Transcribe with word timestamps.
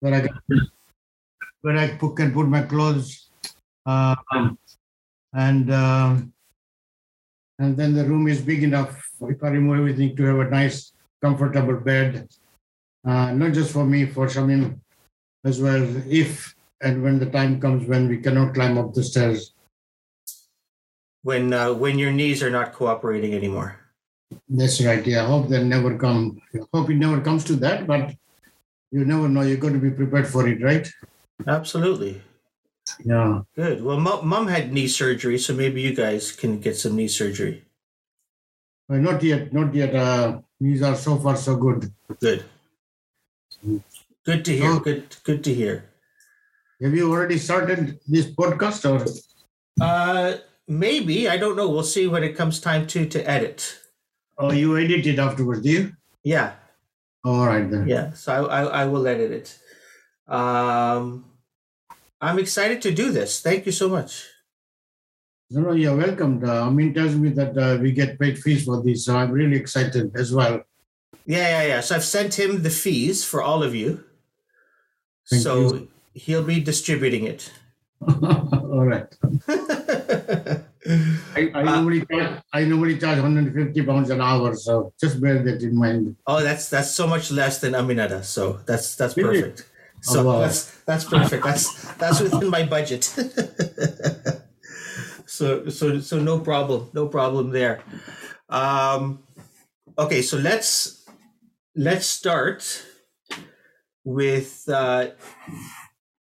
where 0.00 0.14
I 0.14 0.20
can, 0.20 0.70
where 1.62 1.76
I 1.76 1.96
put, 1.96 2.16
can 2.16 2.32
put 2.32 2.48
my 2.48 2.62
clothes, 2.62 3.30
uh, 3.86 4.16
and 5.32 5.72
um, 5.72 6.32
and 7.58 7.76
then 7.76 7.94
the 7.94 8.04
room 8.04 8.28
is 8.28 8.40
big 8.40 8.62
enough 8.62 9.10
if 9.22 9.42
I 9.42 9.48
remove 9.48 9.78
everything 9.78 10.16
to 10.16 10.22
have 10.24 10.38
a 10.38 10.50
nice, 10.50 10.92
comfortable 11.20 11.76
bed, 11.76 12.28
uh, 13.04 13.32
not 13.32 13.52
just 13.52 13.72
for 13.72 13.84
me, 13.84 14.06
for 14.06 14.26
Shamim 14.26 14.78
as 15.44 15.60
well. 15.60 15.84
If 16.08 16.54
and 16.80 17.02
when 17.02 17.18
the 17.18 17.26
time 17.26 17.60
comes 17.60 17.88
when 17.88 18.08
we 18.08 18.18
cannot 18.18 18.54
climb 18.54 18.78
up 18.78 18.94
the 18.94 19.02
stairs, 19.02 19.52
When 21.22 21.52
uh, 21.52 21.74
when 21.74 21.98
your 21.98 22.12
knees 22.12 22.42
are 22.42 22.50
not 22.50 22.72
cooperating 22.72 23.34
anymore. 23.34 23.76
That's 24.48 24.80
right. 24.84 25.04
Yeah, 25.04 25.24
I 25.24 25.26
hope 25.26 25.48
that 25.48 25.64
never 25.64 25.98
come. 25.98 26.40
I 26.54 26.60
hope 26.72 26.90
it 26.90 26.94
never 26.94 27.20
comes 27.20 27.44
to 27.44 27.56
that, 27.56 27.86
but 27.86 28.14
you 28.90 29.04
never 29.04 29.28
know. 29.28 29.42
You're 29.42 29.56
going 29.58 29.74
to 29.74 29.80
be 29.80 29.90
prepared 29.90 30.28
for 30.28 30.46
it, 30.48 30.62
right? 30.62 30.88
Absolutely. 31.46 32.20
Yeah. 33.04 33.42
Good. 33.54 33.82
Well, 33.84 34.00
mom, 34.00 34.26
mom 34.26 34.46
had 34.48 34.72
knee 34.72 34.88
surgery, 34.88 35.38
so 35.38 35.54
maybe 35.54 35.82
you 35.82 35.94
guys 35.94 36.32
can 36.32 36.58
get 36.58 36.76
some 36.76 36.96
knee 36.96 37.08
surgery. 37.08 37.64
Well, 38.88 38.98
not 39.00 39.22
yet. 39.22 39.52
Not 39.52 39.74
yet. 39.74 39.94
Uh, 39.94 40.40
these 40.60 40.82
are 40.82 40.96
so 40.96 41.16
far 41.18 41.36
so 41.36 41.56
good. 41.56 41.92
Good. 42.20 42.44
Good 44.24 44.44
to 44.44 44.56
hear. 44.56 44.70
Oh. 44.72 44.78
Good. 44.80 45.16
Good 45.24 45.44
to 45.44 45.54
hear. 45.54 45.84
Have 46.80 46.94
you 46.94 47.10
already 47.12 47.38
started 47.38 47.98
this 48.06 48.26
podcast, 48.26 48.86
or 48.88 49.04
Uh, 49.80 50.38
maybe 50.66 51.28
I 51.28 51.36
don't 51.36 51.56
know. 51.56 51.68
We'll 51.68 51.82
see 51.82 52.06
when 52.06 52.22
it 52.24 52.36
comes 52.36 52.60
time 52.60 52.86
to 52.88 53.06
to 53.06 53.20
edit. 53.28 53.78
oh, 54.38 54.52
you 54.52 54.76
edit 54.78 55.06
it 55.06 55.18
afterwards? 55.18 55.62
Do 55.62 55.70
you? 55.70 55.92
Yeah. 56.24 56.54
All 57.24 57.46
right 57.46 57.70
then. 57.70 57.88
Yeah. 57.88 58.12
So 58.12 58.46
I 58.46 58.62
I, 58.62 58.82
I 58.82 58.84
will 58.86 59.06
edit 59.06 59.32
it. 59.32 59.58
Um, 60.32 61.24
I'm 62.20 62.38
excited 62.38 62.82
to 62.82 62.90
do 62.92 63.10
this. 63.10 63.40
Thank 63.40 63.66
you 63.66 63.72
so 63.72 63.88
much. 63.88 64.26
No, 65.50 65.60
no, 65.62 65.72
you're 65.72 65.96
welcome. 65.96 66.44
Uh, 66.44 66.70
mean, 66.70 66.92
tells 66.92 67.14
me 67.14 67.30
that 67.30 67.56
uh, 67.56 67.78
we 67.80 67.92
get 67.92 68.18
paid 68.18 68.38
fees 68.38 68.64
for 68.64 68.82
this, 68.82 69.06
so 69.06 69.16
I'm 69.16 69.32
really 69.32 69.56
excited 69.56 70.12
as 70.14 70.34
well. 70.34 70.62
Yeah, 71.24 71.48
yeah, 71.48 71.66
yeah. 71.66 71.80
So 71.80 71.96
I've 71.96 72.04
sent 72.04 72.38
him 72.38 72.62
the 72.62 72.70
fees 72.70 73.24
for 73.24 73.42
all 73.42 73.62
of 73.62 73.74
you. 73.74 74.04
Thank 75.30 75.42
so 75.42 75.74
you. 75.74 75.88
he'll 76.14 76.44
be 76.44 76.60
distributing 76.60 77.24
it. 77.24 77.50
All 78.06 78.86
right. 78.86 79.14
I, 80.86 81.50
I 81.54 81.60
Uh, 81.60 81.64
normally 81.64 82.04
charge, 82.06 82.40
I 82.52 82.64
normally 82.64 82.98
charge 82.98 83.18
150 83.18 83.82
pounds 83.82 84.10
an 84.10 84.20
hour, 84.20 84.54
so 84.54 84.92
just 85.00 85.20
bear 85.20 85.42
that 85.42 85.62
in 85.62 85.76
mind. 85.76 86.16
oh, 86.26 86.42
that's 86.42 86.68
that's 86.70 86.90
so 86.92 87.06
much 87.06 87.30
less 87.30 87.60
than 87.60 87.72
Aminada. 87.72 88.24
So 88.24 88.60
that's 88.66 88.96
that's 88.96 89.16
Really? 89.16 89.42
perfect. 89.42 89.68
So 90.02 90.20
Oh, 90.20 90.24
wow. 90.24 90.40
that's 90.40 90.70
that's 90.86 91.04
perfect. 91.04 91.44
That's 91.44 91.94
that's 91.98 92.20
within 92.20 92.48
my 92.50 92.64
budget. 92.64 93.04
so 95.26 95.68
so 95.68 96.00
so 96.00 96.18
no 96.20 96.38
problem. 96.40 96.90
No 96.94 97.08
problem 97.08 97.50
there. 97.50 97.82
Um 98.48 99.24
okay, 99.98 100.22
so 100.22 100.36
let's 100.38 101.04
let's 101.74 102.06
start 102.06 102.62
with 104.04 104.68
uh 104.68 105.08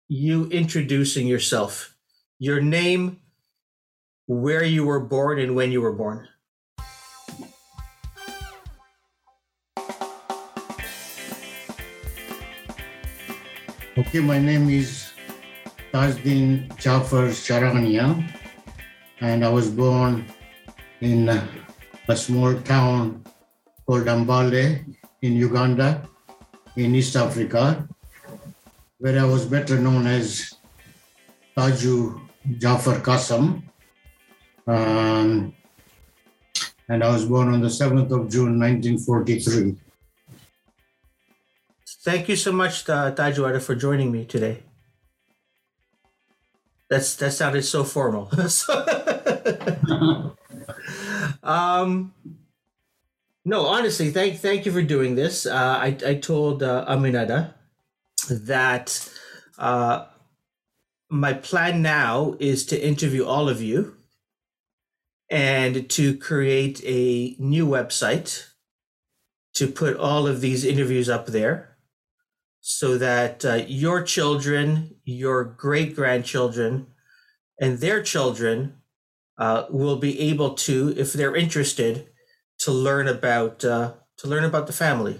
you 0.08 0.46
introducing 0.50 1.26
yourself. 1.26 1.94
Your 2.38 2.60
name, 2.60 3.21
where 4.32 4.64
you 4.64 4.84
were 4.84 5.00
born 5.00 5.38
and 5.38 5.54
when 5.54 5.70
you 5.70 5.82
were 5.82 5.92
born. 5.92 6.26
Okay, 13.98 14.20
my 14.20 14.38
name 14.40 14.72
is 14.72 15.12
Tajdin 15.92 16.72
Jafar 16.80 17.28
Sharania, 17.28 18.24
and 19.20 19.44
I 19.44 19.50
was 19.52 19.68
born 19.68 20.24
in 21.04 21.28
a 21.28 22.16
small 22.16 22.56
town 22.64 23.22
called 23.84 24.08
Mbale 24.08 24.80
in 25.20 25.32
Uganda, 25.36 26.08
in 26.76 26.94
East 26.96 27.16
Africa, 27.16 27.86
where 28.96 29.20
I 29.20 29.28
was 29.28 29.44
better 29.44 29.76
known 29.78 30.06
as 30.06 30.56
Taju 31.54 32.16
Jafar 32.56 33.04
Kasam. 33.04 33.68
Um, 34.66 35.54
and 36.88 37.02
I 37.02 37.12
was 37.12 37.24
born 37.24 37.52
on 37.52 37.60
the 37.60 37.68
7th 37.68 38.10
of 38.10 38.30
June, 38.30 38.58
1943. 38.58 39.76
Thank 42.04 42.28
you 42.28 42.36
so 42.36 42.52
much, 42.52 42.88
uh, 42.88 43.14
Tajuada, 43.14 43.62
for 43.62 43.74
joining 43.74 44.10
me 44.10 44.24
today. 44.24 44.62
That's 46.90 47.14
that 47.16 47.32
sounded 47.32 47.62
so 47.62 47.84
formal. 47.84 48.30
Um, 51.42 52.14
no, 53.44 53.66
honestly, 53.66 54.10
thank 54.10 54.38
thank 54.38 54.64
you 54.66 54.72
for 54.72 54.82
doing 54.82 55.14
this. 55.16 55.46
Uh, 55.46 55.78
I 55.80 55.96
I 56.06 56.14
told 56.14 56.62
uh, 56.62 56.84
Aminada 56.88 57.54
that 58.30 59.10
uh, 59.58 60.06
my 61.10 61.32
plan 61.32 61.82
now 61.82 62.36
is 62.38 62.64
to 62.66 62.80
interview 62.80 63.24
all 63.24 63.48
of 63.48 63.60
you 63.60 63.96
and 65.32 65.88
to 65.88 66.14
create 66.18 66.82
a 66.84 67.34
new 67.38 67.66
website 67.66 68.50
to 69.54 69.66
put 69.66 69.96
all 69.96 70.26
of 70.26 70.42
these 70.42 70.62
interviews 70.62 71.08
up 71.08 71.26
there 71.26 71.78
so 72.60 72.98
that 72.98 73.42
uh, 73.44 73.64
your 73.66 74.02
children, 74.02 74.94
your 75.04 75.42
great 75.42 75.96
grandchildren, 75.96 76.86
and 77.58 77.78
their 77.78 78.02
children 78.02 78.76
uh, 79.38 79.64
will 79.70 79.96
be 79.96 80.20
able 80.20 80.52
to, 80.52 80.94
if 80.98 81.14
they're 81.14 81.34
interested, 81.34 82.06
to 82.58 82.70
learn 82.70 83.08
about 83.08 83.64
uh, 83.64 83.94
to 84.18 84.28
learn 84.28 84.44
about 84.44 84.66
the 84.66 84.72
family. 84.72 85.18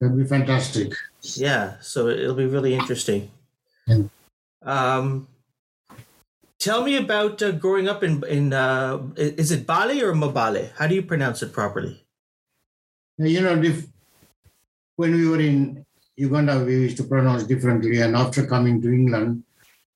That'd 0.00 0.16
be 0.16 0.24
fantastic. 0.24 0.92
Yeah, 1.22 1.74
so 1.80 2.08
it'll 2.08 2.34
be 2.34 2.46
really 2.46 2.74
interesting. 2.74 3.30
Mm. 3.88 4.08
Um, 4.62 5.28
tell 6.58 6.82
me 6.82 6.96
about 6.96 7.42
uh, 7.42 7.52
growing 7.52 7.88
up 7.88 8.02
in 8.02 8.22
in 8.24 8.52
uh, 8.52 8.98
is 9.16 9.50
it 9.50 9.66
Bali 9.66 10.02
or 10.02 10.12
Mobale? 10.12 10.72
How 10.76 10.86
do 10.86 10.94
you 10.94 11.02
pronounce 11.02 11.42
it 11.42 11.52
properly? 11.52 12.04
You 13.18 13.40
know, 13.40 13.56
if, 13.62 13.86
when 14.96 15.14
we 15.14 15.26
were 15.26 15.40
in 15.40 15.86
Uganda, 16.16 16.64
we 16.64 16.74
used 16.74 16.98
to 16.98 17.04
pronounce 17.04 17.44
differently. 17.44 18.00
And 18.00 18.14
after 18.16 18.46
coming 18.46 18.80
to 18.82 18.92
England, 18.92 19.44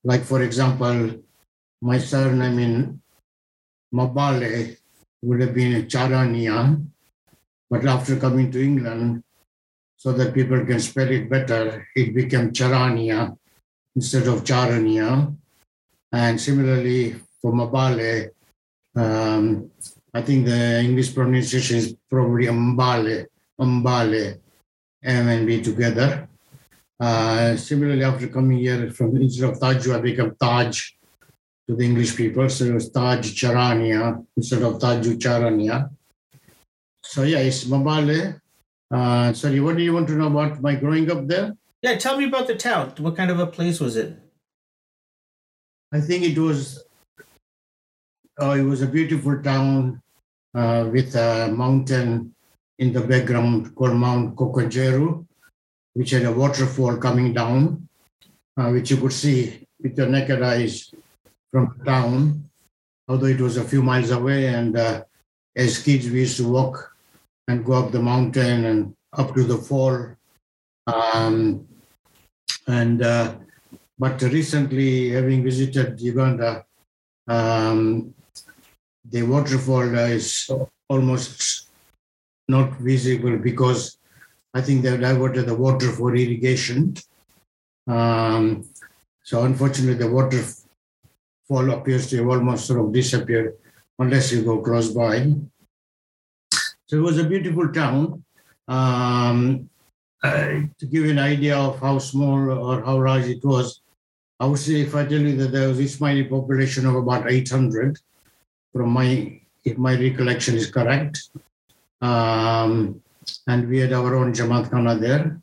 like 0.04 0.24
for 0.24 0.42
example, 0.42 1.20
my 1.82 1.98
surname 1.98 2.58
in 2.58 3.02
Mabale 3.92 4.76
would 5.22 5.40
have 5.40 5.54
been 5.54 5.86
Charania. 5.86 6.86
But 7.68 7.86
after 7.86 8.16
coming 8.16 8.50
to 8.50 8.62
England, 8.62 9.22
so 9.96 10.12
that 10.12 10.32
people 10.32 10.64
can 10.64 10.80
spell 10.80 11.10
it 11.10 11.28
better, 11.28 11.86
it 11.94 12.14
became 12.14 12.52
Charania 12.52 13.36
instead 13.94 14.26
of 14.26 14.42
Charania. 14.44 15.36
And 16.12 16.40
similarly, 16.40 17.16
for 17.40 17.52
Mabale, 17.52 18.30
um, 18.96 19.70
I 20.12 20.22
think 20.22 20.46
the 20.46 20.80
English 20.80 21.14
pronunciation 21.14 21.76
is 21.76 21.94
probably 22.08 22.46
Mbale, 22.46 23.26
Mbale, 23.60 24.40
M 25.04 25.28
and 25.28 25.46
B 25.46 25.62
together. 25.62 26.28
Uh, 26.98 27.56
similarly, 27.56 28.04
after 28.04 28.26
coming 28.28 28.58
here 28.58 28.90
from 28.90 29.16
instead 29.16 29.48
of 29.48 29.58
Taju, 29.58 29.96
I 29.96 30.00
become 30.00 30.36
Taj 30.38 30.90
to 31.68 31.76
the 31.76 31.84
English 31.84 32.16
people. 32.16 32.48
So 32.48 32.64
it 32.64 32.74
was 32.74 32.90
Taj 32.90 33.32
Charania 33.32 34.24
instead 34.36 34.62
of 34.62 34.74
Taju 34.78 35.16
Charania. 35.16 35.90
So 37.02 37.22
yeah, 37.22 37.38
it's 37.38 37.64
Mbale. 37.64 38.40
Uh, 38.90 39.32
sorry, 39.32 39.60
what 39.60 39.76
do 39.76 39.82
you 39.82 39.92
want 39.92 40.08
to 40.08 40.14
know 40.14 40.26
about 40.26 40.60
my 40.60 40.74
growing 40.74 41.08
up 41.10 41.26
there? 41.28 41.56
Yeah, 41.80 41.96
tell 41.96 42.18
me 42.18 42.26
about 42.26 42.48
the 42.48 42.56
town. 42.56 42.92
What 42.98 43.16
kind 43.16 43.30
of 43.30 43.38
a 43.38 43.46
place 43.46 43.80
was 43.80 43.96
it? 43.96 44.18
I 45.92 46.00
think 46.00 46.22
it 46.22 46.38
was 46.38 46.84
uh, 48.40 48.52
it 48.52 48.62
was 48.62 48.82
a 48.82 48.86
beautiful 48.86 49.42
town 49.42 50.00
uh, 50.54 50.88
with 50.90 51.14
a 51.16 51.50
mountain 51.52 52.34
in 52.78 52.92
the 52.92 53.00
background 53.00 53.74
called 53.74 53.94
Mount 53.94 54.36
Nkokonjeru, 54.36 55.26
which 55.94 56.10
had 56.10 56.24
a 56.24 56.32
waterfall 56.32 56.96
coming 56.96 57.34
down, 57.34 57.88
uh, 58.56 58.70
which 58.70 58.90
you 58.90 58.96
could 58.98 59.12
see 59.12 59.66
with 59.82 59.98
your 59.98 60.06
naked 60.06 60.42
eyes 60.42 60.94
from 61.50 61.74
the 61.76 61.84
town, 61.84 62.48
although 63.08 63.26
it 63.26 63.40
was 63.40 63.56
a 63.56 63.64
few 63.64 63.82
miles 63.82 64.10
away. 64.10 64.46
And 64.46 64.76
uh, 64.76 65.02
as 65.56 65.82
kids, 65.82 66.08
we 66.08 66.20
used 66.20 66.36
to 66.36 66.48
walk 66.48 66.94
and 67.48 67.64
go 67.64 67.72
up 67.72 67.90
the 67.90 68.00
mountain 68.00 68.64
and 68.64 68.94
up 69.12 69.34
to 69.34 69.42
the 69.42 69.58
fall. 69.58 70.16
Um, 70.86 71.66
and 72.66 73.02
uh, 73.02 73.34
but 74.00 74.22
recently, 74.22 75.10
having 75.10 75.44
visited 75.44 76.00
Uganda, 76.00 76.64
um, 77.28 78.14
the 79.04 79.22
waterfall 79.22 79.94
is 79.94 80.48
almost 80.88 81.68
not 82.48 82.80
visible 82.80 83.36
because 83.36 83.98
I 84.54 84.62
think 84.62 84.80
they've 84.80 84.98
diverted 84.98 85.44
the 85.44 85.54
water 85.54 85.92
for 85.92 86.16
irrigation. 86.16 86.96
Um, 87.86 88.64
so 89.22 89.42
unfortunately, 89.42 90.02
the 90.02 90.10
waterfall 90.10 91.70
appears 91.70 92.08
to 92.08 92.16
have 92.20 92.28
almost 92.28 92.64
sort 92.68 92.80
of 92.80 92.94
disappeared 92.94 93.52
unless 93.98 94.32
you 94.32 94.42
go 94.42 94.62
close 94.62 94.88
by. 94.94 95.30
So 96.86 96.96
it 96.96 97.02
was 97.02 97.18
a 97.18 97.28
beautiful 97.28 97.68
town. 97.68 98.24
Um, 98.66 99.68
uh, 100.22 100.62
to 100.78 100.86
give 100.86 101.04
you 101.04 101.10
an 101.10 101.18
idea 101.18 101.56
of 101.56 101.78
how 101.80 101.98
small 101.98 102.50
or 102.50 102.82
how 102.82 102.96
large 103.04 103.26
it 103.26 103.44
was, 103.44 103.82
I 104.40 104.46
would 104.46 104.58
say 104.58 104.80
if 104.80 104.94
I 104.94 105.04
tell 105.04 105.20
you 105.20 105.36
that 105.36 105.52
there 105.52 105.68
was 105.68 105.78
Ismaili 105.78 106.30
population 106.30 106.86
of 106.86 106.94
about 106.94 107.30
800, 107.30 107.98
from 108.72 108.90
my 108.90 109.38
if 109.64 109.76
my 109.76 109.94
recollection 109.94 110.54
is 110.56 110.70
correct, 110.70 111.28
um, 112.00 113.02
and 113.46 113.68
we 113.68 113.80
had 113.80 113.92
our 113.92 114.16
own 114.16 114.32
Jamaat 114.32 114.70
Khana 114.70 114.98
there. 114.98 115.38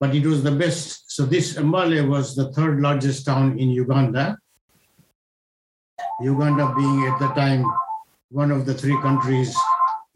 But 0.00 0.16
it 0.16 0.26
was 0.26 0.42
the 0.42 0.50
best. 0.50 1.12
So 1.12 1.24
this 1.24 1.54
Mbale 1.54 2.08
was 2.08 2.34
the 2.34 2.52
third 2.52 2.80
largest 2.80 3.24
town 3.24 3.56
in 3.56 3.70
Uganda. 3.70 4.36
Uganda 6.20 6.74
being 6.74 7.06
at 7.06 7.20
the 7.20 7.28
time 7.28 7.64
one 8.30 8.50
of 8.50 8.66
the 8.66 8.74
three 8.74 8.98
countries 9.00 9.54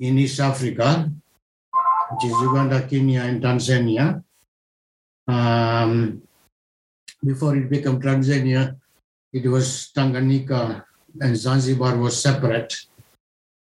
in 0.00 0.18
East 0.18 0.40
Africa, 0.40 1.08
which 2.10 2.24
is 2.24 2.32
Uganda, 2.42 2.82
Kenya, 2.82 3.20
and 3.20 3.40
Tanzania. 3.40 4.24
Um, 5.28 6.25
before 7.26 7.56
it 7.56 7.68
became 7.68 8.00
Tanzania, 8.00 8.78
it 9.32 9.46
was 9.46 9.90
Tanganyika 9.94 10.84
and 11.20 11.36
Zanzibar 11.36 11.96
was 11.98 12.20
separate. 12.20 12.74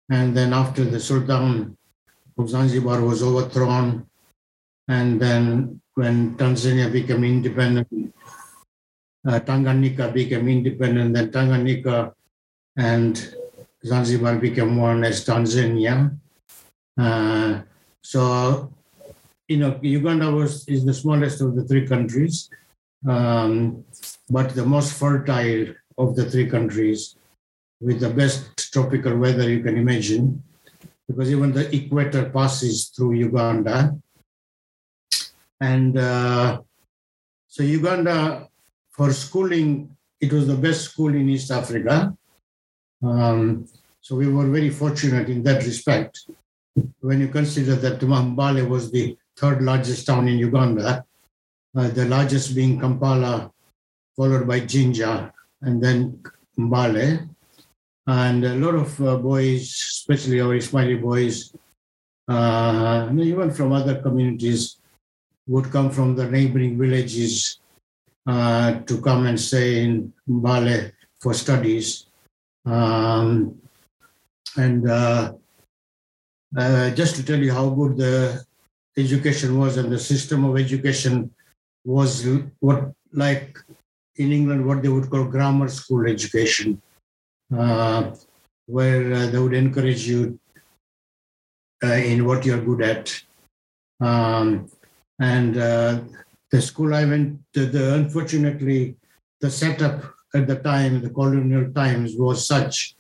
And 0.08 0.36
then 0.36 0.52
after 0.52 0.84
the 0.84 1.00
Sultan 1.00 1.76
of 2.38 2.48
Zanzibar 2.48 3.02
was 3.02 3.22
overthrown, 3.22 4.06
and 4.86 5.20
then 5.20 5.80
when 5.94 6.36
Tanzania 6.36 6.90
became 6.90 7.24
independent, 7.24 8.14
uh, 9.26 9.40
Tanganyika 9.40 10.12
became 10.14 10.48
independent, 10.48 11.12
then 11.12 11.30
Tanganyika 11.30 12.14
and 12.76 13.34
Zanzibar 13.84 14.36
became 14.36 14.76
one 14.76 15.04
as 15.04 15.26
Tanzania. 15.26 16.16
Uh, 16.96 17.60
so, 18.02 18.72
you 19.48 19.58
know, 19.58 19.78
Uganda 19.82 20.30
was 20.30 20.66
is 20.68 20.84
the 20.86 20.94
smallest 20.94 21.40
of 21.42 21.54
the 21.54 21.64
three 21.64 21.86
countries, 21.86 22.48
um, 23.06 23.84
but 24.28 24.54
the 24.54 24.64
most 24.64 24.94
fertile 24.94 25.74
of 25.96 26.16
the 26.16 26.28
three 26.30 26.48
countries, 26.48 27.16
with 27.80 28.00
the 28.00 28.10
best 28.10 28.72
tropical 28.72 29.16
weather 29.16 29.48
you 29.48 29.62
can 29.62 29.76
imagine, 29.76 30.42
because 31.06 31.30
even 31.30 31.52
the 31.52 31.74
equator 31.74 32.28
passes 32.30 32.88
through 32.88 33.14
Uganda. 33.14 33.96
And 35.60 35.98
uh, 35.98 36.60
so 37.46 37.62
Uganda, 37.62 38.48
for 38.90 39.12
schooling, 39.12 39.96
it 40.20 40.32
was 40.32 40.46
the 40.46 40.56
best 40.56 40.82
school 40.82 41.14
in 41.14 41.28
East 41.28 41.50
Africa. 41.50 42.16
Um, 43.02 43.66
so 44.00 44.16
we 44.16 44.28
were 44.28 44.46
very 44.46 44.70
fortunate 44.70 45.28
in 45.28 45.42
that 45.44 45.64
respect. 45.64 46.26
When 47.00 47.20
you 47.20 47.28
consider 47.28 47.74
that 47.76 48.00
Mbale 48.00 48.68
was 48.68 48.90
the 48.90 49.16
third 49.36 49.62
largest 49.62 50.06
town 50.06 50.28
in 50.28 50.38
Uganda, 50.38 51.04
uh, 51.76 51.88
the 51.88 52.04
largest 52.06 52.54
being 52.54 52.80
Kampala, 52.80 53.50
followed 54.16 54.46
by 54.46 54.60
Jinja, 54.60 55.32
and 55.62 55.82
then 55.82 56.22
Mbale. 56.58 57.28
And 58.06 58.44
a 58.44 58.54
lot 58.54 58.74
of 58.74 59.00
uh, 59.02 59.16
boys, 59.16 59.62
especially 59.62 60.40
our 60.40 60.56
Ismaili 60.56 61.00
boys, 61.00 61.54
uh, 62.26 63.08
even 63.12 63.50
from 63.50 63.72
other 63.72 64.00
communities, 64.00 64.80
would 65.46 65.70
come 65.70 65.90
from 65.90 66.14
the 66.14 66.28
neighboring 66.28 66.78
villages 66.78 67.60
uh, 68.26 68.80
to 68.80 69.00
come 69.00 69.26
and 69.26 69.40
stay 69.40 69.84
in 69.84 70.12
Mbale 70.28 70.92
for 71.20 71.34
studies. 71.34 72.06
Um, 72.64 73.60
and 74.56 74.88
uh, 74.90 75.32
just 76.94 77.16
to 77.16 77.22
tell 77.24 77.38
you 77.38 77.52
how 77.52 77.68
good 77.70 77.96
the 77.96 78.44
education 78.96 79.58
was 79.58 79.76
and 79.76 79.92
the 79.92 79.98
system 79.98 80.44
of 80.44 80.58
education 80.58 81.30
was 81.88 82.28
what 82.60 82.92
like 83.12 83.58
in 84.16 84.30
England 84.30 84.66
what 84.66 84.82
they 84.82 84.90
would 84.94 85.08
call 85.10 85.24
grammar 85.24 85.68
school 85.68 86.06
education, 86.06 86.82
uh, 87.56 88.14
where 88.66 89.04
uh, 89.14 89.26
they 89.28 89.38
would 89.38 89.54
encourage 89.54 90.06
you 90.06 90.38
uh, 91.82 92.00
in 92.12 92.26
what 92.26 92.44
you're 92.44 92.60
good 92.60 92.82
at. 92.82 93.04
Um, 94.00 94.68
and 95.18 95.56
uh, 95.56 96.00
the 96.50 96.60
school 96.60 96.94
I 96.94 97.04
went 97.06 97.40
to, 97.54 97.64
the 97.64 97.94
unfortunately 97.94 98.96
the 99.40 99.50
setup 99.50 100.02
at 100.34 100.46
the 100.46 100.56
time, 100.56 101.00
the 101.00 101.10
colonial 101.10 101.72
times, 101.72 102.16
was 102.16 102.46
such 102.46 102.96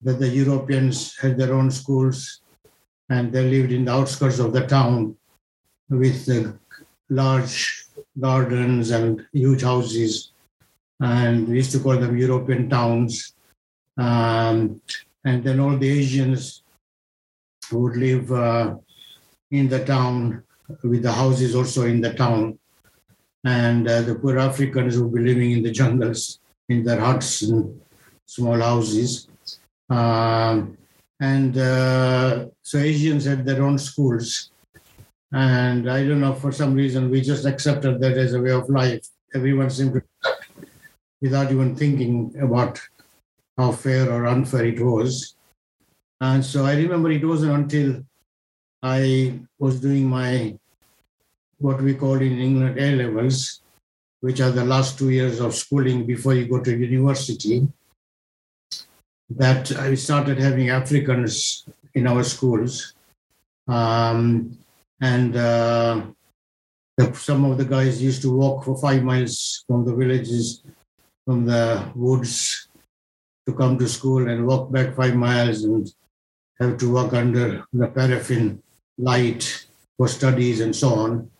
that 0.00 0.18
the 0.18 0.28
Europeans 0.28 1.18
had 1.18 1.36
their 1.36 1.52
own 1.52 1.70
schools 1.70 2.40
and 3.10 3.30
they 3.30 3.44
lived 3.44 3.72
in 3.72 3.84
the 3.84 3.92
outskirts 3.92 4.38
of 4.38 4.52
the 4.54 4.66
town 4.66 5.16
with 5.90 6.24
the 6.24 6.58
large 7.10 7.85
gardens 8.18 8.90
and 8.90 9.26
huge 9.32 9.62
houses. 9.62 10.32
And 11.00 11.48
we 11.48 11.56
used 11.56 11.72
to 11.72 11.80
call 11.80 11.96
them 11.96 12.16
European 12.16 12.68
towns. 12.68 13.34
Um, 13.98 14.80
and 15.24 15.42
then 15.44 15.60
all 15.60 15.76
the 15.76 15.88
Asians 15.88 16.62
would 17.72 17.96
live 17.96 18.30
uh, 18.32 18.76
in 19.50 19.68
the 19.68 19.84
town 19.84 20.42
with 20.82 21.02
the 21.02 21.12
houses 21.12 21.54
also 21.54 21.86
in 21.86 22.00
the 22.00 22.14
town. 22.14 22.58
And 23.44 23.88
uh, 23.88 24.02
the 24.02 24.14
poor 24.14 24.38
Africans 24.38 24.98
would 24.98 25.14
be 25.14 25.20
living 25.20 25.52
in 25.52 25.62
the 25.62 25.70
jungles 25.70 26.40
in 26.68 26.84
their 26.84 27.00
huts 27.00 27.42
and 27.42 27.80
small 28.24 28.58
houses. 28.60 29.28
Um, 29.88 30.76
and 31.20 31.56
uh, 31.56 32.46
so 32.62 32.78
Asians 32.78 33.24
had 33.24 33.46
their 33.46 33.62
own 33.62 33.78
schools. 33.78 34.50
And 35.32 35.90
I 35.90 36.06
don't 36.06 36.20
know, 36.20 36.34
for 36.34 36.52
some 36.52 36.74
reason, 36.74 37.10
we 37.10 37.20
just 37.20 37.46
accepted 37.46 38.00
that 38.00 38.16
as 38.16 38.34
a 38.34 38.40
way 38.40 38.52
of 38.52 38.68
life. 38.68 39.06
Everyone 39.34 39.70
seemed 39.70 39.94
to, 39.94 40.02
without 41.20 41.50
even 41.50 41.74
thinking 41.74 42.34
about 42.40 42.80
how 43.58 43.72
fair 43.72 44.10
or 44.10 44.26
unfair 44.26 44.64
it 44.66 44.80
was. 44.80 45.34
And 46.20 46.44
so 46.44 46.64
I 46.64 46.74
remember 46.76 47.10
it 47.10 47.24
wasn't 47.24 47.52
until 47.52 48.04
I 48.82 49.40
was 49.58 49.80
doing 49.80 50.06
my, 50.06 50.56
what 51.58 51.82
we 51.82 51.94
call 51.94 52.14
in 52.14 52.38
England, 52.38 52.78
A 52.78 52.96
levels, 52.96 53.60
which 54.20 54.40
are 54.40 54.50
the 54.50 54.64
last 54.64 54.98
two 54.98 55.10
years 55.10 55.40
of 55.40 55.54
schooling 55.54 56.06
before 56.06 56.34
you 56.34 56.46
go 56.46 56.60
to 56.60 56.76
university, 56.76 57.66
that 59.30 59.72
I 59.72 59.94
started 59.96 60.38
having 60.38 60.70
Africans 60.70 61.66
in 61.94 62.06
our 62.06 62.22
schools. 62.22 62.94
Um, 63.66 64.56
and 65.00 65.36
uh, 65.36 66.02
the, 66.96 67.12
some 67.14 67.44
of 67.44 67.58
the 67.58 67.64
guys 67.64 68.02
used 68.02 68.22
to 68.22 68.34
walk 68.34 68.64
for 68.64 68.76
five 68.78 69.02
miles 69.02 69.64
from 69.66 69.84
the 69.84 69.94
villages, 69.94 70.62
from 71.24 71.44
the 71.44 71.90
woods 71.94 72.68
to 73.46 73.54
come 73.54 73.78
to 73.78 73.88
school 73.88 74.28
and 74.28 74.46
walk 74.46 74.72
back 74.72 74.94
five 74.94 75.14
miles 75.14 75.64
and 75.64 75.92
have 76.60 76.76
to 76.78 76.92
work 76.92 77.12
under 77.12 77.64
the 77.72 77.88
paraffin 77.88 78.62
light 78.98 79.66
for 79.96 80.08
studies 80.08 80.60
and 80.60 80.74
so 80.74 80.88
on. 80.94 81.30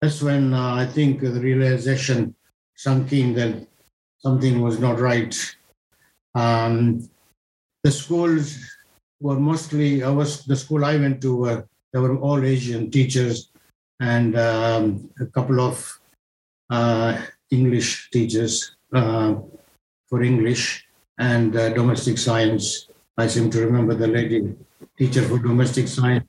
That's 0.00 0.22
when 0.22 0.54
uh, 0.54 0.74
I 0.74 0.86
think 0.86 1.20
the 1.20 1.40
realization 1.40 2.34
sunk 2.76 3.12
in 3.12 3.34
that 3.34 3.66
something 4.18 4.60
was 4.60 4.78
not 4.78 5.00
right. 5.00 5.34
Um, 6.34 7.08
the 7.82 7.90
schools 7.90 8.58
were 9.20 9.40
mostly, 9.40 10.04
I 10.04 10.10
was, 10.10 10.44
the 10.44 10.56
school 10.56 10.84
I 10.84 10.96
went 10.96 11.20
to, 11.22 11.36
were, 11.36 11.68
they 11.92 11.98
were 11.98 12.16
all 12.18 12.44
Asian 12.44 12.90
teachers 12.90 13.50
and 14.00 14.36
um, 14.36 15.10
a 15.20 15.26
couple 15.26 15.60
of 15.60 16.00
uh, 16.70 17.20
English 17.50 18.10
teachers 18.10 18.76
uh, 18.94 19.34
for 20.08 20.22
English 20.22 20.86
and 21.18 21.56
uh, 21.56 21.70
domestic 21.70 22.18
science. 22.18 22.88
I 23.16 23.26
seem 23.26 23.50
to 23.50 23.64
remember 23.64 23.94
the 23.94 24.06
lady 24.06 24.54
teacher 24.96 25.22
for 25.22 25.38
domestic 25.38 25.88
science 25.88 26.28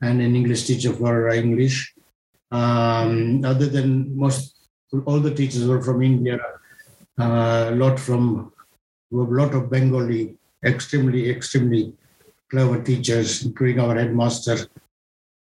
and 0.00 0.22
an 0.22 0.34
English 0.34 0.64
teacher 0.64 0.92
for 0.92 1.28
English. 1.28 1.94
Um, 2.50 3.44
other 3.44 3.66
than 3.66 4.16
most, 4.16 4.56
all 5.04 5.20
the 5.20 5.34
teachers 5.34 5.66
were 5.66 5.82
from 5.82 6.02
India, 6.02 6.38
uh, 7.18 7.68
a 7.68 7.74
lot 7.74 8.00
from, 8.00 8.52
a 9.12 9.16
lot 9.16 9.54
of 9.54 9.70
Bengali, 9.70 10.36
extremely, 10.64 11.30
extremely 11.30 11.92
clever 12.50 12.82
teachers, 12.82 13.44
including 13.44 13.80
our 13.80 13.94
headmaster. 13.94 14.58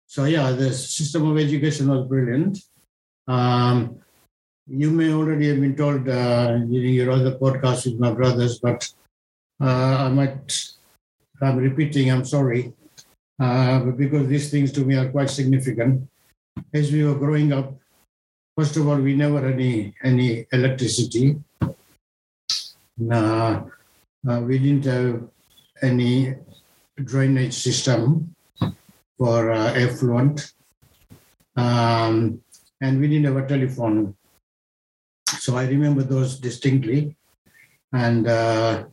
So 0.06 0.24
yeah, 0.24 0.52
the 0.52 0.72
system 0.72 1.30
of 1.30 1.38
education 1.38 1.88
was 1.88 2.06
brilliant. 2.06 2.58
Um, 3.26 3.98
you 4.68 4.90
may 4.90 5.12
already 5.12 5.48
have 5.48 5.60
been 5.60 5.76
told 5.76 6.08
uh, 6.08 6.58
during 6.58 6.94
your 6.94 7.10
other 7.10 7.38
podcast 7.38 7.86
with 7.86 7.98
my 8.00 8.12
brothers, 8.12 8.58
but 8.58 8.92
uh, 9.60 10.06
I 10.06 10.08
might, 10.08 10.72
I'm 11.40 11.56
repeating, 11.56 12.10
I'm 12.10 12.24
sorry, 12.24 12.72
uh, 13.40 13.80
but 13.80 13.96
because 13.96 14.26
these 14.28 14.50
things 14.50 14.72
to 14.72 14.80
me 14.84 14.96
are 14.96 15.08
quite 15.08 15.30
significant 15.30 16.08
as 16.72 16.90
we 16.90 17.04
were 17.04 17.14
growing 17.14 17.52
up, 17.52 17.74
first 18.56 18.76
of 18.76 18.88
all, 18.88 18.96
we 18.96 19.14
never 19.14 19.40
had 19.40 19.54
any 19.54 19.94
any 20.02 20.46
electricity. 20.52 21.36
Uh, 23.10 23.62
uh, 24.28 24.40
we 24.40 24.58
didn't 24.58 24.84
have 24.84 25.22
any 25.82 26.34
drainage 27.04 27.54
system 27.54 28.34
for 29.18 29.52
uh, 29.52 29.72
effluent, 29.74 30.52
um, 31.56 32.42
and 32.80 33.00
we 33.00 33.08
didn't 33.08 33.24
have 33.24 33.36
a 33.36 33.48
telephone. 33.48 34.14
So 35.38 35.56
I 35.56 35.66
remember 35.66 36.02
those 36.02 36.38
distinctly, 36.38 37.16
and 37.92 38.26
uh, 38.26 38.84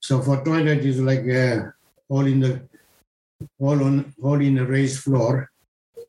so 0.00 0.20
for 0.20 0.44
toilet 0.44 0.84
is 0.84 1.00
like 1.00 1.28
uh, 1.28 1.70
all 2.08 2.26
in 2.26 2.40
the 2.40 2.62
all 3.58 3.82
on 3.82 4.14
all 4.22 4.40
in 4.40 4.58
a 4.58 4.64
raised 4.64 5.00
floor, 5.00 5.50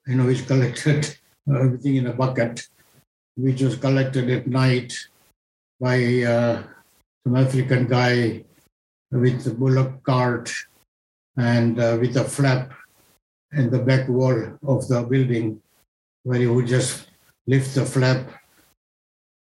you 0.08 0.16
know, 0.16 0.26
which 0.26 0.48
collected 0.48 1.16
everything 1.50 1.98
in 1.98 2.08
a 2.08 2.14
bucket, 2.14 2.68
which 3.36 3.62
was 3.62 3.76
collected 3.76 4.30
at 4.30 4.48
night 4.48 4.94
by 5.80 6.24
uh, 6.24 6.64
some 7.24 7.36
African 7.36 7.88
guy 7.88 8.44
with 9.12 9.46
a 9.48 9.54
bullock 9.54 10.04
cart 10.04 10.52
and 11.38 11.80
uh, 11.80 11.98
with 12.00 12.16
a 12.18 12.24
flap 12.24 12.72
in 13.54 13.70
the 13.70 13.80
back 13.80 14.08
wall 14.08 14.58
of 14.64 14.88
the 14.88 15.02
building, 15.04 15.62
where 16.24 16.40
you 16.40 16.54
would 16.54 16.68
just 16.68 17.08
lift 17.48 17.76
the 17.76 17.86
flap, 17.86 18.30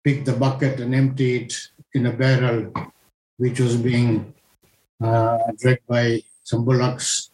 pick 0.03 0.25
the 0.25 0.33
bucket, 0.33 0.79
and 0.79 0.93
empty 0.93 1.43
it 1.43 1.69
in 1.93 2.05
a 2.05 2.11
barrel, 2.11 2.71
which 3.37 3.59
was 3.59 3.77
being 3.77 4.33
uh, 5.03 5.39
dragged 5.57 5.85
by 5.87 6.21
some 6.43 6.63
bullocks. 6.63 7.31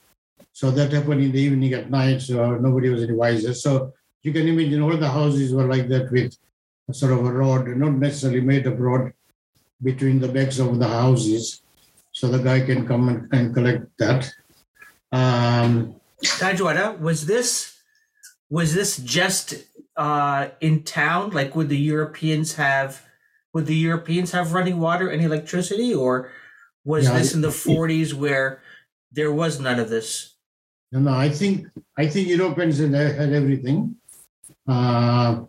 So 0.53 0.71
that 0.71 0.91
happened 0.91 1.21
in 1.21 1.31
the 1.31 1.41
evening 1.41 1.73
at 1.73 1.89
night, 1.89 2.21
so 2.21 2.55
nobody 2.55 2.89
was 2.89 3.03
any 3.03 3.13
wiser. 3.13 3.53
So 3.53 3.93
you 4.21 4.31
can 4.31 4.47
imagine 4.47 4.81
all 4.81 4.95
the 4.97 5.09
houses 5.09 5.53
were 5.53 5.67
like 5.67 5.87
that 5.89 6.11
with 6.11 6.37
sort 6.91 7.13
of 7.13 7.25
a 7.25 7.31
rod, 7.31 7.67
not 7.67 7.93
necessarily 7.93 8.41
made 8.41 8.67
of 8.67 8.79
rod, 8.79 9.13
between 9.81 10.19
the 10.19 10.27
backs 10.27 10.59
of 10.59 10.79
the 10.79 10.87
houses. 10.87 11.61
So 12.11 12.27
the 12.27 12.37
guy 12.37 12.61
can 12.61 12.87
come 12.87 13.09
and, 13.09 13.33
and 13.33 13.53
collect 13.53 13.85
that. 13.97 14.31
Um, 15.13 15.95
Tajwada, 16.23 16.99
was 16.99 17.27
this 17.27 17.77
was 18.49 18.73
this 18.73 18.97
just 18.97 19.53
uh, 19.95 20.49
in 20.59 20.83
town? 20.83 21.29
Like, 21.29 21.55
would 21.55 21.69
the 21.69 21.77
Europeans 21.77 22.55
have 22.55 23.05
would 23.53 23.67
the 23.67 23.75
Europeans 23.75 24.31
have 24.31 24.53
running 24.53 24.79
water 24.79 25.09
and 25.09 25.21
electricity, 25.21 25.93
or 25.93 26.31
was 26.83 27.05
Yeah, 27.05 27.19
this 27.19 27.33
in 27.35 27.41
the 27.41 27.51
forties 27.51 28.13
where 28.15 28.61
there 29.11 29.31
was 29.31 29.59
none 29.59 29.79
of 29.79 29.89
this? 29.89 30.33
No, 30.91 30.99
no, 30.99 31.13
I 31.13 31.29
think 31.29 31.67
I 31.95 32.07
think 32.07 32.27
Europeans 32.27 32.79
had, 32.79 32.93
had 32.93 33.33
everything. 33.33 33.95
Uh, 34.67 35.43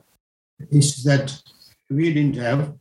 it's 0.70 1.02
that 1.04 1.40
we 1.88 2.12
didn't 2.12 2.36
have, 2.36 2.74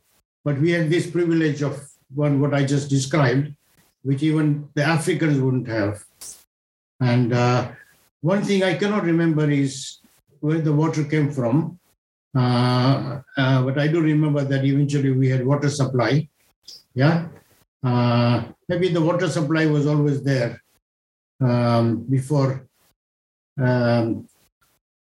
but 0.44 0.60
we 0.60 0.70
had 0.72 0.90
this 0.90 1.08
privilege 1.10 1.62
of 1.62 1.80
one 2.14 2.40
what 2.40 2.52
I 2.52 2.64
just 2.64 2.90
described, 2.90 3.54
which 4.02 4.22
even 4.22 4.68
the 4.74 4.84
Africans 4.84 5.40
wouldn't 5.40 5.68
have. 5.68 6.04
And 7.00 7.32
uh, 7.32 7.72
one 8.20 8.42
thing 8.42 8.62
I 8.62 8.74
cannot 8.74 9.04
remember 9.04 9.50
is 9.50 10.00
where 10.40 10.60
the 10.60 10.72
water 10.72 11.04
came 11.04 11.30
from. 11.30 11.78
Uh, 12.34 13.20
uh, 13.36 13.62
but 13.62 13.78
I 13.78 13.88
do 13.88 14.00
remember 14.00 14.44
that 14.44 14.64
eventually 14.64 15.12
we 15.12 15.28
had 15.28 15.46
water 15.46 15.70
supply. 15.70 16.28
Yeah, 16.94 17.28
uh, 17.82 18.44
maybe 18.68 18.88
the 18.88 19.00
water 19.00 19.28
supply 19.28 19.66
was 19.66 19.86
always 19.86 20.22
there 20.22 20.60
um, 21.40 22.04
before 22.04 22.66
um, 23.60 24.28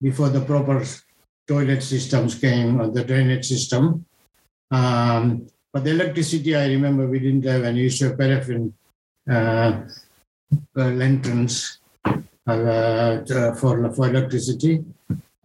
before 0.01 0.29
the 0.29 0.41
proper 0.41 0.83
toilet 1.47 1.83
systems 1.83 2.35
came 2.35 2.81
or 2.81 2.89
the 2.89 3.03
drainage 3.03 3.45
system. 3.45 4.05
Um, 4.71 5.47
but 5.71 5.83
the 5.83 5.91
electricity, 5.91 6.55
I 6.55 6.67
remember 6.67 7.07
we 7.07 7.19
didn't 7.19 7.45
have 7.45 7.63
any 7.63 7.85
issue 7.85 8.07
of 8.07 8.17
paraffin 8.17 8.73
uh, 9.29 9.83
uh, 10.75 10.89
lanterns 10.89 11.80
for, 12.45 13.91
for 13.95 14.09
electricity. 14.09 14.83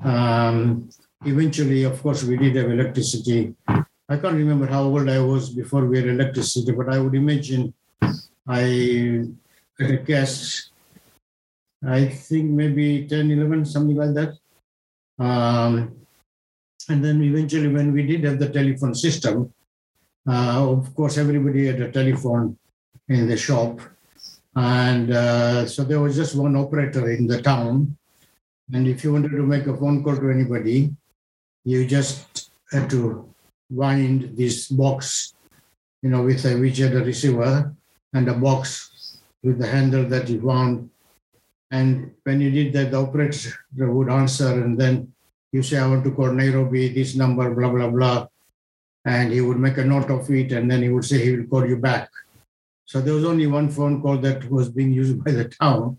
Um, 0.03 0.89
eventually, 1.25 1.85
of 1.85 2.03
course, 2.03 2.25
we 2.25 2.37
did 2.37 2.57
have 2.57 2.71
electricity. 2.71 3.55
I 3.67 4.17
can't 4.17 4.37
remember 4.37 4.67
how 4.67 4.85
old 4.85 5.09
I 5.09 5.21
was 5.21 5.51
before 5.51 5.85
we 5.87 5.99
had 5.99 6.09
electricity, 6.09 6.73
but 6.73 6.93
I 6.93 6.99
would 6.99 7.15
imagine 7.15 7.75
I 8.49 9.27
guess 10.05 10.71
I 11.85 12.07
think 12.07 12.51
maybe 12.51 13.07
10, 13.07 13.31
11, 13.31 13.65
something 13.67 13.97
like 13.97 14.15
that. 14.15 14.39
Um, 15.19 15.95
and 16.89 17.05
then 17.05 17.23
eventually, 17.23 17.69
when 17.69 17.93
we 17.93 18.07
did 18.07 18.25
have 18.25 18.39
the 18.39 18.49
telephone 18.49 18.95
system, 18.95 19.53
uh, 20.29 20.71
of 20.71 20.95
course, 20.95 21.19
everybody 21.19 21.67
had 21.67 21.81
a 21.81 21.91
telephone 21.91 22.57
in 23.09 23.29
the 23.29 23.37
shop. 23.37 23.81
And 24.57 25.13
uh, 25.13 25.67
so 25.67 25.85
there 25.85 26.01
was 26.01 26.17
just 26.17 26.35
one 26.35 26.57
operator 26.57 27.11
in 27.11 27.27
the 27.27 27.43
town. 27.43 27.95
And 28.73 28.89
if 28.89 29.05
you 29.05 29.13
wanted 29.13 29.37
to 29.37 29.45
make 29.45 29.67
a 29.67 29.77
phone 29.77 30.03
call 30.03 30.17
to 30.17 30.31
anybody, 30.31 30.97
you 31.65 31.87
just 31.87 32.51
had 32.73 32.89
to 32.91 33.29
wind 33.69 34.33
this 34.35 34.69
box, 34.69 35.35
you 36.01 36.09
know, 36.09 36.23
with 36.23 36.45
a 36.47 36.57
had 36.57 36.95
a 36.95 37.05
receiver 37.05 37.75
and 38.15 38.29
a 38.29 38.35
box 38.35 39.19
with 39.43 39.59
the 39.59 39.67
handle 39.67 40.09
that 40.09 40.29
you 40.31 40.41
wound. 40.41 40.89
And 41.71 42.13
when 42.25 42.41
you 42.41 42.51
did 42.51 42.73
that, 42.73 42.93
the 42.93 43.03
operator 43.03 43.53
would 43.77 44.09
answer, 44.09 44.49
and 44.65 44.79
then 44.79 45.13
you 45.53 45.63
say, 45.63 45.79
I 45.79 45.87
want 45.87 46.05
to 46.05 46.13
call 46.13 46.33
Nairobi, 46.33 46.89
this 46.89 47.15
number, 47.15 47.53
blah, 47.55 47.69
blah, 47.69 47.91
blah. 47.91 48.29
And 49.05 49.33
he 49.33 49.41
would 49.41 49.59
make 49.59 49.77
a 49.77 49.85
note 49.85 50.11
of 50.11 50.31
it, 50.31 50.53
and 50.53 50.71
then 50.71 50.83
he 50.83 50.89
would 50.89 51.05
say 51.05 51.23
he 51.23 51.37
will 51.37 51.47
call 51.47 51.67
you 51.67 51.77
back. 51.77 52.09
So 52.87 53.01
there 53.01 53.15
was 53.15 53.25
only 53.25 53.49
one 53.49 53.69
phone 53.69 54.01
call 54.01 54.17
that 54.19 54.49
was 54.49 54.69
being 54.69 54.93
used 54.93 55.23
by 55.23 55.33
the 55.33 55.47
town. 55.49 55.99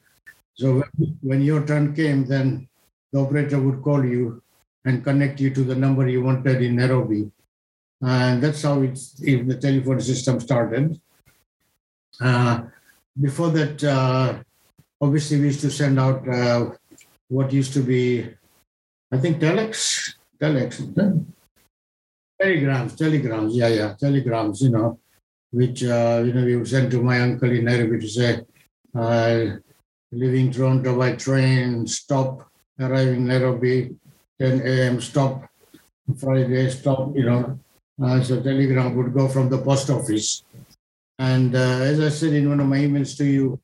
So 0.53 0.83
when- 1.21 1.41
your 1.41 1.65
turn 1.67 1.93
came, 1.93 2.25
then 2.25 2.67
the 3.11 3.19
operator 3.19 3.59
would 3.59 3.81
call 3.81 4.03
you 4.05 4.41
and 4.85 5.03
connect 5.03 5.39
you 5.41 5.49
to 5.53 5.63
the 5.63 5.75
number 5.75 6.07
you 6.07 6.21
wanted 6.23 6.61
in 6.61 6.77
Nairobi. 6.77 7.29
And 8.01 8.41
that's 8.41 8.61
how 8.61 8.81
it's, 8.81 9.03
if 9.21 9.45
the 9.47 9.57
telephone 9.57 9.99
system 9.99 10.39
started. 10.39 10.99
Uh, 12.19 12.63
before 13.19 13.49
that, 13.49 13.83
uh, 13.83 14.41
obviously, 15.01 15.39
we 15.39 15.47
used 15.47 15.61
to 15.61 15.71
send 15.71 15.99
out 15.99 16.27
uh, 16.27 16.71
what 17.27 17.51
used 17.51 17.73
to 17.73 17.81
be, 17.81 18.29
I 19.11 19.17
think, 19.17 19.39
telex, 19.39 20.15
telex, 20.39 20.71
telegrams, 22.39 22.95
telegrams, 22.95 23.55
yeah, 23.55 23.67
yeah, 23.67 23.93
telegrams, 23.99 24.61
you 24.61 24.69
know, 24.69 24.99
which, 25.51 25.83
uh, 25.83 26.23
you 26.25 26.33
know, 26.33 26.45
we 26.45 26.65
send 26.65 26.91
to 26.91 27.01
my 27.01 27.21
uncle 27.21 27.51
in 27.51 27.65
Nairobi 27.65 27.99
to 27.99 28.07
say, 28.07 28.41
uh, 28.95 29.57
leaving 30.11 30.51
Tororo 30.51 30.97
by 30.97 31.13
train, 31.13 31.87
stop, 31.87 32.49
arriving 32.79 33.27
Nairobi, 33.27 33.95
10 34.39 34.61
a.m., 34.61 35.01
stop, 35.01 35.49
Friday, 36.17 36.69
stop, 36.69 37.15
you 37.15 37.25
know. 37.25 37.59
Uh, 38.01 38.21
so 38.21 38.41
telegram 38.41 38.95
would 38.95 39.13
go 39.13 39.27
from 39.27 39.49
the 39.49 39.57
post 39.57 39.89
office. 39.89 40.43
And 41.19 41.55
uh, 41.55 41.81
as 41.81 41.99
I 41.99 42.09
said 42.09 42.33
in 42.33 42.49
one 42.49 42.59
of 42.59 42.67
my 42.67 42.77
emails 42.77 43.17
to 43.17 43.25
you, 43.25 43.59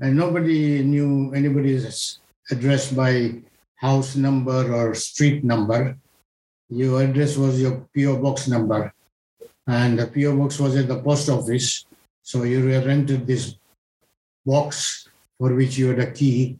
and 0.00 0.16
nobody 0.16 0.82
knew 0.82 1.32
anybody's 1.32 2.18
address 2.50 2.92
by 2.92 3.40
house 3.76 4.16
number 4.16 4.72
or 4.72 4.94
street 4.94 5.44
number. 5.44 5.96
Your 6.68 7.02
address 7.02 7.36
was 7.36 7.60
your 7.60 7.86
PO 7.94 8.22
box 8.22 8.48
number, 8.48 8.92
and 9.66 9.98
the 9.98 10.06
PO 10.06 10.36
box 10.36 10.58
was 10.58 10.76
at 10.76 10.88
the 10.88 11.00
post 11.00 11.28
office. 11.28 11.84
So 12.22 12.44
you 12.44 12.66
rented 12.84 13.26
this 13.26 13.56
box 14.44 15.08
for 15.38 15.54
which 15.54 15.76
you 15.78 15.88
had 15.88 15.98
a 15.98 16.10
key, 16.10 16.58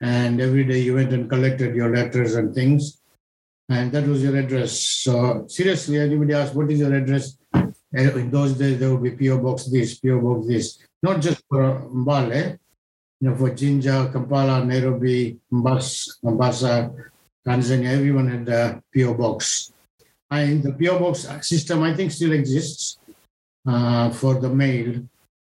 and 0.00 0.40
every 0.40 0.64
day 0.64 0.80
you 0.80 0.94
went 0.94 1.12
and 1.12 1.28
collected 1.28 1.74
your 1.74 1.94
letters 1.94 2.34
and 2.34 2.54
things, 2.54 3.00
and 3.68 3.92
that 3.92 4.06
was 4.06 4.22
your 4.22 4.36
address. 4.36 4.78
So 4.80 5.44
seriously, 5.48 5.98
anybody 5.98 6.34
asked 6.34 6.54
what 6.54 6.70
is 6.70 6.80
your 6.80 6.94
address? 6.94 7.36
Uh, 7.52 7.68
In 7.92 8.30
those 8.30 8.54
days, 8.54 8.78
there 8.78 8.90
would 8.94 9.02
be 9.02 9.28
PO 9.28 9.38
box 9.38 9.66
this, 9.66 10.00
PO 10.00 10.20
box 10.20 10.46
this, 10.46 10.78
not 11.02 11.20
just 11.20 11.42
for 11.48 11.82
Mbale, 11.92 12.58
you 13.20 13.30
know, 13.30 13.36
for 13.36 13.50
Jinja, 13.50 14.10
Kampala, 14.12 14.64
Nairobi, 14.64 15.38
Mbas, 15.52 16.18
Mombasa, 16.22 16.90
Tanzania, 17.46 17.92
everyone 17.94 18.28
had 18.28 18.48
a 18.48 18.82
PO 18.94 19.14
box. 19.14 19.72
And 20.40 20.62
the 20.62 20.72
PO 20.72 20.98
box 20.98 21.26
system, 21.46 21.82
I 21.82 21.94
think, 21.94 22.10
still 22.12 22.32
exists 22.32 22.98
uh, 23.66 24.10
for 24.10 24.34
the 24.34 24.48
mail. 24.48 25.02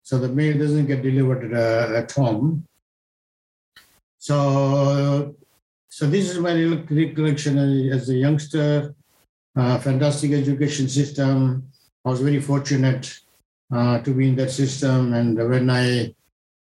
So 0.03 0.17
the 0.17 0.29
mail 0.29 0.57
doesn't 0.57 0.88
get 0.88 1.03
delivered 1.03 1.53
uh, 1.53 1.97
at 1.97 2.11
home. 2.11 2.65
So, 4.17 5.35
so 5.89 6.07
this 6.07 6.29
is 6.29 6.39
my 6.39 6.53
rec- 6.53 6.89
recollection 6.89 7.57
as 7.91 8.09
a 8.09 8.15
youngster. 8.15 8.95
Uh, 9.55 9.77
fantastic 9.79 10.31
education 10.31 10.88
system. 10.88 11.63
I 12.05 12.09
was 12.09 12.21
very 12.21 12.39
fortunate 12.39 13.13
uh, 13.73 14.00
to 14.00 14.13
be 14.13 14.29
in 14.29 14.35
that 14.35 14.51
system. 14.51 15.13
And 15.13 15.38
when 15.38 15.69
I 15.69 16.15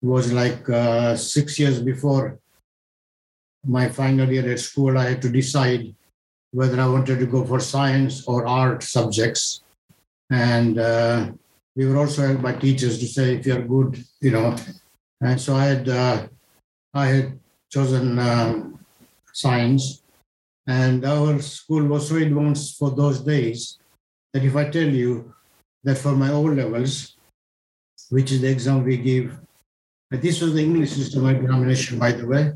was 0.02 0.32
like 0.32 0.68
uh, 0.68 1.16
six 1.16 1.58
years 1.58 1.80
before 1.82 2.38
my 3.64 3.88
final 3.88 4.30
year 4.30 4.50
at 4.50 4.60
school, 4.60 4.96
I 4.96 5.10
had 5.10 5.22
to 5.22 5.28
decide 5.28 5.94
whether 6.52 6.80
I 6.80 6.86
wanted 6.86 7.18
to 7.18 7.26
go 7.26 7.44
for 7.44 7.60
science 7.60 8.26
or 8.26 8.46
art 8.46 8.82
subjects. 8.82 9.62
And 10.30 10.78
uh, 10.78 11.32
we 11.76 11.86
were 11.86 11.98
also 11.98 12.26
helped 12.26 12.42
by 12.42 12.54
teachers 12.54 12.98
to 12.98 13.06
say 13.06 13.36
if 13.36 13.46
you're 13.46 13.62
good, 13.62 14.02
you 14.20 14.30
know. 14.30 14.56
And 15.20 15.40
so 15.40 15.54
I 15.54 15.64
had 15.64 15.88
uh, 15.88 16.26
I 16.94 17.06
had 17.06 17.38
chosen 17.70 18.18
um, 18.18 18.84
science, 19.32 20.02
and 20.66 21.04
our 21.04 21.40
school 21.40 21.84
was 21.86 22.08
so 22.08 22.16
advanced 22.16 22.78
for 22.78 22.90
those 22.90 23.20
days 23.20 23.78
that 24.32 24.44
if 24.44 24.56
I 24.56 24.68
tell 24.70 24.88
you 24.88 25.34
that 25.84 25.98
for 25.98 26.12
my 26.12 26.30
O 26.32 26.42
levels, 26.42 27.16
which 28.10 28.32
is 28.32 28.40
the 28.40 28.50
exam 28.50 28.84
we 28.84 28.96
give, 28.96 29.38
this 30.10 30.40
was 30.40 30.54
the 30.54 30.62
English 30.62 30.92
system 30.92 31.28
examination, 31.28 31.98
by 31.98 32.12
the 32.12 32.26
way, 32.26 32.52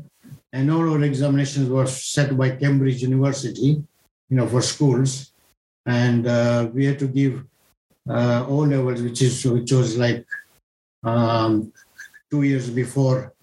and 0.55 0.71
all 0.71 0.89
our 0.89 1.03
examinations 1.03 1.67
were 1.69 1.85
set 1.85 2.29
by 2.37 2.49
Cambridge 2.49 3.01
University, 3.01 3.69
you 4.29 4.35
know, 4.37 4.47
for 4.47 4.61
schools, 4.61 5.33
and 5.85 6.25
uh, 6.25 6.69
we 6.73 6.85
had 6.85 6.97
to 6.97 7.07
give 7.07 7.43
uh, 8.09 8.47
levels, 8.47 9.01
which 9.01 9.21
is 9.21 9.45
which 9.45 9.71
was 9.73 9.97
like 9.97 10.25
um, 11.03 11.73
two 12.31 12.43
years 12.43 12.69
before 12.69 13.33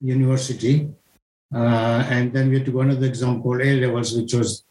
university, 0.00 0.88
uh, 1.52 2.00
and 2.14 2.32
then 2.32 2.48
we 2.48 2.54
had 2.58 2.66
to 2.66 2.72
go 2.72 2.82
another 2.82 3.06
exam 3.06 3.42
called 3.42 3.62
A 3.62 3.80
levels, 3.84 4.14
which 4.16 4.32
was 4.34 4.62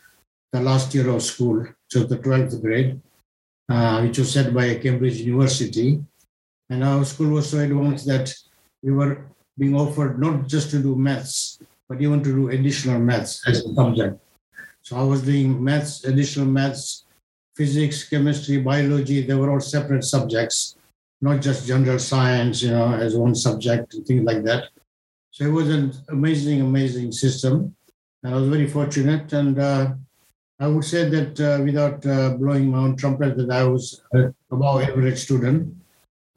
the 0.53 0.61
last 0.61 0.95
year 0.95 1.09
of 1.09 1.21
school, 1.21 1.67
so 1.89 2.03
the 2.03 2.17
12th 2.17 2.61
grade, 2.61 3.01
uh, 3.67 3.99
which 4.03 4.17
was 4.19 4.31
set 4.31 4.53
by 4.53 4.75
Cambridge 4.75 5.17
University. 5.17 5.99
And 6.69 6.83
our 6.83 7.03
school 7.03 7.31
was 7.31 7.49
so 7.49 7.59
advanced 7.59 8.05
that 8.07 8.33
we 8.83 8.91
were 8.91 9.25
being 9.57 9.75
offered 9.75 10.17
not 10.19 10.47
just 10.47 10.71
to 10.71 10.81
do 10.81 10.95
maths, 10.95 11.59
but 11.89 12.00
you 12.00 12.12
want 12.12 12.24
to 12.24 12.34
do 12.34 12.50
additional 12.50 13.00
maths 13.00 13.41
as 13.48 13.65
a 13.65 13.74
subject. 13.74 14.22
So 14.84 14.96
I 14.96 15.03
was 15.03 15.24
doing 15.24 15.62
maths, 15.62 16.05
additional 16.05 16.46
maths, 16.46 17.05
physics, 17.55 18.08
chemistry, 18.08 18.58
biology. 18.62 19.24
They 19.24 19.34
were 19.34 19.51
all 19.51 19.60
separate 19.60 20.03
subjects, 20.03 20.77
not 21.19 21.41
just 21.41 21.67
general 21.67 22.00
science, 22.00 22.62
you 22.62 22.72
know, 22.72 22.93
as 22.93 23.17
one 23.17 23.36
subject 23.36 23.93
and 23.96 24.05
things 24.05 24.24
like 24.24 24.43
that. 24.43 24.69
So 25.31 25.46
it 25.46 25.51
was 25.51 25.69
an 25.69 25.91
amazing, 26.10 26.62
amazing 26.62 27.12
system. 27.12 27.75
And 28.24 28.34
I 28.34 28.38
was 28.38 28.48
very 28.48 28.67
fortunate. 28.67 29.34
And 29.34 29.60
uh, 29.60 29.93
I 30.60 30.67
would 30.67 30.86
say 30.86 31.10
that 31.10 31.39
uh, 31.39 31.63
without 31.63 32.05
uh, 32.05 32.38
blowing 32.38 32.69
my 32.69 32.79
own 32.79 32.96
trumpet, 32.96 33.36
that 33.38 33.51
I 33.51 33.63
was 33.63 34.01
above 34.51 34.81
average 34.81 35.19
student. 35.19 35.75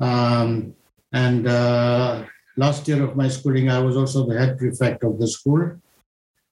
Um, 0.00 0.74
and 1.12 1.46
uh, 1.46 2.24
last 2.56 2.86
year 2.88 3.02
of 3.02 3.16
my 3.16 3.28
schooling, 3.28 3.70
I 3.70 3.78
was 3.78 3.96
also 3.96 4.26
the 4.26 4.38
head 4.38 4.58
prefect 4.58 5.04
of 5.04 5.18
the 5.18 5.28
school. 5.28 5.80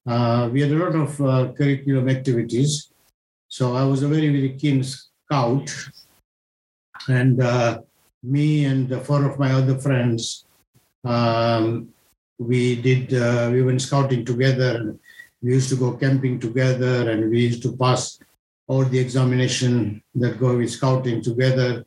Uh, 0.06 0.48
we 0.52 0.62
had 0.62 0.70
a 0.70 0.76
lot 0.76 0.94
of 0.94 1.20
uh, 1.20 1.52
curriculum 1.52 2.08
activities. 2.08 2.90
So 3.48 3.74
I 3.74 3.84
was 3.84 4.02
a 4.02 4.08
very, 4.08 4.28
very 4.28 4.56
keen 4.56 4.82
scout. 4.82 5.70
And 7.08 7.42
uh, 7.42 7.80
me 8.22 8.64
and 8.64 8.88
four 9.04 9.24
of 9.24 9.38
my 9.38 9.52
other 9.52 9.78
friends, 9.78 10.44
um, 11.04 11.88
we 12.38 12.80
did, 12.80 13.12
uh, 13.14 13.50
we 13.52 13.62
went 13.62 13.82
scouting 13.82 14.24
together. 14.24 14.96
We 15.42 15.54
used 15.54 15.68
to 15.70 15.76
go 15.76 15.92
camping 15.92 16.38
together 16.38 17.10
and 17.10 17.30
we 17.30 17.40
used 17.40 17.62
to 17.62 17.76
pass 17.76 18.18
all 18.68 18.84
the 18.84 18.98
examination 18.98 20.02
that 20.14 20.38
go 20.38 20.56
with 20.56 20.70
scouting 20.70 21.22
together. 21.22 21.84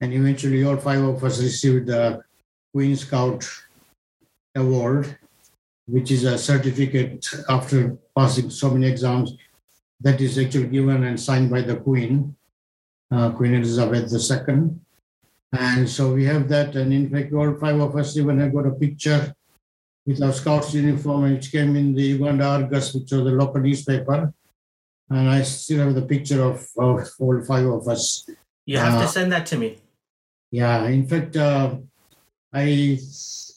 And 0.00 0.14
eventually 0.14 0.64
all 0.64 0.76
five 0.76 1.02
of 1.02 1.22
us 1.24 1.40
received 1.42 1.88
the 1.88 2.22
Queen 2.72 2.96
Scout 2.96 3.48
Award, 4.54 5.18
which 5.86 6.10
is 6.10 6.24
a 6.24 6.38
certificate 6.38 7.26
after 7.48 7.98
passing 8.16 8.50
so 8.50 8.70
many 8.70 8.86
exams 8.86 9.36
that 10.00 10.20
is 10.20 10.38
actually 10.38 10.68
given 10.68 11.04
and 11.04 11.20
signed 11.20 11.50
by 11.50 11.60
the 11.60 11.76
Queen, 11.76 12.34
uh, 13.10 13.30
Queen 13.32 13.54
Elizabeth 13.54 14.12
II. 14.12 14.70
And 15.52 15.88
so 15.88 16.14
we 16.14 16.24
have 16.26 16.48
that. 16.48 16.76
And 16.76 16.92
in 16.92 17.10
fact, 17.10 17.32
all 17.32 17.54
five 17.54 17.80
of 17.80 17.96
us 17.96 18.16
even 18.16 18.38
have 18.38 18.54
got 18.54 18.66
a 18.66 18.70
picture 18.70 19.34
with 20.06 20.22
our 20.22 20.32
Scouts 20.32 20.74
uniform, 20.74 21.32
which 21.32 21.52
came 21.52 21.76
in 21.76 21.94
the 21.94 22.02
Uganda 22.02 22.44
Argus, 22.44 22.94
which 22.94 23.10
was 23.12 23.24
the 23.24 23.30
local 23.30 23.60
newspaper. 23.60 24.32
And 25.10 25.28
I 25.28 25.42
still 25.42 25.84
have 25.84 25.94
the 25.94 26.02
picture 26.02 26.42
of, 26.42 26.66
of 26.78 27.08
all 27.18 27.42
five 27.42 27.66
of 27.66 27.88
us. 27.88 28.28
You 28.64 28.78
have 28.78 28.94
uh, 28.94 29.02
to 29.02 29.08
send 29.08 29.32
that 29.32 29.46
to 29.46 29.58
me. 29.58 29.78
Yeah, 30.52 30.86
in 30.86 31.06
fact, 31.06 31.36
uh, 31.36 31.76
I 32.52 32.98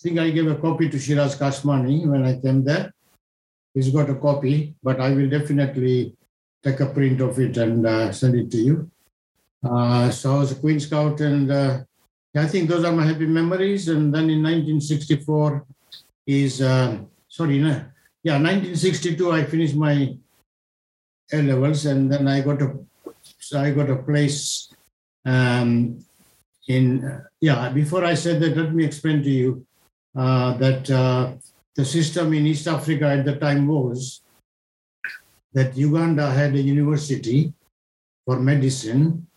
think 0.02 0.20
I 0.20 0.30
gave 0.30 0.48
a 0.48 0.56
copy 0.56 0.90
to 0.90 1.00
Shiraz 1.00 1.36
Kashmani 1.36 2.06
when 2.06 2.26
I 2.26 2.40
came 2.40 2.64
there. 2.64 2.94
He's 3.74 3.90
got 3.90 4.10
a 4.10 4.16
copy, 4.16 4.76
but 4.84 5.00
I 5.00 5.12
will 5.12 5.30
definitely 5.30 6.16
take 6.64 6.80
a 6.80 6.86
print 6.86 7.20
of 7.22 7.40
it 7.40 7.58
and 7.58 7.86
uh, 7.86 8.12
send 8.12 8.36
it 8.36 8.52
to 8.52 8.58
you. 8.58 8.92
Uh, 9.64 10.12
so 10.12 10.36
I 10.36 10.38
was 10.40 10.52
a 10.52 10.56
Queen 10.56 10.80
Scout, 10.80 11.22
and 11.22 11.52
uh, 11.52 11.80
I 12.36 12.46
think 12.46 12.70
those 12.70 12.84
are 12.84 12.92
my 12.92 13.06
happy 13.06 13.26
memories. 13.26 13.88
And 13.88 14.14
then 14.14 14.30
in 14.30 14.44
1964 14.44 15.66
is 16.28 16.62
uh, 16.62 17.00
sorry, 17.28 17.60
no, 17.60 17.86
yeah, 18.24 18.38
1962 18.38 19.32
I 19.32 19.44
finished 19.44 19.76
my 19.76 20.16
A 21.32 21.42
levels, 21.42 21.86
and 21.86 22.12
then 22.12 22.28
I 22.28 22.42
got 22.42 22.62
a 22.62 22.78
so 23.40 23.60
I 23.60 23.72
got 23.72 23.90
a 23.90 23.96
place 23.96 24.74
um, 25.26 26.00
in 26.68 27.22
yeah. 27.42 27.70
Before 27.70 28.06
I 28.06 28.14
said 28.14 28.40
that, 28.42 28.58
let 28.58 28.74
me 28.74 28.86
explain 28.86 29.24
to 29.24 29.30
you 29.30 29.66
uh, 30.16 30.54
that 30.58 30.90
uh, 30.90 31.34
the 31.76 31.86
system 31.86 32.34
in 32.34 32.48
East 32.48 32.68
Africa 32.68 33.08
at 33.08 33.26
the 33.26 33.36
time 33.36 33.68
was 33.68 34.22
that 35.54 35.78
Uganda 35.78 36.32
had 36.32 36.56
a 36.56 36.62
university 36.62 37.54
for 38.26 38.40
medicine, 38.40 39.28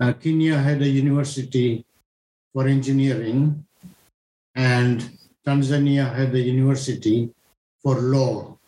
uh, 0.00 0.12
Kenya 0.12 0.58
had 0.58 0.82
a 0.82 0.88
university 0.88 1.84
for 2.52 2.66
engineering, 2.66 3.64
and 4.54 5.10
Tanzania 5.46 6.12
had 6.12 6.34
a 6.34 6.40
university 6.40 7.30
for 7.82 7.96
law. 7.96 8.58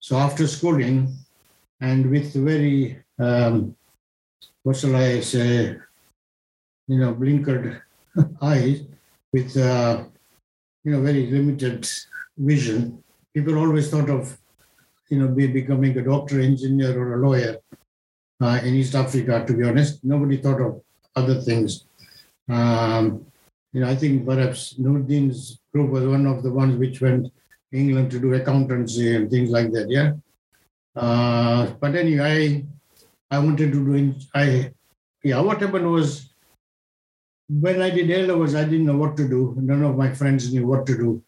So 0.00 0.16
after 0.16 0.46
schooling, 0.46 1.12
and 1.80 2.10
with 2.10 2.32
very, 2.32 3.02
um, 3.18 3.76
what 4.62 4.76
shall 4.76 4.96
I 4.96 5.20
say, 5.20 5.76
you 6.88 6.98
know, 6.98 7.14
blinkered 7.14 7.80
eyes, 8.42 8.82
with, 9.32 9.56
uh, 9.56 10.04
you 10.84 10.92
know, 10.92 11.00
very 11.00 11.30
limited 11.30 11.88
vision, 12.36 13.04
people 13.34 13.58
always 13.58 13.90
thought 13.90 14.10
of 14.10 14.36
you 15.08 15.18
know, 15.18 15.28
be 15.28 15.46
becoming 15.46 15.96
a 15.98 16.02
doctor, 16.02 16.40
engineer, 16.40 16.98
or 16.98 17.14
a 17.14 17.26
lawyer 17.26 17.56
uh, 18.40 18.60
in 18.62 18.74
East 18.74 18.94
Africa. 18.94 19.44
To 19.46 19.52
be 19.54 19.64
honest, 19.64 20.04
nobody 20.04 20.36
thought 20.36 20.60
of 20.60 20.82
other 21.16 21.40
things. 21.40 21.86
Um, 22.48 23.26
you 23.72 23.80
know, 23.80 23.88
I 23.88 23.96
think 23.96 24.26
perhaps 24.26 24.74
Nurdin's 24.78 25.60
group 25.72 25.90
was 25.90 26.06
one 26.06 26.26
of 26.26 26.42
the 26.42 26.52
ones 26.52 26.76
which 26.76 27.00
went 27.00 27.32
England 27.72 28.10
to 28.10 28.20
do 28.20 28.34
accountancy 28.34 29.14
and 29.14 29.30
things 29.30 29.50
like 29.50 29.72
that. 29.72 29.90
Yeah. 29.90 30.12
Uh, 30.96 31.72
but 31.80 31.94
anyway, 31.94 32.64
I, 33.30 33.36
I 33.36 33.38
wanted 33.38 33.72
to 33.72 33.84
do. 33.84 34.14
I 34.34 34.72
yeah. 35.22 35.40
What 35.40 35.60
happened 35.60 35.90
was 35.90 36.27
when 37.48 37.82
I 37.82 37.90
did 37.90 38.10
A 38.10 38.26
levels, 38.26 38.54
I 38.54 38.64
didn't 38.64 38.86
know 38.86 38.96
what 38.96 39.16
to 39.16 39.28
do. 39.28 39.54
None 39.58 39.82
of 39.82 39.96
my 39.96 40.12
friends 40.12 40.52
knew 40.52 40.66
what 40.66 40.86
to 40.86 40.96
do, 40.96 41.22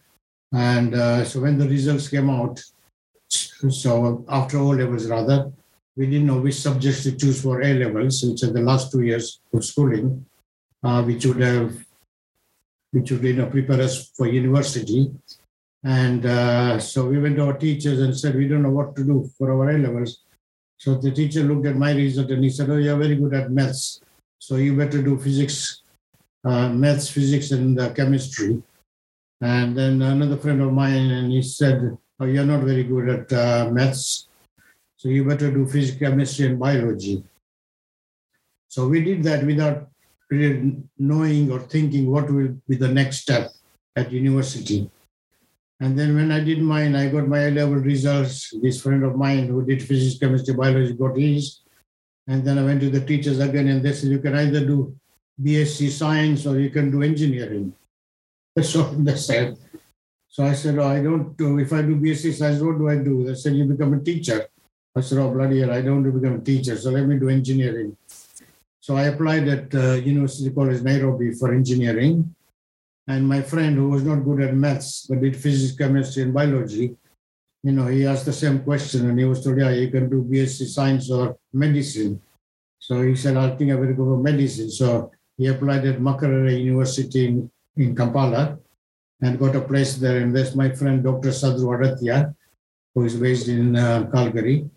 and 0.53 0.95
uh, 0.95 1.25
so 1.25 1.41
when 1.41 1.59
the 1.59 1.69
results 1.69 2.09
came 2.09 2.31
out, 2.31 2.63
so 3.29 4.25
after 4.29 4.59
O 4.59 4.69
levels, 4.69 5.07
rather, 5.07 5.53
we 5.97 6.07
didn't 6.07 6.27
know 6.27 6.41
which 6.41 6.55
subjects 6.55 7.03
to 7.05 7.17
choose 7.17 7.43
for 7.43 7.63
A 7.63 7.75
levels, 7.75 8.23
which 8.23 8.43
are 8.43 8.53
the 8.53 8.61
last 8.61 8.91
two 8.91 9.03
years 9.03 9.41
of 9.53 9.65
schooling, 9.65 10.25
uh, 10.83 11.03
which 11.03 11.27
would 11.27 11.41
have, 11.41 11.77
which 12.93 13.11
would 13.11 13.23
you 13.23 13.35
know 13.35 13.47
prepare 13.47 13.81
us 13.83 14.11
for 14.17 14.27
university. 14.27 15.11
And 15.83 16.27
uh, 16.27 16.79
so 16.79 17.07
we 17.07 17.19
went 17.19 17.37
to 17.37 17.47
our 17.47 17.57
teachers 17.57 18.01
and 18.01 18.17
said, 18.17 18.35
we 18.35 18.49
don't 18.49 18.63
know 18.63 18.71
what 18.71 18.95
to 18.97 19.05
do 19.05 19.31
for 19.39 19.51
our 19.51 19.71
A 19.71 19.79
levels. 19.79 20.23
So 20.77 20.97
the 20.97 21.11
teacher 21.11 21.43
looked 21.43 21.67
at 21.67 21.77
my 21.77 21.93
result 21.93 22.31
and 22.31 22.45
he 22.45 22.51
said, 22.51 22.71
oh, 22.71 22.77
you're 22.77 22.97
very 22.97 23.17
good 23.17 23.35
at 23.35 23.51
maths. 23.51 24.01
So 24.39 24.57
you 24.57 24.77
better 24.77 25.03
do 25.03 25.19
physics, 25.19 25.80
maths, 26.45 27.09
physics, 27.09 27.51
and 27.51 27.79
uh, 27.79 27.93
chemistry. 27.93 28.63
And 29.41 29.77
then 29.77 30.03
another 30.03 30.37
friend 30.37 30.61
of 30.61 30.73
mine, 30.73 31.11
and 31.11 31.33
he 31.33 31.43
said, 31.43 31.97
oh, 32.19 32.27
you're 32.27 32.45
not 32.45 32.63
very 32.63 32.85
good 32.85 33.09
at 33.09 33.33
uh, 33.33 33.71
maths, 33.71 34.29
so 34.97 35.09
you 35.09 35.25
better 35.25 35.51
do 35.51 35.67
physics, 35.67 35.99
chemistry, 35.99 36.47
and 36.47 36.59
biology. 36.59 37.25
So 38.69 38.87
we 38.87 39.03
did 39.03 39.23
that 39.25 39.45
without 39.45 39.89
really 40.31 40.77
knowing 40.99 41.51
or 41.51 41.61
thinking 41.61 42.11
what 42.11 42.31
will 42.31 42.55
be 42.69 42.77
the 42.77 42.89
next 42.89 43.19
step 43.19 43.51
at 43.97 44.13
university. 44.13 44.91
And 45.81 45.99
then 45.99 46.15
when 46.15 46.31
I 46.31 46.41
did 46.41 46.61
mine, 46.61 46.95
I 46.95 47.09
got 47.09 47.27
my 47.27 47.47
A-level 47.47 47.77
results. 47.77 48.53
This 48.63 48.83
friend 48.83 49.03
of 49.03 49.17
mine 49.17 49.49
who 49.49 49.65
did 49.65 49.83
physics, 49.83 50.19
chemistry, 50.19 50.55
biology 50.55 50.93
got 50.93 51.17
his. 51.17 51.61
And 52.29 52.45
then 52.45 52.59
I 52.59 52.65
went 52.65 52.81
to 52.83 52.91
the 52.91 53.01
teachers 53.01 53.41
again 53.41 53.69
and 53.69 53.83
they 53.83 53.95
said, 53.95 54.11
you 54.11 54.19
can 54.19 54.37
either 54.37 54.61
do 54.65 54.95
BSc 55.41 55.91
science 55.91 56.47
or 56.47 56.59
you 56.59 56.71
can 56.71 56.91
do 56.91 57.03
engineering. 57.03 57.73
So 58.63 58.83
they 58.83 59.17
said, 59.17 59.57
so 60.29 60.45
I 60.45 60.53
said, 60.53 60.79
oh, 60.79 60.87
I 60.87 61.03
don't 61.03 61.37
do, 61.37 61.59
if 61.59 61.73
I 61.73 61.83
do 61.83 61.97
BSc 61.97 62.35
science, 62.35 62.61
what 62.61 62.79
do 62.79 62.89
I 62.89 62.97
do? 62.97 63.25
They 63.25 63.35
said, 63.35 63.55
you 63.55 63.65
become 63.65 63.95
a 63.95 64.01
teacher. 64.01 64.49
I 64.95 65.01
said, 65.01 65.19
oh, 65.19 65.31
bloody 65.31 65.61
hell, 65.61 65.73
I 65.73 65.83
don't 65.83 66.03
want 66.03 66.07
to 66.07 66.21
become 66.21 66.39
a 66.39 66.45
teacher, 66.45 66.77
so 66.77 66.91
let 66.91 67.07
me 67.07 67.19
do 67.19 67.29
engineering. 67.29 67.97
So 68.81 68.97
I 68.97 69.05
applied 69.05 69.47
at 69.49 69.75
uh, 69.75 69.95
University 69.95 70.51
College 70.51 70.83
Nairobi 70.83 71.33
for 71.33 71.55
engineering. 71.55 72.35
And 73.07 73.27
my 73.27 73.43
friend, 73.43 73.77
who 73.77 73.91
was 73.91 74.03
not 74.03 74.25
good 74.25 74.41
at 74.41 74.55
maths, 74.55 75.07
but 75.07 75.21
did 75.21 75.37
physics, 75.37 75.77
chemistry, 75.77 76.23
and 76.23 76.35
biology, 76.35 76.97
you 77.63 77.73
know, 77.73 77.87
he 77.87 78.07
asked 78.07 78.25
the 78.25 78.33
same 78.33 78.61
question 78.61 79.09
and 79.09 79.19
he 79.19 79.25
was 79.25 79.45
told, 79.45 79.59
yeah, 79.59 79.71
you 79.71 79.91
can 79.91 80.09
do 80.09 80.23
BSc 80.23 80.67
science 80.67 81.11
or 81.11 81.37
medicine. 81.53 82.21
So 82.79 83.03
he 83.03 83.15
said, 83.15 83.37
I 83.37 83.55
think 83.57 83.71
I 83.71 83.75
will 83.75 83.93
go 83.93 84.05
for 84.05 84.17
medicine. 84.17 84.71
So 84.71 85.11
he 85.41 85.47
applied 85.47 85.87
at 85.87 85.99
Makerere 85.99 86.53
University 86.53 87.29
in, 87.29 87.51
in 87.79 87.97
Kampala 87.97 88.59
and 89.23 89.39
got 89.39 89.57
a 89.57 89.63
place 89.63 89.97
there. 89.97 90.19
And 90.19 90.37
there's 90.37 90.55
my 90.55 90.69
friend, 90.69 91.03
Dr. 91.03 91.31
Sadru 91.31 91.73
Adatia, 91.73 92.35
who 92.95 93.05
is 93.05 93.17
based 93.17 93.49
in 93.49 93.75
uh, 93.75 94.11
Calgary. 94.13 94.69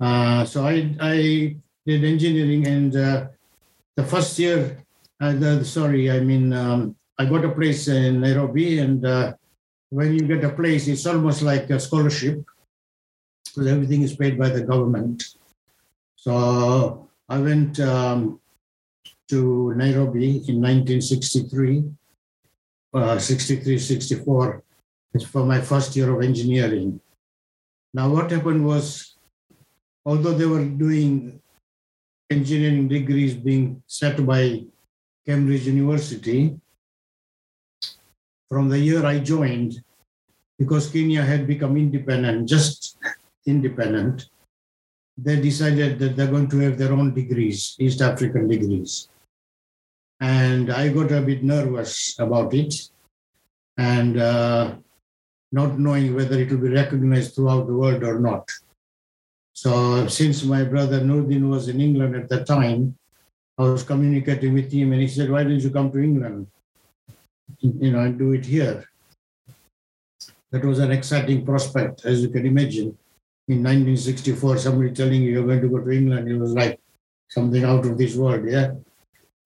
Uh, 0.00 0.46
so 0.46 0.64
I, 0.64 0.96
I 0.98 1.54
did 1.84 2.02
engineering 2.02 2.66
and 2.66 2.96
uh, 2.96 3.26
the 3.94 4.02
first 4.02 4.38
year, 4.38 4.82
uh, 5.20 5.34
the, 5.34 5.62
sorry, 5.66 6.10
I 6.10 6.20
mean, 6.20 6.54
um, 6.54 6.96
I 7.18 7.26
got 7.26 7.44
a 7.44 7.50
place 7.50 7.86
in 7.88 8.22
Nairobi 8.22 8.78
and 8.78 9.04
uh, 9.04 9.34
when 9.90 10.14
you 10.14 10.22
get 10.22 10.42
a 10.44 10.56
place, 10.56 10.88
it's 10.88 11.04
almost 11.04 11.42
like 11.42 11.68
a 11.68 11.78
scholarship 11.78 12.42
because 13.44 13.66
everything 13.66 14.00
is 14.00 14.16
paid 14.16 14.38
by 14.38 14.48
the 14.48 14.62
government. 14.62 15.24
So 16.16 17.10
I 17.28 17.36
went 17.36 17.78
um, 17.80 18.39
to 19.30 19.72
Nairobi 19.74 20.42
in 20.50 20.60
1963, 20.60 21.84
uh, 22.94 23.18
63, 23.18 23.78
64. 23.78 24.62
For 25.26 25.44
my 25.44 25.60
first 25.60 25.96
year 25.96 26.14
of 26.14 26.22
engineering. 26.22 27.00
Now, 27.92 28.08
what 28.10 28.30
happened 28.30 28.64
was, 28.64 29.16
although 30.06 30.34
they 30.34 30.46
were 30.46 30.64
doing 30.64 31.42
engineering 32.30 32.86
degrees 32.86 33.34
being 33.34 33.82
set 33.88 34.24
by 34.24 34.62
Cambridge 35.26 35.66
University, 35.66 36.56
from 38.48 38.68
the 38.68 38.78
year 38.78 39.04
I 39.04 39.18
joined, 39.18 39.82
because 40.58 40.90
Kenya 40.90 41.22
had 41.22 41.46
become 41.46 41.76
independent, 41.76 42.48
just 42.48 42.98
independent, 43.46 44.30
they 45.18 45.40
decided 45.40 45.98
that 45.98 46.16
they're 46.16 46.30
going 46.30 46.48
to 46.50 46.58
have 46.60 46.78
their 46.78 46.92
own 46.92 47.14
degrees, 47.14 47.74
East 47.78 48.00
African 48.00 48.46
degrees. 48.48 49.08
And 50.20 50.70
I 50.70 50.88
got 50.88 51.12
a 51.12 51.22
bit 51.22 51.42
nervous 51.42 52.18
about 52.18 52.52
it 52.54 52.74
and 53.78 54.18
uh, 54.18 54.74
not 55.52 55.78
knowing 55.78 56.14
whether 56.14 56.38
it 56.38 56.50
will 56.50 56.58
be 56.58 56.68
recognized 56.68 57.34
throughout 57.34 57.66
the 57.66 57.72
world 57.72 58.04
or 58.04 58.20
not. 58.20 58.48
So, 59.54 60.06
since 60.08 60.44
my 60.44 60.64
brother 60.64 61.00
Nurdin 61.00 61.48
was 61.48 61.68
in 61.68 61.80
England 61.80 62.16
at 62.16 62.28
the 62.28 62.44
time, 62.44 62.96
I 63.58 63.62
was 63.62 63.82
communicating 63.82 64.54
with 64.54 64.72
him 64.72 64.92
and 64.92 65.00
he 65.00 65.08
said, 65.08 65.30
Why 65.30 65.42
don't 65.42 65.60
you 65.60 65.70
come 65.70 65.90
to 65.92 65.98
England? 65.98 66.46
You 67.60 67.90
know, 67.90 68.00
and 68.00 68.18
do 68.18 68.32
it 68.32 68.46
here. 68.46 68.84
That 70.50 70.64
was 70.64 70.78
an 70.78 70.92
exciting 70.92 71.44
prospect, 71.44 72.04
as 72.04 72.22
you 72.22 72.28
can 72.28 72.46
imagine 72.46 72.96
in 73.50 73.64
1964, 73.64 74.58
somebody 74.58 74.92
telling 74.92 75.22
you 75.22 75.32
you're 75.32 75.46
going 75.46 75.60
to 75.60 75.68
go 75.68 75.80
to 75.80 75.90
England, 75.90 76.30
it 76.30 76.38
was 76.38 76.52
like 76.52 76.78
something 77.28 77.64
out 77.64 77.84
of 77.84 77.98
this 77.98 78.14
world, 78.14 78.46
yeah. 78.48 78.70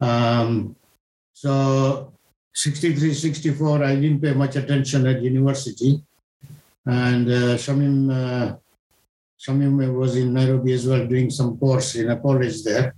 Um, 0.01 0.77
so 1.33 2.13
63, 2.55 3.15
64, 3.15 3.85
I 3.85 3.95
didn't 3.97 4.21
pay 4.21 4.33
much 4.35 4.57
attention 4.57 5.07
at 5.07 5.23
university. 5.23 6.03
And 6.87 7.29
uh, 7.29 7.57
Shamim, 7.57 8.11
uh, 8.13 8.57
Shamim 9.41 9.95
was 9.95 10.17
in 10.17 10.35
Nairobi 10.35 10.73
as 10.73 10.87
well 10.87 11.07
doing 11.07 11.31
some 11.31 11.57
course 11.59 11.95
in 11.97 12.11
a 12.11 12.17
college 12.21 12.63
there. 12.63 12.95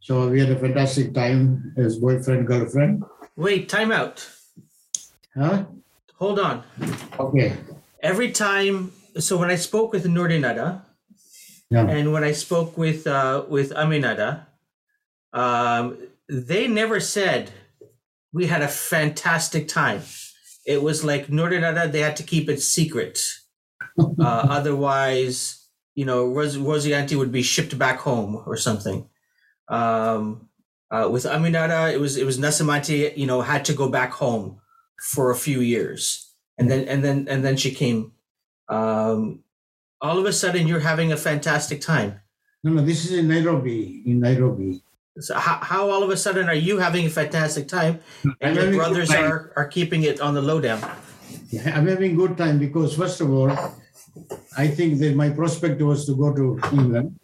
So 0.00 0.28
we 0.28 0.40
had 0.40 0.50
a 0.50 0.58
fantastic 0.58 1.14
time 1.14 1.72
as 1.76 1.96
boyfriend, 1.98 2.46
girlfriend. 2.46 3.04
Wait, 3.36 3.68
time 3.68 3.90
out. 3.90 4.28
Huh? 5.34 5.64
Hold 6.16 6.38
on. 6.38 6.62
Okay. 7.18 7.56
Every 8.02 8.30
time 8.30 8.92
so 9.18 9.36
when 9.38 9.50
I 9.50 9.56
spoke 9.56 9.92
with 9.92 10.04
Nurdinada, 10.06 10.82
Yeah. 11.70 11.86
and 11.88 12.12
when 12.12 12.22
I 12.24 12.32
spoke 12.32 12.76
with 12.76 13.06
uh, 13.06 13.44
with 13.48 13.70
Aminada, 13.72 14.46
um, 15.32 15.96
they 16.28 16.66
never 16.66 17.00
said 17.00 17.50
we 18.32 18.46
had 18.46 18.62
a 18.62 18.68
fantastic 18.68 19.68
time. 19.68 20.02
It 20.66 20.82
was 20.82 21.04
like 21.04 21.28
Nurdinada, 21.28 21.90
they 21.90 22.00
had 22.00 22.16
to 22.16 22.22
keep 22.22 22.48
it 22.48 22.60
secret. 22.60 23.20
Uh, 24.18 24.46
otherwise, 24.48 25.68
you 25.94 26.04
know, 26.04 26.26
Ros- 26.26 26.58
would 26.58 27.30
be 27.30 27.42
shipped 27.42 27.78
back 27.78 28.00
home 28.00 28.42
or 28.44 28.56
something. 28.56 29.08
Um, 29.68 30.48
uh, 30.90 31.08
with 31.12 31.24
Aminada, 31.24 31.92
it 31.92 32.00
was 32.00 32.16
it 32.16 32.24
was 32.24 32.38
Nasamati, 32.38 33.16
you 33.16 33.26
know, 33.26 33.40
had 33.40 33.64
to 33.66 33.72
go 33.72 33.88
back 33.88 34.10
home 34.10 34.60
for 35.00 35.30
a 35.30 35.36
few 35.36 35.60
years, 35.60 36.32
and 36.58 36.68
then 36.68 36.88
and 36.88 37.04
then 37.04 37.26
and 37.28 37.44
then 37.44 37.56
she 37.56 37.70
came 37.70 38.12
um, 38.68 39.44
all 40.00 40.18
of 40.18 40.26
a 40.26 40.32
sudden 40.32 40.66
you're 40.66 40.80
having 40.80 41.12
a 41.12 41.16
fantastic 41.16 41.80
time. 41.80 42.20
No, 42.62 42.72
no, 42.72 42.82
this 42.82 43.04
is 43.04 43.12
in 43.12 43.28
Nairobi, 43.28 44.02
in 44.06 44.20
Nairobi. 44.20 44.82
So 45.20 45.34
how, 45.38 45.58
how 45.62 45.90
all 45.90 46.02
of 46.02 46.10
a 46.10 46.16
sudden 46.16 46.48
are 46.48 46.54
you 46.54 46.78
having 46.78 47.06
a 47.06 47.10
fantastic 47.10 47.68
time 47.68 48.00
and 48.24 48.34
I'm 48.42 48.54
your 48.54 48.64
having 48.64 48.80
a 48.80 48.84
good 48.84 49.06
brothers 49.06 49.10
are, 49.12 49.52
are 49.56 49.68
keeping 49.68 50.02
it 50.02 50.20
on 50.20 50.34
the 50.34 50.42
lowdown? 50.42 50.80
Yeah, 51.50 51.76
I'm 51.76 51.86
having 51.86 52.12
a 52.12 52.16
good 52.16 52.36
time 52.36 52.58
because 52.58 52.96
first 52.96 53.20
of 53.20 53.30
all, 53.30 53.50
I 54.56 54.66
think 54.66 54.98
that 54.98 55.14
my 55.14 55.30
prospect 55.30 55.80
was 55.80 56.04
to 56.06 56.16
go 56.16 56.34
to 56.34 56.58
England. 56.72 57.18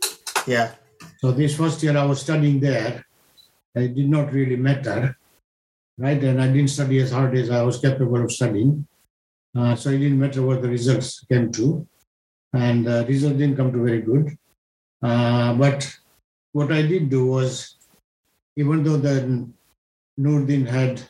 Yeah. 0.47 0.73
So 1.19 1.33
this 1.33 1.57
first 1.57 1.83
year 1.83 1.97
I 1.97 2.05
was 2.05 2.21
studying 2.21 2.61
there. 2.61 3.05
It 3.75 3.95
did 3.95 4.09
not 4.09 4.33
really 4.33 4.57
matter, 4.57 5.17
right? 5.99 6.23
And 6.23 6.41
I 6.41 6.47
didn't 6.47 6.71
study 6.71 7.01
as 7.01 7.11
hard 7.11 7.37
as 7.37 7.51
I 7.51 7.63
was 7.63 7.79
capable 7.79 8.23
of 8.23 8.31
studying. 8.31 8.87
Uh, 9.57 9.75
so 9.75 9.91
it 9.91 9.99
didn't 9.99 10.19
matter 10.19 10.43
what 10.43 10.63
the 10.63 10.69
results 10.69 11.25
came 11.27 11.51
to. 11.53 11.87
And 12.53 12.87
uh, 12.87 13.05
results 13.07 13.37
didn't 13.37 13.57
come 13.57 13.73
to 13.73 13.83
very 13.83 14.01
good. 14.01 14.39
Uh, 15.03 15.55
but 15.55 15.93
what 16.53 16.71
I 16.73 16.83
did 16.83 17.11
do 17.11 17.27
was, 17.27 17.77
even 18.57 18.83
though 18.83 18.97
the 18.97 19.49
Nurdin 20.19 20.67
had 20.67 21.03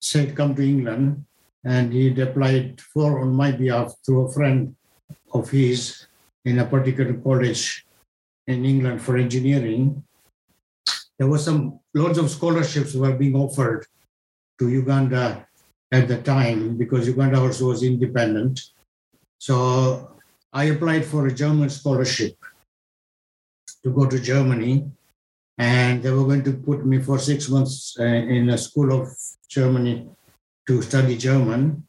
said 0.00 0.36
come 0.36 0.54
to 0.54 0.62
England, 0.62 1.24
and 1.64 1.92
he'd 1.92 2.18
applied 2.18 2.80
for 2.80 3.20
on 3.20 3.32
my 3.32 3.50
behalf 3.50 3.94
through 4.04 4.26
a 4.26 4.32
friend 4.32 4.76
of 5.32 5.50
his 5.50 6.06
in 6.44 6.58
a 6.58 6.66
particular 6.66 7.14
college 7.14 7.86
in 8.46 8.64
England 8.64 9.00
for 9.00 9.16
engineering. 9.16 10.04
There 11.18 11.28
was 11.28 11.44
some 11.44 11.80
loads 11.94 12.18
of 12.18 12.30
scholarships 12.30 12.94
were 12.94 13.14
being 13.14 13.34
offered 13.34 13.86
to 14.58 14.68
Uganda 14.68 15.46
at 15.90 16.08
the 16.08 16.20
time 16.20 16.76
because 16.76 17.06
Uganda 17.06 17.40
also 17.40 17.68
was 17.68 17.82
independent. 17.82 18.60
So 19.38 20.18
I 20.52 20.64
applied 20.64 21.04
for 21.04 21.26
a 21.26 21.34
German 21.34 21.70
scholarship 21.70 22.36
to 23.82 23.90
go 23.90 24.06
to 24.06 24.20
Germany, 24.20 24.90
and 25.58 26.02
they 26.02 26.10
were 26.10 26.24
going 26.24 26.44
to 26.44 26.52
put 26.52 26.84
me 26.84 26.98
for 27.00 27.18
six 27.18 27.48
months 27.48 27.96
uh, 27.98 28.04
in 28.04 28.50
a 28.50 28.58
school 28.58 28.92
of 28.92 29.08
Germany 29.48 30.08
to 30.66 30.82
study 30.82 31.16
German, 31.16 31.86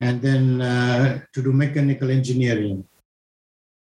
and 0.00 0.22
then 0.22 0.60
uh, 0.60 1.20
to 1.32 1.42
do 1.42 1.52
mechanical 1.52 2.10
engineering. 2.10 2.84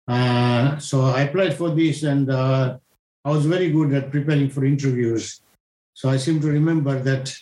Uh, 0.09 0.79
so 0.79 1.03
I 1.03 1.23
applied 1.23 1.55
for 1.55 1.71
this, 1.71 2.03
and 2.03 2.31
uh, 2.31 2.79
I 3.25 3.31
was 3.31 3.47
very 3.47 3.71
good 3.71 3.93
at 3.93 4.11
preparing 4.11 4.51
for 4.51 4.65
interviews. 4.65 5.41
So 5.95 6.09
I 6.09 6.17
seem 6.17 6.41
to 6.41 6.49
remember 6.49 6.99
that 6.99 7.33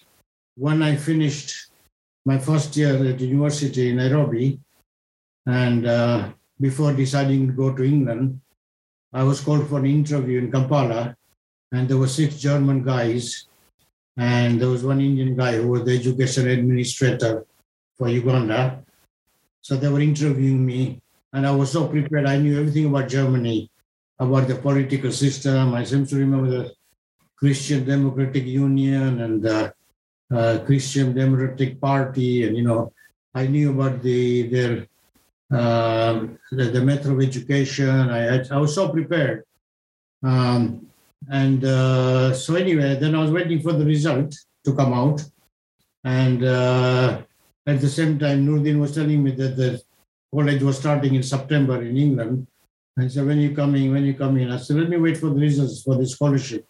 when 0.56 0.82
I 0.82 0.96
finished 0.96 1.70
my 2.26 2.38
first 2.38 2.76
year 2.76 2.94
at 3.06 3.20
university 3.20 3.90
in 3.90 3.96
Nairobi, 3.96 4.60
and 5.46 5.86
uh, 5.86 6.28
before 6.60 6.92
deciding 6.92 7.46
to 7.46 7.52
go 7.52 7.72
to 7.72 7.82
England, 7.82 8.40
I 9.12 9.22
was 9.22 9.40
called 9.40 9.66
for 9.68 9.78
an 9.78 9.86
interview 9.86 10.38
in 10.38 10.52
Kampala, 10.52 11.16
and 11.72 11.88
there 11.88 11.98
were 11.98 12.08
six 12.08 12.36
German 12.36 12.82
guys, 12.82 13.46
and 14.16 14.60
there 14.60 14.68
was 14.68 14.84
one 14.84 15.00
Indian 15.00 15.36
guy 15.36 15.56
who 15.56 15.68
was 15.68 15.84
the 15.84 15.94
education 15.94 16.48
administrator 16.48 17.46
for 17.96 18.08
Uganda. 18.08 18.82
So 19.60 19.76
they 19.76 19.88
were 19.88 20.00
interviewing 20.00 20.64
me, 20.64 21.00
and 21.32 21.46
I 21.46 21.50
was 21.50 21.72
so 21.72 21.86
prepared. 21.86 22.26
I 22.26 22.38
knew 22.38 22.58
everything 22.58 22.86
about 22.86 23.08
Germany, 23.08 23.70
about 24.18 24.48
the 24.48 24.56
political 24.56 25.12
system. 25.12 25.74
I 25.74 25.84
seem 25.84 26.06
to 26.06 26.16
remember 26.16 26.50
the 26.50 26.72
Christian 27.36 27.84
Democratic 27.84 28.44
Union 28.46 29.20
and 29.20 29.42
the 29.42 29.72
uh, 30.32 30.58
Christian 30.64 31.14
Democratic 31.14 31.80
Party, 31.80 32.44
and 32.44 32.56
you 32.56 32.62
know, 32.62 32.92
I 33.34 33.46
knew 33.46 33.70
about 33.70 34.02
the 34.02 34.48
their 34.48 34.86
uh, 35.50 36.26
the, 36.50 36.64
the 36.64 37.10
of 37.10 37.20
education. 37.22 38.10
I, 38.10 38.44
I 38.50 38.58
was 38.58 38.74
so 38.74 38.88
prepared. 38.88 39.44
Um, 40.22 40.88
and 41.30 41.64
uh, 41.64 42.32
so 42.32 42.54
anyway, 42.54 42.96
then 43.00 43.14
I 43.14 43.20
was 43.20 43.30
waiting 43.30 43.60
for 43.60 43.72
the 43.72 43.84
result 43.84 44.34
to 44.64 44.74
come 44.74 44.92
out. 44.92 45.22
And 46.04 46.44
uh, 46.44 47.22
at 47.66 47.80
the 47.80 47.88
same 47.88 48.18
time, 48.18 48.46
Nurdin 48.46 48.78
was 48.78 48.94
telling 48.94 49.22
me 49.22 49.32
that 49.32 49.56
the 49.56 49.82
college 50.32 50.62
was 50.62 50.78
starting 50.78 51.14
in 51.14 51.22
September 51.22 51.82
in 51.82 51.96
England. 51.96 52.46
I 52.98 53.08
said, 53.08 53.26
when 53.26 53.38
you 53.38 53.54
coming, 53.54 53.92
when 53.92 54.04
you 54.04 54.14
coming? 54.14 54.50
I 54.50 54.56
said, 54.56 54.76
let 54.76 54.88
me 54.88 54.96
wait 54.96 55.16
for 55.18 55.30
the 55.30 55.40
results 55.40 55.82
for 55.82 55.94
the 55.96 56.06
scholarship 56.06 56.66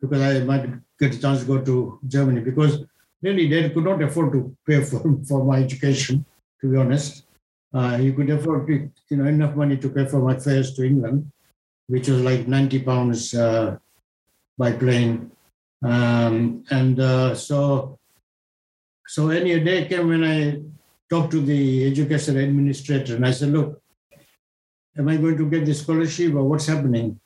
because 0.00 0.20
I 0.20 0.44
might 0.44 0.68
get 0.98 1.14
a 1.14 1.18
chance 1.18 1.40
to 1.40 1.46
go 1.46 1.60
to 1.60 1.98
Germany 2.06 2.40
because 2.40 2.84
really 3.20 3.48
they 3.48 3.70
could 3.70 3.84
not 3.84 4.02
afford 4.02 4.32
to 4.32 4.56
pay 4.66 4.82
for, 4.90 5.00
for 5.26 5.44
my 5.44 5.58
education, 5.58 6.24
to 6.60 6.70
be 6.70 6.76
honest. 6.76 7.24
Uh, 7.74 7.96
he 7.96 8.12
could 8.12 8.28
afford 8.28 8.68
you 8.68 9.16
know, 9.16 9.24
enough 9.24 9.56
money 9.56 9.76
to 9.78 9.88
pay 9.88 10.06
for 10.06 10.20
my 10.20 10.38
fares 10.38 10.74
to 10.74 10.84
England, 10.84 11.30
which 11.86 12.08
was 12.08 12.20
like 12.20 12.46
90 12.46 12.80
pounds 12.80 13.34
uh, 13.34 13.78
by 14.62 14.70
plane. 14.82 15.14
Um, 15.82 16.62
and 16.70 16.96
uh, 17.00 17.34
so, 17.34 17.98
so 19.14 19.20
any 19.30 19.58
day 19.58 19.86
came 19.90 20.06
when 20.08 20.24
I 20.36 20.62
talked 21.10 21.32
to 21.32 21.40
the 21.40 21.62
education 21.90 22.36
administrator 22.36 23.16
and 23.16 23.26
I 23.26 23.32
said, 23.32 23.50
look, 23.56 23.82
am 24.96 25.08
I 25.08 25.16
going 25.16 25.36
to 25.38 25.50
get 25.50 25.66
the 25.66 25.74
scholarship 25.74 26.34
or 26.34 26.44
what's 26.44 26.68
happening? 26.74 27.18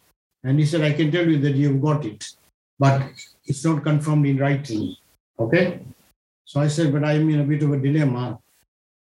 And 0.45 0.59
he 0.59 0.65
said, 0.65 0.81
I 0.81 0.93
can 0.93 1.13
tell 1.13 1.29
you 1.29 1.39
that 1.41 1.57
you've 1.61 1.83
got 1.83 2.07
it, 2.07 2.25
but 2.79 3.03
it's 3.45 3.65
not 3.67 3.83
confirmed 3.83 4.27
in 4.27 4.39
writing. 4.39 4.97
Okay. 5.39 5.81
So 6.47 6.61
I 6.61 6.69
said, 6.69 6.93
but 6.95 7.05
I'm 7.05 7.29
in 7.29 7.41
a 7.41 7.45
bit 7.45 7.63
of 7.65 7.73
a 7.73 7.79
dilemma 7.79 8.39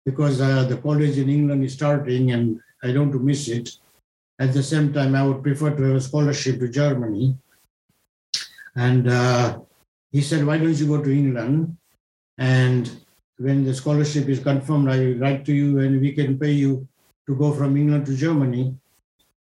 because 0.05 0.41
uh, 0.43 0.65
the 0.65 0.77
college 0.77 1.17
in 1.17 1.31
England 1.31 1.65
is 1.65 1.73
starting 1.73 2.33
and 2.33 2.61
I 2.83 2.89
don't 2.93 3.09
want 3.09 3.13
to 3.13 3.19
miss 3.21 3.49
it. 3.49 3.71
At 4.39 4.53
the 4.53 4.63
same 4.63 4.93
time, 4.93 5.15
I 5.15 5.27
would 5.27 5.43
prefer 5.43 5.71
to 5.75 5.83
have 5.85 5.97
a 5.97 6.01
scholarship 6.01 6.61
to 6.61 6.69
Germany. 6.69 7.39
And 8.77 9.09
uh, 9.09 9.59
he 10.13 10.21
said, 10.21 10.47
why 10.47 10.59
don't 10.59 10.79
you 10.79 10.87
go 10.87 11.03
to 11.03 11.11
England? 11.11 11.77
And 12.39 12.91
when 13.39 13.65
the 13.65 13.75
scholarship 13.75 14.29
is 14.29 14.41
confirmed, 14.41 14.91
I 14.91 14.99
will 14.99 15.19
write 15.19 15.45
to 15.47 15.53
you 15.53 15.81
and 15.81 16.01
we 16.01 16.13
can 16.13 16.39
pay 16.39 16.53
you 16.53 16.87
to 17.27 17.35
go 17.35 17.53
from 17.53 17.77
England 17.77 18.07
to 18.07 18.17
Germany 18.17 18.75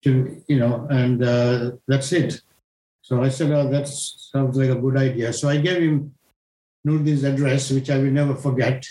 to, 0.02 0.42
you 0.48 0.58
know, 0.58 0.86
and 0.90 1.22
uh, 1.22 1.72
that's 1.86 2.12
it. 2.12 2.40
So 3.02 3.22
I 3.22 3.28
said, 3.28 3.50
oh, 3.52 3.68
that 3.70 3.88
sounds 3.88 4.56
like 4.56 4.70
a 4.70 4.80
good 4.80 4.96
idea. 4.96 5.32
So 5.32 5.48
I 5.48 5.58
gave 5.58 5.82
him 5.82 6.14
Nurdin's 6.86 7.24
address, 7.24 7.70
which 7.70 7.90
I 7.90 7.98
will 7.98 8.10
never 8.10 8.34
forget. 8.34 8.86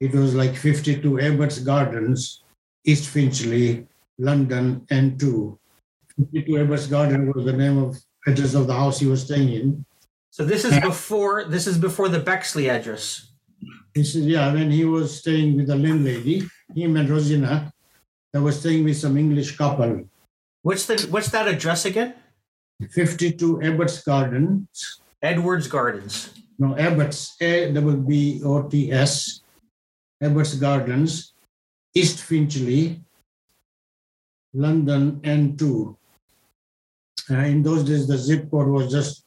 It 0.00 0.12
was 0.12 0.34
like 0.34 0.54
52 0.54 1.20
Abbott's 1.20 1.58
Gardens, 1.58 2.42
East 2.84 3.08
Finchley, 3.08 3.86
London, 4.18 4.86
N2. 4.90 5.58
52 6.16 6.58
Abbott's 6.58 6.86
Garden 6.86 7.32
was 7.32 7.44
the 7.44 7.52
name 7.52 7.78
of 7.78 7.96
address 8.26 8.54
of 8.54 8.66
the 8.66 8.74
house 8.74 8.98
he 8.98 9.06
was 9.06 9.22
staying 9.22 9.52
in. 9.52 9.84
So 10.30 10.44
this 10.44 10.64
is 10.64 10.78
before 10.80 11.44
this 11.44 11.66
is 11.66 11.78
before 11.78 12.08
the 12.08 12.18
Bexley 12.18 12.68
address. 12.68 13.30
This 13.94 14.14
is 14.14 14.26
yeah, 14.26 14.52
when 14.52 14.70
he 14.70 14.84
was 14.84 15.18
staying 15.20 15.56
with 15.56 15.68
the 15.68 15.76
landlady, 15.76 16.42
him 16.74 16.96
and 16.96 17.08
Rosina, 17.08 17.72
they 18.32 18.40
were 18.40 18.52
staying 18.52 18.84
with 18.84 18.96
some 18.96 19.16
English 19.16 19.56
couple. 19.56 20.08
What's 20.62 20.86
the 20.86 21.06
what's 21.10 21.30
that 21.30 21.46
address 21.46 21.84
again? 21.84 22.14
52 22.90 23.62
Abbott's 23.62 24.02
Gardens. 24.02 25.00
Edwards 25.22 25.68
Gardens. 25.68 26.34
No, 26.58 26.76
Abbott's, 26.76 27.36
A 27.40 27.72
double 27.72 27.96
B 27.96 28.40
O 28.44 28.62
T 28.68 28.92
S, 28.92 29.40
Abbott's 30.22 30.54
Gardens, 30.54 31.32
East 31.94 32.20
Finchley, 32.20 33.00
London 34.52 35.20
N2. 35.22 35.96
Uh, 37.30 37.36
in 37.36 37.62
those 37.62 37.84
days, 37.84 38.06
the 38.06 38.18
zip 38.18 38.50
code 38.50 38.68
was 38.68 38.92
just 38.92 39.24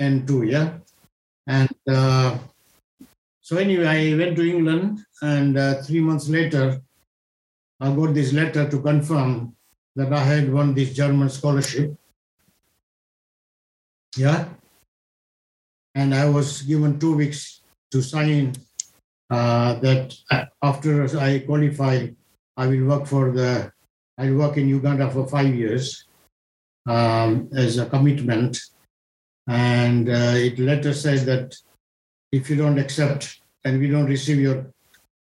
N2, 0.00 0.50
yeah? 0.50 0.78
And 1.46 1.70
uh, 1.88 2.38
so, 3.40 3.56
anyway, 3.56 3.86
I 3.86 4.16
went 4.16 4.36
to 4.36 4.48
England, 4.48 5.00
and 5.22 5.58
uh, 5.58 5.82
three 5.82 6.00
months 6.00 6.28
later, 6.28 6.80
I 7.80 7.94
got 7.94 8.14
this 8.14 8.32
letter 8.32 8.68
to 8.68 8.80
confirm 8.80 9.56
that 9.96 10.12
I 10.12 10.22
had 10.22 10.52
won 10.52 10.74
this 10.74 10.94
German 10.94 11.28
scholarship. 11.28 11.96
Yeah. 14.16 14.48
And 15.94 16.14
I 16.14 16.28
was 16.28 16.62
given 16.62 17.00
two 17.00 17.16
weeks 17.16 17.62
to 17.90 18.00
sign 18.00 18.54
uh, 19.30 19.74
that 19.80 20.14
after 20.62 21.18
I 21.18 21.40
qualify, 21.40 22.06
I 22.56 22.66
will 22.66 22.86
work 22.86 23.06
for 23.06 23.32
the, 23.32 23.72
I'll 24.18 24.34
work 24.34 24.56
in 24.56 24.68
Uganda 24.68 25.10
for 25.10 25.26
five 25.26 25.52
years 25.54 26.04
um, 26.88 27.48
as 27.54 27.78
a 27.78 27.86
commitment. 27.86 28.58
And 29.48 30.08
uh, 30.08 30.34
it 30.36 30.58
letter 30.58 30.94
says 30.94 31.24
that 31.26 31.56
if 32.32 32.48
you 32.48 32.56
don't 32.56 32.78
accept 32.78 33.40
and 33.64 33.80
we 33.80 33.88
don't 33.88 34.06
receive 34.06 34.38
your 34.38 34.72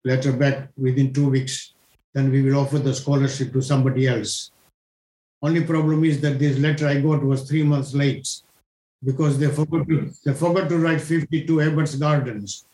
letter 0.04 0.32
back 0.32 0.68
within 0.76 1.12
two 1.12 1.30
weeks, 1.30 1.74
then 2.14 2.30
we 2.30 2.42
will 2.42 2.58
offer 2.58 2.78
the 2.78 2.94
scholarship 2.94 3.52
to 3.52 3.62
somebody 3.62 4.06
else. 4.06 4.50
Only 5.42 5.62
problem 5.64 6.04
is 6.04 6.20
that 6.20 6.38
this 6.38 6.58
letter 6.58 6.86
I 6.88 7.00
got 7.00 7.22
was 7.22 7.48
three 7.48 7.62
months 7.62 7.94
late 7.94 8.28
because 9.04 9.38
they 9.38 9.48
forgot 9.48 9.86
to, 9.88 10.10
they 10.24 10.34
forgot 10.34 10.68
to 10.68 10.78
write 10.78 11.00
52 11.00 11.60
Abbott's 11.60 11.94
Gardens. 11.94 12.66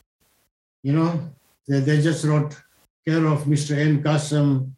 You 0.83 0.95
know, 0.95 1.31
they, 1.69 1.81
they 1.81 2.01
just 2.01 2.25
wrote 2.25 2.57
care 3.07 3.27
of 3.27 3.45
Mr. 3.45 3.77
N. 3.77 4.03
Kassam, 4.03 4.73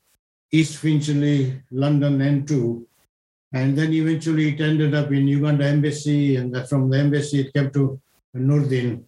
East 0.51 0.79
Finchley, 0.79 1.62
London 1.71 2.19
N2. 2.19 2.85
And 3.52 3.76
then 3.78 3.92
eventually 3.92 4.54
it 4.54 4.61
ended 4.61 4.94
up 4.94 5.12
in 5.12 5.28
Uganda 5.28 5.64
Embassy, 5.64 6.37
and 6.37 6.56
from 6.68 6.90
the 6.90 6.98
embassy 6.98 7.40
it 7.40 7.52
came 7.54 7.70
to 7.70 8.00
Nurdin. 8.35 9.04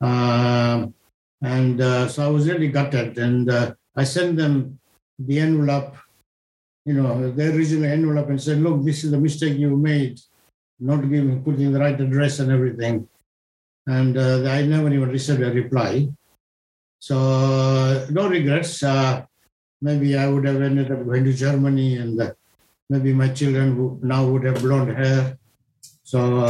Uh, 0.00 0.86
and 1.42 1.80
uh, 1.80 2.08
so 2.08 2.24
I 2.24 2.28
was 2.28 2.48
really 2.48 2.68
gutted. 2.68 3.18
And 3.18 3.50
uh, 3.50 3.74
I 3.96 4.04
sent 4.04 4.36
them 4.36 4.78
the 5.18 5.40
envelope, 5.40 5.96
you 6.86 6.94
know, 6.94 7.30
the 7.30 7.54
original 7.54 7.90
envelope 7.90 8.28
and 8.28 8.40
said, 8.40 8.58
look, 8.58 8.84
this 8.84 9.04
is 9.04 9.10
the 9.10 9.18
mistake 9.18 9.58
you 9.58 9.76
made, 9.76 10.18
not 10.78 11.02
giving, 11.02 11.42
putting 11.42 11.72
the 11.72 11.80
right 11.80 12.00
address 12.00 12.38
and 12.38 12.50
everything. 12.50 13.08
And 13.86 14.16
uh, 14.16 14.48
I 14.48 14.62
never 14.62 14.92
even 14.92 15.08
received 15.08 15.42
a 15.42 15.50
reply. 15.50 16.08
So 17.00 17.16
uh, 17.18 18.06
no 18.10 18.28
regrets. 18.28 18.82
Uh, 18.82 19.24
maybe 19.80 20.16
I 20.16 20.28
would 20.28 20.44
have 20.44 20.60
ended 20.60 20.92
up 20.92 21.04
going 21.04 21.24
to 21.24 21.32
Germany 21.32 21.96
and 21.96 22.20
maybe 22.90 23.14
my 23.14 23.28
children 23.28 23.98
now 24.02 24.26
would 24.26 24.44
have 24.44 24.60
blonde 24.60 24.96
hair. 24.96 25.38
So 26.02 26.18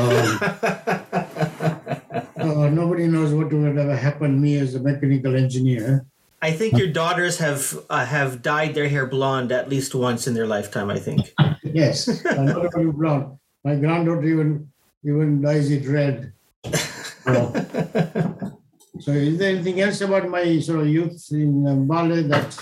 nobody 2.70 3.06
knows 3.06 3.32
what 3.32 3.52
would 3.52 3.76
have 3.76 3.98
happened 3.98 4.36
to 4.36 4.40
me 4.40 4.56
as 4.56 4.74
a 4.74 4.80
mechanical 4.80 5.36
engineer. 5.36 6.06
I 6.42 6.52
think 6.52 6.78
your 6.78 6.88
daughters 6.88 7.36
have 7.38 7.78
uh, 7.90 8.06
have 8.06 8.40
dyed 8.40 8.74
their 8.74 8.88
hair 8.88 9.04
blonde 9.04 9.52
at 9.52 9.68
least 9.68 9.94
once 9.94 10.26
in 10.26 10.32
their 10.32 10.46
lifetime. 10.46 10.88
I 10.88 10.98
think. 10.98 11.34
yes, 11.62 12.08
not 12.24 12.74
only 12.74 12.92
blonde. 12.92 13.36
My 13.62 13.76
granddaughter 13.76 14.24
even 14.24 14.72
even 15.04 15.42
dyes 15.42 15.70
it 15.70 15.86
red. 15.86 16.32
So, 16.64 17.52
so, 19.04 19.12
is 19.12 19.36
there 19.36 19.52
anything 19.52 19.82
else 19.82 20.00
about 20.00 20.30
my 20.30 20.58
sort 20.60 20.80
of 20.80 20.88
youth 20.88 21.28
in 21.30 21.68
um, 21.68 21.86
Bale 21.86 22.26
that? 22.28 22.56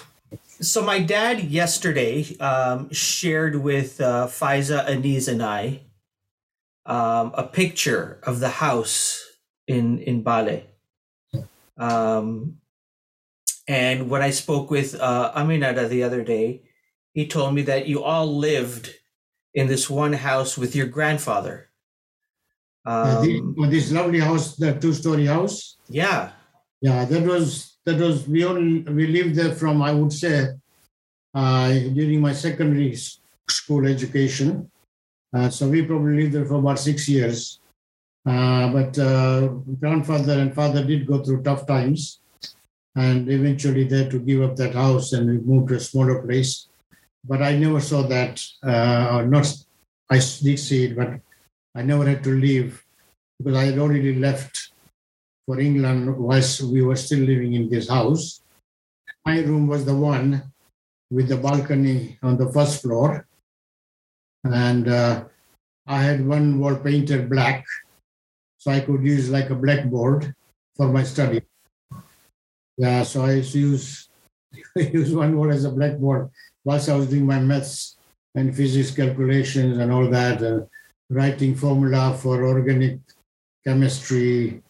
So 0.60 0.82
my 0.82 0.98
dad 0.98 1.44
yesterday 1.44 2.36
um, 2.38 2.90
shared 2.90 3.54
with 3.54 4.00
uh, 4.00 4.26
Faiza, 4.26 4.88
Aniz, 4.88 5.28
and 5.28 5.40
I 5.40 5.82
um, 6.84 7.32
a 7.34 7.44
picture 7.44 8.18
of 8.24 8.40
the 8.40 8.48
house 8.48 9.24
in 9.68 10.00
in 10.00 10.22
Bale. 10.22 10.62
Um, 11.76 12.58
and 13.68 14.10
when 14.10 14.22
I 14.22 14.30
spoke 14.30 14.68
with 14.70 14.98
uh, 14.98 15.32
Aminada 15.36 15.88
the 15.88 16.02
other 16.02 16.24
day, 16.24 16.62
he 17.12 17.28
told 17.28 17.54
me 17.54 17.62
that 17.62 17.86
you 17.86 18.02
all 18.02 18.26
lived 18.26 18.90
in 19.54 19.68
this 19.68 19.88
one 19.88 20.12
house 20.12 20.58
with 20.58 20.74
your 20.74 20.86
grandfather. 20.86 21.68
Um, 22.84 23.54
this, 23.56 23.70
this 23.70 23.92
lovely 23.92 24.18
house, 24.18 24.56
the 24.56 24.72
two-story 24.72 25.26
house. 25.26 25.76
Yeah. 25.88 26.32
Yeah, 26.80 27.04
that 27.04 27.22
was 27.22 27.77
that 27.86 27.98
was 27.98 28.28
we 28.28 28.44
only 28.44 28.80
we 28.92 29.06
lived 29.06 29.34
there 29.34 29.54
from 29.54 29.82
I 29.82 29.92
would 29.92 30.12
say 30.12 30.48
uh, 31.34 31.68
during 31.68 32.20
my 32.20 32.32
secondary 32.32 32.96
school 33.48 33.86
education. 33.86 34.70
Uh, 35.34 35.48
so 35.50 35.68
we 35.68 35.82
probably 35.82 36.22
lived 36.22 36.34
there 36.34 36.44
for 36.44 36.56
about 36.56 36.78
six 36.78 37.08
years. 37.08 37.60
Uh, 38.26 38.72
but 38.72 38.98
uh, 38.98 39.48
grandfather 39.80 40.38
and 40.40 40.54
father 40.54 40.84
did 40.84 41.06
go 41.06 41.22
through 41.22 41.42
tough 41.42 41.66
times 41.66 42.20
and 42.96 43.30
eventually 43.30 43.84
they 43.84 43.98
had 44.02 44.10
to 44.10 44.18
give 44.18 44.42
up 44.42 44.56
that 44.56 44.74
house 44.74 45.12
and 45.12 45.30
we 45.30 45.38
moved 45.38 45.68
to 45.68 45.76
a 45.76 45.80
smaller 45.80 46.20
place. 46.22 46.68
But 47.24 47.42
I 47.42 47.56
never 47.56 47.80
saw 47.80 48.02
that, 48.02 48.42
uh, 48.62 49.16
or 49.16 49.26
not, 49.26 49.46
I 50.10 50.16
did 50.16 50.58
see 50.58 50.86
it, 50.86 50.96
but 50.96 51.20
I 51.74 51.82
never 51.82 52.06
had 52.06 52.24
to 52.24 52.30
leave 52.30 52.84
because 53.38 53.56
I 53.56 53.64
had 53.64 53.78
already 53.78 54.14
left 54.14 54.72
for 55.48 55.58
England 55.58 56.14
whilst 56.18 56.60
we 56.60 56.82
were 56.82 56.94
still 56.94 57.20
living 57.20 57.54
in 57.54 57.70
this 57.70 57.88
house. 57.88 58.42
My 59.24 59.40
room 59.40 59.66
was 59.66 59.86
the 59.86 59.96
one 59.96 60.42
with 61.10 61.28
the 61.28 61.38
balcony 61.38 62.18
on 62.22 62.36
the 62.36 62.52
first 62.52 62.82
floor. 62.82 63.26
And 64.44 64.86
uh, 64.88 65.24
I 65.86 66.02
had 66.02 66.20
one 66.20 66.60
wall 66.60 66.76
painted 66.76 67.30
black, 67.30 67.64
so 68.58 68.70
I 68.70 68.80
could 68.80 69.02
use 69.02 69.30
like 69.30 69.48
a 69.48 69.54
blackboard 69.54 70.34
for 70.76 70.92
my 70.92 71.02
study. 71.02 71.40
Yeah, 72.76 73.02
so 73.04 73.24
I 73.24 73.40
used 73.40 74.10
use 74.76 75.14
one 75.14 75.34
wall 75.34 75.50
as 75.50 75.64
a 75.64 75.72
blackboard 75.72 76.28
whilst 76.62 76.90
I 76.90 76.96
was 76.96 77.08
doing 77.08 77.24
my 77.24 77.40
maths 77.40 77.96
and 78.34 78.54
physics 78.54 78.90
calculations 78.90 79.78
and 79.78 79.90
all 79.90 80.10
that, 80.10 80.42
uh, 80.42 80.60
writing 81.08 81.56
formula 81.56 82.14
for 82.20 82.44
organic 82.44 83.00
chemistry, 83.64 84.62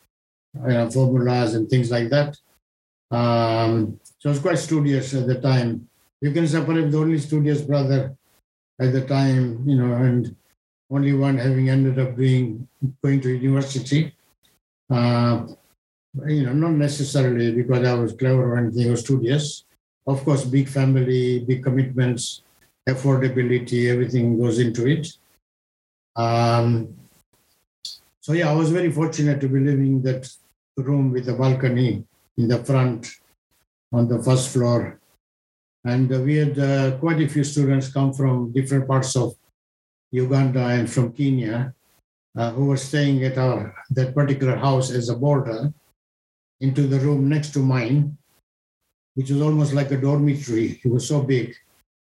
uh, 0.66 0.90
formulas 0.90 1.54
and 1.54 1.68
things 1.68 1.90
like 1.90 2.08
that. 2.10 2.36
Um, 3.10 4.00
so 4.18 4.30
I 4.30 4.32
was 4.32 4.40
quite 4.40 4.58
studious 4.58 5.14
at 5.14 5.26
the 5.26 5.40
time. 5.40 5.88
You 6.20 6.32
can 6.32 6.46
separate 6.46 6.90
the 6.90 6.98
only 6.98 7.18
studious 7.18 7.62
brother 7.62 8.16
at 8.80 8.92
the 8.92 9.04
time, 9.06 9.68
you 9.68 9.76
know, 9.76 9.94
and 9.94 10.34
only 10.90 11.12
one 11.12 11.36
having 11.36 11.68
ended 11.68 11.98
up 11.98 12.16
being 12.16 12.66
going 13.02 13.20
to 13.20 13.30
university. 13.30 14.14
Uh, 14.90 15.46
you 16.26 16.44
know, 16.44 16.52
not 16.52 16.72
necessarily 16.72 17.52
because 17.52 17.86
I 17.86 17.94
was 17.94 18.12
clever 18.14 18.52
or 18.52 18.58
anything, 18.58 18.90
was 18.90 19.00
studious. 19.00 19.64
Of 20.06 20.24
course, 20.24 20.44
big 20.44 20.68
family, 20.68 21.40
big 21.40 21.62
commitments, 21.62 22.42
affordability, 22.88 23.90
everything 23.90 24.38
goes 24.38 24.58
into 24.58 24.86
it. 24.86 25.06
Um, 26.16 26.94
so 28.20 28.32
yeah, 28.32 28.50
I 28.50 28.54
was 28.54 28.70
very 28.70 28.90
fortunate 28.90 29.40
to 29.40 29.48
be 29.48 29.60
living 29.60 30.02
that 30.02 30.28
room 30.78 31.12
with 31.12 31.28
a 31.28 31.34
balcony 31.34 32.04
in 32.36 32.48
the 32.48 32.64
front 32.64 33.10
on 33.92 34.08
the 34.08 34.22
first 34.22 34.52
floor. 34.52 35.00
And 35.84 36.08
we 36.24 36.36
had 36.36 36.58
uh, 36.58 36.98
quite 36.98 37.20
a 37.20 37.28
few 37.28 37.44
students 37.44 37.92
come 37.92 38.12
from 38.12 38.52
different 38.52 38.86
parts 38.86 39.16
of 39.16 39.34
Uganda 40.10 40.66
and 40.66 40.90
from 40.90 41.12
Kenya 41.12 41.74
uh, 42.36 42.50
who 42.52 42.66
were 42.66 42.76
staying 42.76 43.24
at 43.24 43.36
our 43.38 43.74
that 43.90 44.14
particular 44.14 44.56
house 44.56 44.90
as 44.90 45.08
a 45.08 45.16
boarder 45.16 45.72
into 46.60 46.86
the 46.86 46.98
room 47.00 47.28
next 47.28 47.50
to 47.52 47.60
mine, 47.60 48.16
which 49.14 49.30
was 49.30 49.42
almost 49.42 49.72
like 49.72 49.90
a 49.90 49.96
dormitory. 49.96 50.80
It 50.84 50.88
was 50.88 51.06
so 51.06 51.22
big, 51.22 51.54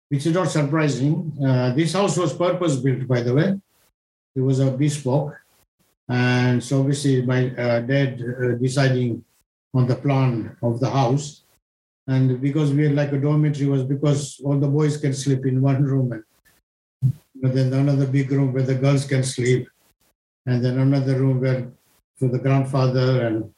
which 0.09 0.27
is 0.27 0.35
not 0.35 0.49
surprising. 0.49 1.33
Uh, 1.45 1.73
this 1.75 1.93
house 1.93 2.17
was 2.17 2.33
purpose 2.33 2.77
built, 2.77 3.07
by 3.07 3.23
the 3.23 3.35
way. 3.35 3.61
It 4.35 4.41
was 4.41 4.61
a 4.61 4.71
bespoke. 4.71 5.39
And 6.09 6.63
so 6.63 6.81
obviously 6.81 7.23
my 7.23 7.55
uh, 7.55 7.81
dad 7.81 8.23
uh, 8.23 8.53
deciding 8.57 9.25
on 9.75 9.87
the 9.87 9.97
plan 9.97 10.57
of 10.63 10.81
the 10.81 10.91
house. 10.91 11.45
And 12.07 12.41
because 12.41 12.73
we 12.73 12.85
had 12.85 12.95
like 12.95 13.13
a 13.13 13.19
dormitory 13.19 13.69
was 13.69 13.85
because 13.85 14.41
all 14.43 14.59
the 14.59 14.69
boys 14.69 14.97
can 14.97 15.13
sleep 15.13 15.45
in 15.45 15.61
one 15.61 15.85
room 15.85 16.25
and 17.43 17.53
then 17.53 17.73
another 17.73 18.07
big 18.07 18.31
room 18.31 18.53
where 18.53 18.63
the 18.63 18.75
girls 18.75 19.05
can 19.05 19.23
sleep, 19.23 19.69
and 20.47 20.65
then 20.65 20.79
another 20.79 21.19
room 21.21 21.41
where 21.41 21.71
for 22.17 22.29
the 22.29 22.39
grandfather, 22.39 23.27
and 23.27 23.55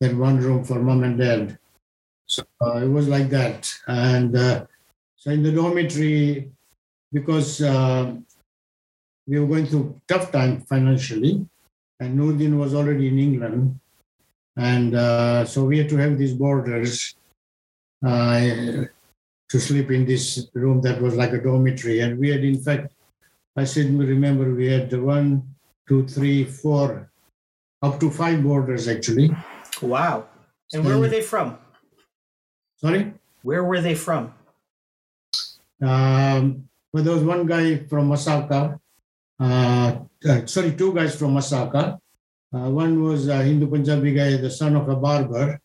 then 0.00 0.18
one 0.18 0.38
room 0.38 0.64
for 0.64 0.80
mom 0.80 1.04
and 1.04 1.18
dad. 1.18 1.58
So 2.26 2.44
uh, 2.62 2.78
it 2.78 2.88
was 2.88 3.08
like 3.08 3.28
that. 3.30 3.70
And 3.86 4.36
uh, 4.36 4.64
so 5.16 5.30
in 5.30 5.42
the 5.42 5.52
dormitory, 5.52 6.50
because 7.12 7.60
uh, 7.60 8.14
we 9.26 9.38
were 9.38 9.46
going 9.46 9.66
through 9.66 10.00
tough 10.08 10.32
time 10.32 10.62
financially, 10.62 11.46
and 12.00 12.18
Nurdin 12.18 12.58
was 12.58 12.74
already 12.74 13.08
in 13.08 13.18
England, 13.18 13.78
and 14.56 14.94
uh, 14.94 15.44
so 15.44 15.64
we 15.64 15.78
had 15.78 15.88
to 15.90 15.96
have 15.96 16.18
these 16.18 16.34
boarders 16.34 17.14
uh, 18.04 18.40
to 19.50 19.60
sleep 19.60 19.90
in 19.90 20.06
this 20.06 20.48
room 20.54 20.80
that 20.82 21.00
was 21.00 21.14
like 21.14 21.32
a 21.32 21.40
dormitory, 21.40 22.00
and 22.00 22.18
we 22.18 22.30
had 22.30 22.42
in 22.42 22.58
fact 22.58 22.92
I 23.60 23.64
said, 23.64 23.92
remember, 23.92 24.54
we 24.54 24.72
had 24.72 24.88
one, 24.98 25.54
two, 25.86 26.08
three, 26.08 26.44
four, 26.44 27.12
up 27.82 28.00
to 28.00 28.10
five 28.10 28.42
borders 28.42 28.88
actually. 28.88 29.30
Wow. 29.82 30.28
And 30.72 30.82
where 30.82 30.96
were 30.96 31.08
they 31.08 31.20
from? 31.20 31.58
Sorry? 32.76 33.12
Where 33.42 33.62
were 33.62 33.82
they 33.82 33.94
from? 33.94 34.32
Um, 35.82 36.68
well, 36.90 37.04
there 37.04 37.12
was 37.12 37.22
one 37.22 37.44
guy 37.44 37.84
from 37.84 38.08
Masaka. 38.08 38.79
Uh, 39.40 40.04
uh, 40.28 40.44
sorry, 40.44 40.72
two 40.76 40.92
guys 40.92 41.16
from 41.16 41.34
Masaka. 41.34 41.98
Uh, 42.52 42.68
one 42.68 43.02
was 43.02 43.28
a 43.28 43.42
Hindu 43.42 43.68
Punjabi 43.68 44.12
guy, 44.12 44.36
the 44.36 44.50
son 44.50 44.76
of 44.76 44.88
a 44.88 44.96
barber, 44.96 45.58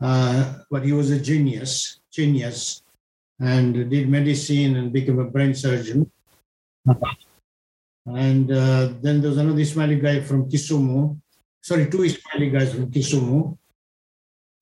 but 0.00 0.82
he 0.82 0.92
was 0.92 1.10
a 1.10 1.20
genius, 1.20 2.00
genius, 2.10 2.82
and 3.38 3.88
did 3.88 4.08
medicine 4.08 4.76
and 4.76 4.92
became 4.92 5.20
a 5.20 5.24
brain 5.24 5.54
surgeon. 5.54 6.10
And 8.06 8.50
uh, 8.50 8.90
then 9.00 9.22
there's 9.22 9.38
another 9.38 9.60
Ismaili 9.60 10.02
guy 10.02 10.20
from 10.20 10.50
Kisumu. 10.50 11.16
Sorry, 11.62 11.88
two 11.88 11.98
Ismaili 11.98 12.52
guys 12.52 12.74
from 12.74 12.90
Kisumu. 12.90 13.56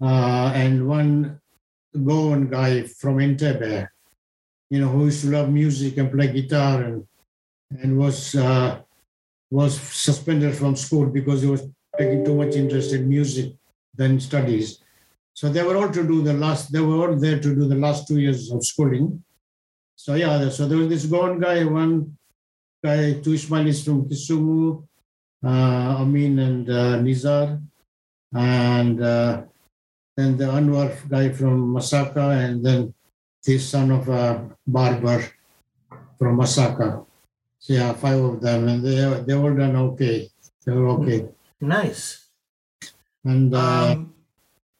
Uh, 0.00 0.52
and 0.54 0.86
one 0.86 1.40
Goan 2.04 2.50
guy 2.50 2.82
from 2.82 3.16
Entebbe, 3.16 3.86
you 4.68 4.80
know, 4.80 4.88
who 4.88 5.06
used 5.06 5.22
to 5.22 5.30
love 5.30 5.48
music 5.48 5.96
and 5.96 6.10
play 6.10 6.32
guitar 6.32 6.82
and 6.82 7.06
and 7.80 7.98
was 7.98 8.34
uh, 8.34 8.80
was 9.50 9.78
suspended 9.80 10.54
from 10.54 10.76
school 10.76 11.06
because 11.06 11.42
he 11.42 11.48
was 11.48 11.62
taking 11.98 12.24
too 12.24 12.34
much 12.34 12.54
interest 12.54 12.92
in 12.92 13.08
music 13.08 13.52
than 13.94 14.18
studies. 14.18 14.82
So 15.34 15.48
they 15.48 15.62
were 15.62 15.76
all 15.76 15.90
to 15.90 16.02
do 16.06 16.22
the 16.22 16.32
last. 16.34 16.72
They 16.72 16.80
were 16.80 17.08
all 17.08 17.16
there 17.16 17.38
to 17.38 17.54
do 17.54 17.68
the 17.68 17.76
last 17.76 18.08
two 18.08 18.18
years 18.18 18.50
of 18.50 18.64
schooling. 18.64 19.22
So 19.96 20.14
yeah, 20.14 20.48
so 20.48 20.66
there 20.66 20.78
was 20.78 20.88
this 20.88 21.06
Goan 21.06 21.40
guy, 21.40 21.64
one 21.64 22.16
guy, 22.84 23.20
two 23.20 23.34
Ismailis 23.38 23.84
from 23.84 24.08
Kisumu, 24.08 24.82
uh, 25.44 26.02
Amin 26.02 26.38
and 26.38 26.68
uh, 26.68 26.98
Nizar, 26.98 27.62
and 28.34 29.02
uh, 29.02 29.42
then 30.16 30.36
the 30.36 30.44
Anwar 30.44 30.90
guy 31.08 31.30
from 31.30 31.74
Masaka, 31.74 32.44
and 32.44 32.64
then 32.64 32.94
the 33.44 33.58
son 33.58 33.90
of 33.90 34.08
a 34.08 34.50
barber 34.66 35.24
from 36.18 36.38
Masaka. 36.38 37.06
So 37.62 37.78
yeah, 37.78 37.94
five 37.94 38.18
of 38.18 38.42
them, 38.42 38.66
and 38.66 38.82
they 38.82 38.98
they 39.22 39.38
all 39.38 39.54
done 39.54 39.76
okay. 39.94 40.26
They 40.66 40.72
were 40.74 40.98
okay. 40.98 41.30
Nice. 41.62 42.26
And 43.22 43.54
uh, 43.54 43.94
Um, 43.94 44.14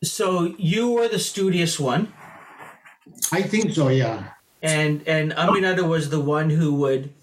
so 0.02 0.50
you 0.58 0.90
were 0.90 1.06
the 1.06 1.22
studious 1.22 1.78
one, 1.78 2.10
I 3.30 3.42
think 3.46 3.70
so. 3.70 3.86
Yeah. 3.86 4.34
and 4.66 5.06
and 5.06 5.30
Aminada 5.38 5.86
was 5.86 6.10
the 6.10 6.18
one 6.18 6.50
who 6.50 6.74
would 6.82 7.14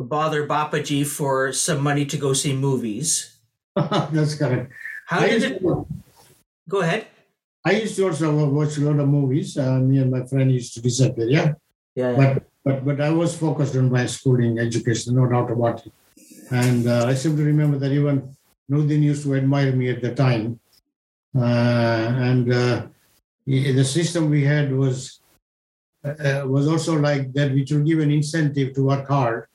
bother 0.00 0.48
Bapaji 0.48 1.04
for 1.04 1.52
some 1.52 1.84
money 1.84 2.08
to 2.08 2.16
go 2.16 2.32
see 2.32 2.56
movies. 2.56 3.36
That's 3.76 4.32
correct. 4.40 4.72
How 5.12 5.20
I 5.20 5.28
did 5.28 5.42
it? 5.44 5.60
to, 5.60 5.84
Go 6.72 6.80
ahead. 6.80 7.04
I 7.68 7.84
used 7.84 8.00
to 8.00 8.08
also 8.08 8.32
watch 8.48 8.80
a 8.80 8.84
lot 8.88 8.96
of 8.96 9.08
movies. 9.12 9.60
Uh, 9.60 9.76
me 9.76 10.00
and 10.00 10.08
my 10.10 10.24
friend 10.24 10.48
used 10.48 10.72
to 10.74 10.80
disappear. 10.80 11.28
Yeah. 11.28 11.52
Yeah. 11.92 12.16
yeah. 12.16 12.16
but 12.16 12.48
but 12.66 12.84
but 12.84 13.00
I 13.00 13.10
was 13.10 13.38
focused 13.38 13.76
on 13.76 13.92
my 13.92 14.06
schooling 14.06 14.58
education, 14.58 15.14
no 15.14 15.26
doubt 15.30 15.52
about 15.52 15.86
it. 15.86 15.92
And 16.50 16.82
uh, 16.88 17.06
I 17.06 17.14
seem 17.14 17.36
to 17.36 17.44
remember 17.44 17.78
that 17.78 17.92
even 17.92 18.36
Nurdin 18.68 19.02
used 19.02 19.22
to 19.22 19.36
admire 19.36 19.72
me 19.72 19.88
at 19.88 20.02
the 20.02 20.12
time. 20.14 20.58
Uh, 21.34 22.06
and 22.28 22.52
uh, 22.52 22.86
the 23.46 23.84
system 23.84 24.30
we 24.30 24.42
had 24.42 24.72
was 24.72 25.20
uh, 26.04 26.42
was 26.44 26.66
also 26.66 26.98
like 26.98 27.32
that, 27.34 27.54
which 27.54 27.70
will 27.70 27.84
give 27.84 28.00
an 28.00 28.10
incentive 28.10 28.74
to 28.74 28.86
work 28.90 29.06
hard. 29.06 29.46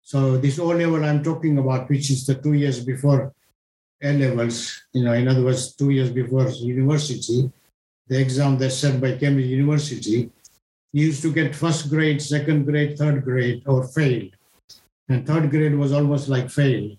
So 0.00 0.38
this 0.38 0.58
O 0.58 0.68
level 0.68 1.04
I'm 1.04 1.22
talking 1.22 1.58
about, 1.58 1.90
which 1.90 2.10
is 2.10 2.24
the 2.24 2.36
two 2.36 2.54
years 2.54 2.82
before 2.82 3.32
A 4.02 4.12
levels, 4.16 4.56
you 4.94 5.04
know, 5.04 5.12
in 5.12 5.28
other 5.28 5.44
words, 5.44 5.74
two 5.76 5.90
years 5.90 6.10
before 6.10 6.48
university, 6.48 7.50
the 8.08 8.20
exam 8.20 8.56
that's 8.56 8.78
set 8.78 9.00
by 9.00 9.16
Cambridge 9.16 9.52
University, 9.60 10.30
used 10.94 11.22
to 11.22 11.32
get 11.32 11.56
first 11.56 11.90
grade, 11.90 12.22
second 12.22 12.64
grade, 12.64 12.96
third 12.96 13.24
grade, 13.24 13.64
or 13.66 13.82
failed. 13.82 14.30
And 15.08 15.26
third 15.26 15.50
grade 15.50 15.74
was 15.74 15.92
almost 15.92 16.28
like 16.28 16.48
fail. 16.48 16.96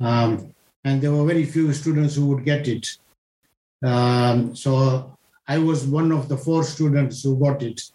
Um, 0.00 0.54
and 0.84 1.00
there 1.00 1.12
were 1.12 1.24
very 1.24 1.46
few 1.46 1.72
students 1.72 2.14
who 2.14 2.26
would 2.26 2.44
get 2.44 2.68
it. 2.68 2.86
Um, 3.82 4.54
so 4.54 5.16
I 5.48 5.56
was 5.56 5.86
one 5.86 6.12
of 6.12 6.28
the 6.28 6.36
four 6.36 6.62
students 6.62 7.22
who 7.22 7.38
got 7.38 7.62
it 7.62 7.90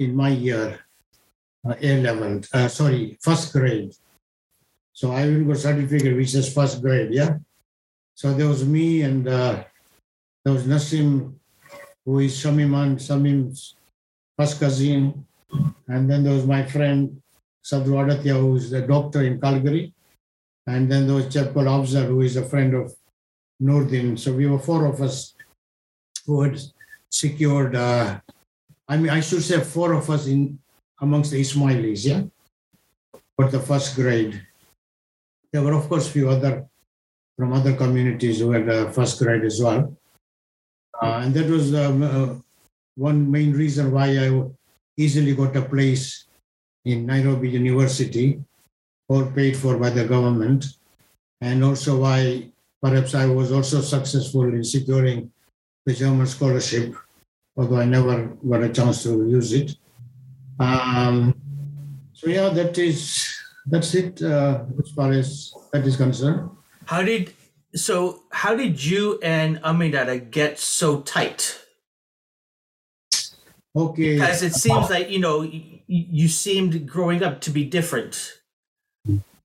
in 0.00 0.16
my 0.16 0.30
year, 0.30 0.80
uh, 1.64 1.74
A 1.80 2.02
level, 2.02 2.40
uh, 2.52 2.66
sorry, 2.66 3.18
first 3.22 3.52
grade. 3.52 3.94
So 4.92 5.12
I 5.12 5.28
even 5.28 5.46
got 5.46 5.58
certificate 5.58 6.16
which 6.16 6.34
is 6.34 6.52
first 6.52 6.82
grade, 6.82 7.12
yeah. 7.12 7.36
So 8.16 8.34
there 8.34 8.48
was 8.48 8.66
me 8.66 9.02
and 9.02 9.28
uh, 9.28 9.62
there 10.44 10.52
was 10.52 10.64
Nassim, 10.64 11.34
who 12.04 12.18
is 12.18 12.34
Shamiman, 12.34 12.96
Shamim's 12.96 13.76
first 14.38 14.60
cousin. 14.60 15.26
And 15.88 16.08
then 16.08 16.24
there 16.24 16.34
was 16.34 16.46
my 16.46 16.64
friend 16.64 17.20
Sadru 17.64 18.02
Aditya, 18.02 18.34
who 18.34 18.56
is 18.56 18.72
a 18.72 18.86
doctor 18.86 19.22
in 19.22 19.40
Calgary. 19.40 19.94
And 20.66 20.90
then 20.90 21.06
there 21.06 21.16
was 21.16 21.32
chap 21.32 21.52
called 21.52 21.66
Afzal, 21.66 22.06
who 22.06 22.20
is 22.22 22.36
a 22.36 22.44
friend 22.44 22.74
of 22.74 22.92
Nurdin. 23.60 24.18
So 24.18 24.32
we 24.32 24.46
were 24.46 24.58
four 24.58 24.86
of 24.86 25.00
us 25.00 25.34
who 26.26 26.42
had 26.42 26.60
secured, 27.10 27.74
uh, 27.76 28.20
I 28.88 28.96
mean, 28.96 29.10
I 29.10 29.20
should 29.20 29.42
say 29.42 29.60
four 29.60 29.92
of 29.92 30.08
us 30.08 30.26
in 30.26 30.58
amongst 31.00 31.32
the 31.32 31.40
Ismailis, 31.40 32.06
yeah, 32.06 32.22
for 33.36 33.50
the 33.50 33.58
first 33.58 33.96
grade. 33.96 34.40
There 35.52 35.62
were, 35.62 35.74
of 35.74 35.88
course, 35.88 36.08
few 36.08 36.30
other 36.30 36.66
from 37.36 37.52
other 37.52 37.74
communities 37.74 38.38
who 38.38 38.52
had 38.52 38.68
uh, 38.68 38.90
first 38.90 39.18
grade 39.18 39.44
as 39.44 39.60
well. 39.60 39.96
Uh, 41.02 41.22
and 41.24 41.34
that 41.34 41.50
was 41.50 41.74
um, 41.74 42.02
uh, 42.02 42.34
one 42.96 43.30
main 43.30 43.52
reason 43.52 43.92
why 43.92 44.18
I 44.18 44.44
easily 44.96 45.34
got 45.34 45.56
a 45.56 45.62
place 45.62 46.26
in 46.84 47.06
Nairobi 47.06 47.50
University, 47.50 48.42
all 49.08 49.26
paid 49.26 49.56
for 49.56 49.78
by 49.78 49.90
the 49.90 50.04
government, 50.04 50.66
and 51.40 51.64
also 51.64 52.00
why 52.00 52.50
perhaps 52.82 53.14
I 53.14 53.26
was 53.26 53.52
also 53.52 53.80
successful 53.80 54.44
in 54.44 54.64
securing 54.64 55.30
the 55.86 55.94
German 55.94 56.26
scholarship, 56.26 56.94
although 57.56 57.78
I 57.78 57.84
never 57.84 58.26
got 58.48 58.62
a 58.62 58.68
chance 58.68 59.04
to 59.04 59.28
use 59.28 59.52
it. 59.52 59.76
Um, 60.58 61.34
so 62.12 62.28
yeah, 62.28 62.48
that 62.50 62.76
is 62.78 63.32
that's 63.66 63.94
it 63.94 64.22
uh, 64.22 64.64
as 64.78 64.90
far 64.90 65.12
as 65.12 65.54
that 65.72 65.86
is 65.86 65.96
concerned. 65.96 66.50
How 66.86 67.02
did 67.02 67.32
so? 67.74 68.22
How 68.30 68.54
did 68.54 68.84
you 68.84 69.18
and 69.22 69.60
Aminada 69.62 70.30
get 70.30 70.58
so 70.58 71.00
tight? 71.00 71.61
Okay. 73.74 74.14
Because 74.14 74.42
it 74.42 74.54
seems 74.54 74.90
like 74.90 75.08
you 75.10 75.18
know 75.18 75.42
you, 75.86 76.28
seemed 76.28 76.86
growing 76.86 77.22
up 77.22 77.40
to 77.42 77.50
be 77.50 77.64
different, 77.64 78.40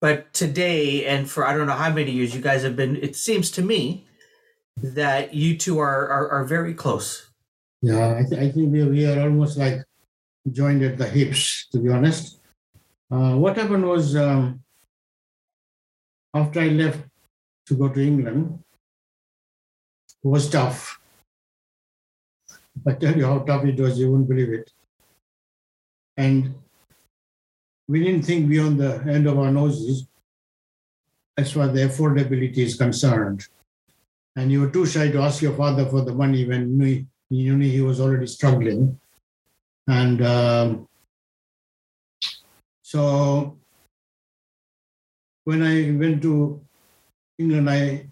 but 0.01 0.33
today 0.33 1.05
and 1.05 1.29
for 1.29 1.45
I 1.45 1.55
don't 1.55 1.67
know 1.67 1.73
how 1.73 1.91
many 1.91 2.11
years 2.11 2.35
you 2.35 2.41
guys 2.41 2.63
have 2.63 2.75
been. 2.75 2.97
It 2.97 3.15
seems 3.15 3.49
to 3.51 3.61
me 3.61 4.05
that 4.77 5.33
you 5.33 5.57
two 5.57 5.79
are 5.79 6.07
are, 6.09 6.29
are 6.29 6.45
very 6.45 6.73
close. 6.73 7.29
Yeah, 7.81 8.17
I, 8.17 8.23
th- 8.27 8.41
I 8.41 8.51
think 8.51 8.73
we, 8.73 8.83
we 8.83 9.05
are 9.05 9.21
almost 9.21 9.57
like 9.57 9.83
joined 10.51 10.83
at 10.83 10.97
the 10.97 11.07
hips, 11.07 11.67
to 11.71 11.79
be 11.79 11.89
honest. 11.89 12.39
Uh, 13.09 13.35
what 13.35 13.55
happened 13.55 13.87
was 13.87 14.15
um, 14.15 14.61
after 16.33 16.59
I 16.59 16.67
left 16.67 16.99
to 17.67 17.75
go 17.75 17.87
to 17.87 18.01
England, 18.01 18.59
it 20.23 20.27
was 20.27 20.49
tough. 20.49 20.99
I 22.85 22.93
tell 22.93 23.15
you 23.15 23.25
how 23.25 23.39
tough 23.39 23.65
it 23.65 23.79
was, 23.79 23.99
you 23.99 24.11
wouldn't 24.11 24.29
believe 24.29 24.53
it. 24.53 24.71
And 26.17 26.55
we 27.87 28.03
didn't 28.03 28.23
think 28.23 28.49
beyond 28.49 28.79
the 28.79 29.03
end 29.07 29.27
of 29.27 29.37
our 29.39 29.51
noses 29.51 30.07
as 31.37 31.51
far 31.51 31.63
as 31.63 31.73
the 31.73 31.81
affordability 31.81 32.57
is 32.57 32.75
concerned. 32.75 33.47
And 34.35 34.51
you 34.51 34.61
were 34.61 34.69
too 34.69 34.85
shy 34.85 35.09
to 35.09 35.19
ask 35.19 35.41
your 35.41 35.53
father 35.53 35.85
for 35.85 36.01
the 36.01 36.13
money 36.13 36.45
when 36.45 36.79
you 37.29 37.57
knew 37.57 37.69
he 37.69 37.81
was 37.81 37.99
already 37.99 38.27
struggling. 38.27 38.99
And 39.87 40.21
um, 40.21 40.87
so 42.81 43.57
when 45.45 45.63
I 45.63 45.91
went 45.97 46.21
to 46.23 46.61
England, 47.37 47.69
I 47.69 48.07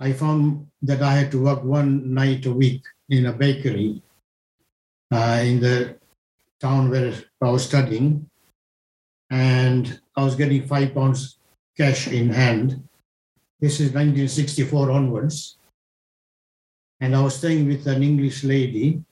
I 0.00 0.12
found 0.12 0.66
that 0.82 1.02
I 1.02 1.12
had 1.12 1.30
to 1.30 1.44
work 1.44 1.62
one 1.62 2.12
night 2.14 2.46
a 2.46 2.52
week 2.52 2.82
in 3.12 3.26
a 3.26 3.32
bakery 3.32 4.02
uh, 5.12 5.38
in 5.44 5.60
the 5.60 5.96
town 6.60 6.88
where 6.88 7.12
I 7.42 7.50
was 7.50 7.64
studying, 7.64 8.26
and 9.30 10.00
I 10.16 10.24
was 10.24 10.34
getting 10.34 10.66
five 10.66 10.94
pounds 10.94 11.38
cash 11.76 12.08
in 12.08 12.30
hand. 12.30 12.88
This 13.60 13.80
is 13.80 13.92
1964 13.92 14.90
onwards, 14.90 15.58
and 17.00 17.14
I 17.14 17.22
was 17.22 17.36
staying 17.36 17.68
with 17.68 17.86
an 17.86 18.02
English 18.02 18.44
lady 18.44 19.04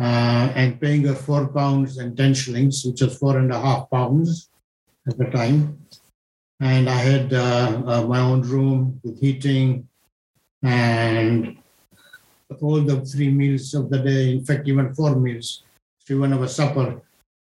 uh, 0.00 0.48
and 0.56 0.80
paying 0.80 1.04
her 1.04 1.14
four 1.14 1.48
pounds 1.48 1.98
and 1.98 2.16
ten 2.16 2.32
shillings, 2.32 2.84
which 2.86 3.02
was 3.02 3.18
four 3.18 3.36
and 3.36 3.52
a 3.52 3.60
half 3.60 3.90
pounds 3.90 4.48
at 5.06 5.18
the 5.18 5.26
time. 5.26 5.78
And 6.60 6.88
I 6.88 6.96
had 6.96 7.34
uh, 7.34 7.82
uh, 7.86 8.02
my 8.06 8.20
own 8.20 8.42
room 8.42 8.98
with 9.04 9.20
heating 9.20 9.88
and 10.62 11.59
all 12.60 12.80
the 12.80 13.00
three 13.06 13.30
meals 13.30 13.74
of 13.74 13.90
the 13.90 13.98
day, 13.98 14.32
in 14.32 14.44
fact, 14.44 14.66
even 14.68 14.94
four 14.94 15.16
meals, 15.16 15.62
even 16.08 16.32
a 16.32 16.48
supper 16.48 17.00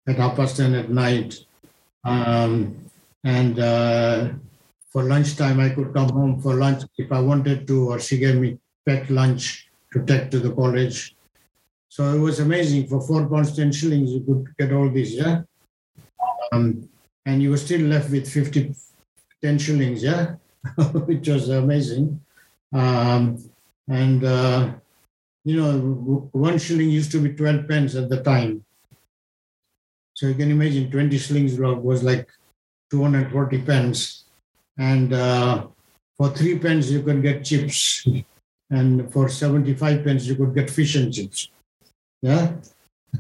at 0.06 0.16
half 0.16 0.36
past 0.36 0.56
10 0.56 0.74
at 0.74 0.90
night. 0.90 1.44
Um, 2.04 2.76
and 3.24 3.58
uh, 3.58 4.28
for 4.90 5.04
lunchtime, 5.04 5.60
I 5.60 5.70
could 5.70 5.92
come 5.92 6.08
home 6.10 6.40
for 6.40 6.54
lunch 6.54 6.84
if 6.96 7.10
I 7.12 7.20
wanted 7.20 7.66
to, 7.66 7.90
or 7.90 8.00
she 8.00 8.18
gave 8.18 8.36
me 8.36 8.58
packed 8.86 9.10
lunch 9.10 9.68
to 9.92 10.04
take 10.04 10.30
to 10.30 10.38
the 10.38 10.52
college. 10.52 11.14
So 11.88 12.04
it 12.14 12.18
was 12.18 12.40
amazing. 12.40 12.86
For 12.86 13.00
four 13.00 13.26
pounds, 13.28 13.54
10 13.54 13.72
shillings, 13.72 14.12
you 14.12 14.20
could 14.20 14.56
get 14.58 14.72
all 14.72 14.88
these, 14.88 15.14
yeah? 15.14 15.42
Um, 16.52 16.88
and 17.26 17.42
you 17.42 17.50
were 17.50 17.58
still 17.58 17.82
left 17.82 18.10
with 18.10 18.30
50, 18.30 18.74
10 19.42 19.58
shillings, 19.58 20.02
yeah? 20.02 20.36
Which 20.92 21.28
was 21.28 21.48
amazing. 21.48 22.20
Um, 22.72 23.38
and, 23.88 24.24
uh, 24.24 24.72
you 25.44 25.56
know, 25.60 26.28
one 26.32 26.58
shilling 26.58 26.90
used 26.90 27.10
to 27.12 27.20
be 27.20 27.34
12 27.34 27.68
pence 27.68 27.94
at 27.94 28.08
the 28.08 28.22
time. 28.22 28.64
So 30.14 30.26
you 30.26 30.34
can 30.34 30.50
imagine 30.50 30.90
20 30.90 31.18
shillings 31.18 31.58
was 31.58 32.02
like 32.02 32.28
240 32.90 33.62
pence. 33.62 34.24
And 34.78 35.12
uh, 35.12 35.66
for 36.16 36.30
three 36.30 36.58
pence, 36.58 36.90
you 36.90 37.02
could 37.02 37.22
get 37.22 37.44
chips. 37.44 38.06
And 38.70 39.12
for 39.12 39.28
75 39.28 40.04
pence, 40.04 40.26
you 40.26 40.36
could 40.36 40.54
get 40.54 40.70
fish 40.70 40.94
and 40.94 41.12
chips. 41.12 41.48
Yeah. 42.20 42.52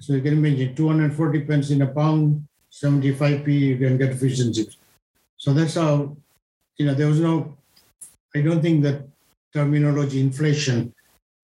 So 0.00 0.14
you 0.14 0.22
can 0.22 0.34
imagine 0.34 0.74
240 0.74 1.40
pence 1.40 1.70
in 1.70 1.82
a 1.82 1.86
pound, 1.86 2.46
75p, 2.70 3.48
you 3.48 3.76
can 3.76 3.98
get 3.98 4.14
fish 4.14 4.40
and 4.40 4.54
chips. 4.54 4.76
So 5.36 5.52
that's 5.52 5.74
how, 5.74 6.16
you 6.78 6.86
know, 6.86 6.94
there 6.94 7.08
was 7.08 7.20
no, 7.20 7.56
I 8.34 8.40
don't 8.40 8.62
think 8.62 8.82
that 8.84 9.06
terminology 9.52 10.20
inflation 10.20 10.94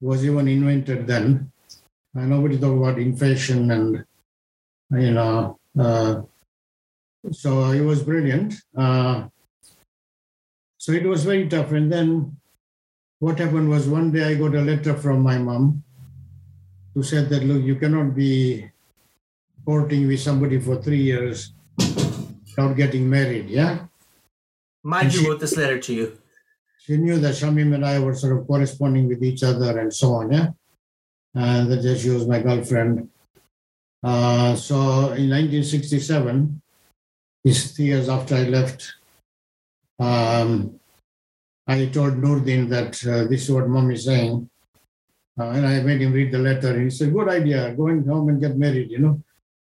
was 0.00 0.24
even 0.24 0.48
invented 0.48 1.06
then. 1.06 1.50
Uh, 2.16 2.24
nobody 2.24 2.58
talked 2.58 2.78
about 2.78 2.98
inflation 2.98 3.70
and, 3.70 4.04
you 4.92 5.10
know, 5.12 5.58
uh, 5.78 6.22
so 7.32 7.70
it 7.70 7.80
was 7.80 8.02
brilliant. 8.02 8.54
Uh, 8.76 9.28
so 10.78 10.92
it 10.92 11.04
was 11.04 11.24
very 11.24 11.48
tough. 11.48 11.72
And 11.72 11.92
then 11.92 12.36
what 13.18 13.38
happened 13.38 13.68
was 13.68 13.88
one 13.88 14.10
day 14.10 14.24
I 14.24 14.34
got 14.34 14.54
a 14.54 14.62
letter 14.62 14.94
from 14.94 15.20
my 15.20 15.38
mom 15.38 15.82
who 16.94 17.02
said 17.02 17.28
that, 17.30 17.44
look, 17.44 17.62
you 17.62 17.76
cannot 17.76 18.14
be 18.14 18.70
courting 19.64 20.06
with 20.06 20.20
somebody 20.20 20.58
for 20.58 20.80
three 20.80 21.02
years 21.02 21.52
without 21.76 22.74
getting 22.76 23.08
married. 23.10 23.48
Yeah. 23.50 23.86
Mind 24.82 25.14
you 25.14 25.28
wrote 25.28 25.40
this 25.40 25.56
letter 25.56 25.78
to 25.78 25.92
you. 25.92 26.18
She 26.88 26.96
knew 26.96 27.18
that 27.18 27.34
Shamim 27.34 27.74
and 27.74 27.84
I 27.84 27.98
were 27.98 28.14
sort 28.14 28.38
of 28.38 28.46
corresponding 28.46 29.08
with 29.08 29.22
each 29.22 29.42
other 29.42 29.78
and 29.78 29.92
so 29.92 30.14
on. 30.14 30.32
Yeah. 30.32 30.48
And 31.34 31.70
that 31.70 31.98
she 31.98 32.08
was 32.08 32.26
my 32.26 32.40
girlfriend. 32.40 33.10
Uh, 34.02 34.56
so 34.56 34.76
in 35.12 35.28
1967, 35.28 36.62
is 37.44 37.72
three 37.72 37.84
years 37.92 38.08
after 38.08 38.36
I 38.36 38.44
left, 38.44 38.94
um, 39.98 40.80
I 41.66 41.84
told 41.92 42.14
Nurdin 42.14 42.70
that 42.70 43.06
uh, 43.06 43.28
this 43.28 43.42
is 43.42 43.50
what 43.50 43.68
mom 43.68 43.90
is 43.90 44.06
saying. 44.06 44.48
Uh, 45.38 45.50
and 45.50 45.66
I 45.66 45.82
made 45.82 46.00
him 46.00 46.14
read 46.14 46.32
the 46.32 46.38
letter. 46.38 46.72
And 46.72 46.84
he 46.84 46.90
said, 46.90 47.12
Good 47.12 47.28
idea, 47.28 47.74
go 47.74 47.88
home 47.88 48.30
and 48.30 48.40
get 48.40 48.56
married, 48.56 48.90
you 48.90 49.00
know. 49.00 49.22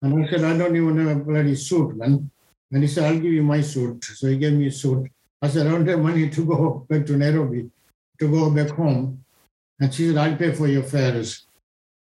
And 0.03 0.27
I 0.27 0.29
said, 0.29 0.45
I 0.45 0.59
don't 0.59 0.77
even 0.77 0.99
have 0.99 1.17
a 1.17 1.21
bloody 1.21 1.55
suit, 1.55 1.97
man. 1.97 2.31
And 2.71 2.83
he 2.83 2.87
said, 2.87 3.05
I'll 3.05 3.19
give 3.19 3.33
you 3.33 3.43
my 3.43 3.63
suit. 3.63 4.05
So 4.05 4.27
he 4.27 4.37
gave 4.37 4.53
me 4.53 4.67
a 4.67 4.71
suit. 4.71 5.09
I 5.41 5.49
said, 5.49 5.67
I 5.67 5.71
don't 5.71 5.87
have 5.87 6.01
money 6.01 6.29
to 6.29 6.45
go 6.45 6.87
back 6.89 7.07
to 7.07 7.17
Nairobi, 7.17 7.71
to 8.19 8.29
go 8.29 8.51
back 8.51 8.71
home. 8.71 9.25
And 9.81 9.95
she 9.95 10.09
said, 10.09 10.17
I'll 10.17 10.37
pay 10.37 10.53
for 10.53 10.67
your 10.67 10.83
fares. 10.83 11.47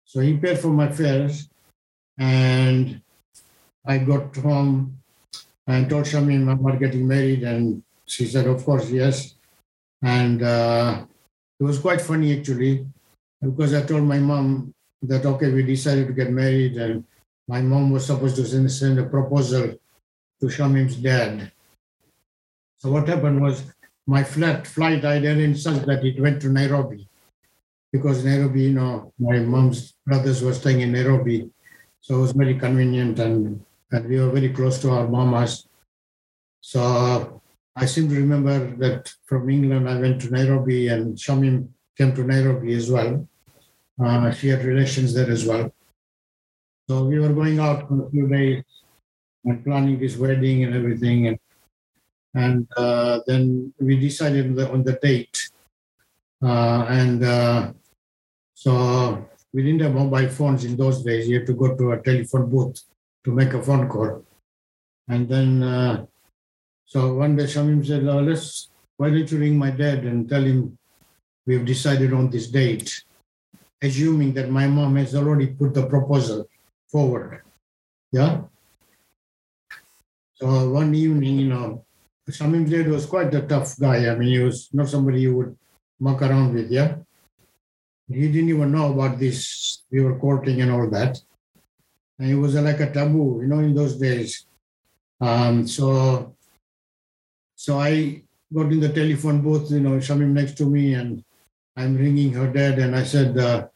So 0.04 0.20
he 0.20 0.36
paid 0.36 0.58
for 0.58 0.68
my 0.68 0.90
fares. 0.90 1.48
And 2.18 3.00
I 3.86 3.98
got 3.98 4.36
home 4.36 4.98
and 5.66 5.88
told 5.88 6.04
Shamim 6.04 6.50
I'm 6.50 6.62
not 6.62 6.80
getting 6.80 7.06
married. 7.06 7.44
And 7.44 7.82
she 8.06 8.26
said, 8.26 8.46
Of 8.46 8.64
course, 8.64 8.90
yes. 8.90 9.34
And 10.02 10.42
uh, 10.42 11.04
it 11.60 11.64
was 11.64 11.78
quite 11.78 12.00
funny 12.00 12.36
actually, 12.36 12.86
because 13.40 13.72
I 13.72 13.82
told 13.82 14.02
my 14.02 14.18
mom 14.18 14.74
that, 15.02 15.24
okay, 15.24 15.52
we 15.52 15.62
decided 15.62 16.08
to 16.08 16.12
get 16.12 16.30
married. 16.30 16.76
And 16.76 17.04
my 17.46 17.60
mom 17.60 17.90
was 17.90 18.06
supposed 18.06 18.36
to 18.36 18.44
send, 18.44 18.70
send 18.70 18.98
a 18.98 19.04
proposal 19.04 19.78
to 20.40 20.46
Shamim's 20.46 20.96
dad. 20.96 21.52
So 22.82 22.90
what 22.90 23.06
happened 23.06 23.40
was 23.40 23.62
my 24.08 24.24
flat 24.24 24.66
flight 24.66 25.04
I 25.04 25.18
arranged 25.18 25.62
such 25.62 25.86
that 25.86 26.04
it 26.04 26.20
went 26.20 26.42
to 26.42 26.48
Nairobi 26.48 27.08
because 27.92 28.24
Nairobi, 28.24 28.62
you 28.62 28.72
know, 28.72 29.12
my 29.20 29.38
mom's 29.38 29.94
brothers 30.04 30.42
were 30.42 30.52
staying 30.52 30.80
in 30.80 30.90
Nairobi. 30.90 31.48
So 32.00 32.16
it 32.16 32.22
was 32.22 32.32
very 32.32 32.58
convenient 32.58 33.20
and, 33.20 33.64
and 33.92 34.08
we 34.08 34.18
were 34.18 34.30
very 34.30 34.48
close 34.48 34.80
to 34.80 34.90
our 34.90 35.06
mamas. 35.06 35.68
So 36.60 37.40
I 37.76 37.86
seem 37.86 38.08
to 38.08 38.16
remember 38.16 38.74
that 38.78 39.14
from 39.26 39.48
England 39.48 39.88
I 39.88 40.00
went 40.00 40.20
to 40.22 40.32
Nairobi 40.32 40.88
and 40.88 41.16
Shamim 41.16 41.68
came 41.96 42.12
to 42.16 42.24
Nairobi 42.24 42.74
as 42.74 42.90
well. 42.90 43.28
Uh, 44.04 44.32
she 44.32 44.48
had 44.48 44.64
relations 44.64 45.14
there 45.14 45.30
as 45.30 45.46
well. 45.46 45.72
So 46.90 47.04
we 47.04 47.20
were 47.20 47.32
going 47.32 47.60
out 47.60 47.86
for 47.86 48.08
a 48.08 48.10
few 48.10 48.26
days 48.26 48.64
and 49.44 49.62
planning 49.64 50.00
this 50.00 50.16
wedding 50.16 50.64
and 50.64 50.74
everything. 50.74 51.28
And, 51.28 51.38
and 52.34 52.66
uh, 52.76 53.20
then 53.26 53.72
we 53.78 53.96
decided 53.98 54.46
on 54.46 54.54
the, 54.54 54.70
on 54.70 54.82
the 54.82 54.92
date. 55.02 55.50
Uh, 56.42 56.86
and 56.88 57.22
uh, 57.24 57.72
so 58.54 59.28
we 59.52 59.62
didn't 59.62 59.82
have 59.82 59.94
mobile 59.94 60.28
phones 60.28 60.64
in 60.64 60.76
those 60.76 61.02
days. 61.04 61.28
You 61.28 61.38
had 61.38 61.46
to 61.46 61.54
go 61.54 61.76
to 61.76 61.92
a 61.92 62.02
telephone 62.02 62.50
booth 62.50 62.80
to 63.24 63.32
make 63.32 63.52
a 63.52 63.62
phone 63.62 63.88
call. 63.88 64.24
And 65.08 65.28
then, 65.28 65.62
uh, 65.62 66.06
so 66.86 67.14
one 67.14 67.36
day 67.36 67.44
Shamim 67.44 67.86
said, 67.86 68.06
oh, 68.08 68.20
let's, 68.20 68.70
why 68.96 69.10
don't 69.10 69.30
you 69.30 69.38
ring 69.38 69.58
my 69.58 69.70
dad 69.70 70.04
and 70.04 70.28
tell 70.28 70.42
him 70.42 70.78
we've 71.46 71.64
decided 71.64 72.12
on 72.12 72.30
this 72.30 72.48
date, 72.48 73.04
assuming 73.82 74.32
that 74.34 74.50
my 74.50 74.66
mom 74.66 74.96
has 74.96 75.14
already 75.14 75.48
put 75.48 75.74
the 75.74 75.86
proposal 75.86 76.46
forward. 76.90 77.42
Yeah. 78.10 78.42
So 80.34 80.70
one 80.70 80.94
evening, 80.94 81.38
you 81.38 81.48
know, 81.48 81.84
Shamim 82.30 82.68
Zaid 82.68 82.88
was 82.88 83.06
quite 83.06 83.34
a 83.34 83.42
tough 83.42 83.78
guy. 83.78 84.08
I 84.08 84.14
mean, 84.14 84.28
he 84.28 84.38
was 84.38 84.68
not 84.72 84.88
somebody 84.88 85.22
you 85.22 85.36
would 85.36 85.56
muck 85.98 86.22
around 86.22 86.54
with, 86.54 86.70
yeah. 86.70 86.96
He 88.08 88.30
didn't 88.30 88.50
even 88.50 88.72
know 88.72 88.92
about 88.92 89.18
this. 89.18 89.82
We 89.90 90.02
were 90.02 90.18
courting 90.18 90.60
and 90.60 90.70
all 90.70 90.88
that. 90.90 91.18
And 92.18 92.30
it 92.30 92.36
was 92.36 92.54
like 92.54 92.80
a 92.80 92.92
taboo, 92.92 93.40
you 93.42 93.48
know, 93.48 93.58
in 93.58 93.74
those 93.74 93.96
days. 93.96 94.46
Um, 95.20 95.66
so, 95.66 96.36
so 97.56 97.78
I 97.78 98.22
got 98.52 98.72
in 98.72 98.80
the 98.80 98.92
telephone 98.92 99.40
booth, 99.40 99.70
you 99.70 99.80
know, 99.80 99.98
Shamim 99.98 100.32
next 100.32 100.56
to 100.58 100.66
me, 100.66 100.94
and 100.94 101.24
I'm 101.76 101.96
ringing 101.96 102.32
her 102.34 102.52
dad, 102.52 102.78
and 102.78 102.94
I 102.94 103.04
said, 103.04 103.38
uh, 103.38 103.68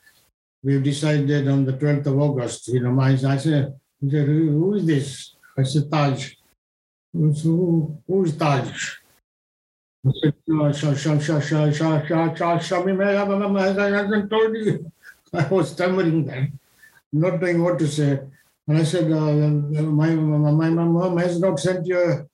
"We've 0.62 0.82
decided 0.82 1.48
on 1.48 1.64
the 1.64 1.72
12th 1.72 2.06
of 2.06 2.18
August." 2.18 2.68
You 2.68 2.80
know, 2.80 2.92
my 2.92 3.10
I 3.10 3.36
said, 3.38 3.74
"Who 4.00 4.74
is 4.74 4.86
this?" 4.86 5.36
I 5.56 5.62
said, 5.62 5.90
"Taj." 5.90 6.35
Who 7.16 8.24
is 8.24 8.36
Taj? 8.36 8.96
I 10.06 10.10
was 15.50 15.72
stammering 15.72 16.26
that, 16.26 16.48
not 17.12 17.40
knowing 17.40 17.62
what 17.62 17.78
to 17.78 17.88
say. 17.88 18.20
And 18.68 18.78
I 18.78 18.84
said, 18.84 19.10
uh, 19.10 19.32
my, 19.82 20.14
my, 20.14 20.70
my 20.70 20.84
mom 20.84 21.16
has 21.18 21.40
not 21.40 21.58
sent 21.58 21.86
you 21.86 21.98
a, 21.98 22.24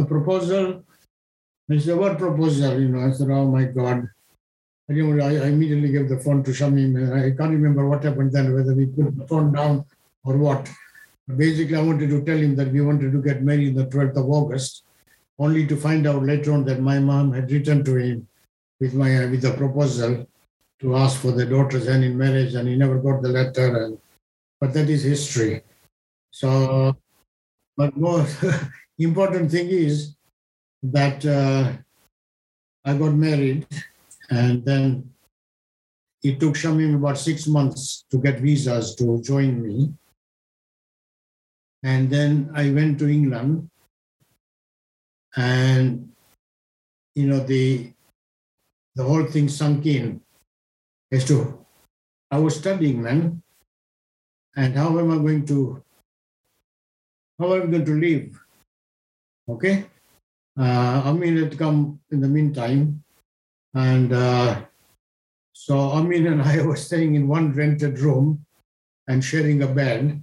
a 0.00 0.04
proposal. 0.04 0.84
I 1.70 1.78
said, 1.78 1.96
what 1.96 2.18
proposal? 2.18 2.80
You 2.80 2.88
know, 2.88 3.00
I 3.00 3.12
said, 3.12 3.30
oh 3.30 3.50
my 3.50 3.64
God. 3.64 4.08
I, 4.90 4.94
I 4.94 5.46
immediately 5.46 5.92
gave 5.92 6.08
the 6.08 6.18
phone 6.18 6.42
to 6.44 6.50
Shami. 6.50 7.12
I 7.12 7.30
can't 7.36 7.52
remember 7.52 7.88
what 7.88 8.04
happened 8.04 8.32
then, 8.32 8.54
whether 8.54 8.74
we 8.74 8.86
put 8.86 9.16
the 9.16 9.26
phone 9.26 9.52
down 9.52 9.84
or 10.24 10.36
what. 10.36 10.68
Basically, 11.36 11.76
I 11.76 11.82
wanted 11.82 12.10
to 12.10 12.24
tell 12.24 12.36
him 12.36 12.56
that 12.56 12.72
we 12.72 12.80
wanted 12.80 13.12
to 13.12 13.22
get 13.22 13.42
married 13.42 13.76
on 13.76 13.84
the 13.84 13.86
12th 13.86 14.16
of 14.16 14.30
August, 14.30 14.84
only 15.38 15.66
to 15.66 15.76
find 15.76 16.06
out 16.06 16.22
later 16.22 16.52
on 16.52 16.64
that 16.64 16.80
my 16.80 16.98
mom 16.98 17.32
had 17.32 17.50
written 17.50 17.84
to 17.84 17.96
him 17.96 18.26
with 18.80 18.94
my 18.94 19.26
with 19.26 19.44
a 19.44 19.52
proposal 19.52 20.26
to 20.80 20.96
ask 20.96 21.20
for 21.20 21.32
the 21.32 21.44
daughter's 21.44 21.86
hand 21.86 22.04
in 22.04 22.16
marriage, 22.16 22.54
and 22.54 22.68
he 22.68 22.76
never 22.76 22.98
got 22.98 23.22
the 23.22 23.28
letter. 23.28 23.84
And 23.84 23.98
but 24.60 24.72
that 24.74 24.88
is 24.88 25.02
history. 25.02 25.62
So, 26.30 26.96
but 27.76 27.96
more 27.96 28.26
important 28.98 29.50
thing 29.50 29.68
is 29.68 30.14
that 30.82 31.24
uh, 31.26 31.72
I 32.84 32.96
got 32.96 33.14
married, 33.14 33.66
and 34.30 34.64
then 34.64 35.10
it 36.22 36.38
took 36.40 36.54
Shamim 36.54 36.96
about 36.96 37.18
six 37.18 37.46
months 37.46 38.04
to 38.10 38.18
get 38.18 38.40
visas 38.40 38.94
to 38.96 39.20
join 39.22 39.62
me. 39.62 39.92
And 41.82 42.10
then 42.10 42.50
I 42.54 42.70
went 42.70 42.98
to 42.98 43.08
England, 43.08 43.70
and 45.36 46.12
you 47.14 47.26
know 47.26 47.40
the 47.40 47.92
the 48.96 49.04
whole 49.04 49.24
thing 49.24 49.48
sunk 49.48 49.86
in 49.86 50.20
as 51.10 51.24
to 51.26 51.64
I 52.30 52.38
was 52.38 52.56
studying 52.56 53.02
then, 53.02 53.42
and 54.56 54.76
how 54.76 54.98
am 54.98 55.10
I 55.10 55.16
going 55.16 55.46
to 55.46 55.82
how 57.38 57.54
am 57.54 57.62
I 57.62 57.66
going 57.66 57.84
to 57.84 57.98
live? 57.98 58.38
Okay, 59.48 59.86
uh, 60.58 61.02
Amin 61.06 61.38
had 61.38 61.58
come 61.58 62.00
in 62.10 62.20
the 62.20 62.28
meantime, 62.28 63.02
and 63.74 64.12
uh, 64.12 64.60
so 65.52 65.78
Amin 65.78 66.26
and 66.26 66.42
I 66.42 66.62
were 66.66 66.76
staying 66.76 67.14
in 67.14 67.26
one 67.26 67.52
rented 67.52 67.98
room 67.98 68.44
and 69.08 69.24
sharing 69.24 69.62
a 69.62 69.66
bed. 69.66 70.22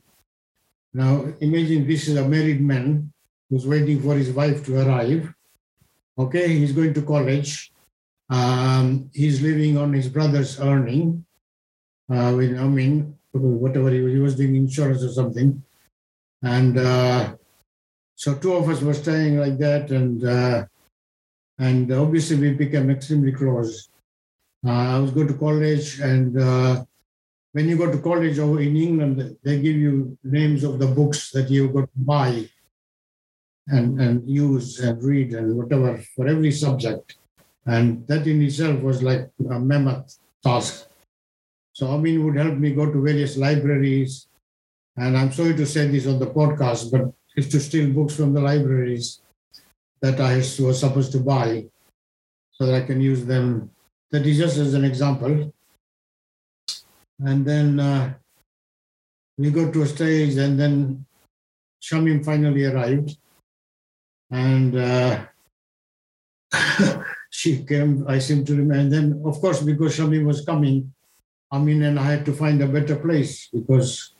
Now, 0.97 1.31
imagine 1.41 1.85
this 1.85 2.07
is 2.07 2.17
a 2.17 2.27
married 2.27 2.59
man 2.59 3.13
who's 3.47 3.67
waiting 3.67 4.01
for 4.01 4.15
his 4.15 4.31
wife 4.31 4.65
to 4.65 4.81
arrive. 4.81 5.31
Okay, 6.17 6.47
he's 6.57 6.71
going 6.71 6.95
to 6.95 7.03
college. 7.03 7.71
Um, 8.31 9.11
he's 9.13 9.39
living 9.39 9.77
on 9.77 9.93
his 9.93 10.09
brother's 10.09 10.59
earning. 10.59 11.23
Uh, 12.09 12.33
with, 12.35 12.57
I 12.57 12.63
mean, 12.63 13.15
whatever 13.31 13.91
he 13.91 14.01
was, 14.01 14.13
he 14.13 14.19
was 14.19 14.35
doing 14.35 14.55
insurance 14.55 15.03
or 15.03 15.09
something. 15.09 15.61
And 16.41 16.79
uh, 16.79 17.35
so 18.15 18.33
two 18.33 18.53
of 18.53 18.67
us 18.67 18.81
were 18.81 18.95
staying 18.95 19.37
like 19.37 19.59
that, 19.59 19.91
and 19.91 20.25
uh, 20.25 20.65
and 21.59 21.91
obviously 21.91 22.37
we 22.37 22.53
became 22.53 22.89
extremely 22.89 23.33
close. 23.33 23.89
Uh, 24.65 24.95
I 24.95 24.97
was 24.97 25.11
going 25.11 25.27
to 25.27 25.35
college, 25.35 25.99
and 25.99 26.41
uh, 26.41 26.85
when 27.57 27.67
you 27.67 27.75
go 27.75 27.91
to 27.91 27.97
college 27.97 28.37
over 28.37 28.61
in 28.61 28.77
England, 28.77 29.35
they 29.43 29.59
give 29.59 29.75
you 29.75 30.15
names 30.23 30.63
of 30.63 30.77
the 30.77 30.85
books 30.85 31.31
that 31.31 31.49
you've 31.49 31.73
got 31.73 31.89
to 31.91 31.99
buy 32.13 32.47
and, 33.65 33.99
and 33.99 34.29
use 34.29 34.79
and 34.79 35.01
read 35.01 35.33
and 35.33 35.57
whatever 35.57 35.97
for 36.15 36.27
every 36.27 36.51
subject. 36.51 37.15
And 37.65 38.05
that 38.05 38.27
in 38.27 38.43
itself 38.43 38.83
was 38.83 39.01
like 39.01 39.31
a 39.49 39.59
mammoth 39.59 40.19
task. 40.45 40.85
So 41.73 41.87
Amin 41.87 42.23
would 42.23 42.37
help 42.37 42.59
me 42.59 42.75
go 42.75 42.85
to 42.91 43.01
various 43.01 43.37
libraries. 43.37 44.27
And 44.95 45.17
I'm 45.17 45.31
sorry 45.31 45.55
to 45.55 45.65
say 45.65 45.87
this 45.87 46.05
on 46.05 46.19
the 46.19 46.27
podcast, 46.27 46.91
but 46.91 47.11
it's 47.35 47.49
to 47.53 47.59
steal 47.59 47.89
books 47.89 48.15
from 48.15 48.33
the 48.33 48.41
libraries 48.41 49.21
that 50.03 50.19
I 50.19 50.35
was 50.37 50.79
supposed 50.79 51.11
to 51.13 51.19
buy 51.19 51.65
so 52.51 52.67
that 52.67 52.83
I 52.83 52.85
can 52.85 53.01
use 53.01 53.25
them. 53.25 53.71
That 54.11 54.27
is 54.27 54.37
just 54.37 54.57
as 54.57 54.75
an 54.75 54.85
example. 54.85 55.51
And 57.19 57.45
then 57.45 57.79
uh, 57.79 58.13
we 59.37 59.51
go 59.51 59.71
to 59.71 59.81
a 59.81 59.87
stage, 59.87 60.35
and 60.37 60.59
then 60.59 61.05
Shamim 61.81 62.23
finally 62.23 62.65
arrived. 62.65 63.17
And 64.29 64.75
uh, 64.75 65.25
she 67.29 67.63
came, 67.63 68.05
I 68.07 68.19
seem 68.19 68.45
to 68.45 68.53
remember. 68.53 68.75
And 68.75 68.91
then, 68.91 69.21
of 69.25 69.39
course, 69.39 69.61
because 69.61 69.97
Shamim 69.97 70.25
was 70.25 70.45
coming, 70.45 70.93
Amin 71.51 71.83
and 71.83 71.97
I 71.97 72.03
had 72.03 72.25
to 72.25 72.33
find 72.33 72.61
a 72.61 72.67
better 72.67 72.97
place 72.97 73.47
because, 73.53 74.13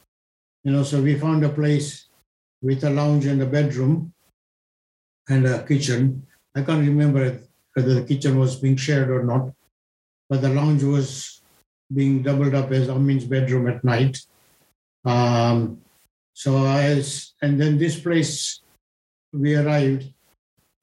you 0.64 0.72
know, 0.72 0.84
so 0.84 1.02
we 1.02 1.20
found 1.20 1.44
a 1.44 1.50
place 1.50 2.08
with 2.62 2.84
a 2.86 2.90
lounge 2.90 3.26
and 3.26 3.42
a 3.42 3.46
bedroom 3.46 4.14
and 5.28 5.46
a 5.46 5.64
kitchen. 5.64 6.26
I 6.56 6.62
can't 6.62 6.88
remember 6.88 7.42
whether 7.74 7.94
the 7.96 8.06
kitchen 8.06 8.40
was 8.40 8.56
being 8.56 8.78
shared 8.78 9.10
or 9.10 9.24
not, 9.24 9.52
but 10.30 10.42
the 10.42 10.50
lounge 10.50 10.84
was 10.84 11.42
being 11.94 12.22
doubled 12.22 12.54
up 12.54 12.72
as 12.72 12.90
Amin's 12.90 13.26
bedroom 13.26 13.68
at 13.68 13.84
night. 13.84 14.20
Um, 15.06 15.82
so 16.34 16.58
as 16.66 17.34
and 17.42 17.60
then 17.60 17.78
this 17.78 18.00
place 18.00 18.62
we 19.34 19.56
arrived. 19.56 20.14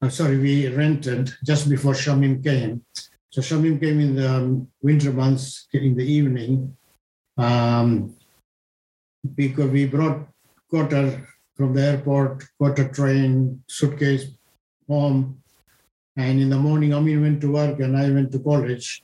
Uh, 0.01 0.09
sorry, 0.09 0.37
we 0.37 0.67
rented 0.67 1.33
just 1.43 1.69
before 1.69 1.93
Shamim 1.93 2.43
came. 2.43 2.83
So 3.29 3.41
Shamim 3.41 3.79
came 3.79 3.99
in 3.99 4.15
the 4.15 4.29
um, 4.29 4.67
winter 4.81 5.11
months 5.11 5.67
in 5.73 5.95
the 5.95 6.03
evening 6.03 6.75
um, 7.37 8.15
because 9.35 9.69
we 9.71 9.85
brought 9.85 10.27
Qatar 10.71 11.25
from 11.55 11.73
the 11.73 11.81
airport, 11.81 12.43
Qatar 12.61 12.93
train, 12.93 13.63
suitcase 13.67 14.27
home. 14.87 15.41
And 16.17 16.39
in 16.39 16.49
the 16.49 16.57
morning, 16.57 16.93
Amin 16.93 17.21
went 17.21 17.41
to 17.41 17.51
work 17.51 17.79
and 17.79 17.97
I 17.97 18.09
went 18.09 18.31
to 18.33 18.39
college. 18.39 19.03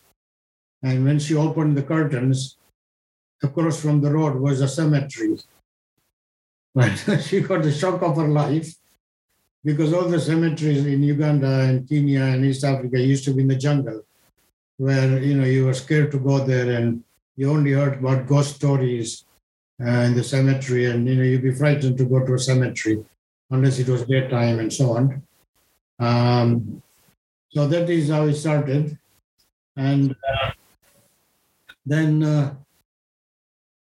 And 0.84 1.06
when 1.06 1.20
she 1.20 1.36
opened 1.36 1.78
the 1.78 1.84
curtains, 1.84 2.58
across 3.44 3.82
from 3.82 4.02
the 4.02 4.12
road 4.12 4.40
was 4.40 4.62
a 4.62 4.68
cemetery. 4.68 5.38
But 6.74 6.96
she 7.26 7.42
got 7.42 7.64
the 7.64 7.72
shock 7.72 8.02
of 8.02 8.16
her 8.18 8.28
life 8.28 8.76
because 9.64 9.94
all 9.94 10.08
the 10.08 10.20
cemeteries 10.20 10.86
in 10.86 11.04
Uganda 11.04 11.60
and 11.62 11.88
Kenya 11.88 12.24
and 12.24 12.46
East 12.46 12.64
Africa 12.64 13.00
used 13.00 13.26
to 13.26 13.34
be 13.34 13.42
in 13.42 13.48
the 13.48 13.56
jungle, 13.56 14.04
where 14.78 15.22
you 15.22 15.36
know 15.36 15.46
you 15.46 15.66
were 15.66 15.74
scared 15.74 16.12
to 16.12 16.20
go 16.20 16.40
there 16.40 16.78
and 16.78 17.04
you 17.36 17.50
only 17.50 17.72
heard 17.72 18.00
about 18.00 18.28
ghost 18.28 18.56
stories 18.56 19.26
uh, 19.82 20.06
in 20.08 20.16
the 20.16 20.24
cemetery, 20.24 20.86
and 20.86 21.08
you 21.08 21.16
know 21.16 21.24
you'd 21.24 21.44
be 21.44 21.54
frightened 21.54 21.98
to 21.98 22.06
go 22.06 22.26
to 22.26 22.34
a 22.34 22.40
cemetery 22.40 23.04
unless 23.50 23.80
it 23.80 23.90
was 23.90 24.06
daytime 24.06 24.60
and 24.60 24.72
so 24.72 24.96
on. 24.96 25.22
Um, 26.00 26.82
so 27.50 27.68
that 27.68 27.90
is 27.90 28.10
how 28.10 28.24
it 28.24 28.36
started, 28.36 28.98
and 29.76 30.12
uh, 30.12 30.52
then, 31.86 32.24
uh, 32.24 32.56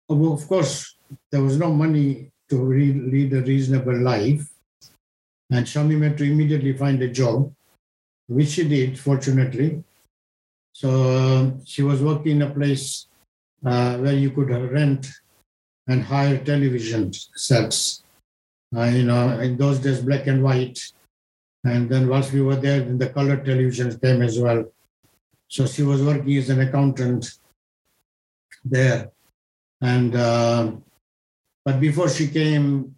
of 0.10 0.48
course, 0.48 0.98
there 1.32 1.42
was 1.42 1.58
no 1.58 1.72
money 1.74 2.32
to 2.50 2.58
re- 2.58 2.94
lead 2.94 3.34
a 3.34 3.42
reasonable 3.42 3.98
life. 3.98 4.48
And 5.50 5.66
Shamim 5.66 6.04
had 6.04 6.18
to 6.18 6.24
immediately 6.24 6.74
find 6.74 7.02
a 7.02 7.08
job, 7.08 7.54
which 8.28 8.50
she 8.50 8.68
did, 8.68 9.00
fortunately. 9.00 9.84
So 10.74 10.90
uh, 10.90 11.52
she 11.66 11.82
was 11.84 12.02
working 12.02 12.38
in 12.38 12.42
a 12.44 12.50
place 12.50 13.08
uh, 13.66 13.98
where 13.98 14.14
you 14.14 14.32
could 14.32 14.50
rent 14.50 15.08
and 15.88 16.04
hire 16.04 16.38
television 16.38 17.14
sets. 17.14 18.04
uh, 18.76 18.84
you 18.84 19.04
know, 19.04 19.40
in 19.40 19.58
those 19.58 19.80
days, 19.80 20.02
black 20.02 20.28
and 20.28 20.44
white. 20.44 20.80
And 21.64 21.90
then 21.90 22.08
once 22.08 22.32
we 22.32 22.42
were 22.42 22.56
there, 22.56 22.82
the 22.82 23.10
color 23.10 23.38
television 23.38 23.98
came 24.00 24.22
as 24.22 24.40
well. 24.40 24.66
So 25.48 25.66
she 25.66 25.84
was 25.84 26.02
working 26.02 26.38
as 26.38 26.50
an 26.50 26.60
accountant 26.62 27.40
there. 28.70 29.12
And, 29.82 30.16
uh, 30.16 30.72
but 31.64 31.80
before 31.80 32.10
she 32.10 32.28
came, 32.28 32.96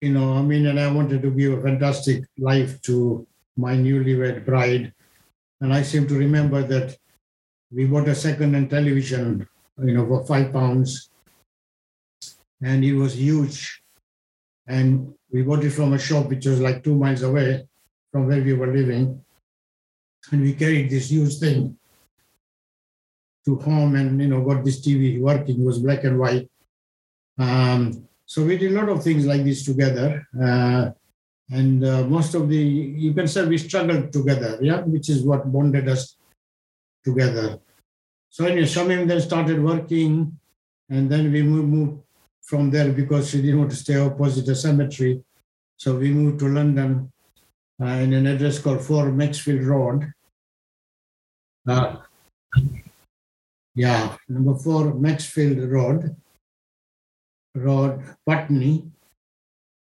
you 0.00 0.12
know, 0.12 0.34
I 0.34 0.42
mean, 0.42 0.66
and 0.66 0.78
I 0.78 0.90
wanted 0.90 1.22
to 1.22 1.30
give 1.30 1.58
a 1.58 1.62
fantastic 1.62 2.24
life 2.38 2.80
to 2.82 3.26
my 3.56 3.74
newlywed 3.74 4.44
bride. 4.44 4.92
And 5.60 5.72
I 5.72 5.82
seem 5.82 6.06
to 6.08 6.14
remember 6.14 6.62
that 6.62 6.96
we 7.70 7.86
bought 7.86 8.08
a 8.08 8.14
second-hand 8.14 8.70
television, 8.70 9.46
you 9.82 9.94
know, 9.94 10.06
for 10.06 10.26
five 10.26 10.52
pounds. 10.52 11.10
And 12.60 12.84
it 12.84 12.94
was 12.94 13.14
huge. 13.14 13.82
And 14.66 15.14
we 15.30 15.42
bought 15.42 15.64
it 15.64 15.70
from 15.70 15.92
a 15.92 15.98
shop 15.98 16.28
which 16.28 16.46
was 16.46 16.60
like 16.60 16.82
two 16.82 16.96
miles 16.96 17.22
away 17.22 17.66
from 18.10 18.26
where 18.26 18.42
we 18.42 18.52
were 18.52 18.72
living. 18.72 19.24
And 20.30 20.42
we 20.42 20.54
carried 20.54 20.90
this 20.90 21.10
huge 21.10 21.38
thing 21.38 21.78
to 23.44 23.56
home 23.56 23.96
and, 23.96 24.20
you 24.20 24.28
know, 24.28 24.44
got 24.44 24.64
this 24.64 24.80
TV 24.80 25.20
working. 25.20 25.60
It 25.60 25.64
was 25.64 25.78
black 25.78 26.04
and 26.04 26.18
white. 26.18 26.48
Um, 27.38 28.08
so 28.26 28.44
we 28.44 28.56
did 28.56 28.72
a 28.72 28.74
lot 28.74 28.88
of 28.88 29.02
things 29.02 29.26
like 29.26 29.44
this 29.44 29.64
together. 29.64 30.26
Uh, 30.40 30.90
and 31.50 31.84
uh, 31.84 32.04
most 32.04 32.34
of 32.34 32.48
the, 32.48 32.56
you 32.56 33.12
can 33.12 33.28
say 33.28 33.44
we 33.44 33.58
struggled 33.58 34.12
together, 34.12 34.58
yeah, 34.60 34.80
which 34.80 35.10
is 35.10 35.22
what 35.22 35.52
bonded 35.52 35.88
us 35.88 36.16
together. 37.04 37.58
So 38.30 38.46
anyway, 38.46 38.62
Shamim 38.62 39.06
then 39.06 39.20
started 39.20 39.62
working, 39.62 40.38
and 40.88 41.10
then 41.10 41.30
we 41.30 41.42
moved, 41.42 41.68
moved 41.68 42.02
from 42.40 42.70
there 42.70 42.90
because 42.90 43.28
she 43.28 43.42
didn't 43.42 43.58
want 43.58 43.70
to 43.70 43.76
stay 43.76 43.96
opposite 43.96 44.46
the 44.46 44.54
cemetery. 44.54 45.22
So 45.76 45.96
we 45.96 46.10
moved 46.10 46.38
to 46.40 46.48
London 46.48 47.12
uh, 47.80 47.86
in 47.86 48.12
an 48.14 48.26
address 48.26 48.58
called 48.58 48.80
4 48.80 49.12
Maxfield 49.12 49.64
Road. 49.64 50.12
Uh, 51.68 51.96
yeah, 53.74 54.16
number 54.28 54.54
4 54.54 54.94
Maxfield 54.94 55.70
Road. 55.70 56.16
Road, 57.54 58.02
Putney. 58.26 58.84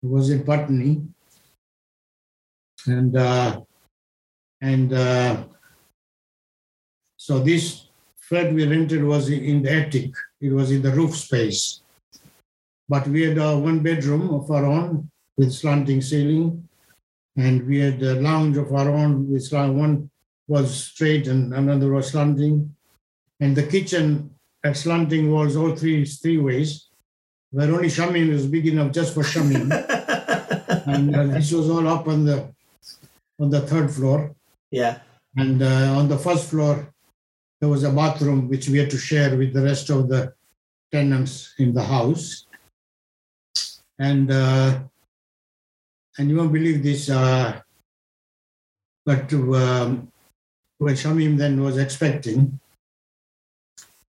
It 0.02 0.08
was 0.08 0.30
in 0.30 0.44
Putney. 0.44 1.02
And 2.86 3.16
uh, 3.16 3.60
and 4.60 4.92
uh, 4.92 5.44
so 7.16 7.38
this 7.40 7.88
flat 8.16 8.52
we 8.52 8.66
rented 8.66 9.04
was 9.04 9.28
in 9.28 9.62
the 9.62 9.72
attic. 9.72 10.12
It 10.40 10.52
was 10.52 10.70
in 10.70 10.82
the 10.82 10.92
roof 10.92 11.16
space. 11.16 11.80
But 12.88 13.06
we 13.08 13.22
had 13.22 13.38
uh, 13.38 13.56
one 13.56 13.80
bedroom 13.80 14.30
of 14.30 14.50
our 14.50 14.64
own 14.64 15.10
with 15.36 15.52
slanting 15.52 16.00
ceiling, 16.00 16.68
and 17.36 17.66
we 17.66 17.80
had 17.80 18.02
a 18.02 18.20
lounge 18.20 18.56
of 18.56 18.72
our 18.72 18.90
own 18.90 19.30
with. 19.30 19.50
One 19.52 20.10
was 20.46 20.84
straight 20.84 21.26
and 21.26 21.52
another 21.52 21.92
was 21.92 22.10
slanting, 22.10 22.74
and 23.40 23.56
the 23.56 23.66
kitchen 23.66 24.30
had 24.64 24.76
slanting 24.76 25.30
walls 25.30 25.56
all 25.56 25.74
three 25.74 26.04
three 26.04 26.38
ways, 26.38 26.88
where 27.50 27.72
only 27.72 27.88
Shamim 27.88 28.32
was 28.32 28.46
big 28.46 28.66
enough 28.66 28.92
just 28.92 29.14
for 29.14 29.22
Shamim, 29.22 29.70
and 30.86 31.14
uh, 31.14 31.26
this 31.26 31.52
was 31.52 31.70
all 31.70 31.86
up 31.88 32.08
on 32.08 32.24
the 32.24 32.52
on 33.40 33.50
the 33.50 33.60
third 33.60 33.90
floor. 33.90 34.34
Yeah. 34.70 34.98
And 35.36 35.62
uh, 35.62 35.94
on 35.96 36.08
the 36.08 36.18
first 36.18 36.50
floor, 36.50 36.92
there 37.60 37.68
was 37.68 37.84
a 37.84 37.92
bathroom 37.92 38.48
which 38.48 38.68
we 38.68 38.78
had 38.78 38.90
to 38.90 38.98
share 38.98 39.36
with 39.36 39.52
the 39.52 39.62
rest 39.62 39.90
of 39.90 40.08
the 40.08 40.34
tenants 40.90 41.54
in 41.58 41.72
the 41.74 41.82
house. 41.82 42.46
And 43.98 44.30
uh, 44.30 44.80
and 46.18 46.30
you 46.30 46.36
won't 46.36 46.52
believe 46.52 46.82
this, 46.82 47.08
uh, 47.08 47.60
but 49.06 49.32
um, 49.32 50.10
when 50.78 50.94
Shamim 50.94 51.36
then 51.36 51.62
was 51.62 51.78
expecting, 51.78 52.58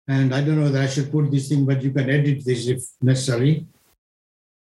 and 0.07 0.33
I 0.35 0.41
don't 0.41 0.59
know 0.59 0.69
that 0.69 0.83
I 0.83 0.87
should 0.87 1.11
put 1.11 1.31
this 1.31 1.49
thing, 1.49 1.65
but 1.65 1.81
you 1.81 1.91
can 1.91 2.09
edit 2.09 2.43
this 2.45 2.67
if 2.67 2.83
necessary. 3.01 3.65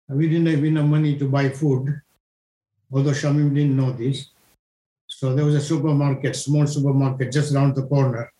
We 0.08 0.28
didn't 0.28 0.46
have 0.46 0.64
enough 0.64 0.86
money 0.86 1.18
to 1.18 1.28
buy 1.28 1.50
food, 1.50 2.00
although 2.92 3.10
Shamim 3.10 3.54
didn't 3.54 3.76
know 3.76 3.92
this. 3.92 4.30
So 5.06 5.34
there 5.34 5.44
was 5.44 5.54
a 5.54 5.60
supermarket, 5.60 6.36
small 6.36 6.66
supermarket 6.66 7.32
just 7.32 7.54
around 7.54 7.74
the 7.74 7.86
corner, 7.86 8.32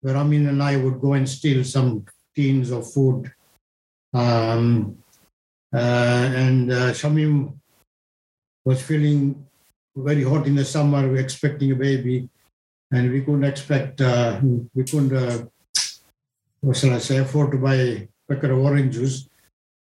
where 0.00 0.16
Amin 0.16 0.48
and 0.48 0.62
I 0.62 0.76
would 0.76 1.00
go 1.00 1.14
and 1.14 1.28
steal 1.28 1.64
some 1.64 2.04
tins 2.34 2.70
of 2.70 2.90
food. 2.90 3.32
Um, 4.14 4.98
uh, 5.74 6.30
and 6.36 6.70
uh, 6.70 6.92
Shamim 6.92 7.54
was 8.64 8.82
feeling 8.82 9.46
very 9.96 10.22
hot 10.22 10.46
in 10.46 10.54
the 10.54 10.64
summer, 10.64 11.02
we 11.02 11.10
were 11.10 11.16
expecting 11.16 11.72
a 11.72 11.74
baby, 11.74 12.28
and 12.90 13.10
we 13.10 13.20
couldn't 13.20 13.44
expect, 13.44 14.00
uh, 14.00 14.40
we 14.74 14.84
couldn't, 14.84 15.12
to 17.50 17.58
buy 17.58 17.74
a 17.74 18.08
packet 18.28 18.50
of 18.50 18.58
orange 18.58 18.94
juice. 18.94 19.28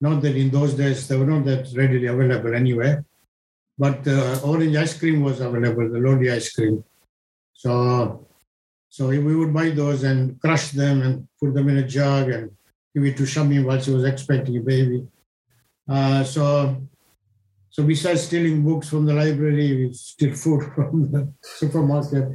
Not 0.01 0.23
that 0.23 0.37
in 0.37 0.51
those 0.51 0.75
days 0.75 1.09
they 1.09 1.17
were 1.17 1.27
not 1.27 1.45
that 1.45 1.73
readily 1.77 2.07
available 2.07 2.55
anywhere, 2.55 3.05
but 3.77 4.07
uh, 4.07 4.41
orange 4.45 4.77
ice 4.77 4.99
cream 4.99 5.23
was 5.23 5.41
available, 5.41 5.89
the 5.89 5.99
Lodi 5.99 6.31
ice 6.31 6.53
cream. 6.55 6.85
So, 7.53 8.27
so 8.89 9.09
we 9.09 9.35
would 9.35 9.53
buy 9.53 9.71
those 9.71 10.05
and 10.05 10.41
crush 10.41 10.71
them 10.71 11.03
and 11.03 11.29
put 11.41 11.53
them 11.55 11.69
in 11.69 11.79
a 11.79 11.87
jug 11.87 12.31
and 12.31 12.51
give 12.95 13.05
it 13.05 13.17
to 13.17 13.25
Shami 13.25 13.65
while 13.65 13.81
she 13.81 13.91
was 13.91 14.05
expecting 14.05 14.57
a 14.57 14.61
baby. 14.61 15.07
Uh, 15.89 16.23
so, 16.23 16.77
so 17.71 17.83
besides 17.83 18.23
stealing 18.23 18.63
books 18.63 18.89
from 18.89 19.05
the 19.05 19.15
library, 19.15 19.75
we 19.75 19.93
steal 19.93 20.35
food 20.35 20.63
from 20.75 21.11
the 21.11 21.33
supermarket. 21.43 22.29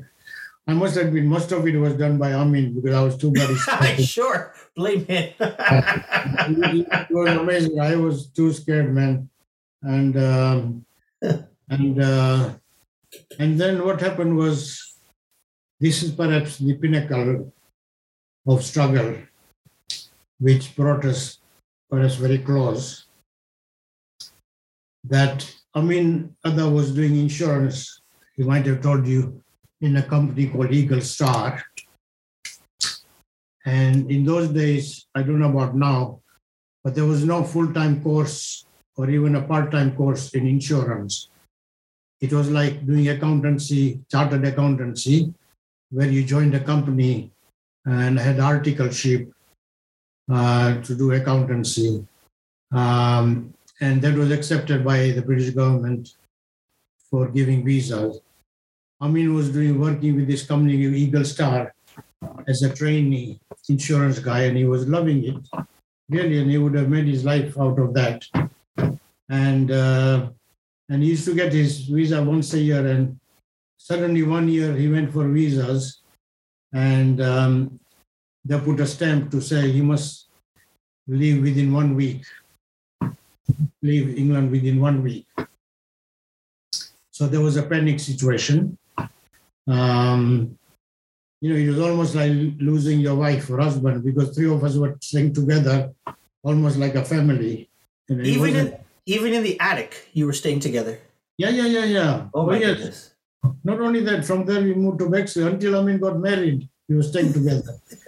I 0.66 0.74
must 0.74 0.96
admit, 0.96 1.26
most 1.26 1.52
of 1.52 1.68
it 1.68 1.76
was 1.76 1.96
done 1.96 2.18
by 2.18 2.34
Amin 2.34 2.74
because 2.74 2.96
I 2.96 3.04
was 3.04 3.18
too 3.18 3.32
bloody 3.32 3.56
scared. 3.58 4.00
sure, 4.00 4.54
blame 4.76 5.06
him. 5.06 5.34
it 5.40 7.08
was 7.12 7.38
amazing. 7.38 7.80
I 7.80 7.96
was 7.98 8.28
too 8.28 8.54
scared, 8.54 8.94
man. 8.94 9.30
And 9.82 10.16
um, 10.18 10.86
and 11.70 12.02
uh, 12.02 12.54
and 13.40 13.60
then 13.60 13.84
what 13.86 14.00
happened 14.00 14.38
was, 14.38 14.96
this 15.82 16.02
is 16.02 16.12
perhaps 16.12 16.60
the 16.60 16.76
pinnacle 16.76 17.52
of 18.48 18.64
struggle, 18.64 19.18
which 20.40 20.74
brought 20.78 21.04
us 21.04 21.40
perhaps 21.90 22.16
very 22.16 22.38
close. 22.38 23.06
That 25.04 25.54
Amin 25.76 26.34
Ada 26.46 26.70
was 26.70 26.96
doing 26.96 27.20
insurance. 27.20 28.00
He 28.38 28.44
might 28.44 28.66
have 28.66 28.82
told 28.82 29.06
you 29.06 29.44
in 29.84 29.98
a 29.98 30.04
company 30.04 30.48
called 30.48 30.72
Eagle 30.72 31.02
Star. 31.02 31.62
And 33.66 34.10
in 34.10 34.24
those 34.24 34.48
days, 34.48 35.06
I 35.14 35.24
don't 35.24 35.40
know 35.40 35.50
about 35.50 35.76
now, 35.76 36.22
but 36.84 36.96
there 36.96 37.06
was 37.06 37.26
no 37.26 37.44
full 37.44 37.72
time 37.74 38.02
course 38.02 38.66
or 38.96 39.10
even 39.10 39.36
a 39.36 39.42
part 39.42 39.72
time 39.72 39.96
course 39.96 40.34
in 40.34 40.48
insurance. 40.48 41.30
It 42.22 42.32
was 42.32 42.50
like 42.50 42.86
doing 42.86 43.10
accountancy, 43.10 44.00
chartered 44.10 44.46
accountancy, 44.46 45.34
where 45.92 46.08
you 46.08 46.24
joined 46.24 46.56
a 46.56 46.64
company 46.64 47.32
and 47.86 48.18
had 48.18 48.38
articleship 48.38 49.32
uh, 50.32 50.82
to 50.82 50.96
do 50.96 51.12
accountancy. 51.12 52.08
Um, 52.72 53.54
and 53.82 54.02
that 54.02 54.16
was 54.16 54.32
accepted 54.32 54.86
by 54.86 55.12
the 55.12 55.22
British 55.22 55.50
government 55.50 56.16
for 57.10 57.28
giving 57.28 57.66
visas. 57.66 58.22
Amin 59.04 59.34
was 59.34 59.52
doing 59.52 59.78
working 59.82 60.16
with 60.16 60.28
this 60.28 60.46
company, 60.46 60.76
Eagle 60.76 61.26
Star, 61.26 61.76
as 62.48 62.64
a 62.64 62.74
trainee 62.74 63.38
insurance 63.68 64.20
guy, 64.20 64.44
and 64.44 64.56
he 64.56 64.64
was 64.64 64.88
loving 64.88 65.26
it 65.26 65.66
really, 66.10 66.40
and 66.40 66.50
he 66.50 66.58
would 66.58 66.76
have 66.76 66.88
made 66.88 67.06
his 67.06 67.26
life 67.26 67.60
out 67.60 67.78
of 67.80 67.94
that. 67.94 68.24
And 69.28 69.72
uh, 69.72 70.30
and 70.90 71.04
he 71.04 71.10
used 71.10 71.26
to 71.26 71.36
get 71.36 71.52
his 71.52 71.80
visa 71.82 72.24
once 72.24 72.54
a 72.54 72.60
year, 72.60 72.86
and 72.88 73.20
suddenly 73.78 74.24
one 74.24 74.48
year 74.48 74.74
he 74.74 74.88
went 74.88 75.12
for 75.12 75.28
visas, 75.28 76.02
and 76.72 77.20
um, 77.22 77.80
they 78.46 78.58
put 78.58 78.80
a 78.80 78.88
stamp 78.88 79.32
to 79.32 79.42
say 79.42 79.70
he 79.70 79.82
must 79.82 80.30
leave 81.08 81.44
within 81.44 81.74
one 81.74 81.94
week, 81.96 82.24
leave 83.82 84.18
England 84.18 84.50
within 84.50 84.80
one 84.80 85.04
week. 85.04 85.28
So 87.12 87.28
there 87.28 87.42
was 87.42 87.58
a 87.58 87.64
panic 87.64 88.00
situation. 88.00 88.78
Um, 89.68 90.58
you 91.42 91.50
know, 91.50 91.56
it 91.56 91.68
was 91.68 91.80
almost 91.80 92.16
like 92.16 92.32
losing 92.60 93.00
your 93.00 93.16
wife 93.16 93.50
or 93.50 93.60
husband 93.60 94.04
because 94.04 94.36
three 94.36 94.50
of 94.50 94.64
us 94.64 94.76
were 94.76 94.98
staying 95.02 95.34
together, 95.34 95.92
almost 96.42 96.78
like 96.78 96.96
a 96.96 97.04
family. 97.04 97.70
Even 98.10 98.56
in 98.56 98.78
even 99.06 99.34
in 99.34 99.44
the 99.44 99.60
attic, 99.60 100.08
you 100.14 100.26
were 100.26 100.34
staying 100.34 100.60
together. 100.60 101.00
yeah, 101.38 101.50
yeah, 101.50 101.66
yeah, 101.66 101.86
yeah. 101.86 102.28
Oh 102.34 102.46
my 102.46 102.58
yes. 102.58 102.78
goodness. 102.78 103.14
Not 103.64 103.82
only 103.82 104.02
that, 104.02 104.24
from 104.24 104.46
there 104.46 104.62
we 104.62 104.74
moved 104.74 105.00
to 105.00 105.10
Mexico 105.10 105.48
until 105.48 105.76
Amin 105.76 106.00
got 106.00 106.18
married. 106.18 106.70
We 106.88 106.96
were 106.96 107.04
staying 107.04 107.34
together. 107.34 107.76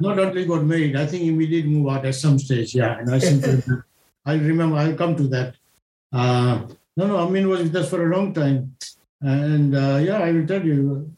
Not 0.00 0.18
until 0.18 0.34
he 0.34 0.46
got 0.46 0.64
married. 0.64 0.96
I 0.96 1.06
think 1.06 1.36
we 1.36 1.46
did 1.46 1.66
move 1.66 1.88
out 1.92 2.04
at 2.06 2.14
some 2.14 2.38
stage. 2.38 2.74
Yeah, 2.74 2.98
and 2.98 3.10
I 3.10 3.18
remember. 3.18 3.86
I'll 4.26 4.38
remember, 4.38 4.76
I'll 4.76 4.94
come 4.94 5.16
to 5.16 5.26
that. 5.28 5.54
Uh, 6.12 6.66
no, 6.96 7.06
no, 7.06 7.16
Amin 7.18 7.48
was 7.48 7.62
with 7.62 7.76
us 7.76 7.88
for 7.88 8.10
a 8.10 8.16
long 8.16 8.34
time. 8.34 8.76
And 9.20 9.76
uh, 9.76 10.00
yeah, 10.02 10.18
I 10.18 10.32
will 10.32 10.46
tell 10.46 10.64
you, 10.64 11.12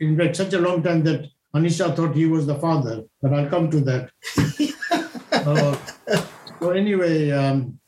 in 0.00 0.16
fact, 0.16 0.36
such 0.36 0.52
a 0.52 0.60
long 0.60 0.82
time 0.82 1.04
that 1.04 1.28
Anisha 1.54 1.94
thought 1.94 2.14
he 2.14 2.26
was 2.26 2.46
the 2.46 2.56
father, 2.56 3.04
but 3.22 3.32
I'll 3.32 3.48
come 3.48 3.70
to 3.70 3.80
that. 3.82 4.10
uh, 5.32 5.76
so 6.60 6.70
anyway, 6.70 7.30
um, 7.30 7.78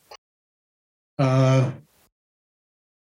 uh, 1.17 1.71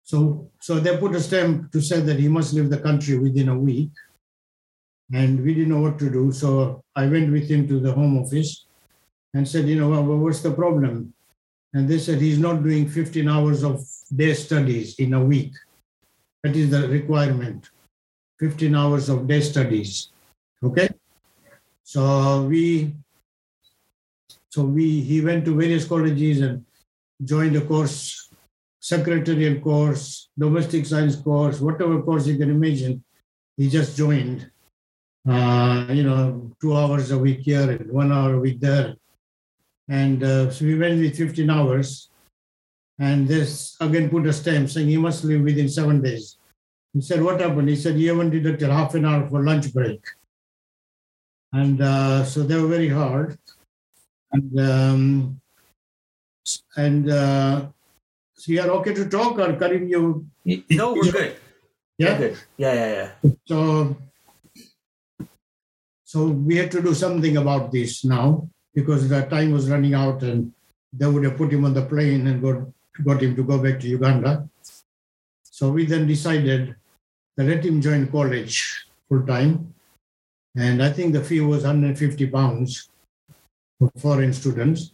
so 0.02 0.50
so 0.58 0.80
they 0.80 0.96
put 0.96 1.14
a 1.14 1.20
stamp 1.20 1.70
to 1.72 1.82
say 1.82 2.00
that 2.00 2.18
he 2.18 2.28
must 2.28 2.54
leave 2.54 2.70
the 2.70 2.78
country 2.78 3.18
within 3.18 3.50
a 3.50 3.58
week, 3.58 3.90
and 5.12 5.42
we 5.42 5.54
didn't 5.54 5.68
know 5.68 5.80
what 5.80 5.98
to 5.98 6.10
do. 6.10 6.32
So 6.32 6.82
I 6.96 7.06
went 7.06 7.30
with 7.30 7.48
him 7.48 7.68
to 7.68 7.78
the 7.78 7.92
home 7.92 8.18
office 8.18 8.66
and 9.34 9.46
said, 9.46 9.68
you 9.68 9.78
know, 9.78 9.90
well, 9.90 10.18
what's 10.18 10.40
the 10.40 10.52
problem? 10.52 11.12
And 11.74 11.86
they 11.86 11.98
said 11.98 12.20
he's 12.20 12.38
not 12.38 12.62
doing 12.62 12.88
15 12.88 13.28
hours 13.28 13.62
of 13.62 13.84
day 14.14 14.32
studies 14.32 14.98
in 14.98 15.12
a 15.12 15.22
week. 15.22 15.52
That 16.48 16.56
is 16.56 16.70
the 16.70 16.88
requirement. 16.88 17.68
15 18.40 18.74
hours 18.74 19.10
of 19.10 19.28
day 19.28 19.42
studies. 19.42 20.08
Okay. 20.62 20.88
So 21.84 22.44
we 22.44 22.94
so 24.48 24.62
we 24.62 25.02
he 25.02 25.20
went 25.20 25.44
to 25.44 25.54
various 25.54 25.84
colleges 25.84 26.40
and 26.40 26.64
joined 27.22 27.54
a 27.56 27.60
course, 27.60 28.30
secretarial 28.80 29.60
course, 29.60 30.30
domestic 30.38 30.86
science 30.86 31.16
course, 31.16 31.60
whatever 31.60 32.00
course 32.00 32.26
you 32.26 32.38
can 32.38 32.48
imagine. 32.48 33.04
He 33.58 33.68
just 33.68 33.94
joined. 33.94 34.50
Uh, 35.28 35.84
you 35.90 36.02
know, 36.02 36.50
two 36.62 36.74
hours 36.74 37.10
a 37.10 37.18
week 37.18 37.40
here 37.40 37.70
and 37.70 37.92
one 37.92 38.10
hour 38.10 38.36
a 38.36 38.40
week 38.40 38.58
there. 38.58 38.96
And 39.86 40.24
uh, 40.24 40.50
so 40.50 40.64
we 40.64 40.78
went 40.78 40.98
with 40.98 41.18
15 41.18 41.50
hours. 41.50 42.08
And 42.98 43.28
this 43.28 43.76
again 43.80 44.08
put 44.08 44.26
a 44.26 44.32
stamp 44.32 44.70
saying 44.70 44.88
he 44.88 44.96
must 44.96 45.24
leave 45.24 45.42
within 45.42 45.68
seven 45.68 46.00
days. 46.00 46.37
He 46.94 47.00
said, 47.00 47.22
What 47.22 47.40
happened? 47.40 47.68
He 47.68 47.76
said, 47.76 47.98
You 47.98 48.10
haven't 48.10 48.30
deducted 48.30 48.70
half 48.70 48.94
an 48.94 49.04
hour 49.04 49.28
for 49.28 49.44
lunch 49.44 49.72
break. 49.72 50.02
And 51.52 51.80
uh, 51.80 52.24
so 52.24 52.42
they 52.42 52.60
were 52.60 52.68
very 52.68 52.88
hard. 52.88 53.38
And 54.32 54.60
um, 54.60 55.40
and 56.76 57.10
uh, 57.10 57.66
so 58.34 58.52
you 58.52 58.60
are 58.60 58.70
okay 58.78 58.94
to 58.94 59.08
talk 59.08 59.38
or 59.38 59.54
Karim, 59.56 59.88
you? 59.88 60.26
No, 60.70 60.94
we're 60.94 61.10
good. 61.10 61.36
Yeah. 61.98 62.12
We're 62.12 62.18
good. 62.18 62.38
Yeah, 62.56 62.74
yeah, 62.74 62.90
yeah. 62.92 63.32
So, 63.46 63.96
so 66.04 66.26
we 66.28 66.56
had 66.56 66.70
to 66.70 66.80
do 66.80 66.94
something 66.94 67.36
about 67.36 67.72
this 67.72 68.04
now 68.04 68.48
because 68.74 69.08
the 69.08 69.22
time 69.22 69.50
was 69.50 69.68
running 69.68 69.94
out 69.94 70.22
and 70.22 70.52
they 70.92 71.06
would 71.06 71.24
have 71.24 71.36
put 71.36 71.52
him 71.52 71.64
on 71.64 71.74
the 71.74 71.82
plane 71.82 72.26
and 72.28 72.40
got, 72.40 72.62
got 73.04 73.22
him 73.22 73.34
to 73.34 73.42
go 73.42 73.58
back 73.58 73.80
to 73.80 73.88
Uganda. 73.88 74.48
So 75.58 75.72
we 75.72 75.86
then 75.86 76.06
decided 76.06 76.76
to 77.36 77.42
let 77.42 77.64
him 77.64 77.82
join 77.82 78.06
college 78.06 78.86
full 79.08 79.26
time. 79.26 79.74
And 80.54 80.80
I 80.80 80.88
think 80.88 81.12
the 81.12 81.24
fee 81.24 81.40
was 81.40 81.64
150 81.64 82.28
pounds 82.28 82.88
for 83.76 83.90
foreign 83.96 84.32
students 84.32 84.92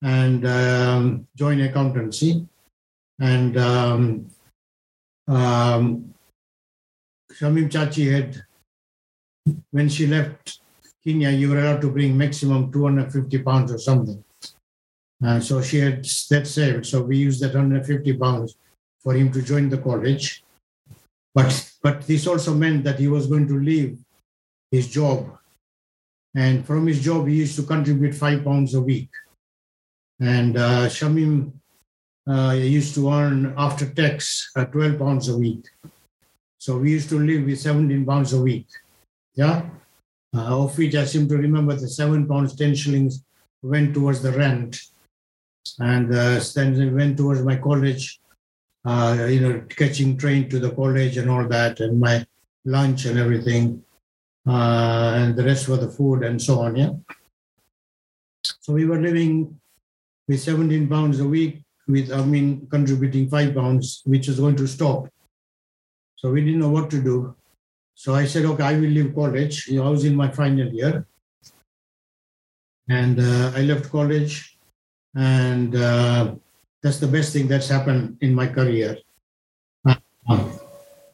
and 0.00 0.46
um, 0.46 1.26
join 1.34 1.60
accountancy. 1.62 2.46
And 3.18 3.58
um, 3.58 4.30
um, 5.26 6.14
Shamim 7.32 7.68
Chachi 7.68 8.12
had, 8.12 8.44
when 9.72 9.88
she 9.88 10.06
left 10.06 10.60
Kenya, 11.02 11.30
you 11.30 11.50
were 11.50 11.58
allowed 11.58 11.80
to 11.80 11.90
bring 11.90 12.16
maximum 12.16 12.70
250 12.70 13.38
pounds 13.42 13.72
or 13.72 13.78
something. 13.78 14.22
Uh, 15.24 15.40
so 15.40 15.60
she 15.60 15.78
had 15.78 16.04
that 16.30 16.46
saved. 16.46 16.86
So 16.86 17.02
we 17.02 17.16
used 17.16 17.42
that 17.42 17.54
150 17.54 18.12
pounds 18.16 18.54
for 19.02 19.14
him 19.14 19.32
to 19.32 19.42
join 19.42 19.68
the 19.68 19.78
college. 19.78 20.44
But 21.34 21.50
but 21.82 22.06
this 22.06 22.26
also 22.26 22.54
meant 22.54 22.84
that 22.84 22.98
he 22.98 23.08
was 23.08 23.26
going 23.26 23.46
to 23.48 23.58
leave 23.58 23.98
his 24.70 24.88
job. 24.88 25.38
And 26.34 26.64
from 26.64 26.86
his 26.86 27.00
job, 27.00 27.26
he 27.26 27.36
used 27.36 27.56
to 27.56 27.62
contribute 27.62 28.14
five 28.14 28.44
pounds 28.44 28.74
a 28.74 28.80
week. 28.80 29.10
And 30.20 30.56
uh, 30.56 30.86
Shamim 30.88 31.52
uh, 32.28 32.52
used 32.52 32.94
to 32.94 33.10
earn 33.10 33.54
after 33.56 33.88
tax 33.88 34.50
uh, 34.54 34.64
12 34.66 34.98
pounds 34.98 35.28
a 35.28 35.36
week. 35.36 35.66
So 36.58 36.78
we 36.78 36.90
used 36.92 37.08
to 37.08 37.18
live 37.18 37.46
with 37.46 37.58
17 37.58 38.04
pounds 38.04 38.32
a 38.32 38.40
week. 38.40 38.66
Yeah. 39.34 39.68
Uh, 40.36 40.62
of 40.62 40.76
which 40.78 40.94
I 40.94 41.06
seem 41.06 41.28
to 41.28 41.36
remember 41.36 41.74
the 41.74 41.88
seven 41.88 42.28
pounds, 42.28 42.54
10 42.54 42.74
shillings 42.74 43.24
went 43.62 43.94
towards 43.94 44.22
the 44.22 44.32
rent. 44.32 44.80
And 45.78 46.14
uh, 46.14 46.40
then 46.54 46.94
went 46.94 47.16
towards 47.16 47.42
my 47.42 47.56
college, 47.56 48.20
uh, 48.84 49.26
you 49.28 49.40
know, 49.40 49.62
catching 49.68 50.16
train 50.16 50.48
to 50.48 50.58
the 50.58 50.70
college 50.70 51.16
and 51.16 51.30
all 51.30 51.46
that, 51.48 51.80
and 51.80 52.00
my 52.00 52.26
lunch 52.64 53.04
and 53.04 53.18
everything. 53.18 53.82
Uh, 54.48 55.12
and 55.16 55.36
the 55.36 55.44
rest 55.44 55.66
for 55.66 55.76
the 55.76 55.88
food 55.88 56.22
and 56.22 56.40
so 56.40 56.60
on. 56.60 56.74
Yeah. 56.74 56.92
So 58.60 58.72
we 58.72 58.86
were 58.86 59.00
living 59.00 59.60
with 60.26 60.40
17 60.40 60.88
pounds 60.88 61.20
a 61.20 61.28
week, 61.28 61.62
with 61.86 62.10
I 62.10 62.24
mean 62.24 62.66
contributing 62.70 63.28
five 63.28 63.54
pounds, 63.54 64.02
which 64.06 64.28
was 64.28 64.40
going 64.40 64.56
to 64.56 64.66
stop. 64.66 65.08
So 66.16 66.30
we 66.30 66.42
didn't 66.42 66.60
know 66.60 66.70
what 66.70 66.90
to 66.90 67.02
do. 67.02 67.34
So 67.94 68.14
I 68.14 68.24
said, 68.24 68.46
okay, 68.46 68.62
I 68.62 68.74
will 68.74 68.88
leave 68.88 69.14
college. 69.14 69.70
I 69.70 69.80
was 69.80 70.04
in 70.04 70.16
my 70.16 70.30
final 70.30 70.68
year. 70.68 71.06
And 72.88 73.20
uh, 73.20 73.52
I 73.54 73.62
left 73.62 73.90
college. 73.90 74.56
And 75.14 75.76
uh, 75.76 76.34
that's 76.82 76.98
the 76.98 77.06
best 77.06 77.32
thing 77.32 77.46
that's 77.48 77.68
happened 77.68 78.16
in 78.20 78.34
my 78.34 78.46
career. 78.46 78.96
Uh, 79.84 79.96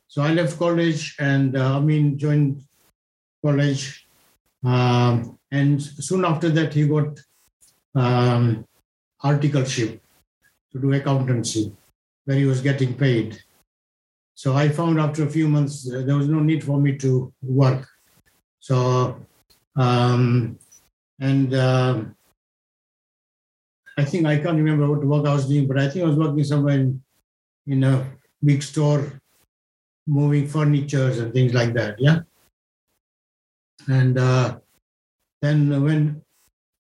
so 0.07 0.23
I 0.23 0.33
left 0.33 0.59
college 0.59 1.17
and 1.19 1.57
uh, 1.57 1.77
I 1.77 1.81
mean, 1.81 2.19
joined 2.19 2.63
college. 3.45 4.07
Um, 4.65 5.39
and 5.51 5.83
soon 5.83 6.25
after 6.25 6.49
that, 6.51 6.73
he 6.75 6.87
got 6.87 7.19
um, 7.95 8.65
articleship 9.23 10.01
to 10.73 10.79
do 10.79 10.93
accountancy, 10.93 11.73
where 12.25 12.37
he 12.37 12.45
was 12.45 12.61
getting 12.61 12.95
paid. 12.95 13.43
So 14.35 14.55
I 14.55 14.69
found 14.69 15.01
after 15.01 15.25
a 15.25 15.31
few 15.31 15.49
months 15.49 15.91
uh, 15.91 16.03
there 16.07 16.17
was 16.17 16.29
no 16.29 16.41
need 16.41 16.63
for 16.63 16.79
me 16.79 16.97
to 16.99 17.33
work. 17.43 17.89
So, 18.61 19.17
um, 19.77 20.59
and 21.21 21.55
uh, 21.55 22.05
I 23.97 24.05
think 24.05 24.27
I 24.27 24.39
can't 24.39 24.57
remember 24.57 24.89
what 24.89 25.05
work 25.05 25.27
I 25.27 25.35
was 25.35 25.49
doing, 25.49 25.67
but 25.67 25.79
I 25.79 25.89
think 25.89 26.05
I 26.05 26.09
was 26.09 26.17
working 26.17 26.45
somewhere 26.45 26.79
in, 26.79 27.03
in 27.67 27.83
a 27.85 28.07
big 28.45 28.63
store, 28.63 29.21
moving 30.07 30.47
furnitures 30.47 31.19
and 31.19 31.33
things 31.33 31.55
like 31.55 31.73
that. 31.75 31.99
Yeah. 31.99 32.21
And 33.89 34.19
uh, 34.19 34.59
then 35.41 35.83
when 35.83 36.23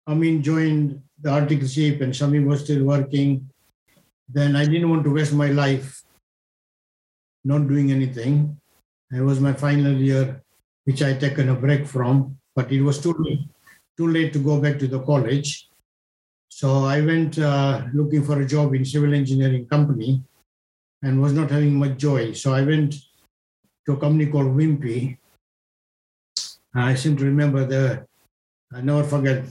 Amin 0.07 0.43
joined 0.43 1.03
the 1.21 1.31
articleship 1.31 2.03
and 2.03 2.12
Shami 2.12 2.45
was 2.45 2.61
still 2.61 2.85
working, 2.85 3.49
then 4.29 4.55
I 4.57 4.64
didn't 4.67 4.91
want 4.91 5.05
to 5.05 5.14
waste 5.14 5.33
my 5.33 5.49
life 5.49 6.03
not 7.45 7.69
doing 7.69 7.93
anything. 7.93 8.61
It 9.12 9.21
was 9.21 9.41
my 9.41 9.53
final 9.53 9.93
year, 9.93 10.43
which 10.85 11.03
I 11.03 11.14
taken 11.14 11.49
a 11.49 11.55
break 11.55 11.87
from, 11.87 12.37
but 12.55 12.73
it 12.73 12.83
was 12.83 13.01
too 13.01 13.14
late, 13.19 13.41
too 13.97 14.09
late 14.09 14.33
to 14.33 14.41
go 14.41 14.61
back 14.61 14.79
to 14.81 14.89
the 14.89 15.01
college. 15.01 15.69
So 16.57 16.87
I 16.87 17.03
went 17.03 17.39
uh, 17.39 17.83
looking 17.93 18.25
for 18.25 18.41
a 18.41 18.47
job 18.47 18.75
in 18.75 18.83
civil 18.83 19.13
engineering 19.13 19.67
company 19.67 20.23
and 21.03 21.21
was 21.21 21.35
not 21.35 21.51
having 21.51 21.75
much 21.75 21.99
joy. 21.99 22.33
So 22.33 22.55
I 22.55 22.63
went 22.63 22.95
to 23.85 23.93
a 23.93 23.99
company 23.99 24.25
called 24.25 24.57
Wimpey. 24.57 25.19
I 26.75 26.95
seem 26.95 27.15
to 27.19 27.27
remember 27.27 27.67
the, 27.67 28.07
I 28.73 28.81
never 28.81 29.05
forget, 29.05 29.45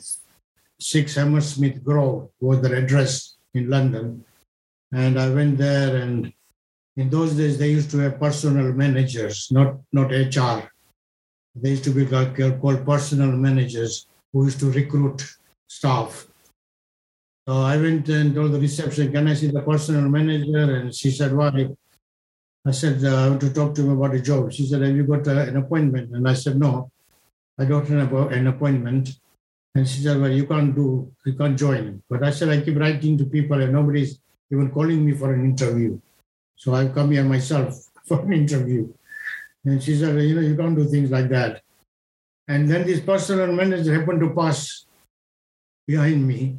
6 0.80 1.16
Hammersmith 1.16 1.84
Grove 1.84 2.30
was 2.42 2.62
their 2.62 2.74
address 2.74 3.36
in 3.54 3.70
London. 3.70 4.26
And 4.92 5.20
I 5.20 5.30
went 5.30 5.60
there 5.60 5.98
and 5.98 6.34
in 6.98 7.12
those 7.12 7.36
days 7.36 7.60
they 7.60 7.70
used 7.70 7.92
to 7.92 8.00
have 8.00 8.20
personal 8.20 8.74
managers, 8.74 9.50
not, 9.52 9.78
not 9.94 10.10
HR. 10.10 10.68
They 11.56 11.70
used 11.70 11.84
to 11.84 11.92
be 11.92 12.04
uh, 12.12 12.58
called 12.58 12.84
personal 12.84 13.32
managers 13.32 14.08
who 14.34 14.46
used 14.46 14.60
to 14.62 14.72
recruit 14.72 15.24
staff. 15.68 16.26
So 17.48 17.62
I 17.62 17.78
went 17.78 18.10
and 18.10 18.34
told 18.34 18.54
the 18.54 18.60
reception, 18.60 19.12
can 19.12 19.28
I 19.28 19.36
see 19.36 19.48
the 19.48 19.62
personal 19.62 20.10
manager? 20.10 20.76
And 20.78 20.94
she 20.94 21.12
said, 21.12 21.32
why? 21.32 21.70
I 22.66 22.72
said, 22.72 23.06
uh, 23.06 23.26
I 23.26 23.30
want 23.30 23.42
to 23.42 23.54
talk 23.54 23.76
to 23.76 23.84
him 23.84 23.92
about 23.92 24.16
a 24.16 24.20
job. 24.20 24.52
She 24.52 24.66
said, 24.66 24.82
have 24.82 24.96
you 24.96 25.04
got 25.04 25.28
uh, 25.28 25.42
an 25.42 25.58
appointment? 25.58 26.16
And 26.16 26.28
I 26.28 26.34
said, 26.34 26.58
no, 26.58 26.90
I 27.60 27.66
don't 27.66 27.88
have 27.88 28.14
an 28.14 28.48
appointment. 28.48 29.10
And 29.76 29.88
she 29.88 30.02
said, 30.02 30.20
well, 30.20 30.32
you 30.32 30.48
can't 30.48 30.74
do, 30.74 31.12
you 31.26 31.34
can't 31.34 31.60
join. 31.60 32.02
But 32.10 32.24
I 32.24 32.32
said, 32.32 32.50
I 32.50 32.62
keep 32.62 32.78
writing 32.78 33.16
to 33.20 33.26
people 33.26 33.62
and 33.62 33.74
nobody's 33.74 34.20
even 34.52 34.72
calling 34.72 35.06
me 35.06 35.12
for 35.14 35.32
an 35.32 35.46
interview. 35.46 36.00
So 36.56 36.74
I've 36.74 36.96
come 36.96 37.12
here 37.12 37.24
myself 37.24 37.78
for 38.08 38.22
an 38.22 38.34
interview. 38.34 38.92
And 39.66 39.84
she 39.84 39.96
said, 39.98 40.20
you 40.20 40.34
know, 40.34 40.42
you 40.42 40.56
can't 40.56 40.76
do 40.76 40.86
things 40.86 41.12
like 41.12 41.30
that. 41.30 41.62
And 42.48 42.70
then 42.70 42.88
this 42.88 43.02
personal 43.02 43.52
manager 43.52 43.94
happened 43.94 44.22
to 44.22 44.34
pass 44.34 44.86
behind 45.86 46.28
me. 46.28 46.58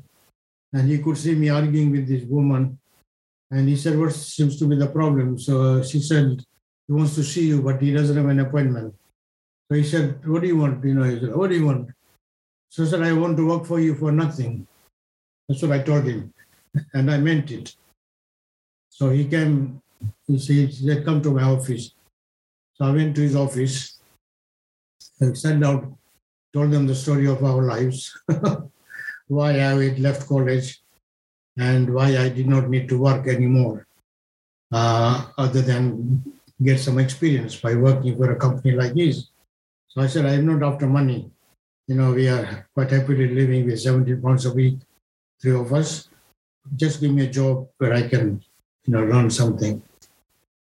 And 0.76 0.90
he 0.90 0.98
could 0.98 1.16
see 1.16 1.34
me 1.34 1.48
arguing 1.48 1.90
with 1.90 2.06
this 2.06 2.24
woman. 2.24 2.78
And 3.50 3.66
he 3.66 3.76
said, 3.76 3.98
What 3.98 4.12
seems 4.12 4.58
to 4.58 4.66
be 4.66 4.76
the 4.76 4.88
problem? 4.88 5.38
So 5.38 5.52
uh, 5.62 5.82
she 5.82 6.00
said, 6.00 6.44
He 6.86 6.92
wants 6.92 7.14
to 7.14 7.24
see 7.24 7.46
you, 7.46 7.62
but 7.62 7.80
he 7.80 7.92
doesn't 7.92 8.16
have 8.16 8.28
an 8.28 8.40
appointment. 8.40 8.94
So 9.68 9.76
he 9.76 9.84
said, 9.84 10.26
What 10.26 10.42
do 10.42 10.48
you 10.48 10.58
want? 10.58 10.84
You 10.84 10.94
know, 10.94 11.04
he 11.04 11.18
said, 11.18 11.34
What 11.34 11.48
do 11.50 11.56
you 11.56 11.66
want? 11.66 11.88
So 12.68 12.82
I 12.82 12.86
said, 12.86 13.02
I 13.02 13.12
want 13.14 13.38
to 13.38 13.48
work 13.48 13.64
for 13.64 13.80
you 13.80 13.94
for 13.94 14.12
nothing. 14.12 14.66
That's 15.48 15.62
what 15.62 15.72
I 15.72 15.82
told 15.82 16.04
him. 16.04 16.32
And 16.92 17.10
I 17.10 17.16
meant 17.16 17.50
it. 17.50 17.74
So 18.90 19.08
he 19.08 19.24
came, 19.24 19.80
he 20.26 20.38
said, 20.38 21.06
Come 21.06 21.22
to 21.22 21.30
my 21.30 21.44
office. 21.44 21.94
So 22.74 22.84
I 22.84 22.90
went 22.90 23.14
to 23.16 23.22
his 23.22 23.36
office 23.36 23.98
and 25.20 25.38
sat 25.38 25.58
down, 25.58 25.96
told 26.52 26.70
them 26.70 26.86
the 26.86 26.94
story 26.94 27.26
of 27.28 27.42
our 27.42 27.62
lives, 27.62 28.14
why 29.28 29.50
I 29.50 29.74
had 29.82 29.98
left 29.98 30.28
college, 30.28 30.82
and 31.56 31.92
why 31.92 32.16
I 32.18 32.28
did 32.28 32.46
not 32.46 32.68
need 32.68 32.88
to 32.88 32.98
work 32.98 33.26
anymore, 33.26 33.86
uh, 34.72 35.26
other 35.38 35.62
than 35.62 36.22
get 36.62 36.80
some 36.80 36.98
experience 36.98 37.56
by 37.56 37.74
working 37.74 38.16
for 38.16 38.30
a 38.30 38.36
company 38.36 38.72
like 38.72 38.94
this. 38.94 39.28
So 39.88 40.00
I 40.00 40.06
said, 40.06 40.26
I'm 40.26 40.46
not 40.46 40.62
after 40.62 40.86
money. 40.86 41.30
You 41.86 41.94
know, 41.96 42.12
we 42.12 42.28
are 42.28 42.68
quite 42.74 42.90
happily 42.90 43.28
living 43.28 43.66
with 43.66 43.80
70 43.80 44.16
pounds 44.16 44.44
a 44.46 44.52
week, 44.52 44.78
three 45.40 45.54
of 45.54 45.72
us. 45.72 46.08
Just 46.74 47.00
give 47.00 47.12
me 47.12 47.24
a 47.24 47.30
job 47.30 47.68
where 47.78 47.94
I 47.94 48.08
can, 48.08 48.42
you 48.84 48.92
know, 48.92 49.04
learn 49.04 49.30
something. 49.30 49.82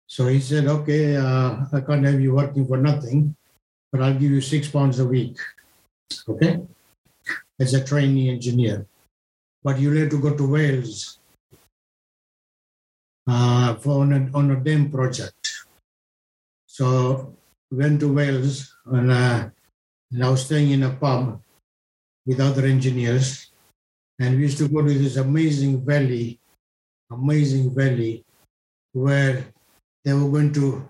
So 0.06 0.28
he 0.28 0.40
said, 0.40 0.68
okay, 0.68 1.18
uh, 1.18 1.66
I 1.74 1.82
can't 1.82 2.06
have 2.06 2.22
you 2.22 2.36
working 2.36 2.66
for 2.66 2.78
nothing, 2.78 3.36
but 3.92 4.02
I'll 4.02 4.14
give 4.14 4.32
you 4.32 4.42
six 4.42 4.70
pounds 4.70 5.00
a 5.00 5.06
week. 5.06 5.38
Okay? 6.30 6.62
As 7.60 7.74
a 7.74 7.84
trainee 7.84 8.30
engineer. 8.30 8.86
But 9.64 9.80
you'll 9.80 9.98
have 9.98 10.12
to 10.12 10.22
go 10.22 10.36
to 10.36 10.48
Wales 10.48 11.20
uh, 13.28 13.76
for 13.76 14.02
on 14.02 14.14
a, 14.14 14.30
on 14.38 14.52
a 14.52 14.56
dam 14.56 14.92
project. 14.92 15.66
So 16.68 17.36
went 17.72 18.00
to 18.02 18.14
Wales 18.14 18.74
and, 18.86 19.12
uh, 19.12 19.50
and 20.12 20.24
I 20.24 20.30
was 20.30 20.46
staying 20.46 20.72
in 20.72 20.84
a 20.84 20.92
pub 20.92 21.42
with 22.26 22.40
other 22.40 22.66
engineers. 22.66 23.52
And 24.20 24.36
we 24.36 24.44
used 24.44 24.58
to 24.60 24.68
go 24.70 24.82
to 24.82 24.94
this 24.94 25.18
amazing 25.18 25.86
valley, 25.86 26.40
amazing 27.12 27.74
valley, 27.74 28.24
where 28.94 29.46
they 30.04 30.14
were 30.14 30.30
going 30.30 30.54
to 30.54 30.90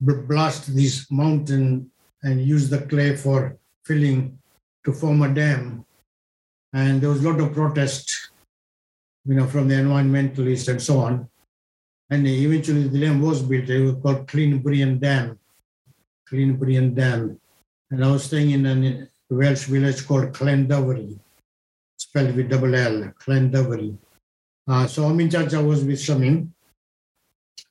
blast 0.00 0.74
this 0.74 1.10
mountain 1.10 1.90
and 2.22 2.40
use 2.40 2.68
the 2.68 2.82
clay 2.82 3.16
for 3.16 3.56
filling 3.84 4.38
to 4.86 4.92
form 4.92 5.20
a 5.22 5.28
dam. 5.28 5.84
And 6.72 7.00
there 7.00 7.10
was 7.10 7.22
a 7.22 7.28
lot 7.28 7.40
of 7.40 7.52
protest, 7.52 8.30
you 9.24 9.34
know, 9.34 9.46
from 9.46 9.66
the 9.68 9.74
environmentalists 9.74 10.68
and 10.68 10.80
so 10.80 11.00
on. 11.00 11.28
And 12.08 12.26
eventually 12.26 12.86
the 12.86 13.00
dam 13.00 13.20
was 13.20 13.42
built. 13.42 13.68
It 13.68 13.82
was 13.84 13.96
called 14.00 14.28
Llyn 14.28 14.62
Brianne 14.62 15.00
Dam. 15.00 15.38
Llyn 16.30 16.56
Brianne 16.56 16.94
Dam. 16.94 17.40
And 17.90 18.04
I 18.04 18.10
was 18.12 18.24
staying 18.24 18.52
in 18.52 18.66
a 18.66 19.08
Welsh 19.28 19.64
village 19.64 20.06
called 20.06 20.32
Llandovery, 20.32 21.18
spelled 21.98 22.36
with 22.36 22.48
double 22.48 22.74
L, 22.74 23.12
Llandovery. 23.26 23.98
Uh, 24.68 24.86
so 24.86 25.04
Amin 25.06 25.30
Chacha 25.30 25.60
was 25.60 25.84
with 25.84 25.98
Shamim 25.98 26.50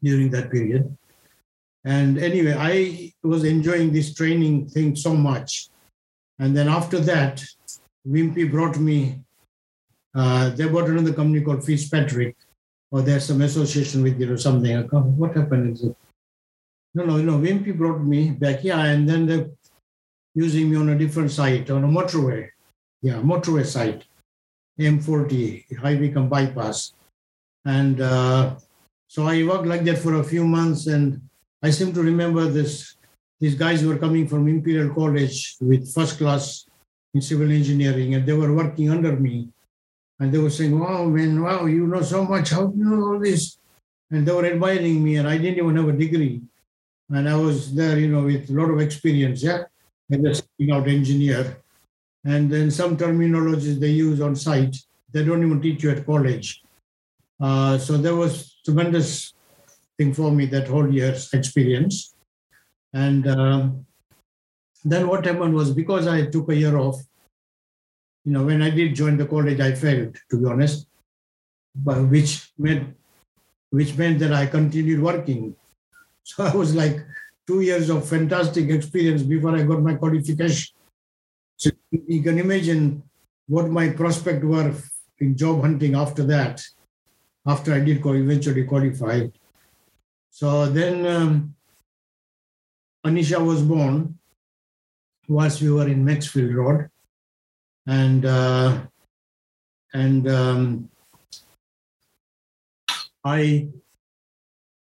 during 0.03 0.29
that 0.31 0.51
period. 0.51 0.97
And 1.85 2.17
anyway, 2.17 2.55
I 2.57 3.13
was 3.23 3.45
enjoying 3.45 3.93
this 3.93 4.13
training 4.13 4.67
thing 4.67 4.95
so 4.95 5.15
much. 5.15 5.69
And 6.39 6.55
then 6.55 6.67
after 6.67 6.99
that, 6.99 7.43
Wimpey 8.07 8.49
brought 8.49 8.77
me, 8.77 9.19
uh, 10.13 10.49
they 10.49 10.67
brought 10.67 10.89
another 10.89 11.13
company 11.13 11.41
called 11.41 11.63
Fitzpatrick, 11.63 12.35
or 12.91 13.01
there's 13.01 13.25
some 13.25 13.41
association 13.41 14.03
with 14.03 14.21
it 14.21 14.29
or 14.29 14.37
something. 14.37 14.77
What 15.17 15.35
happened? 15.35 15.79
No, 16.93 17.05
no, 17.05 17.17
no. 17.17 17.33
Wimpey 17.33 17.75
brought 17.75 18.01
me 18.01 18.31
back 18.31 18.59
here, 18.59 18.75
and 18.75 19.07
then 19.07 19.25
they're 19.25 19.49
using 20.33 20.69
me 20.69 20.77
on 20.77 20.89
a 20.89 20.97
different 20.97 21.31
site, 21.31 21.69
on 21.69 21.83
a 21.83 21.87
motorway. 21.87 22.49
Yeah, 23.01 23.15
motorway 23.15 23.65
site, 23.65 24.05
M40, 24.79 25.77
High 25.77 25.95
Wycombe 25.95 26.29
bypass. 26.29 26.93
And 27.65 28.01
uh, 28.01 28.55
so 29.07 29.27
I 29.27 29.43
worked 29.43 29.65
like 29.65 29.83
that 29.85 29.97
for 29.97 30.15
a 30.15 30.23
few 30.23 30.45
months, 30.45 30.87
and 30.87 31.21
I 31.63 31.71
seem 31.71 31.93
to 31.93 32.01
remember 32.01 32.45
this. 32.45 32.94
These 33.39 33.55
guys 33.55 33.83
were 33.85 33.97
coming 33.97 34.27
from 34.27 34.47
Imperial 34.47 34.93
College 34.93 35.57
with 35.61 35.93
first 35.93 36.17
class 36.17 36.65
in 37.13 37.21
civil 37.21 37.51
engineering, 37.51 38.15
and 38.15 38.25
they 38.25 38.33
were 38.33 38.53
working 38.53 38.89
under 38.89 39.15
me. 39.15 39.49
And 40.19 40.31
they 40.31 40.37
were 40.37 40.49
saying, 40.49 40.77
"Wow, 40.79 41.05
man! 41.05 41.41
Wow, 41.41 41.65
you 41.65 41.87
know 41.87 42.01
so 42.01 42.23
much. 42.23 42.51
How 42.51 42.67
do 42.67 42.77
you 42.77 42.85
know 42.85 43.03
all 43.07 43.19
this?" 43.19 43.57
And 44.11 44.25
they 44.25 44.31
were 44.31 44.45
admiring 44.45 45.03
me, 45.03 45.17
and 45.17 45.27
I 45.27 45.37
didn't 45.37 45.59
even 45.59 45.75
have 45.75 45.89
a 45.89 45.97
degree, 46.05 46.41
and 47.09 47.27
I 47.27 47.35
was 47.35 47.73
there, 47.75 47.99
you 47.99 48.07
know, 48.07 48.23
with 48.23 48.49
a 48.49 48.53
lot 48.53 48.71
of 48.71 48.79
experience. 48.79 49.43
Yeah, 49.43 49.63
as 50.11 50.23
a 50.23 50.33
starting 50.35 50.71
out 50.71 50.87
engineer, 50.87 51.57
and 52.23 52.49
then 52.49 52.71
some 52.71 52.95
terminologies 52.95 53.79
they 53.79 53.91
use 53.91 54.21
on 54.21 54.35
site 54.35 54.75
they 55.15 55.23
don't 55.23 55.45
even 55.45 55.61
teach 55.61 55.81
you 55.81 55.91
at 55.91 56.05
college. 56.05 56.61
Uh, 57.39 57.77
so 57.77 57.95
there 57.97 58.15
was 58.15 58.57
tremendous 58.65 59.33
thing 59.97 60.13
for 60.13 60.29
me 60.29 60.45
that 60.47 60.67
whole 60.67 60.93
year's 60.93 61.33
experience. 61.33 62.14
And 62.95 63.27
um, 63.27 63.85
then 64.85 65.09
what 65.09 65.25
happened 65.25 65.53
was 65.53 65.71
because 65.71 66.07
I 66.07 66.27
took 66.27 66.47
a 66.49 66.55
year 66.55 66.77
off, 66.77 66.95
you 68.23 68.31
know, 68.31 68.45
when 68.45 68.61
I 68.61 68.69
did 68.69 68.95
join 68.95 69.17
the 69.17 69.25
college, 69.25 69.59
I 69.59 69.73
failed, 69.73 70.15
to 70.31 70.37
be 70.39 70.45
honest, 70.45 70.87
but 71.75 72.01
which 72.07 72.53
meant 72.57 72.95
which 73.69 73.97
meant 73.97 74.19
that 74.19 74.31
I 74.31 74.45
continued 74.47 75.01
working. 75.01 75.55
So 76.27 76.43
I 76.43 76.55
was 76.55 76.73
like 76.73 76.97
two 77.45 77.61
years 77.61 77.91
of 77.91 78.09
fantastic 78.09 78.69
experience 78.71 79.21
before 79.21 79.55
I 79.55 79.61
got 79.61 79.83
my 79.83 79.93
qualification. 79.93 80.73
So 81.57 81.69
you 81.91 82.23
can 82.23 82.39
imagine 82.39 83.03
what 83.47 83.69
my 83.69 83.89
prospects 83.89 84.43
were 84.43 84.73
in 85.19 85.37
job 85.37 85.61
hunting 85.61 85.93
after 85.93 86.23
that 86.23 86.63
after 87.45 87.75
I 87.75 87.79
did 87.79 88.03
eventually 88.03 88.63
qualify. 88.63 89.27
So 90.31 90.65
then 90.65 91.05
um, 91.05 91.54
Anisha 93.05 93.43
was 93.43 93.61
born 93.61 94.17
whilst 95.27 95.61
we 95.61 95.71
were 95.71 95.87
in 95.87 96.03
Maxfield 96.03 96.53
Road. 96.53 96.89
And 97.87 98.25
uh, 98.25 98.81
and 99.93 100.27
um, 100.27 100.89
I, 103.23 103.67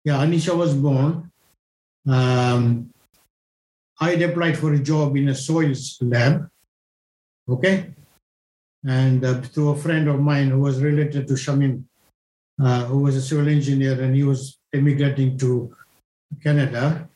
yeah, 0.04 0.24
Anisha 0.24 0.56
was 0.56 0.74
born. 0.74 1.32
Um, 2.06 2.90
I 4.00 4.12
applied 4.12 4.58
for 4.58 4.72
a 4.72 4.78
job 4.78 5.16
in 5.16 5.28
a 5.28 5.34
soils 5.34 5.98
lab, 6.00 6.48
okay? 7.48 7.94
And 8.84 9.24
uh, 9.24 9.40
through 9.40 9.70
a 9.70 9.76
friend 9.76 10.08
of 10.08 10.20
mine 10.20 10.50
who 10.50 10.60
was 10.60 10.82
related 10.82 11.28
to 11.28 11.34
Shamim, 11.34 11.84
uh, 12.60 12.84
who 12.84 12.98
was 12.98 13.16
a 13.16 13.22
civil 13.22 13.48
engineer 13.48 14.00
and 14.00 14.14
he 14.14 14.24
was 14.24 14.58
emigrating 14.72 15.38
to 15.38 15.74
Canada. 16.42 17.08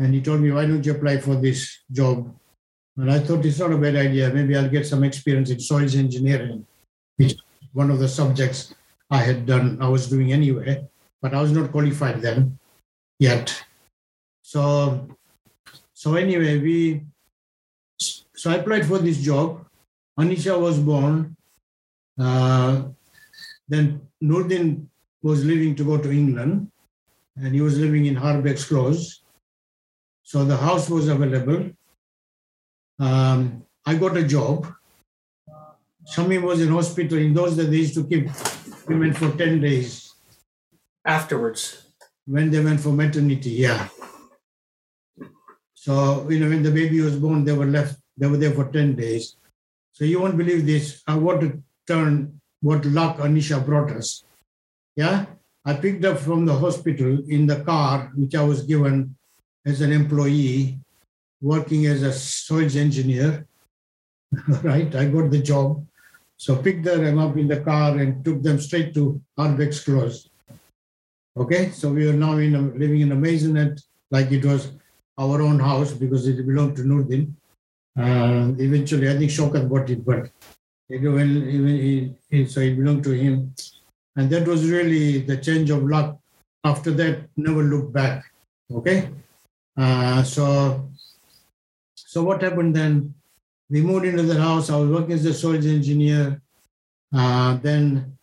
And 0.00 0.14
he 0.14 0.22
told 0.22 0.40
me, 0.40 0.50
why 0.50 0.64
don't 0.64 0.84
you 0.84 0.92
apply 0.92 1.18
for 1.18 1.36
this 1.36 1.84
job? 1.92 2.34
And 2.96 3.12
I 3.12 3.18
thought 3.18 3.44
it's 3.44 3.58
not 3.58 3.72
a 3.72 3.76
bad 3.76 3.96
idea. 3.96 4.32
Maybe 4.32 4.56
I'll 4.56 4.68
get 4.68 4.86
some 4.86 5.04
experience 5.04 5.50
in 5.50 5.60
soils 5.60 5.94
engineering, 5.94 6.66
which 7.16 7.36
one 7.74 7.90
of 7.90 7.98
the 7.98 8.08
subjects 8.08 8.74
I 9.10 9.18
had 9.18 9.44
done, 9.44 9.76
I 9.78 9.88
was 9.88 10.08
doing 10.08 10.32
anyway, 10.32 10.88
but 11.20 11.34
I 11.34 11.40
was 11.42 11.52
not 11.52 11.70
qualified 11.70 12.22
then 12.22 12.58
yet. 13.18 13.62
So, 14.40 15.06
so 15.92 16.14
anyway, 16.14 16.58
we, 16.58 17.02
so 17.98 18.50
I 18.50 18.54
applied 18.54 18.86
for 18.86 18.98
this 18.98 19.18
job. 19.20 19.66
Anisha 20.18 20.58
was 20.58 20.78
born. 20.78 21.36
Uh, 22.18 22.84
then 23.68 24.00
Nurdin 24.24 24.86
was 25.22 25.44
leaving 25.44 25.74
to 25.74 25.84
go 25.84 25.98
to 25.98 26.10
England 26.10 26.70
and 27.36 27.54
he 27.54 27.60
was 27.60 27.78
living 27.78 28.06
in 28.06 28.16
Harbeck's 28.16 28.64
Close. 28.64 29.20
So 30.30 30.44
the 30.44 30.56
house 30.56 30.88
was 30.88 31.08
available. 31.08 31.70
Um, 33.00 33.64
I 33.84 33.96
got 33.96 34.16
a 34.16 34.22
job. 34.22 34.72
Shami 36.08 36.40
was 36.40 36.60
in 36.60 36.68
hospital. 36.68 37.18
In 37.18 37.34
those 37.34 37.56
days, 37.56 37.68
they 37.68 37.78
used 37.78 37.94
to 37.94 38.04
keep 38.04 38.30
women 38.86 39.12
for 39.12 39.32
10 39.32 39.60
days. 39.60 40.14
Afterwards. 41.04 41.82
When 42.26 42.48
they 42.48 42.62
went 42.62 42.78
for 42.78 42.90
maternity, 42.90 43.50
yeah. 43.66 43.88
So, 45.74 46.30
you 46.30 46.38
know, 46.38 46.48
when 46.48 46.62
the 46.62 46.70
baby 46.70 47.00
was 47.00 47.16
born, 47.16 47.44
they 47.44 47.56
were 47.60 47.66
left, 47.66 47.98
they 48.16 48.28
were 48.28 48.36
there 48.36 48.52
for 48.52 48.70
10 48.70 48.94
days. 48.94 49.34
So 49.90 50.04
you 50.04 50.20
won't 50.20 50.38
believe 50.38 50.64
this. 50.64 51.02
I 51.08 51.16
want 51.16 51.40
to 51.40 51.60
turn 51.88 52.40
what 52.60 52.84
luck 52.84 53.16
Anisha 53.16 53.66
brought 53.66 53.90
us. 53.90 54.22
Yeah, 54.94 55.26
I 55.64 55.74
picked 55.74 56.04
up 56.04 56.18
from 56.20 56.46
the 56.46 56.56
hospital 56.56 57.18
in 57.28 57.48
the 57.48 57.64
car, 57.64 58.12
which 58.14 58.36
I 58.36 58.44
was 58.44 58.62
given 58.62 59.16
as 59.66 59.80
an 59.80 59.92
employee, 59.92 60.78
working 61.40 61.86
as 61.86 62.02
a 62.02 62.12
soils 62.12 62.76
engineer. 62.76 63.46
right, 64.62 64.94
I 64.94 65.06
got 65.06 65.30
the 65.30 65.40
job. 65.40 65.86
So 66.36 66.56
picked 66.56 66.84
them 66.84 67.18
up 67.18 67.36
in 67.36 67.48
the 67.48 67.60
car 67.60 67.98
and 67.98 68.24
took 68.24 68.42
them 68.42 68.58
straight 68.58 68.94
to 68.94 69.20
Arbex 69.38 69.84
Close. 69.84 70.30
Okay, 71.36 71.70
so 71.70 71.92
we 71.92 72.08
are 72.08 72.14
now 72.14 72.38
in 72.38 72.54
a, 72.54 72.60
living 72.60 73.02
in 73.02 73.12
a 73.12 73.16
maisonette 73.16 73.82
like 74.10 74.32
it 74.32 74.44
was 74.44 74.72
our 75.18 75.42
own 75.42 75.60
house 75.60 75.92
because 75.92 76.26
it 76.26 76.46
belonged 76.46 76.76
to 76.76 76.82
Nurdin. 76.82 77.32
Uh, 77.98 78.54
eventually, 78.58 79.08
I 79.10 79.18
think 79.18 79.30
Shokat 79.30 79.68
bought 79.68 79.90
it, 79.90 80.04
but 80.04 80.30
it, 80.88 81.02
when, 81.02 81.28
he, 81.48 82.14
he, 82.30 82.46
so 82.46 82.60
it 82.60 82.76
belonged 82.76 83.04
to 83.04 83.10
him. 83.10 83.54
And 84.16 84.30
that 84.30 84.48
was 84.48 84.68
really 84.68 85.20
the 85.20 85.36
change 85.36 85.70
of 85.70 85.84
luck. 85.84 86.18
After 86.64 86.90
that, 86.92 87.28
never 87.36 87.62
looked 87.62 87.92
back. 87.92 88.24
Okay, 88.72 89.10
uh, 89.76 90.22
so 90.22 90.90
so 91.94 92.24
what 92.24 92.42
happened 92.42 92.74
then? 92.74 93.14
We 93.70 93.82
moved 93.82 94.04
into 94.04 94.24
the 94.24 94.40
house. 94.40 94.68
I 94.68 94.74
was 94.74 94.90
working 94.90 95.12
as 95.12 95.24
a 95.26 95.32
storage 95.32 95.64
engineer. 95.64 96.42
Uh, 97.14 97.56
then, 97.58 98.18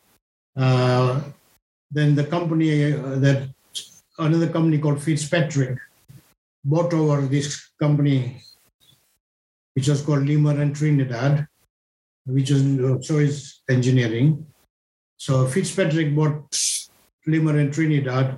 uh, 0.58 1.22
then 1.89 2.14
the 2.14 2.26
company 2.26 2.91
uh, 2.91 3.16
that 3.20 3.48
another 4.20 4.50
company 4.50 4.78
called 4.78 5.02
Fitzpatrick 5.02 5.78
bought 6.66 6.93
over 6.93 7.22
this 7.22 7.70
company, 7.80 8.41
which 9.76 9.88
was 9.88 10.02
called 10.02 10.24
Lemer 10.24 10.60
and 10.60 10.76
Trinidad, 10.76 11.48
which 12.26 12.52
was 12.52 12.64
uh, 12.64 13.02
storage 13.02 13.62
engineering. 13.70 14.45
So 15.16 15.48
Fitzpatrick 15.48 16.14
bought 16.14 16.52
Lemer 17.26 17.58
and 17.58 17.74
Trinidad, 17.74 18.38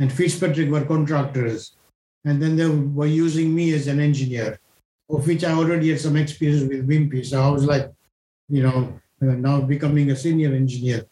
and 0.00 0.12
Fitzpatrick 0.12 0.70
were 0.70 0.84
contractors. 0.84 1.77
And 2.24 2.42
then 2.42 2.56
they 2.56 2.68
were 2.68 3.06
using 3.06 3.54
me 3.54 3.72
as 3.74 3.86
an 3.86 4.00
engineer 4.00 4.58
of 5.10 5.26
which 5.26 5.44
I 5.44 5.52
already 5.52 5.90
had 5.90 6.00
some 6.00 6.16
experience 6.16 6.68
with 6.68 6.86
Wimpey. 6.88 7.24
So 7.24 7.42
I 7.42 7.48
was 7.48 7.64
like, 7.64 7.90
you 8.48 8.62
know, 8.62 9.00
uh, 9.22 9.34
now 9.34 9.60
becoming 9.60 10.10
a 10.10 10.16
senior 10.16 10.52
engineer. 10.54 11.06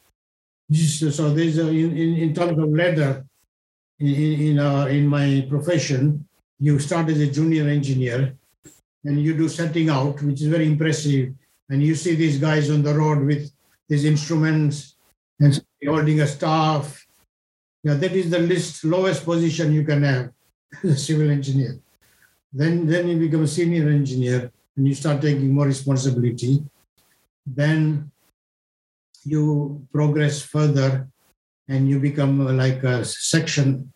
So 0.73 1.33
there's 1.33 1.59
a, 1.59 1.69
in, 1.69 1.97
in, 1.97 2.35
terms 2.35 2.59
of 2.59 2.69
ladder 2.71 3.25
in 4.01 4.09
in, 4.09 4.59
uh, 4.59 4.87
in 4.87 5.07
my 5.07 5.47
profession, 5.49 6.27
you 6.59 6.79
start 6.79 7.09
as 7.09 7.21
a 7.21 7.31
junior 7.31 7.69
engineer, 7.69 8.35
and 9.05 9.23
you 9.23 9.35
do 9.37 9.49
setting 9.49 9.89
out, 9.89 10.21
which 10.23 10.43
is 10.43 10.49
very 10.49 10.67
impressive. 10.67 11.33
And 11.69 11.83
you 11.83 11.95
see 11.95 12.15
these 12.15 12.39
guys 12.39 12.71
on 12.71 12.83
the 12.83 12.95
road 12.95 13.25
with 13.25 13.51
these 13.89 14.05
instruments 14.05 14.97
and 15.41 15.63
holding 15.87 16.21
a 16.21 16.27
staff. 16.27 17.07
Yeah, 17.83 17.95
that 17.95 18.13
is 18.13 18.31
the 18.31 18.41
least 18.41 18.85
lowest 18.85 19.25
position 19.25 19.73
you 19.73 19.85
can 19.85 20.03
have 20.03 20.31
a 20.85 20.97
civil 20.97 21.31
engineer. 21.31 21.79
Then, 22.53 22.87
then 22.87 23.09
you 23.09 23.19
become 23.19 23.45
a 23.45 23.49
senior 23.49 23.89
engineer 23.89 24.51
and 24.77 24.87
you 24.89 24.95
start 24.95 25.21
taking 25.21 25.53
more 25.53 25.67
responsibility. 25.67 26.63
Then 27.47 28.11
you 29.25 29.87
progress 29.93 30.43
further 30.43 31.09
and 31.69 31.89
you 31.89 31.99
become 31.99 32.57
like 32.57 32.83
a 32.85 33.05
section 33.05 33.93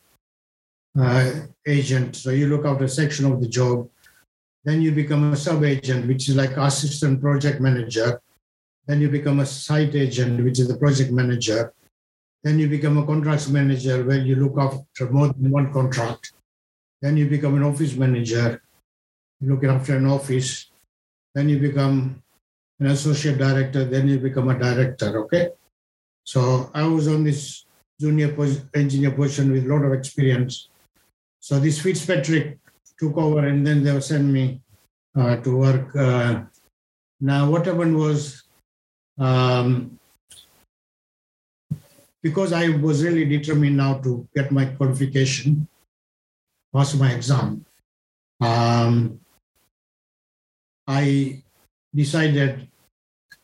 uh, 0.98 1.30
agent. 1.66 2.16
So 2.16 2.30
you 2.30 2.48
look 2.48 2.66
after 2.66 2.84
a 2.84 2.88
section 2.88 3.26
of 3.26 3.40
the 3.40 3.48
job. 3.48 3.88
Then 4.64 4.82
you 4.82 4.92
become 4.92 5.32
a 5.32 5.36
sub 5.36 5.64
agent, 5.64 6.06
which 6.06 6.28
is 6.28 6.36
like 6.36 6.56
assistant 6.56 7.20
project 7.20 7.60
manager. 7.60 8.20
Then 8.86 9.00
you 9.00 9.08
become 9.08 9.40
a 9.40 9.46
site 9.46 9.94
agent, 9.94 10.44
which 10.44 10.58
is 10.58 10.68
the 10.68 10.76
project 10.76 11.12
manager. 11.12 11.72
Then 12.42 12.58
you 12.58 12.68
become 12.68 12.98
a 12.98 13.06
contracts 13.06 13.48
manager, 13.48 14.04
where 14.04 14.18
you 14.18 14.36
look 14.36 14.58
after 14.58 15.10
more 15.10 15.28
than 15.28 15.50
one 15.50 15.72
contract. 15.72 16.32
Then 17.02 17.16
you 17.16 17.28
become 17.28 17.56
an 17.56 17.62
office 17.62 17.94
manager, 17.96 18.62
looking 19.40 19.70
after 19.70 19.96
an 19.96 20.06
office. 20.06 20.70
Then 21.34 21.48
you 21.48 21.58
become 21.58 22.22
an 22.78 22.86
associate 22.86 23.38
director. 23.38 23.84
Then 23.84 24.08
you 24.08 24.18
become 24.18 24.48
a 24.50 24.58
director. 24.58 25.18
Okay. 25.24 25.50
So 26.24 26.70
I 26.74 26.86
was 26.86 27.08
on 27.08 27.24
this 27.24 27.64
junior 28.00 28.34
engineer 28.74 29.12
position 29.12 29.52
with 29.52 29.64
a 29.66 29.68
lot 29.68 29.84
of 29.84 29.92
experience. 29.92 30.68
So 31.40 31.58
this 31.58 31.80
Fitzpatrick 31.80 32.58
took 32.98 33.16
over, 33.16 33.46
and 33.46 33.66
then 33.66 33.82
they 33.82 33.98
sent 34.00 34.24
me 34.24 34.60
uh, 35.16 35.36
to 35.36 35.56
work. 35.56 35.96
Uh, 35.96 36.42
now, 37.20 37.50
what 37.50 37.66
happened 37.66 37.96
was 37.96 38.42
um, 39.18 39.98
because 42.22 42.52
I 42.52 42.68
was 42.68 43.02
really 43.04 43.24
determined 43.24 43.76
now 43.76 43.94
to 44.00 44.26
get 44.34 44.50
my 44.50 44.66
qualification, 44.66 45.68
pass 46.74 46.94
my 46.94 47.12
exam, 47.12 47.64
um, 48.40 49.20
I 50.86 51.42
decided 51.94 52.68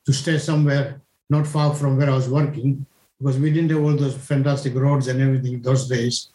to 0.05 0.13
stay 0.13 0.39
somewhere 0.39 1.01
not 1.29 1.47
far 1.47 1.75
from 1.75 1.97
where 1.97 2.11
I 2.11 2.15
was 2.15 2.29
working 2.29 2.87
because 3.19 3.39
we 3.39 3.51
didn't 3.51 3.71
have 3.71 3.83
all 3.83 3.97
those 3.97 4.17
fantastic 4.17 4.75
roads 4.75 5.09
and 5.09 5.21
everything 5.21 5.61
those 5.61 5.89
days. 5.89 6.31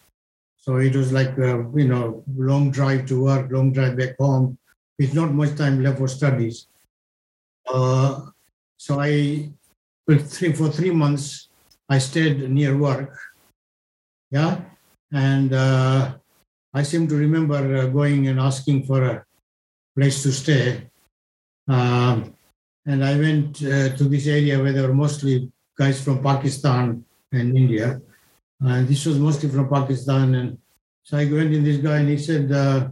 So 0.57 0.77
it 0.77 0.95
was 0.95 1.11
like, 1.11 1.37
uh, 1.39 1.69
you 1.71 1.87
know, 1.87 2.23
long 2.35 2.71
drive 2.71 3.05
to 3.07 3.23
work, 3.23 3.51
long 3.51 3.71
drive 3.71 3.97
back 3.97 4.17
home 4.19 4.57
with 4.99 5.13
not 5.13 5.33
much 5.33 5.55
time 5.55 5.81
left 5.81 5.97
for 5.97 6.07
studies. 6.07 6.67
Uh, 7.67 8.27
so 8.77 8.99
I, 8.99 9.51
three, 10.09 10.53
for 10.53 10.69
three 10.69 10.91
months, 10.91 11.49
I 11.89 11.97
stayed 11.97 12.49
near 12.49 12.77
work. 12.77 13.17
Yeah. 14.29 14.61
And 15.11 15.53
uh, 15.53 16.15
I 16.73 16.83
seem 16.83 17.07
to 17.07 17.15
remember 17.15 17.59
uh, 17.75 17.87
going 17.87 18.27
and 18.27 18.39
asking 18.39 18.85
for 18.85 19.03
a 19.03 19.25
place 19.95 20.23
to 20.23 20.31
stay. 20.31 20.89
Um, 21.67 22.33
and 22.85 23.03
I 23.03 23.17
went 23.17 23.61
uh, 23.63 23.95
to 23.97 24.03
this 24.05 24.27
area 24.27 24.61
where 24.61 24.73
there 24.73 24.87
were 24.87 24.93
mostly 24.93 25.51
guys 25.77 26.01
from 26.01 26.23
Pakistan 26.23 27.03
and 27.31 27.57
India. 27.57 28.01
And 28.61 28.87
this 28.87 29.05
was 29.05 29.19
mostly 29.19 29.49
from 29.49 29.69
Pakistan. 29.69 30.35
And 30.35 30.57
so 31.03 31.17
I 31.17 31.25
went 31.25 31.53
in 31.53 31.63
this 31.63 31.77
guy 31.77 31.99
and 31.99 32.09
he 32.09 32.17
said, 32.17 32.51
uh, 32.51 32.89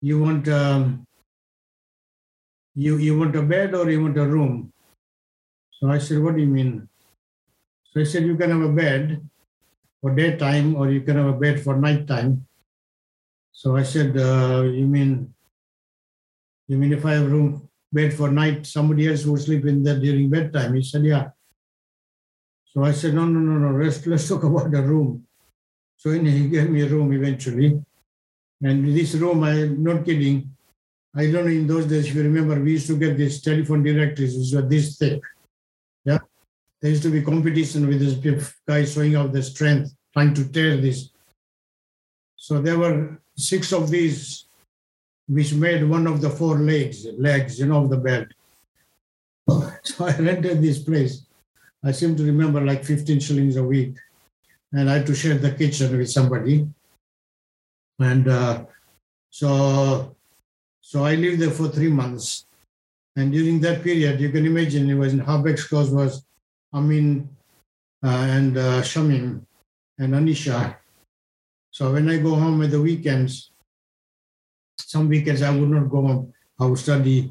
you 0.00 0.20
want 0.20 0.48
um, 0.48 1.06
you, 2.74 2.98
you 2.98 3.18
want 3.18 3.34
a 3.36 3.42
bed 3.42 3.74
or 3.74 3.90
you 3.90 4.02
want 4.02 4.18
a 4.18 4.26
room? 4.26 4.72
So 5.70 5.90
I 5.90 5.98
said, 5.98 6.18
what 6.22 6.34
do 6.34 6.40
you 6.40 6.46
mean? 6.46 6.88
So 7.90 8.00
I 8.00 8.04
said, 8.04 8.24
you 8.24 8.36
can 8.36 8.50
have 8.50 8.62
a 8.62 8.72
bed 8.72 9.20
for 10.00 10.14
daytime 10.14 10.76
or 10.76 10.90
you 10.90 11.00
can 11.02 11.16
have 11.16 11.26
a 11.26 11.38
bed 11.38 11.60
for 11.60 11.76
nighttime. 11.76 12.47
So 13.58 13.74
I 13.74 13.82
said, 13.82 14.16
uh, 14.16 14.62
you 14.62 14.86
mean, 14.86 15.34
you 16.68 16.78
mean 16.78 16.92
if 16.92 17.04
I 17.04 17.14
have 17.14 17.28
room 17.28 17.68
bed 17.92 18.14
for 18.14 18.30
night, 18.30 18.64
somebody 18.64 19.08
else 19.08 19.26
would 19.26 19.40
sleep 19.40 19.66
in 19.66 19.82
there 19.82 19.98
during 19.98 20.30
bedtime? 20.30 20.74
He 20.74 20.82
said, 20.84 21.02
yeah. 21.02 21.30
So 22.66 22.84
I 22.84 22.92
said, 22.92 23.14
no, 23.14 23.24
no, 23.24 23.40
no, 23.40 23.58
no, 23.58 23.84
let's, 23.84 24.06
let's 24.06 24.28
talk 24.28 24.44
about 24.50 24.70
the 24.70 24.80
room. 24.80 25.26
So 25.96 26.10
he 26.12 26.48
gave 26.48 26.70
me 26.70 26.82
a 26.82 26.86
room 26.88 27.12
eventually. 27.12 27.82
And 28.62 28.96
this 28.96 29.16
room, 29.16 29.42
I'm 29.42 29.82
not 29.82 30.04
kidding. 30.04 30.54
I 31.16 31.24
don't 31.24 31.46
know 31.46 31.50
in 31.50 31.66
those 31.66 31.86
days, 31.86 32.06
if 32.06 32.14
you 32.14 32.22
remember, 32.22 32.60
we 32.60 32.72
used 32.78 32.86
to 32.86 32.96
get 32.96 33.16
these 33.16 33.42
telephone 33.42 33.82
directories, 33.82 34.38
which 34.38 34.52
were 34.54 34.68
this 34.68 34.98
thick. 34.98 35.20
Yeah. 36.04 36.18
There 36.80 36.92
used 36.92 37.02
to 37.02 37.10
be 37.10 37.22
competition 37.22 37.88
with 37.88 37.98
these 37.98 38.54
guys 38.68 38.94
showing 38.94 39.16
off 39.16 39.32
their 39.32 39.42
strength, 39.42 39.90
trying 40.12 40.32
to 40.34 40.48
tear 40.48 40.76
this. 40.76 41.10
So 42.36 42.62
there 42.62 42.78
were 42.78 43.18
six 43.38 43.72
of 43.72 43.88
these, 43.88 44.46
which 45.28 45.54
made 45.54 45.88
one 45.88 46.06
of 46.06 46.20
the 46.20 46.28
four 46.28 46.58
legs, 46.58 47.06
legs, 47.16 47.60
you 47.60 47.66
know, 47.66 47.84
of 47.84 47.90
the 47.90 47.96
bed. 47.96 48.28
So 49.82 50.04
I 50.04 50.14
rented 50.18 50.60
this 50.60 50.80
place. 50.80 51.24
I 51.82 51.92
seem 51.92 52.16
to 52.16 52.24
remember 52.24 52.60
like 52.60 52.84
15 52.84 53.20
shillings 53.20 53.56
a 53.56 53.62
week. 53.62 53.96
And 54.72 54.90
I 54.90 54.98
had 54.98 55.06
to 55.06 55.14
share 55.14 55.38
the 55.38 55.52
kitchen 55.52 55.96
with 55.96 56.10
somebody. 56.10 56.68
And 57.98 58.28
uh, 58.28 58.64
so, 59.30 60.14
so 60.82 61.04
I 61.04 61.14
lived 61.14 61.40
there 61.40 61.50
for 61.50 61.68
three 61.68 61.88
months. 61.88 62.44
And 63.16 63.32
during 63.32 63.60
that 63.60 63.82
period, 63.82 64.20
you 64.20 64.30
can 64.30 64.44
imagine 64.44 64.90
it 64.90 64.94
was 64.94 65.14
in 65.14 65.20
Arbex 65.20 65.68
Close 65.68 65.90
was 65.90 66.22
Amin 66.74 67.28
uh, 68.04 68.08
and 68.08 68.58
uh, 68.58 68.82
Shamim 68.82 69.40
and 69.98 70.14
Anisha 70.14 70.76
so 71.78 71.92
when 71.92 72.10
I 72.10 72.16
go 72.18 72.34
home 72.34 72.60
at 72.62 72.72
the 72.72 72.82
weekends, 72.82 73.52
some 74.80 75.08
weekends 75.08 75.42
I 75.42 75.54
would 75.56 75.70
not 75.70 75.88
go 75.88 76.02
home. 76.02 76.32
I 76.58 76.66
would 76.66 76.80
study. 76.80 77.30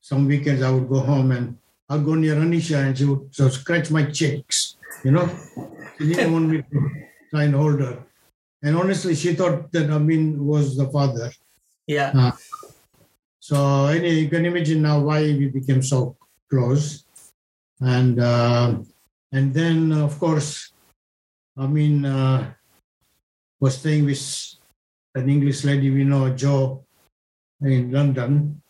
Some 0.00 0.28
weekends 0.28 0.62
I 0.62 0.70
would 0.70 0.88
go 0.88 1.00
home 1.00 1.32
and 1.32 1.58
I'll 1.88 2.06
go 2.08 2.14
near 2.14 2.36
Anisha 2.36 2.78
and 2.78 2.96
she 2.96 3.06
would 3.06 3.34
so 3.34 3.48
scratch 3.48 3.90
my 3.90 4.04
cheeks, 4.04 4.76
you 5.02 5.10
know. 5.10 5.28
She 5.98 6.14
didn't 6.14 6.32
want 6.36 6.48
me 6.48 6.58
to 6.62 6.90
try 7.30 7.42
and 7.50 7.56
hold 7.56 7.80
her. 7.80 7.98
And 8.62 8.76
honestly, 8.76 9.16
she 9.16 9.34
thought 9.34 9.72
that 9.72 9.90
Amin 9.90 10.46
was 10.46 10.76
the 10.76 10.86
father. 10.86 11.32
Yeah. 11.88 12.12
Uh, 12.14 12.32
so 13.40 13.86
anyway, 13.86 14.20
you 14.20 14.28
can 14.28 14.46
imagine 14.46 14.82
now 14.82 15.00
why 15.00 15.22
we 15.22 15.48
became 15.48 15.82
so 15.82 16.16
close. 16.48 17.02
And 17.80 18.20
uh, 18.20 18.78
and 19.32 19.52
then 19.52 19.90
of 19.90 20.20
course, 20.20 20.70
Amin, 21.58 22.04
uh, 22.04 22.54
was 23.60 23.78
staying 23.78 24.04
with 24.04 24.22
an 25.14 25.28
English 25.28 25.64
lady 25.64 25.90
we 25.90 26.04
know, 26.04 26.30
Joe, 26.30 26.84
in 27.62 27.90
London. 27.90 28.62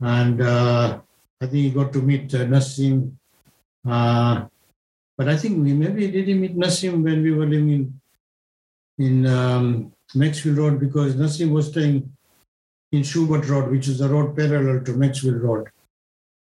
And 0.00 0.40
uh, 0.40 1.00
I 1.40 1.46
think 1.46 1.62
he 1.64 1.70
got 1.70 1.92
to 1.92 2.02
meet 2.02 2.34
uh, 2.34 2.44
Nassim 2.46 3.18
Uh, 3.88 4.46
but 5.16 5.28
I 5.28 5.36
think 5.36 5.64
we 5.64 5.72
maybe 5.72 6.10
didn't 6.10 6.40
meet 6.40 6.56
Nassim 6.56 7.02
when 7.02 7.22
we 7.22 7.32
were 7.32 7.46
living 7.46 7.70
in, 7.70 8.00
in 8.98 9.26
um, 9.26 9.92
Maxwell 10.14 10.54
Road 10.54 10.80
because 10.80 11.14
Nassim 11.14 11.50
was 11.50 11.68
staying 11.68 12.10
in 12.92 13.02
Schubert 13.02 13.48
Road, 13.48 13.70
which 13.70 13.88
is 13.88 13.98
the 13.98 14.08
road 14.08 14.36
parallel 14.36 14.84
to 14.84 14.92
Maxwell 14.92 15.34
Road. 15.34 15.68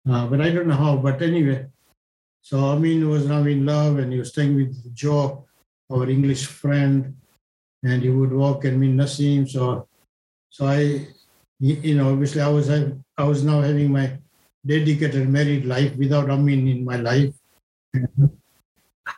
Uh, 0.09 0.27
but 0.27 0.41
I 0.41 0.49
don't 0.49 0.67
know 0.67 0.75
how. 0.75 0.97
But 0.97 1.21
anyway, 1.21 1.67
so 2.41 2.59
Amin 2.59 3.09
was 3.09 3.25
now 3.25 3.43
in 3.43 3.65
love 3.65 3.99
and 3.99 4.11
he 4.11 4.19
was 4.19 4.29
staying 4.29 4.55
with 4.55 4.93
Joe, 4.93 5.45
our 5.91 6.09
English 6.09 6.45
friend, 6.45 7.15
and 7.83 8.01
he 8.01 8.09
would 8.09 8.31
walk 8.31 8.65
and 8.65 8.79
meet 8.79 8.95
Nassim. 8.95 9.49
So, 9.49 9.87
so 10.49 10.65
I, 10.65 11.07
you 11.59 11.95
know, 11.95 12.11
obviously 12.11 12.41
I 12.41 12.49
was 12.49 12.69
I 12.69 13.23
was 13.23 13.43
now 13.43 13.61
having 13.61 13.91
my 13.91 14.17
dedicated 14.65 15.27
married 15.29 15.65
life 15.65 15.95
without 15.95 16.29
Amin 16.29 16.67
in 16.67 16.83
my 16.83 16.97
life. 16.97 17.33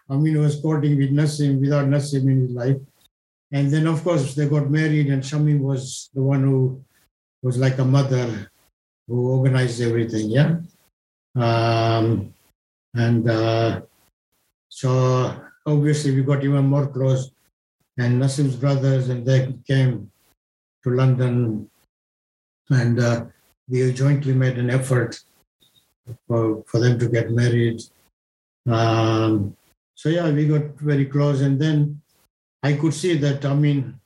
Amin 0.09 0.39
was 0.39 0.59
courting 0.59 0.97
with 0.97 1.11
Nassim 1.11 1.59
without 1.59 1.87
Nassim 1.87 2.23
in 2.23 2.41
his 2.41 2.51
life. 2.51 2.77
And 3.51 3.69
then, 3.69 3.85
of 3.87 4.01
course, 4.03 4.33
they 4.33 4.47
got 4.47 4.69
married, 4.71 5.07
and 5.07 5.21
Shami 5.21 5.59
was 5.59 6.09
the 6.13 6.21
one 6.21 6.43
who 6.43 6.81
was 7.43 7.57
like 7.57 7.79
a 7.79 7.85
mother 7.85 8.49
who 9.07 9.29
organized 9.29 9.81
everything. 9.81 10.29
Yeah. 10.29 10.61
Um, 11.35 12.33
and 12.93 13.29
uh, 13.29 13.81
so 14.69 15.35
obviously 15.65 16.15
we 16.15 16.23
got 16.23 16.43
even 16.43 16.65
more 16.65 16.87
close. 16.87 17.31
And 18.01 18.19
Nassim's 18.19 18.55
brothers, 18.55 19.09
and 19.09 19.23
they 19.23 19.53
came 19.67 20.09
to 20.83 20.89
London, 20.89 21.69
and 22.71 22.99
uh, 22.99 23.25
we 23.69 23.93
jointly 23.93 24.33
made 24.33 24.57
an 24.57 24.71
effort 24.71 25.23
for, 26.27 26.63
for 26.65 26.79
them 26.79 26.97
to 26.97 27.07
get 27.07 27.29
married. 27.29 27.79
Um, 28.67 29.55
so 29.93 30.09
yeah, 30.09 30.31
we 30.31 30.47
got 30.47 30.79
very 30.79 31.05
close, 31.05 31.41
and 31.41 31.61
then 31.61 32.01
I 32.63 32.73
could 32.73 32.95
see 32.95 33.17
that 33.17 33.45
Amin 33.45 33.99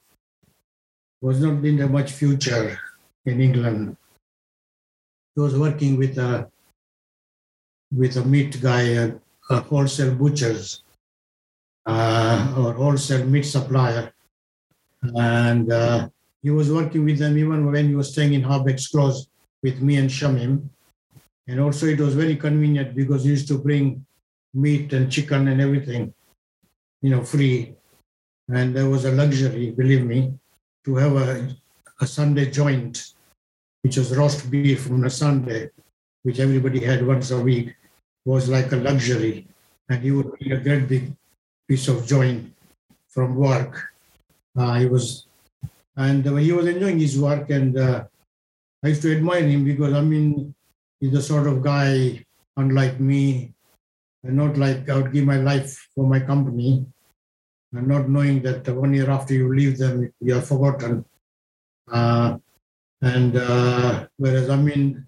was 1.21 1.39
not 1.39 1.63
in 1.63 1.79
a 1.81 1.87
much 1.87 2.11
future 2.11 2.77
in 3.25 3.39
England. 3.39 3.95
He 5.35 5.41
was 5.41 5.57
working 5.57 5.95
with 5.95 6.17
a 6.17 6.49
with 7.93 8.17
a 8.17 8.25
meat 8.25 8.59
guy, 8.61 8.81
a, 9.03 9.13
a 9.49 9.61
wholesale 9.61 10.15
butchers 10.15 10.83
uh, 11.85 12.53
or 12.57 12.73
wholesale 12.73 13.25
meat 13.25 13.43
supplier, 13.43 14.13
and 15.15 15.71
uh, 15.71 16.09
he 16.41 16.49
was 16.49 16.71
working 16.71 17.05
with 17.05 17.19
them 17.19 17.37
even 17.37 17.71
when 17.71 17.89
he 17.89 17.95
was 17.95 18.11
staying 18.11 18.33
in 18.33 18.43
Habeck's 18.43 18.87
Close 18.87 19.27
with 19.61 19.81
me 19.81 19.97
and 19.97 20.09
Shamim. 20.09 20.69
And 21.47 21.59
also, 21.59 21.85
it 21.85 21.99
was 21.99 22.15
very 22.15 22.35
convenient 22.35 22.95
because 22.95 23.23
he 23.23 23.29
used 23.29 23.47
to 23.49 23.59
bring 23.59 24.05
meat 24.53 24.93
and 24.93 25.11
chicken 25.11 25.47
and 25.47 25.61
everything, 25.61 26.13
you 27.01 27.11
know, 27.11 27.23
free 27.23 27.75
and 28.49 28.75
there 28.75 28.89
was 28.89 29.05
a 29.05 29.11
luxury, 29.11 29.71
believe 29.71 30.05
me, 30.05 30.33
to 30.85 30.95
have 30.95 31.15
a, 31.15 31.55
a 31.99 32.07
Sunday 32.07 32.51
joint, 32.51 33.13
which 33.81 33.97
was 33.97 34.15
roast 34.15 34.49
beef 34.51 34.89
on 34.91 35.05
a 35.05 35.09
Sunday, 35.09 35.71
which 36.23 36.39
everybody 36.39 36.79
had 36.79 37.05
once 37.05 37.31
a 37.31 37.39
week, 37.39 37.75
was 38.23 38.49
like 38.49 38.71
a 38.71 38.75
luxury. 38.75 39.47
And 39.89 40.03
he 40.03 40.11
would 40.11 40.31
bring 40.31 40.51
a 40.51 40.61
great 40.61 40.87
big 40.87 41.15
piece 41.67 41.87
of 41.87 42.05
joint 42.05 42.53
from 43.09 43.35
work. 43.35 43.89
Uh, 44.57 44.75
he 44.75 44.85
was, 44.85 45.27
and 45.97 46.25
uh, 46.27 46.35
he 46.35 46.51
was 46.51 46.67
enjoying 46.67 46.99
his 46.99 47.19
work, 47.19 47.49
and 47.49 47.77
uh, 47.77 48.03
I 48.83 48.89
used 48.89 49.01
to 49.03 49.15
admire 49.15 49.47
him 49.47 49.65
because 49.65 49.93
I 49.93 50.01
mean, 50.01 50.53
he's 50.99 51.11
the 51.11 51.21
sort 51.21 51.47
of 51.47 51.61
guy, 51.61 52.23
unlike 52.57 52.99
me, 52.99 53.53
and 54.23 54.35
not 54.35 54.57
like 54.57 54.89
I 54.89 54.95
would 54.95 55.13
give 55.13 55.25
my 55.25 55.37
life 55.37 55.89
for 55.93 56.07
my 56.07 56.19
company 56.19 56.85
and 57.73 57.87
not 57.87 58.09
knowing 58.09 58.41
that 58.43 58.67
one 58.69 58.93
year 58.93 59.09
after 59.09 59.33
you 59.33 59.53
leave 59.53 59.77
them, 59.77 60.11
you 60.21 60.37
are 60.37 60.41
forgotten. 60.41 61.05
Uh, 61.91 62.37
and 63.01 63.37
uh, 63.37 64.07
whereas, 64.17 64.49
I 64.49 64.55
mean, 64.55 65.05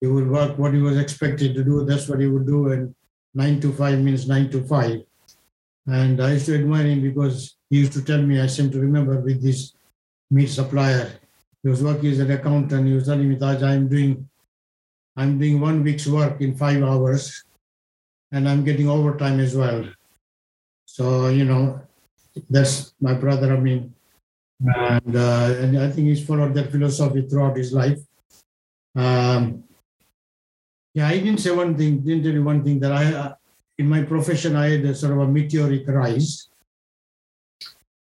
he 0.00 0.06
would 0.06 0.28
work 0.28 0.58
what 0.58 0.74
he 0.74 0.80
was 0.80 0.98
expected 0.98 1.54
to 1.54 1.62
do, 1.62 1.84
that's 1.84 2.08
what 2.08 2.20
he 2.20 2.26
would 2.26 2.46
do, 2.46 2.72
and 2.72 2.94
nine 3.34 3.60
to 3.60 3.72
five 3.72 3.98
means 4.00 4.26
nine 4.26 4.50
to 4.50 4.62
five. 4.64 5.02
And 5.86 6.20
I 6.22 6.32
used 6.32 6.46
to 6.46 6.54
admire 6.54 6.86
him 6.86 7.02
because 7.02 7.56
he 7.68 7.78
used 7.78 7.92
to 7.94 8.02
tell 8.02 8.22
me, 8.22 8.40
I 8.40 8.46
seem 8.46 8.70
to 8.70 8.80
remember 8.80 9.20
with 9.20 9.42
this 9.42 9.74
meat 10.30 10.48
supplier, 10.48 11.12
he 11.62 11.68
was 11.68 11.82
working 11.82 12.10
as 12.10 12.18
an 12.18 12.30
accountant, 12.30 12.86
he 12.86 12.94
was 12.94 13.06
telling 13.06 13.28
me 13.28 13.36
that 13.36 13.62
I'm 13.62 13.88
doing 13.88 14.28
I'm 15.16 15.38
doing 15.38 15.60
one 15.60 15.82
week's 15.82 16.06
work 16.06 16.40
in 16.40 16.56
five 16.56 16.82
hours 16.82 17.44
and 18.30 18.48
I'm 18.48 18.64
getting 18.64 18.88
overtime 18.88 19.40
as 19.40 19.54
well. 19.54 19.84
So, 20.86 21.28
you 21.28 21.44
know, 21.44 21.80
that's 22.48 22.94
my 23.00 23.12
brother, 23.12 23.54
I 23.54 23.60
mean, 23.60 23.94
and, 24.60 25.16
uh, 25.16 25.54
and 25.58 25.78
I 25.78 25.90
think 25.90 26.08
he's 26.08 26.24
followed 26.24 26.54
that 26.54 26.70
philosophy 26.70 27.28
throughout 27.28 27.56
his 27.56 27.72
life. 27.72 27.98
Um, 28.96 29.64
yeah, 30.94 31.08
I 31.08 31.18
didn't 31.18 31.40
say 31.40 31.50
one 31.50 31.76
thing, 31.76 32.00
didn't 32.00 32.24
tell 32.24 32.32
you 32.32 32.44
one 32.44 32.64
thing 32.64 32.80
that 32.80 32.92
I, 32.92 33.34
in 33.78 33.88
my 33.88 34.02
profession, 34.02 34.56
I 34.56 34.70
had 34.70 34.84
a 34.84 34.94
sort 34.94 35.12
of 35.12 35.18
a 35.18 35.28
meteoric 35.28 35.86
rise. 35.88 36.48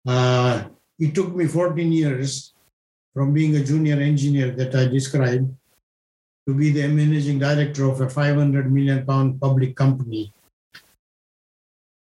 Uh, 0.06 0.64
it 0.98 1.14
took 1.14 1.34
me 1.34 1.46
14 1.46 1.92
years 1.92 2.52
from 3.14 3.32
being 3.32 3.56
a 3.56 3.64
junior 3.64 4.00
engineer 4.00 4.50
that 4.52 4.74
I 4.74 4.86
described 4.86 5.54
to 6.48 6.54
be 6.54 6.70
the 6.70 6.88
managing 6.88 7.38
director 7.38 7.84
of 7.84 8.00
a 8.00 8.08
500 8.08 8.72
million 8.72 9.06
pound 9.06 9.40
public 9.40 9.76
company 9.76 10.32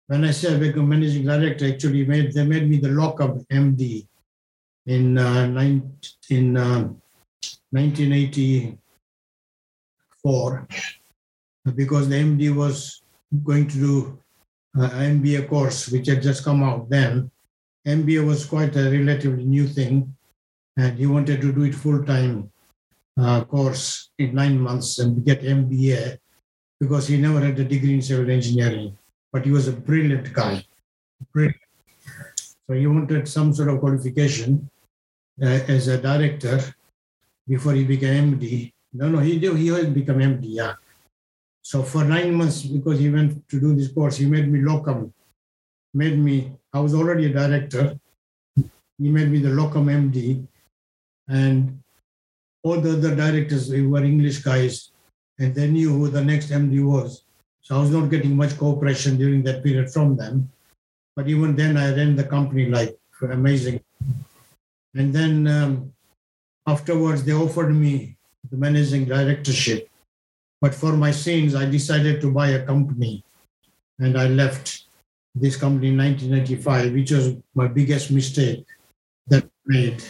when 0.08 0.24
I 0.24 0.32
say 0.32 0.56
I 0.56 0.58
became 0.58 0.90
managing 0.90 1.26
director, 1.26 1.68
actually 1.68 2.06
made 2.06 2.34
they 2.34 2.46
made 2.46 2.70
me 2.70 2.78
the 2.78 2.90
locum 2.90 3.46
MD 3.52 4.08
in 4.86 5.18
uh, 5.18 5.48
nine, 5.48 5.98
in 6.30 6.56
uh, 6.56 6.88
1984 7.72 10.68
because 11.76 12.08
the 12.08 12.16
MD 12.16 12.56
was 12.56 13.02
going 13.44 13.68
to 13.68 13.78
do 13.78 14.20
uh, 14.78 14.90
MBA 14.90 15.50
course 15.50 15.90
which 15.90 16.08
had 16.08 16.22
just 16.22 16.44
come 16.44 16.64
out 16.64 16.90
then. 16.90 17.32
MBA 17.88 18.26
was 18.26 18.46
quite 18.46 18.76
a 18.76 18.90
relatively 18.92 19.46
new 19.46 19.66
thing, 19.66 20.14
and 20.76 20.98
he 20.98 21.08
wanted 21.08 21.40
to 21.42 21.54
do 21.54 21.64
it 21.64 21.76
full 21.76 22.04
time 22.04 22.52
uh, 23.18 23.44
course 23.46 24.10
in 24.20 24.36
nine 24.36 24.60
months 24.60 25.00
and 25.00 25.24
get 25.24 25.42
MBA 25.42 26.18
because 26.80 27.08
he 27.08 27.18
never 27.18 27.40
had 27.40 27.58
a 27.60 27.64
degree 27.64 27.96
in 27.96 28.02
civil 28.02 28.30
engineering 28.30 28.98
but 29.32 29.46
he 29.46 29.52
was 29.52 29.68
a 29.68 29.72
brilliant 29.72 30.34
guy. 30.34 30.66
Brilliant. 31.34 31.58
So 32.66 32.74
he 32.74 32.88
wanted 32.88 33.28
some 33.28 33.54
sort 33.54 33.70
of 33.70 33.80
qualification 33.80 34.70
uh, 35.42 35.60
as 35.68 35.88
a 35.88 35.98
director 35.98 36.60
before 37.48 37.74
he 37.74 37.84
became 37.84 38.40
MD. 38.40 38.72
No, 38.94 39.10
no, 39.10 39.20
he 39.20 39.40
did, 39.40 39.56
he 39.56 39.68
had 39.68 39.94
become 39.94 40.18
MD, 40.18 40.42
yeah. 40.44 40.74
So 41.70 41.84
for 41.84 42.06
nine 42.06 42.34
months, 42.34 42.64
because 42.64 42.98
he 42.98 43.10
went 43.10 43.50
to 43.50 43.60
do 43.60 43.76
this 43.76 43.92
course, 43.92 44.16
he 44.16 44.26
made 44.26 44.48
me 44.50 44.62
locum, 44.62 45.14
made 45.94 46.18
me, 46.18 46.54
I 46.72 46.80
was 46.80 46.94
already 46.96 47.26
a 47.26 47.34
director. 47.34 48.00
He 48.98 49.10
made 49.10 49.30
me 49.30 49.40
the 49.40 49.50
locum 49.50 49.88
MD. 49.88 50.48
And 51.28 51.84
all 52.64 52.80
the 52.80 52.94
other 52.94 53.14
directors 53.14 53.70
were 53.70 54.02
English 54.02 54.38
guys, 54.44 54.92
and 55.40 55.54
they 55.54 55.68
knew 55.68 55.92
who 55.92 56.08
the 56.08 56.24
next 56.24 56.52
MD 56.52 56.86
was. 56.86 57.26
So 57.60 57.76
I 57.76 57.80
was 57.82 57.92
not 57.92 58.10
getting 58.10 58.34
much 58.38 58.58
cooperation 58.58 59.18
during 59.18 59.44
that 59.44 59.62
period 59.62 59.92
from 59.92 60.16
them. 60.16 60.50
But 61.18 61.28
even 61.28 61.54
then, 61.58 61.76
I 61.76 61.94
ran 61.94 62.16
the 62.16 62.24
company 62.24 62.68
like 62.68 62.98
amazing. 63.22 63.82
And 64.96 65.14
then 65.14 65.48
um, 65.48 65.92
afterwards, 66.66 67.26
they 67.26 67.34
offered 67.34 67.76
me 67.76 68.16
the 68.50 68.56
managing 68.56 69.04
directorship. 69.04 69.90
But 70.62 70.74
for 70.74 70.94
my 70.94 71.12
sins, 71.12 71.56
I 71.56 71.66
decided 71.66 72.22
to 72.22 72.32
buy 72.32 72.50
a 72.50 72.66
company. 72.66 73.24
And 74.00 74.18
I 74.18 74.28
left 74.28 74.86
this 75.36 75.56
company 75.56 75.90
in 75.90 75.98
1995, 75.98 76.94
which 76.94 77.12
was 77.12 77.36
my 77.54 77.68
biggest 77.68 78.12
mistake 78.12 78.66
that 79.28 79.44
I 79.44 79.50
made. 79.66 80.04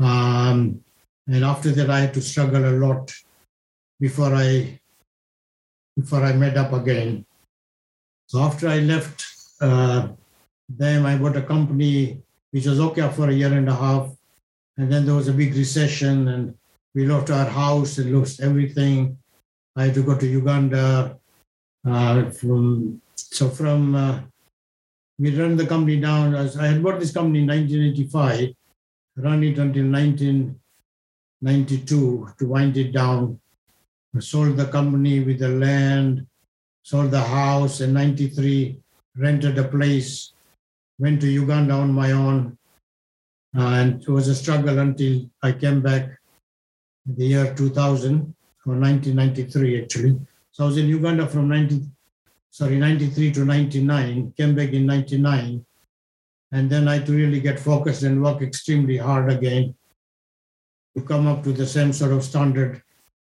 Um, 0.00 0.82
and 1.26 1.44
after 1.44 1.70
that, 1.72 1.90
I 1.90 2.00
had 2.00 2.14
to 2.14 2.22
struggle 2.22 2.64
a 2.64 2.78
lot 2.78 3.12
before 4.00 4.34
I 4.34 4.80
before 5.96 6.22
I 6.22 6.32
met 6.32 6.56
up 6.56 6.72
again. 6.72 7.26
So 8.28 8.40
after 8.40 8.68
I 8.68 8.78
left 8.78 9.26
uh, 9.60 10.08
them, 10.68 11.06
I 11.06 11.16
bought 11.16 11.36
a 11.36 11.42
company 11.42 12.22
which 12.50 12.66
was 12.66 12.78
okay 12.80 13.08
for 13.10 13.28
a 13.28 13.32
year 13.32 13.52
and 13.52 13.68
a 13.68 13.74
half. 13.74 14.10
And 14.76 14.92
then 14.92 15.04
there 15.04 15.16
was 15.16 15.28
a 15.28 15.32
big 15.32 15.54
recession 15.54 16.28
and 16.28 16.54
we 16.94 17.04
lost 17.04 17.30
our 17.30 17.46
house 17.46 17.98
and 17.98 18.14
lost 18.16 18.40
everything. 18.40 19.18
I 19.78 19.84
had 19.84 19.94
to 19.94 20.02
go 20.02 20.18
to 20.18 20.26
Uganda. 20.26 21.16
Uh, 21.86 22.30
from 22.30 23.00
so 23.14 23.48
from 23.48 23.94
uh, 23.94 24.20
we 25.18 25.34
run 25.40 25.56
the 25.56 25.66
company 25.66 25.98
down. 26.00 26.34
I 26.34 26.66
had 26.66 26.82
bought 26.82 27.00
this 27.00 27.12
company 27.12 27.40
in 27.40 27.46
1985, 27.46 28.54
run 29.16 29.42
it 29.44 29.58
until 29.58 29.90
1992 29.90 32.28
to 32.38 32.46
wind 32.46 32.76
it 32.76 32.92
down 32.92 33.40
sold 34.20 34.56
the 34.56 34.66
company 34.66 35.20
with 35.20 35.38
the 35.38 35.48
land, 35.48 36.26
sold 36.82 37.10
the 37.10 37.20
house 37.20 37.80
in 37.80 37.92
93, 37.92 38.78
rented 39.16 39.58
a 39.58 39.64
place, 39.64 40.32
went 40.98 41.20
to 41.20 41.28
Uganda 41.28 41.74
on 41.74 41.92
my 41.92 42.12
own. 42.12 42.56
And 43.54 44.02
it 44.02 44.08
was 44.08 44.28
a 44.28 44.34
struggle 44.34 44.78
until 44.78 45.28
I 45.42 45.52
came 45.52 45.80
back 45.80 46.18
in 47.06 47.16
the 47.16 47.26
year 47.26 47.54
2000 47.54 48.34
or 48.70 48.78
1993 48.78 49.82
actually. 49.82 50.18
So 50.50 50.64
I 50.64 50.66
was 50.66 50.76
in 50.76 50.88
Uganda 50.88 51.26
from 51.26 51.48
90, 51.48 51.82
sorry, 52.50 52.76
93 52.76 53.32
to 53.32 53.44
99, 53.44 54.32
came 54.36 54.54
back 54.54 54.70
in 54.72 54.86
99. 54.86 55.64
And 56.50 56.70
then 56.70 56.88
I 56.88 56.94
had 56.96 57.06
to 57.06 57.12
really 57.12 57.40
get 57.40 57.60
focused 57.60 58.02
and 58.02 58.22
work 58.22 58.42
extremely 58.42 58.96
hard 58.96 59.30
again 59.30 59.74
to 60.96 61.02
come 61.02 61.26
up 61.26 61.42
to 61.44 61.52
the 61.52 61.66
same 61.66 61.92
sort 61.92 62.12
of 62.12 62.24
standard 62.24 62.82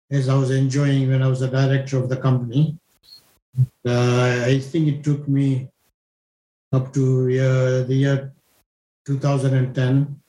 as 0.10 0.30
I 0.30 0.36
was 0.36 0.52
enjoying 0.52 1.10
when 1.10 1.22
I 1.22 1.28
was 1.28 1.42
the 1.42 1.50
director 1.50 1.98
of 1.98 2.10
the 2.10 2.18
company. 2.18 2.78
Uh, 3.86 4.44
I 4.46 4.60
think 4.60 4.88
it 4.88 5.04
took 5.04 5.28
me 5.28 5.70
up 6.72 6.94
to 6.94 7.24
uh, 7.26 7.88
the 7.88 7.96
year 7.96 8.34
2010 9.06 10.22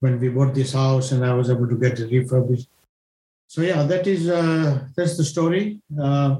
when 0.00 0.20
we 0.20 0.28
bought 0.28 0.54
this 0.54 0.72
house 0.72 1.12
and 1.12 1.24
I 1.24 1.34
was 1.34 1.50
able 1.50 1.68
to 1.68 1.76
get 1.76 1.98
it 1.98 2.10
refurbished. 2.10 2.68
So 3.52 3.60
yeah, 3.60 3.82
that 3.82 4.06
is 4.06 4.30
uh, 4.30 4.88
that's 4.96 5.18
the 5.18 5.24
story. 5.24 5.82
Uh, 6.00 6.36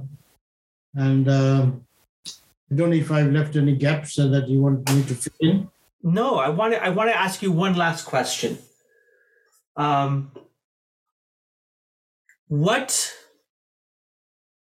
and 0.94 1.28
uh, 1.28 1.66
I 2.26 2.74
don't 2.74 2.89
know 2.89 2.97
if 2.97 3.10
I've 3.10 3.30
left 3.30 3.55
any 3.55 3.76
gaps 3.76 4.16
that 4.16 4.48
you 4.48 4.62
want 4.62 4.90
me 4.94 5.02
to 5.02 5.14
fill 5.14 5.40
in. 5.40 5.68
No, 6.02 6.36
I 6.36 6.48
want 6.48 6.72
to. 6.72 6.82
I 6.82 6.89
want 6.89 7.10
to 7.10 7.14
ask 7.14 7.43
you 7.43 7.52
one 7.52 7.76
last 7.76 8.06
question. 8.06 8.56
Um, 9.76 10.32
what 12.48 13.12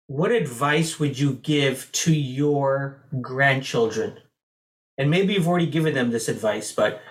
what 0.08 0.32
advice 0.32 0.98
would 0.98 1.20
you 1.20 1.34
give 1.44 1.92
to 1.92 2.14
your 2.14 3.04
grandchildren? 3.20 4.16
And 4.98 5.12
maybe 5.12 5.34
you've 5.34 5.50
already 5.50 5.68
given 5.68 5.94
them 5.94 6.10
this 6.10 6.30
advice, 6.30 6.72
but 6.72 7.02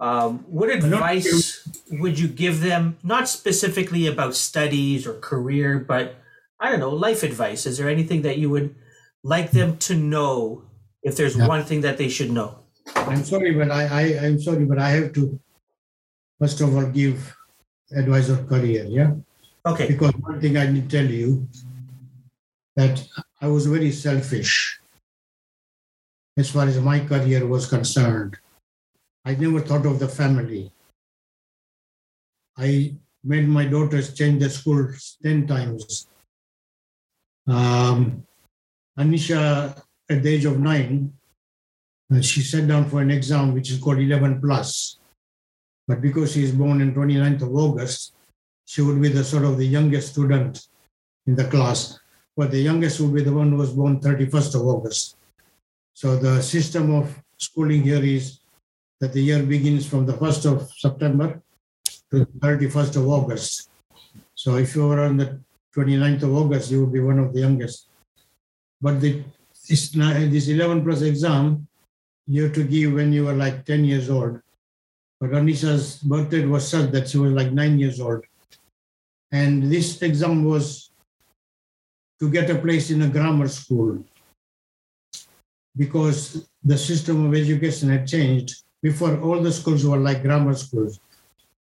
um, 0.00 0.44
what 0.46 0.68
advice 0.68 1.49
would 1.90 2.18
you 2.18 2.28
give 2.28 2.60
them? 2.60 2.96
Not 3.02 3.28
specifically 3.28 4.06
about 4.06 4.34
studies 4.36 5.06
or 5.06 5.14
career, 5.14 5.78
but 5.78 6.16
I 6.58 6.70
don't 6.70 6.80
know, 6.80 6.90
life 6.90 7.22
advice. 7.22 7.66
Is 7.66 7.78
there 7.78 7.88
anything 7.88 8.22
that 8.22 8.38
you 8.38 8.50
would 8.50 8.74
like 9.22 9.50
them 9.50 9.76
to 9.78 9.94
know 9.94 10.62
if 11.02 11.16
there's 11.16 11.36
Yeah. 11.36 11.46
one 11.48 11.64
thing 11.64 11.80
that 11.82 11.98
they 11.98 12.08
should 12.08 12.30
know? 12.30 12.60
I'm 12.94 13.24
sorry, 13.24 13.52
but 13.52 13.70
I, 13.70 13.82
I 13.86 14.02
I'm 14.26 14.40
sorry, 14.40 14.64
but 14.64 14.78
I 14.78 14.90
have 14.90 15.12
to 15.14 15.38
first 16.38 16.60
of 16.60 16.74
all 16.74 16.86
give 16.86 17.36
advice 17.92 18.28
of 18.28 18.46
career. 18.48 18.84
Yeah. 18.88 19.14
Okay. 19.66 19.88
because 19.88 20.12
one 20.24 20.40
thing 20.40 20.56
I 20.56 20.66
did 20.66 20.88
tell 20.88 21.04
you 21.04 21.46
that 22.76 23.02
I 23.42 23.46
was 23.48 23.66
very 23.66 23.92
selfish 23.92 24.80
as 26.38 26.48
far 26.50 26.64
as 26.66 26.80
my 26.80 27.00
career 27.00 27.46
was 27.46 27.66
concerned. 27.66 28.38
I 29.24 29.34
never 29.34 29.60
thought 29.60 29.84
of 29.84 29.98
the 29.98 30.08
family. 30.08 30.72
I 32.60 32.94
made 33.24 33.48
my 33.48 33.64
daughters 33.64 34.12
change 34.12 34.42
the 34.42 34.50
schools 34.50 35.16
10 35.22 35.46
times. 35.46 36.06
Um, 37.48 38.26
Anisha, 38.98 39.82
at 40.10 40.22
the 40.22 40.28
age 40.28 40.44
of 40.44 40.60
nine, 40.60 41.14
uh, 42.12 42.20
she 42.20 42.42
sat 42.42 42.68
down 42.68 42.84
for 42.90 43.00
an 43.00 43.10
exam 43.10 43.54
which 43.54 43.70
is 43.70 43.78
called 43.78 43.98
11 43.98 44.42
plus. 44.42 44.98
But 45.88 46.02
because 46.02 46.32
she 46.32 46.44
is 46.44 46.52
born 46.52 46.82
on 46.82 46.94
29th 46.94 47.42
of 47.42 47.54
August, 47.54 48.12
she 48.66 48.82
would 48.82 49.00
be 49.00 49.08
the 49.08 49.24
sort 49.24 49.44
of 49.44 49.56
the 49.56 49.66
youngest 49.66 50.12
student 50.12 50.68
in 51.26 51.34
the 51.34 51.44
class, 51.44 51.98
but 52.36 52.50
the 52.50 52.60
youngest 52.60 53.00
would 53.00 53.14
be 53.14 53.22
the 53.22 53.32
one 53.32 53.50
who 53.50 53.56
was 53.56 53.72
born 53.72 54.00
31st 54.00 54.54
of 54.56 54.66
August. 54.66 55.16
So 55.94 56.16
the 56.16 56.42
system 56.42 56.94
of 56.94 57.22
schooling 57.38 57.82
here 57.82 58.04
is 58.04 58.40
that 59.00 59.12
the 59.12 59.22
year 59.22 59.42
begins 59.42 59.86
from 59.86 60.04
the 60.04 60.12
1st 60.12 60.52
of 60.52 60.70
September 60.72 61.42
to 62.10 62.26
31st 62.26 62.96
of 62.96 63.08
August. 63.08 63.70
So 64.34 64.56
if 64.56 64.74
you 64.74 64.88
were 64.88 65.00
on 65.00 65.16
the 65.16 65.40
29th 65.76 66.22
of 66.22 66.34
August, 66.34 66.70
you 66.70 66.80
would 66.80 66.92
be 66.92 67.00
one 67.00 67.18
of 67.18 67.32
the 67.32 67.40
youngest. 67.40 67.88
But 68.80 69.00
the, 69.00 69.22
this, 69.68 69.90
this 69.90 70.48
11 70.48 70.84
plus 70.84 71.02
exam, 71.02 71.68
you 72.26 72.44
have 72.44 72.54
to 72.54 72.64
give 72.64 72.94
when 72.94 73.12
you 73.12 73.26
were 73.26 73.34
like 73.34 73.64
10 73.64 73.84
years 73.84 74.10
old. 74.10 74.40
But 75.20 75.30
Anisha's 75.30 75.98
birthday 75.98 76.46
was 76.46 76.66
such 76.66 76.90
that 76.92 77.08
she 77.08 77.18
was 77.18 77.32
like 77.32 77.52
nine 77.52 77.78
years 77.78 78.00
old. 78.00 78.24
And 79.30 79.70
this 79.70 80.00
exam 80.02 80.44
was 80.44 80.90
to 82.18 82.30
get 82.30 82.50
a 82.50 82.56
place 82.56 82.90
in 82.90 83.02
a 83.02 83.08
grammar 83.08 83.48
school 83.48 84.04
because 85.76 86.48
the 86.64 86.76
system 86.76 87.26
of 87.26 87.34
education 87.34 87.90
had 87.90 88.06
changed. 88.06 88.62
Before, 88.82 89.20
all 89.20 89.40
the 89.40 89.52
schools 89.52 89.84
were 89.84 89.98
like 89.98 90.22
grammar 90.22 90.54
schools. 90.54 90.98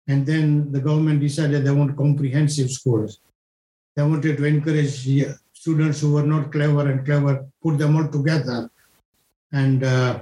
And 0.06 0.26
then 0.26 0.70
the 0.70 0.80
government 0.80 1.20
decided 1.20 1.64
they 1.64 1.70
want 1.70 1.96
comprehensive 1.96 2.70
schools. 2.70 3.20
They 3.96 4.02
wanted 4.02 4.36
to 4.36 4.44
encourage 4.44 5.08
students 5.52 6.00
who 6.00 6.12
were 6.12 6.26
not 6.26 6.52
clever 6.52 6.90
and 6.90 7.04
clever, 7.04 7.46
put 7.62 7.78
them 7.78 7.96
all 7.96 8.08
together 8.08 8.70
and, 9.52 9.82
uh, 9.82 10.20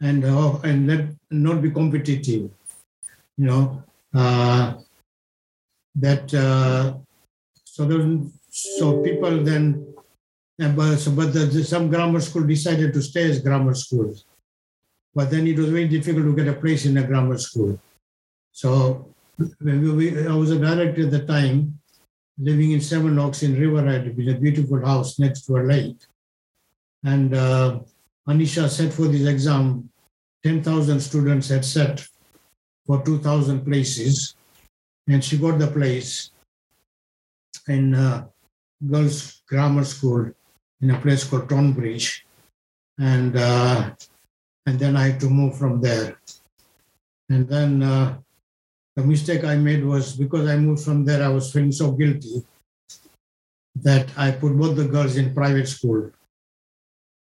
and, 0.00 0.24
uh, 0.24 0.58
and 0.62 0.86
let, 0.86 1.08
not 1.30 1.60
be 1.62 1.70
competitive. 1.70 2.50
You 3.38 3.46
know, 3.46 3.82
uh, 4.14 4.74
that 5.96 6.32
uh, 6.34 6.94
so 7.64 7.84
there, 7.84 8.20
so 8.50 9.02
people 9.02 9.42
then 9.42 9.94
uh, 10.62 10.68
but, 10.70 10.96
so, 10.96 11.10
but 11.10 11.32
the- 11.32 11.64
some 11.64 11.88
grammar 11.88 12.20
school 12.20 12.44
decided 12.46 12.92
to 12.92 13.02
stay 13.02 13.30
as 13.30 13.40
grammar 13.40 13.74
schools 13.74 14.24
but 15.14 15.30
then 15.30 15.46
it 15.46 15.58
was 15.58 15.70
very 15.70 15.88
difficult 15.88 16.24
to 16.24 16.36
get 16.36 16.48
a 16.48 16.60
place 16.60 16.84
in 16.86 16.96
a 16.98 17.02
grammar 17.06 17.38
school 17.38 17.78
so 18.52 19.08
we, 19.60 20.26
i 20.26 20.34
was 20.34 20.50
a 20.50 20.58
director 20.58 21.04
at 21.04 21.10
the 21.10 21.24
time 21.26 21.78
living 22.38 22.72
in 22.72 22.80
Sevenoaks 22.80 23.42
in 23.42 23.58
riverhead 23.58 24.16
with 24.16 24.28
a 24.28 24.34
beautiful 24.34 24.84
house 24.84 25.18
next 25.18 25.46
to 25.46 25.56
a 25.56 25.62
lake. 25.62 25.96
And 27.02 27.34
uh, 27.34 27.80
anisha 28.28 28.68
set 28.68 28.92
for 28.92 29.08
this 29.08 29.26
exam. 29.26 29.88
10000 30.44 31.00
students 31.00 31.48
had 31.48 31.64
set 31.64 32.06
for 32.86 33.02
2000 33.02 33.64
places. 33.64 34.34
And 35.08 35.24
she 35.24 35.38
got 35.38 35.58
the 35.58 35.68
place 35.68 36.30
in 37.68 37.94
uh, 37.94 38.26
girls 38.86 39.42
grammar 39.48 39.84
school 39.84 40.30
in 40.80 40.90
a 40.90 41.00
place 41.00 41.24
called 41.24 41.48
Tonbridge, 41.48 42.26
and 42.98 43.36
uh, 43.36 43.90
and 44.66 44.78
then 44.78 44.96
I 44.96 45.08
had 45.08 45.20
to 45.20 45.30
move 45.30 45.56
from 45.56 45.80
there. 45.80 46.18
And 47.28 47.48
then 47.48 47.82
uh, 47.82 48.18
the 48.96 49.04
mistake 49.04 49.44
I 49.44 49.56
made 49.56 49.84
was 49.84 50.16
because 50.16 50.48
I 50.48 50.56
moved 50.56 50.82
from 50.82 51.04
there, 51.04 51.22
I 51.22 51.28
was 51.28 51.52
feeling 51.52 51.72
so 51.72 51.92
guilty 51.92 52.42
that 53.82 54.08
I 54.16 54.30
put 54.30 54.56
both 54.56 54.76
the 54.76 54.88
girls 54.88 55.16
in 55.16 55.34
private 55.34 55.68
school. 55.68 56.10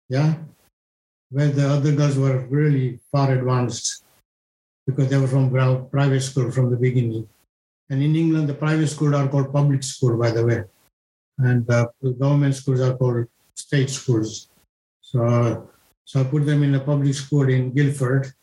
Yeah, 0.10 0.34
where 1.30 1.50
the 1.50 1.70
other 1.70 1.94
girls 1.94 2.18
were 2.18 2.48
really 2.48 3.00
far 3.12 3.32
advanced 3.32 4.04
because 4.88 5.10
they 5.10 5.18
were 5.18 5.28
from 5.28 5.52
private 5.92 6.22
school 6.22 6.50
from 6.50 6.72
the 6.72 6.78
beginning. 6.78 7.30
And 7.92 8.02
in 8.02 8.16
England, 8.16 8.50
the 8.50 8.56
private 8.56 8.88
schools 8.88 9.14
are 9.14 9.28
called 9.28 9.54
public 9.54 9.84
school, 9.84 10.18
by 10.18 10.32
the 10.32 10.46
way, 10.46 10.64
and 11.38 11.70
uh, 11.70 11.88
the 12.02 12.14
government 12.14 12.56
schools 12.56 12.82
are 12.82 12.98
called 12.98 13.28
state 13.56 13.90
schools. 13.92 14.50
So, 15.02 15.70
so 16.06 16.22
I 16.22 16.24
put 16.24 16.46
them 16.46 16.64
in 16.64 16.74
a 16.74 16.80
public 16.80 17.14
school 17.14 17.48
in 17.50 17.72
Guildford. 17.72 18.34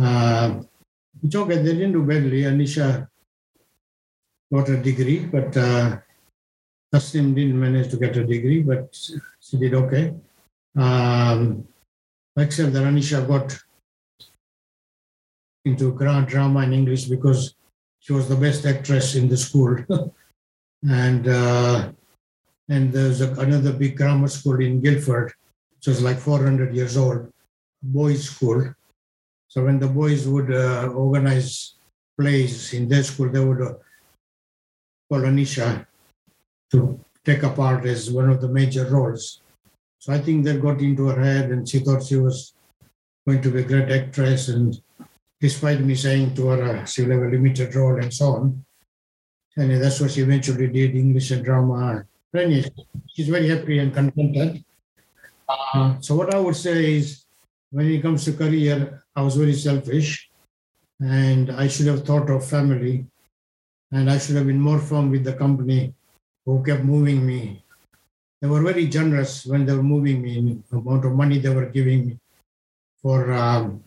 Uh, 0.00 0.62
it's 1.22 1.34
okay; 1.34 1.56
they 1.56 1.74
didn't 1.74 1.92
do 1.92 2.02
badly. 2.02 2.42
Anisha 2.42 3.08
got 4.52 4.68
a 4.68 4.76
degree, 4.76 5.26
but 5.26 5.56
uh, 5.56 5.98
didn't 6.92 7.60
manage 7.60 7.90
to 7.90 7.96
get 7.96 8.16
a 8.16 8.24
degree, 8.24 8.62
but 8.62 8.96
she 9.40 9.58
did 9.58 9.74
okay. 9.74 10.14
Um, 10.76 11.66
except 12.36 12.72
that 12.72 12.84
Anisha 12.84 13.26
got 13.26 13.58
into 15.64 15.92
grand 15.92 16.28
drama 16.28 16.62
in 16.62 16.72
English 16.72 17.04
because 17.04 17.54
she 18.00 18.12
was 18.12 18.28
the 18.28 18.36
best 18.36 18.64
actress 18.64 19.14
in 19.14 19.28
the 19.28 19.36
school. 19.36 19.76
and 20.88 21.28
uh, 21.28 21.92
and 22.68 22.92
there's 22.92 23.20
a, 23.20 23.32
another 23.34 23.72
big 23.72 23.96
grammar 23.96 24.28
school 24.28 24.60
in 24.60 24.80
Guildford, 24.80 25.32
which 25.76 25.86
was 25.86 26.02
like 26.02 26.18
400 26.18 26.74
years 26.74 26.96
old, 26.96 27.32
boys' 27.82 28.24
school. 28.30 28.74
So 29.48 29.64
when 29.64 29.78
the 29.78 29.88
boys 29.88 30.28
would 30.28 30.52
uh, 30.52 30.88
organize 30.88 31.74
plays 32.18 32.74
in 32.74 32.88
their 32.88 33.02
school, 33.02 33.30
they 33.30 33.44
would 33.44 33.62
uh, 33.62 33.74
call 35.08 35.20
Anisha 35.20 35.86
to 36.70 37.00
take 37.24 37.42
a 37.42 37.50
part 37.50 37.86
as 37.86 38.10
one 38.10 38.28
of 38.28 38.40
the 38.40 38.48
major 38.48 38.84
roles. 38.84 39.40
So 39.98 40.12
I 40.12 40.20
think 40.20 40.44
that 40.44 40.62
got 40.62 40.80
into 40.80 41.06
her 41.06 41.20
head, 41.20 41.50
and 41.50 41.68
she 41.68 41.80
thought 41.80 42.04
she 42.04 42.16
was 42.16 42.54
going 43.26 43.40
to 43.42 43.50
be 43.50 43.60
a 43.60 43.64
great 43.64 43.90
actress. 43.90 44.48
And 44.48 44.78
despite 45.40 45.80
me 45.80 45.94
saying 45.94 46.34
to 46.34 46.48
her 46.48 46.62
uh, 46.62 46.84
she'll 46.84 47.10
have 47.10 47.22
a 47.22 47.28
limited 47.28 47.74
role 47.74 47.96
and 47.96 48.12
so 48.12 48.26
on, 48.36 48.64
and 49.56 49.82
that's 49.82 50.00
what 50.00 50.10
she 50.10 50.20
eventually 50.20 50.68
did 50.68 50.94
English 50.94 51.30
and 51.30 51.44
drama. 51.44 52.04
She's 53.06 53.28
very 53.28 53.48
happy 53.48 53.78
and 53.78 53.92
contented. 53.94 54.64
Uh, 55.48 55.98
so 56.00 56.14
what 56.14 56.34
I 56.34 56.38
would 56.38 56.56
say 56.56 56.96
is, 56.96 57.24
when 57.70 57.86
it 57.86 58.02
comes 58.02 58.24
to 58.24 58.32
career, 58.32 59.04
I 59.14 59.22
was 59.22 59.36
very 59.36 59.54
selfish, 59.54 60.30
and 61.00 61.50
I 61.50 61.68
should 61.68 61.86
have 61.86 62.04
thought 62.04 62.30
of 62.30 62.46
family, 62.46 63.06
and 63.92 64.10
I 64.10 64.18
should 64.18 64.36
have 64.36 64.46
been 64.46 64.60
more 64.60 64.78
firm 64.78 65.10
with 65.10 65.24
the 65.24 65.34
company 65.34 65.94
who 66.46 66.62
kept 66.62 66.84
moving 66.84 67.26
me. 67.26 67.62
They 68.40 68.48
were 68.48 68.62
very 68.62 68.86
generous 68.86 69.44
when 69.44 69.66
they 69.66 69.74
were 69.74 69.82
moving 69.82 70.22
me, 70.22 70.62
the 70.70 70.78
amount 70.78 71.04
of 71.04 71.12
money 71.12 71.38
they 71.38 71.54
were 71.54 71.66
giving 71.66 72.06
me 72.06 72.18
for, 73.02 73.32
um, 73.32 73.82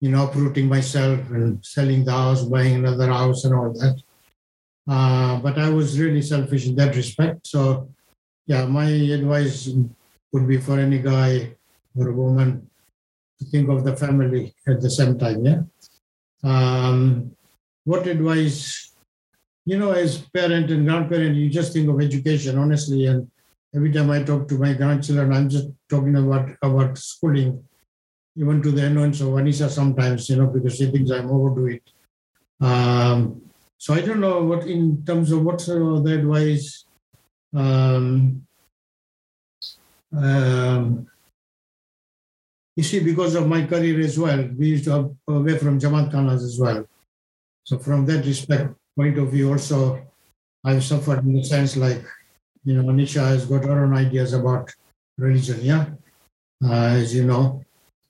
you 0.00 0.10
know, 0.10 0.24
uprooting 0.26 0.68
myself 0.68 1.20
and 1.30 1.64
selling 1.64 2.04
the 2.04 2.12
house, 2.12 2.42
buying 2.42 2.76
another 2.76 3.08
house, 3.08 3.44
and 3.44 3.54
all 3.54 3.72
that. 3.72 4.02
Uh, 4.88 5.38
but 5.40 5.58
I 5.58 5.70
was 5.70 5.98
really 6.00 6.20
selfish 6.20 6.66
in 6.66 6.76
that 6.76 6.96
respect. 6.96 7.46
So, 7.46 7.88
yeah, 8.46 8.66
my 8.66 8.86
advice 8.86 9.70
would 10.32 10.46
be 10.48 10.58
for 10.58 10.78
any 10.78 10.98
guy 10.98 11.56
or 11.96 12.08
a 12.08 12.12
woman 12.12 12.68
think 13.50 13.68
of 13.68 13.84
the 13.84 13.96
family 13.96 14.54
at 14.66 14.80
the 14.80 14.90
same 14.90 15.18
time. 15.18 15.44
Yeah. 15.44 15.62
Um, 16.42 17.36
what 17.84 18.06
advice? 18.06 18.92
You 19.66 19.78
know, 19.78 19.92
as 19.92 20.18
parent 20.18 20.70
and 20.70 20.86
grandparent, 20.86 21.36
you 21.36 21.48
just 21.48 21.72
think 21.72 21.88
of 21.88 22.00
education, 22.00 22.58
honestly. 22.58 23.06
And 23.06 23.30
every 23.74 23.92
time 23.92 24.10
I 24.10 24.22
talk 24.22 24.46
to 24.48 24.58
my 24.58 24.74
grandchildren, 24.74 25.32
I'm 25.32 25.48
just 25.48 25.68
talking 25.88 26.16
about 26.16 26.50
about 26.62 26.98
schooling, 26.98 27.64
even 28.36 28.62
to 28.62 28.70
the 28.70 28.86
annoyance 28.86 29.20
of 29.20 29.28
Anisha 29.28 29.70
sometimes, 29.70 30.28
you 30.28 30.36
know, 30.36 30.48
because 30.48 30.76
she 30.76 30.90
thinks 30.90 31.10
I'm 31.10 31.30
overdo 31.30 31.66
it. 31.68 31.82
Um, 32.60 33.42
so 33.78 33.94
I 33.94 34.00
don't 34.00 34.20
know 34.20 34.42
what, 34.42 34.66
in 34.66 35.04
terms 35.04 35.32
of 35.32 35.44
what's 35.44 35.68
uh, 35.68 36.00
the 36.02 36.14
advice. 36.18 36.84
Um, 37.54 38.46
um, 40.16 41.06
you 42.76 42.82
see, 42.82 43.00
because 43.00 43.34
of 43.34 43.46
my 43.46 43.64
career 43.64 44.00
as 44.00 44.18
well, 44.18 44.48
we 44.58 44.68
used 44.68 44.84
to 44.84 44.90
have 44.90 45.10
away 45.28 45.58
from 45.58 45.78
Jamaat 45.78 46.10
Khanas 46.12 46.42
as 46.42 46.58
well. 46.58 46.84
So 47.64 47.78
from 47.78 48.04
that 48.06 48.26
respect 48.26 48.74
point 48.96 49.18
of 49.18 49.30
view, 49.30 49.52
also 49.52 50.04
I've 50.64 50.82
suffered 50.82 51.24
in 51.24 51.34
the 51.34 51.44
sense 51.44 51.76
like, 51.76 52.04
you 52.64 52.74
know, 52.74 52.90
Anisha 52.90 53.20
has 53.20 53.46
got 53.46 53.64
her 53.64 53.84
own 53.84 53.94
ideas 53.94 54.32
about 54.32 54.72
religion. 55.18 55.60
Yeah, 55.62 55.86
uh, 56.64 56.98
as 56.98 57.14
you 57.14 57.24
know, 57.24 57.62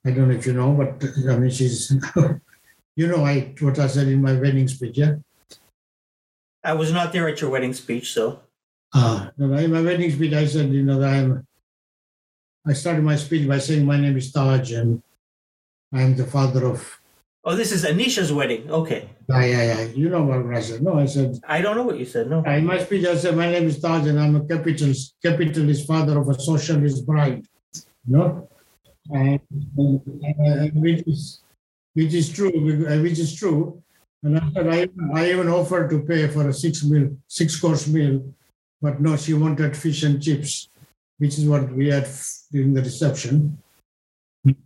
I 0.04 0.10
don't 0.10 0.28
know 0.28 0.34
if 0.34 0.46
you 0.46 0.54
know, 0.54 0.72
but 0.72 1.04
I 1.28 1.36
mean, 1.36 1.50
she's, 1.50 1.92
you 2.96 3.08
know, 3.08 3.24
I 3.24 3.54
what 3.60 3.78
I 3.78 3.86
said 3.86 4.08
in 4.08 4.22
my 4.22 4.32
wedding 4.32 4.68
speech. 4.68 4.98
Yeah. 4.98 5.16
I 6.62 6.72
was 6.72 6.92
not 6.92 7.12
there 7.12 7.28
at 7.28 7.40
your 7.40 7.50
wedding 7.50 7.74
speech, 7.74 8.12
so. 8.12 8.40
Uh, 8.94 9.28
in 9.38 9.72
my 9.72 9.82
wedding 9.82 10.10
speech, 10.10 10.32
I 10.32 10.46
said, 10.46 10.70
you 10.70 10.82
know, 10.82 10.98
that 11.00 11.12
I'm 11.12 11.46
I 12.66 12.72
started 12.72 13.04
my 13.04 13.16
speech 13.16 13.46
by 13.46 13.58
saying, 13.58 13.84
My 13.84 14.00
name 14.00 14.16
is 14.16 14.32
Taj, 14.32 14.72
and 14.72 15.02
I'm 15.92 16.16
the 16.16 16.24
father 16.24 16.66
of. 16.66 17.00
Oh, 17.44 17.54
this 17.54 17.72
is 17.72 17.84
Anisha's 17.84 18.32
wedding. 18.32 18.70
Okay. 18.70 19.10
Yeah, 19.28 19.44
yeah, 19.44 19.62
yeah. 19.62 19.82
You 19.82 20.08
know 20.08 20.22
what 20.22 20.56
I 20.56 20.62
said. 20.62 20.82
No, 20.82 20.98
I 20.98 21.04
said. 21.04 21.38
I 21.46 21.60
don't 21.60 21.76
know 21.76 21.82
what 21.82 21.98
you 21.98 22.06
said. 22.06 22.30
No. 22.30 22.42
In 22.44 22.64
my 22.64 22.78
speech, 22.82 23.04
I 23.06 23.16
said, 23.16 23.36
My 23.36 23.50
name 23.50 23.66
is 23.66 23.80
Taj, 23.80 24.06
and 24.06 24.18
I'm 24.18 24.36
a 24.36 24.44
capitalist, 24.46 25.16
capitalist 25.22 25.86
father 25.86 26.18
of 26.18 26.28
a 26.28 26.40
socialist 26.40 27.04
bride. 27.06 27.44
No? 28.06 28.48
And, 29.10 29.40
and, 29.76 30.00
and, 30.38 30.82
which, 30.82 31.06
is, 31.06 31.42
which 31.92 32.14
is 32.14 32.32
true, 32.32 32.50
which 32.64 33.18
uh, 33.18 33.22
is 33.22 33.34
true. 33.34 33.82
And 34.22 34.38
I 34.38 34.50
said, 34.54 34.68
I, 34.68 34.88
I 35.20 35.30
even 35.30 35.48
offered 35.48 35.90
to 35.90 36.00
pay 36.00 36.26
for 36.28 36.48
a 36.48 36.54
six 36.54 36.82
meal, 36.82 37.14
six 37.28 37.60
course 37.60 37.86
meal, 37.86 38.24
but 38.80 39.02
no, 39.02 39.18
she 39.18 39.34
wanted 39.34 39.76
fish 39.76 40.02
and 40.02 40.22
chips 40.22 40.70
which 41.18 41.38
is 41.38 41.46
what 41.46 41.70
we 41.72 41.88
had 41.88 42.08
during 42.50 42.74
the 42.74 42.82
reception. 42.82 43.58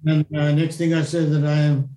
And 0.05 0.27
uh, 0.35 0.53
next 0.53 0.77
thing 0.77 0.95
I 0.95 1.03
said 1.03 1.31
that 1.31 1.45
I 1.45 1.59
am, 1.71 1.97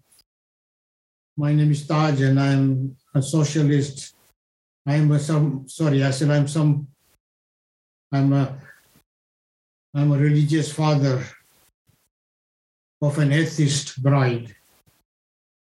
my 1.37 1.53
name 1.53 1.71
is 1.71 1.87
Taj 1.87 2.21
and 2.21 2.39
I'm 2.39 2.95
a 3.15 3.21
socialist. 3.21 4.15
I 4.85 4.95
am 4.95 5.11
a 5.11 5.19
some, 5.19 5.67
sorry, 5.67 6.03
I 6.03 6.11
said 6.11 6.29
I'm 6.29 6.47
some, 6.47 6.87
I'm 8.11 8.33
a, 8.33 8.59
I'm 9.95 10.11
a 10.11 10.17
religious 10.17 10.71
father 10.71 11.23
of 13.01 13.17
an 13.17 13.31
atheist 13.31 14.01
bride. 14.01 14.55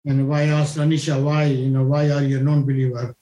And 0.04 0.32
I 0.34 0.44
asked 0.46 0.78
Anisha, 0.78 1.22
why, 1.22 1.44
you 1.44 1.70
know, 1.70 1.84
why 1.84 2.10
are 2.10 2.22
you 2.22 2.38
a 2.38 2.42
non-believer? 2.42 3.14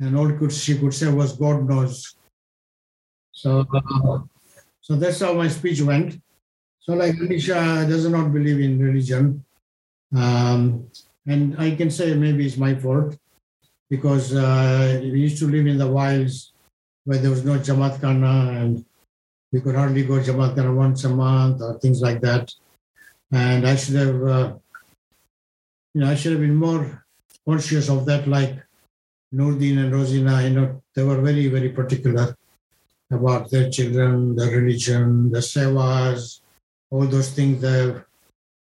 And 0.00 0.16
all 0.16 0.32
could 0.32 0.52
she 0.52 0.78
could 0.78 0.92
say 0.92 1.10
was 1.10 1.32
God 1.32 1.66
knows. 1.66 2.14
So 3.32 3.66
uh, 3.74 4.18
so 4.90 4.96
that's 4.96 5.20
how 5.20 5.32
my 5.34 5.46
speech 5.46 5.80
went. 5.82 6.20
So, 6.80 6.94
like 6.94 7.14
Anisha 7.14 7.88
does 7.88 8.08
not 8.08 8.32
believe 8.32 8.58
in 8.58 8.82
religion. 8.82 9.44
Um, 10.12 10.90
and 11.28 11.54
I 11.60 11.76
can 11.76 11.92
say 11.92 12.12
maybe 12.14 12.44
it's 12.44 12.56
my 12.56 12.74
fault 12.74 13.16
because 13.88 14.34
uh, 14.34 14.98
we 15.00 15.20
used 15.20 15.38
to 15.38 15.46
live 15.46 15.68
in 15.68 15.78
the 15.78 15.86
wilds 15.86 16.52
where 17.04 17.18
there 17.18 17.30
was 17.30 17.44
no 17.44 17.56
Jamaat 17.56 18.00
Khana 18.00 18.50
and 18.60 18.84
we 19.52 19.60
could 19.60 19.76
hardly 19.76 20.02
go 20.04 20.14
Jamaat 20.14 20.56
Khana 20.56 20.74
once 20.74 21.04
a 21.04 21.08
month 21.08 21.62
or 21.62 21.78
things 21.78 22.02
like 22.02 22.20
that. 22.22 22.52
And 23.30 23.68
I 23.68 23.76
should 23.76 23.94
have, 23.94 24.22
uh, 24.24 24.54
you 25.94 26.00
know, 26.00 26.10
I 26.10 26.16
should 26.16 26.32
have 26.32 26.40
been 26.40 26.56
more 26.56 27.04
conscious 27.46 27.88
of 27.88 28.06
that, 28.06 28.26
like 28.26 28.56
Nurdin 29.32 29.78
and 29.78 29.92
Rosina, 29.92 30.42
you 30.42 30.50
know, 30.50 30.82
they 30.96 31.04
were 31.04 31.20
very, 31.20 31.46
very 31.46 31.68
particular 31.68 32.36
about 33.10 33.50
their 33.50 33.70
children, 33.70 34.36
the 34.36 34.46
religion, 34.46 35.30
the 35.30 35.40
sevas, 35.40 36.40
all 36.90 37.06
those 37.06 37.30
things 37.30 37.60
that 37.60 38.04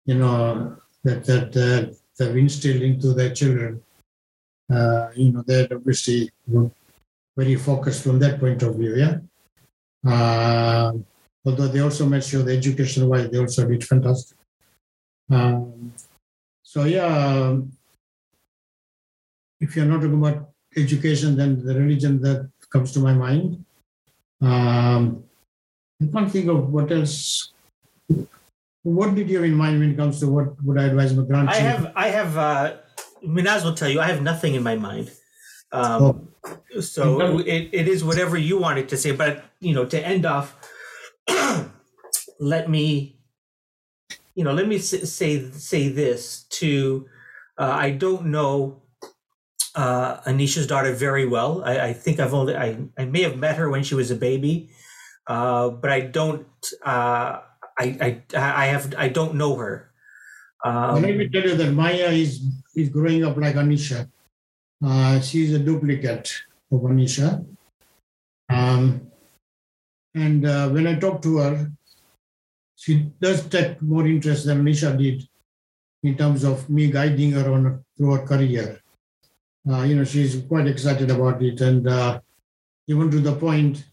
you 0.06 0.16
know 0.16 0.76
that 1.03 1.26
that 1.26 1.52
that 1.52 1.95
they've 2.18 2.38
instilled 2.38 2.82
into 2.82 3.14
their 3.14 3.34
children. 3.34 3.82
Uh, 4.72 5.10
you 5.16 5.32
know, 5.32 5.44
they're 5.45 5.68
obviously 5.72 6.30
very 7.36 7.56
focused 7.56 8.03
from 8.03 8.20
that 8.20 8.40
point 8.40 8.61
of 8.61 8.76
view. 8.76 8.95
Yeah. 8.95 9.18
Uh, 10.06 10.94
although 11.45 11.68
they 11.68 11.80
also 11.80 12.06
made 12.06 12.24
sure 12.24 12.44
the 12.44 12.56
education 12.56 13.07
wise 13.07 13.30
they 13.30 13.40
also 13.40 13.68
did 13.68 13.84
fantastic. 13.84 14.38
Um, 15.30 15.94
so 16.64 16.84
yeah, 16.86 17.57
if 19.60 19.76
you're 19.76 19.86
not 19.86 20.02
talking 20.02 20.18
about 20.18 20.49
education, 20.76 21.36
then 21.36 21.64
the 21.64 21.76
religion 21.76 22.22
that 22.22 22.49
comes 22.70 22.91
to 22.94 22.99
my 22.99 23.14
mind. 23.14 23.66
Um, 24.41 25.24
I 26.02 26.06
can't 26.11 26.32
think 26.32 26.48
of 26.48 26.72
what 26.72 26.91
else. 26.91 27.52
What 28.84 29.14
did 29.14 29.30
you 29.30 29.38
have 29.38 29.45
in 29.45 29.56
mind 29.56 29.80
when 29.80 29.91
it 29.91 29.98
comes 29.98 30.20
to 30.22 30.28
what 30.28 30.61
would 30.64 30.80
I 30.80 30.86
advise 30.86 31.14
my 31.14 31.24
grandchildren? 31.24 31.66
I 31.66 31.70
have, 31.70 31.94
I 31.95 32.07
have. 32.07 32.38
Uh, 32.38 32.78
Minaz 33.24 33.66
will 33.66 33.74
tell 33.74 33.90
you, 33.90 33.99
I 33.99 34.07
have 34.07 34.22
nothing 34.22 34.56
in 34.56 34.64
my 34.64 34.76
mind. 34.76 35.11
Um, 35.72 36.30
oh. 36.45 36.82
So 36.82 37.40
it, 37.40 37.70
it 37.74 37.88
is 37.88 38.03
whatever 38.03 38.38
you 38.38 38.57
wanted 38.57 38.90
to 38.90 38.98
say, 38.98 39.11
but 39.11 39.44
you 39.60 39.76
know, 39.76 39.86
to 39.86 40.07
end 40.07 40.26
off, 40.26 40.56
let 42.40 42.70
me, 42.70 43.20
you 44.36 44.44
know, 44.45 44.53
let 44.53 44.68
me 44.68 44.78
say 44.78 45.52
say 45.52 45.90
this 45.90 46.44
to. 46.52 47.07
Uh, 47.57 47.76
I 47.78 47.91
don't 47.91 48.28
know 48.28 48.82
uh, 49.76 50.22
Anisha's 50.22 50.68
daughter 50.68 50.94
very 50.94 51.26
well. 51.26 51.64
I, 51.64 51.90
I, 51.90 51.94
think 51.94 52.20
I've 52.20 52.34
only 52.34 52.56
I, 52.56 52.78
I 52.98 53.06
may 53.06 53.22
have 53.22 53.38
met 53.38 53.56
her 53.58 53.70
when 53.70 53.84
she 53.84 53.96
was 53.96 54.12
a 54.12 54.16
baby, 54.16 54.70
uh, 55.28 55.70
but 55.70 55.91
I 55.91 56.02
don't. 56.02 56.48
Uh, 56.84 57.41
I, 57.78 57.86
I 58.02 58.24
I 58.36 58.66
have 58.68 58.94
I 58.98 59.10
don't 59.10 59.36
know 59.36 59.56
her. 59.56 59.91
Um, 60.66 61.02
Let 61.02 61.16
me 61.16 61.30
tell 61.30 61.44
you 61.44 61.56
that 61.56 61.72
Maya 61.72 62.10
is 62.10 62.44
is 62.76 62.90
growing 62.90 63.24
up 63.24 63.38
like 63.38 63.56
Anisha. 63.56 64.10
Uh, 64.84 65.20
she's 65.22 65.54
a 65.54 65.60
duplicate 65.60 66.34
of 66.72 66.82
Anisha. 66.82 67.46
Um, 68.50 69.02
and 70.16 70.46
uh, 70.46 70.70
when 70.70 70.88
I 70.88 70.96
talk 70.96 71.22
to 71.22 71.38
her, 71.38 71.72
she 72.76 73.12
does 73.22 73.48
take 73.48 73.82
more 73.82 74.08
interest 74.08 74.46
than 74.46 74.64
Anisha 74.64 74.98
did 74.98 75.28
in 76.04 76.18
terms 76.18 76.44
of 76.44 76.70
me 76.70 76.90
guiding 76.90 77.32
her 77.32 77.52
on 77.52 77.84
through 77.98 78.16
her 78.16 78.26
career 78.26 78.82
uh, 79.70 79.84
you 79.84 79.96
know, 79.96 80.04
she's 80.04 80.41
quite 80.48 80.68
excited 80.68 81.12
about 81.12 81.41
it. 81.41 81.62
And 81.62 81.88
uh, 81.88 82.20
even 82.88 83.12
to 83.12 83.20
the 83.20 83.36
point 83.36 83.86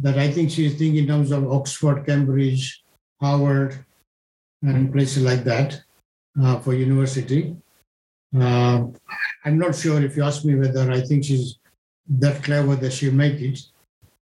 that 0.00 0.18
I 0.18 0.30
think 0.30 0.50
she's 0.50 0.76
thinking 0.76 1.04
in 1.04 1.06
terms 1.06 1.30
of 1.30 1.50
Oxford, 1.50 2.06
Cambridge, 2.06 2.82
Harvard, 3.20 3.84
and 4.62 4.92
places 4.92 5.22
like 5.22 5.44
that 5.44 5.82
uh, 6.40 6.58
for 6.60 6.74
university. 6.74 7.56
Uh, 8.34 8.86
I'm 9.44 9.58
not 9.58 9.74
sure 9.74 10.02
if 10.02 10.16
you 10.16 10.22
ask 10.22 10.44
me 10.44 10.54
whether 10.54 10.90
I 10.90 11.00
think 11.00 11.24
she's 11.24 11.58
that 12.08 12.42
clever 12.42 12.76
that 12.76 12.92
she'll 12.92 13.14
make 13.14 13.40
it, 13.40 13.58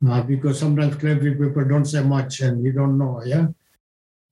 uh, 0.09 0.23
because 0.23 0.59
sometimes 0.59 0.97
clever 0.97 1.33
people 1.33 1.65
don't 1.65 1.85
say 1.85 2.03
much 2.03 2.41
and 2.41 2.65
you 2.65 2.73
don't 2.73 2.99
know. 2.99 3.23
Yeah, 3.25 3.49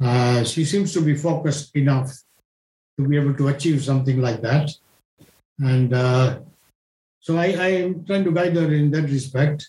uh, 0.01 0.45
she 0.45 0.65
seems 0.65 0.93
to 0.95 1.01
be 1.01 1.15
focused 1.15 1.75
enough 1.77 2.11
to 2.99 3.07
be 3.07 3.17
able 3.17 3.35
to 3.35 3.49
achieve 3.49 3.83
something 3.83 4.21
like 4.21 4.41
that. 4.43 4.71
And 5.61 5.93
uh, 5.93 6.41
so 7.21 7.37
I, 7.37 7.47
I 7.53 7.69
am 7.85 8.05
trying 8.07 8.25
to 8.25 8.33
guide 8.33 8.57
her 8.57 8.73
in 8.73 8.91
that 8.93 9.03
respect, 9.03 9.69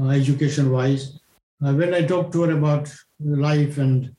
uh, 0.00 0.08
education 0.08 0.70
wise. 0.70 1.18
Uh, 1.64 1.72
when 1.74 1.92
I 1.92 2.02
talked 2.02 2.32
to 2.32 2.42
her 2.42 2.52
about 2.52 2.92
life, 3.20 3.78
and 3.78 4.14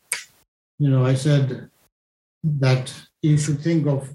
you 0.79 0.89
know, 0.89 1.05
I 1.05 1.13
said 1.13 1.69
that 2.43 2.93
you 3.21 3.37
should 3.37 3.61
think 3.61 3.87
of 3.87 4.09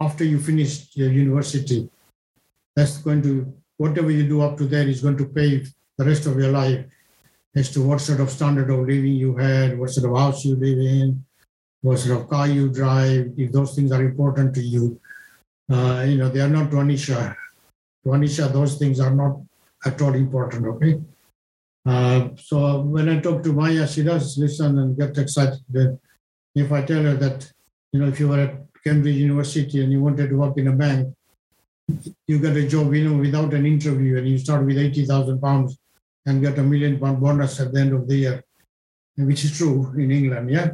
after 0.00 0.24
you 0.24 0.38
finish 0.38 0.94
your 0.94 1.10
university. 1.10 1.88
That's 2.76 2.98
going 2.98 3.22
to 3.22 3.52
whatever 3.78 4.10
you 4.10 4.28
do 4.28 4.42
up 4.42 4.58
to 4.58 4.66
there 4.66 4.86
is 4.86 5.00
going 5.00 5.16
to 5.16 5.26
pay 5.26 5.64
the 5.96 6.04
rest 6.04 6.26
of 6.26 6.38
your 6.38 6.52
life 6.52 6.84
as 7.54 7.70
to 7.72 7.82
what 7.82 8.00
sort 8.00 8.20
of 8.20 8.30
standard 8.30 8.70
of 8.70 8.80
living 8.80 9.14
you 9.14 9.36
had, 9.36 9.78
what 9.78 9.90
sort 9.90 10.10
of 10.10 10.16
house 10.16 10.44
you 10.44 10.54
live 10.56 10.78
in, 10.78 11.24
what 11.80 11.98
sort 11.98 12.20
of 12.20 12.28
car 12.28 12.46
you 12.46 12.68
drive. 12.68 13.32
If 13.36 13.50
those 13.52 13.74
things 13.74 13.92
are 13.92 14.02
important 14.02 14.54
to 14.54 14.60
you, 14.60 15.00
uh, 15.70 16.04
you 16.06 16.16
know, 16.16 16.28
they 16.28 16.40
are 16.40 16.48
not 16.48 16.70
to 16.70 16.76
Anisha. 16.76 17.36
Those 18.04 18.76
things 18.76 19.00
are 19.00 19.14
not 19.14 19.40
at 19.84 20.00
all 20.00 20.14
important, 20.14 20.66
okay? 20.66 21.00
Uh, 21.86 22.28
so 22.36 22.80
when 22.82 23.08
I 23.08 23.20
talk 23.20 23.42
to 23.42 23.52
Maya, 23.52 23.86
she 23.86 24.02
does 24.02 24.38
listen 24.38 24.78
and 24.78 24.96
get 24.96 25.16
excited. 25.18 25.60
That 25.70 25.98
if 26.54 26.72
I 26.72 26.82
tell 26.82 27.02
her 27.02 27.14
that, 27.14 27.50
you 27.92 28.00
know, 28.00 28.08
if 28.08 28.18
you 28.20 28.28
were 28.28 28.40
at 28.40 28.56
Cambridge 28.84 29.16
University 29.16 29.82
and 29.82 29.92
you 29.92 30.00
wanted 30.02 30.28
to 30.30 30.36
work 30.36 30.56
in 30.58 30.68
a 30.68 30.72
bank, 30.72 31.14
you 32.26 32.38
get 32.38 32.56
a 32.56 32.68
job, 32.68 32.92
you 32.94 33.08
know, 33.08 33.18
without 33.18 33.54
an 33.54 33.64
interview, 33.64 34.18
and 34.18 34.28
you 34.28 34.38
start 34.38 34.64
with 34.66 34.78
eighty 34.78 35.06
thousand 35.06 35.40
pounds 35.40 35.78
and 36.26 36.42
get 36.42 36.58
a 36.58 36.62
million 36.62 36.98
pound 36.98 37.20
bonus 37.20 37.60
at 37.60 37.72
the 37.72 37.80
end 37.80 37.94
of 37.94 38.06
the 38.06 38.16
year, 38.16 38.44
which 39.16 39.44
is 39.44 39.56
true 39.56 39.92
in 39.96 40.10
England. 40.10 40.50
Yeah, 40.50 40.70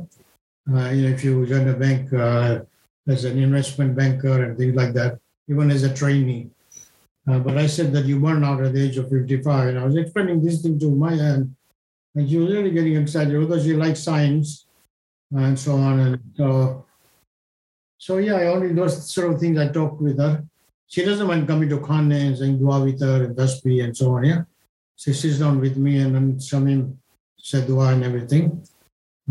uh, 0.73 0.91
you 0.91 1.03
know, 1.03 1.15
if 1.15 1.23
you 1.23 1.47
join 1.47 1.69
a 1.69 1.75
bank 1.75 2.13
uh, 2.13 2.61
as 3.07 3.25
an 3.25 3.39
investment 3.39 3.97
banker 3.97 4.45
and 4.45 4.57
things 4.57 4.75
like 4.75 4.93
that, 4.95 5.19
even 5.49 5.71
as 5.71 5.83
a 5.83 5.95
trainee. 5.95 6.51
Uh, 7.27 7.39
but 7.39 7.57
I 7.57 7.67
said 7.67 7.93
that 7.93 8.05
you 8.05 8.21
burn 8.21 8.45
out 8.45 8.63
at 8.63 8.73
the 8.73 8.85
age 8.85 8.99
of 8.99 9.09
55, 9.09 9.69
and 9.69 9.79
I 9.79 9.85
was 9.85 9.97
explaining 9.97 10.45
this 10.45 10.63
thing 10.63 10.79
to 10.81 10.91
my 10.91 11.13
aunt, 11.13 11.51
and 12.15 12.29
she 12.29 12.37
was 12.37 12.53
really 12.53 12.71
getting 12.71 12.97
excited 12.97 13.39
because 13.41 13.65
she 13.65 13.75
likes 13.75 14.01
science 14.01 14.67
and 15.33 15.59
so 15.59 15.77
on. 15.77 16.01
And 16.01 16.21
so, 16.37 16.85
so 17.99 18.19
yeah, 18.19 18.35
I 18.35 18.47
only 18.49 18.73
those 18.73 19.11
sort 19.11 19.33
of 19.33 19.41
things 19.41 19.59
I 19.59 19.69
talked 19.69 20.01
with 20.01 20.19
her. 20.19 20.45
She 20.87 21.05
doesn't 21.05 21.27
mind 21.27 21.49
coming 21.49 21.69
to 21.71 21.79
Khane 21.79 22.13
and 22.13 22.39
saying 22.39 22.59
dua 22.59 22.85
with 22.85 23.01
her 23.01 23.25
and 23.25 23.35
tasbih 23.35 23.85
and 23.85 23.97
so 23.97 24.13
on. 24.17 24.25
Yeah, 24.25 24.43
she 24.97 25.13
sits 25.13 25.39
down 25.39 25.61
with 25.61 25.77
me 25.77 25.99
and 25.99 26.15
then 26.15 26.35
Shamim 26.37 26.97
said 27.39 27.67
dua 27.67 27.95
and 27.95 28.05
everything. 28.05 28.67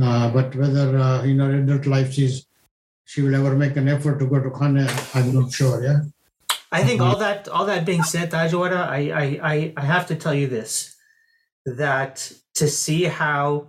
Uh, 0.01 0.31
but 0.31 0.55
whether 0.55 0.97
uh, 0.97 1.23
in 1.23 1.39
her 1.39 1.55
adult 1.55 1.85
life 1.85 2.11
she's 2.11 2.47
she 3.05 3.21
will 3.21 3.35
ever 3.35 3.55
make 3.55 3.75
an 3.75 3.87
effort 3.87 4.19
to 4.19 4.25
go 4.25 4.39
to 4.39 4.49
Khane, 4.49 4.87
I'm 5.15 5.33
not 5.33 5.51
sure. 5.51 5.83
Yeah. 5.83 6.01
I 6.71 6.83
think 6.83 7.01
all 7.01 7.17
that 7.19 7.47
all 7.47 7.67
that 7.67 7.85
being 7.85 8.01
said, 8.03 8.31
Tajwada, 8.31 8.87
I, 8.87 9.11
I 9.11 9.39
I 9.53 9.73
I 9.77 9.85
have 9.85 10.07
to 10.07 10.15
tell 10.15 10.33
you 10.33 10.47
this: 10.47 10.95
that 11.65 12.31
to 12.55 12.67
see 12.67 13.03
how 13.03 13.67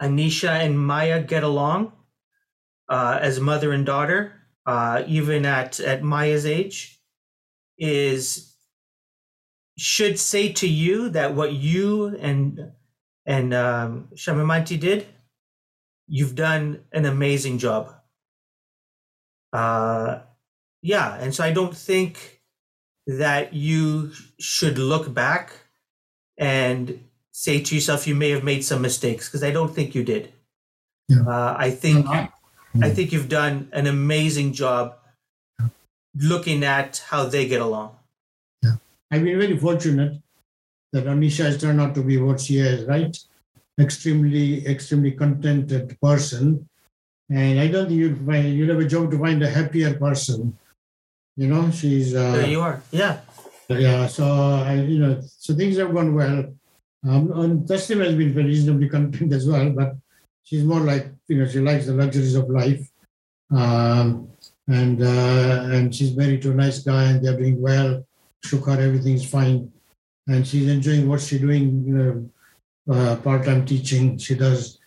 Anisha 0.00 0.48
and 0.48 0.78
Maya 0.78 1.22
get 1.22 1.42
along 1.42 1.92
uh, 2.88 3.18
as 3.20 3.38
mother 3.38 3.72
and 3.72 3.84
daughter, 3.84 4.32
uh, 4.64 5.02
even 5.06 5.44
at 5.44 5.78
at 5.78 6.02
Maya's 6.02 6.46
age, 6.46 6.98
is 7.76 8.54
should 9.76 10.18
say 10.18 10.52
to 10.52 10.68
you 10.68 11.10
that 11.10 11.34
what 11.34 11.52
you 11.52 12.16
and 12.16 12.72
and 13.26 13.54
um, 13.54 14.08
Shamimanti 14.14 14.78
did, 14.78 15.06
you've 16.06 16.34
done 16.34 16.84
an 16.92 17.04
amazing 17.04 17.58
job. 17.58 17.94
Uh, 19.54 20.18
yeah, 20.82 21.14
and 21.14 21.34
so 21.34 21.44
I 21.44 21.52
don't 21.52 21.74
think 21.74 22.42
that 23.06 23.54
you 23.54 24.12
should 24.38 24.78
look 24.78 25.14
back 25.14 25.52
and 26.36 27.00
say 27.30 27.60
to 27.60 27.74
yourself 27.74 28.06
you 28.06 28.14
may 28.14 28.30
have 28.30 28.42
made 28.42 28.64
some 28.64 28.82
mistakes 28.82 29.28
because 29.28 29.44
I 29.44 29.52
don't 29.52 29.72
think 29.72 29.94
you 29.94 30.02
did. 30.02 30.32
Yeah. 31.08 31.22
Uh, 31.26 31.54
I 31.56 31.70
think 31.70 32.06
I 32.08 32.90
think 32.90 33.12
you've 33.12 33.28
done 33.28 33.68
an 33.72 33.86
amazing 33.86 34.52
job 34.52 34.96
looking 36.16 36.64
at 36.64 37.04
how 37.08 37.24
they 37.24 37.46
get 37.46 37.60
along. 37.60 37.96
Yeah. 38.62 38.76
I've 39.10 39.22
been 39.22 39.38
very 39.38 39.56
fortunate 39.56 40.20
that 40.92 41.04
Anisha 41.04 41.44
has 41.44 41.60
turned 41.60 41.80
out 41.80 41.94
to 41.94 42.02
be 42.02 42.18
what 42.18 42.40
she 42.40 42.58
is, 42.58 42.84
right? 42.86 43.16
Extremely, 43.80 44.66
extremely 44.66 45.12
contented 45.12 45.96
person. 46.00 46.68
And 47.30 47.58
I 47.58 47.68
don't 47.68 47.88
think 47.88 47.98
you'll 47.98 48.26
find 48.26 48.52
you'd 48.54 48.68
have 48.68 48.80
a 48.80 48.84
job 48.84 49.10
to 49.10 49.18
find 49.18 49.42
a 49.42 49.48
happier 49.48 49.94
person 49.94 50.56
you 51.36 51.48
know, 51.48 51.70
she's. 51.70 52.14
Uh, 52.14 52.32
there 52.32 52.46
you 52.46 52.60
are. 52.60 52.82
Yeah. 52.90 53.20
Yeah. 53.68 54.06
So 54.06 54.24
I, 54.24 54.74
you 54.74 54.98
know, 54.98 55.20
so 55.20 55.54
things 55.54 55.76
have 55.78 55.92
gone 55.92 56.14
well. 56.14 56.44
Um, 57.06 57.32
and 57.32 57.68
Tasnim 57.68 58.04
has 58.04 58.14
been 58.14 58.32
very 58.32 58.46
reasonably 58.46 58.88
content 58.88 59.32
as 59.32 59.46
well, 59.46 59.70
but 59.70 59.96
she's 60.42 60.64
more 60.64 60.80
like 60.80 61.12
you 61.28 61.38
know 61.38 61.46
she 61.46 61.60
likes 61.60 61.86
the 61.86 61.92
luxuries 61.92 62.34
of 62.34 62.48
life, 62.48 62.88
um, 63.50 64.28
and 64.68 65.02
uh, 65.02 65.68
and 65.74 65.94
she's 65.94 66.16
married 66.16 66.40
to 66.42 66.52
a 66.52 66.54
nice 66.54 66.78
guy, 66.78 67.04
and 67.04 67.24
they're 67.24 67.36
doing 67.36 67.60
well. 67.60 68.06
Shukar, 68.46 68.78
everything's 68.78 69.28
fine, 69.28 69.70
and 70.28 70.46
she's 70.46 70.68
enjoying 70.68 71.06
what 71.06 71.20
she's 71.20 71.40
doing. 71.40 71.84
You 71.84 71.94
know, 71.94 72.30
uh, 72.94 73.16
part-time 73.16 73.66
teaching. 73.66 74.16
She 74.16 74.34
does 74.34 74.78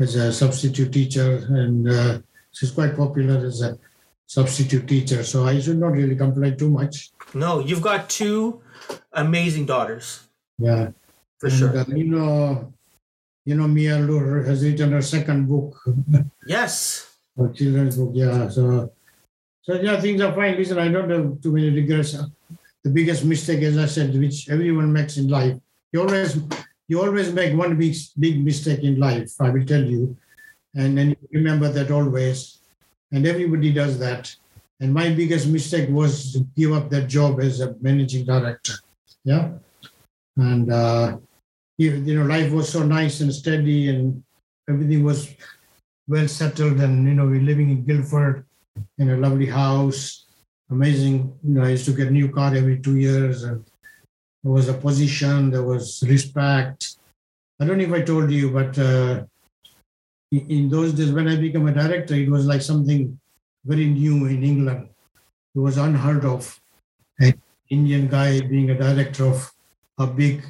as 0.00 0.14
a 0.16 0.32
substitute 0.32 0.92
teacher, 0.92 1.44
and 1.50 1.88
uh, 1.88 2.18
she's 2.52 2.72
quite 2.72 2.96
popular 2.96 3.44
as 3.46 3.60
a 3.62 3.78
substitute 4.26 4.88
teacher. 4.88 5.22
So 5.22 5.44
I 5.44 5.60
should 5.60 5.78
not 5.78 5.92
really 5.92 6.16
complain 6.16 6.56
too 6.56 6.70
much. 6.70 7.10
No, 7.34 7.60
you've 7.60 7.82
got 7.82 8.08
two 8.08 8.62
amazing 9.12 9.66
daughters. 9.66 10.26
Yeah, 10.58 10.90
for 11.38 11.48
and, 11.48 11.56
sure. 11.56 11.78
Uh, 11.78 11.84
you 11.88 12.04
know, 12.04 12.72
you 13.44 13.54
know, 13.54 13.68
Mia 13.68 13.98
Lur 13.98 14.42
has 14.44 14.64
written 14.64 14.92
her 14.92 15.02
second 15.02 15.46
book. 15.46 15.76
yes. 16.46 17.06
A 17.38 17.48
children's 17.52 17.96
book. 17.96 18.12
Yeah. 18.14 18.48
So, 18.48 18.92
so 19.62 19.74
yeah, 19.80 20.00
things 20.00 20.20
are 20.20 20.34
fine. 20.34 20.56
Listen, 20.56 20.78
I 20.78 20.88
don't 20.88 21.10
have 21.10 21.40
too 21.40 21.52
many 21.52 21.70
regrets. 21.70 22.16
The 22.82 22.90
biggest 22.90 23.24
mistake, 23.24 23.62
as 23.62 23.76
I 23.76 23.86
said, 23.86 24.14
which 24.18 24.48
everyone 24.48 24.92
makes 24.92 25.16
in 25.16 25.28
life, 25.28 25.56
you 25.92 26.00
always 26.00 26.38
you 26.90 27.00
always 27.00 27.32
make 27.32 27.56
one 27.56 27.76
big 27.78 27.94
big 28.18 28.44
mistake 28.44 28.82
in 28.82 28.98
life. 28.98 29.32
I 29.40 29.50
will 29.50 29.64
tell 29.64 29.84
you, 29.94 30.16
and 30.74 30.98
then 30.98 31.16
remember 31.32 31.68
that 31.70 31.90
always 31.90 32.60
and 33.12 33.26
everybody 33.26 33.72
does 33.72 33.98
that. 33.98 34.34
And 34.80 34.94
my 34.94 35.10
biggest 35.10 35.46
mistake 35.48 35.88
was 35.90 36.32
to 36.32 36.40
give 36.56 36.72
up 36.72 36.88
that 36.90 37.08
job 37.08 37.40
as 37.40 37.60
a 37.60 37.74
managing 37.80 38.24
director. 38.24 38.74
Yeah. 39.24 39.50
And, 40.36 40.72
uh, 40.72 41.18
you, 41.76 41.92
you 41.92 42.18
know, 42.18 42.26
life 42.26 42.52
was 42.52 42.68
so 42.68 42.82
nice 42.82 43.20
and 43.20 43.34
steady 43.34 43.88
and 43.88 44.22
everything 44.68 45.04
was 45.04 45.34
well 46.08 46.28
settled. 46.28 46.80
And, 46.80 47.06
you 47.06 47.14
know, 47.14 47.26
we're 47.26 47.42
living 47.42 47.70
in 47.70 47.84
Guildford 47.84 48.46
in 48.98 49.10
a 49.10 49.16
lovely 49.16 49.46
house. 49.46 50.26
Amazing. 50.70 51.34
You 51.42 51.54
know, 51.54 51.64
I 51.64 51.70
used 51.70 51.84
to 51.86 51.92
get 51.92 52.08
a 52.08 52.12
new 52.12 52.30
car 52.30 52.54
every 52.54 52.78
two 52.78 52.96
years. 52.96 53.42
And 53.44 53.64
there 54.42 54.52
was 54.52 54.68
a 54.68 54.74
position, 54.74 55.50
there 55.50 55.62
was 55.62 56.02
respect. 56.06 56.96
I 57.60 57.66
don't 57.66 57.78
know 57.78 57.84
if 57.84 57.92
I 57.92 58.02
told 58.02 58.30
you, 58.30 58.50
but 58.50 58.78
uh, 58.78 59.24
in 60.32 60.68
those 60.68 60.92
days 60.92 61.12
when 61.12 61.28
I 61.28 61.36
became 61.36 61.68
a 61.68 61.74
director, 61.74 62.14
it 62.14 62.30
was 62.30 62.46
like 62.46 62.62
something 62.62 63.18
very 63.64 63.86
new 63.86 64.26
in 64.26 64.42
England. 64.42 64.88
It 65.54 65.58
was 65.58 65.76
unheard 65.76 66.24
of. 66.24 66.58
An 67.18 67.34
Indian 67.68 68.08
guy 68.08 68.40
being 68.40 68.70
a 68.70 68.78
director 68.78 69.26
of 69.26 69.52
a 69.98 70.06
big 70.06 70.42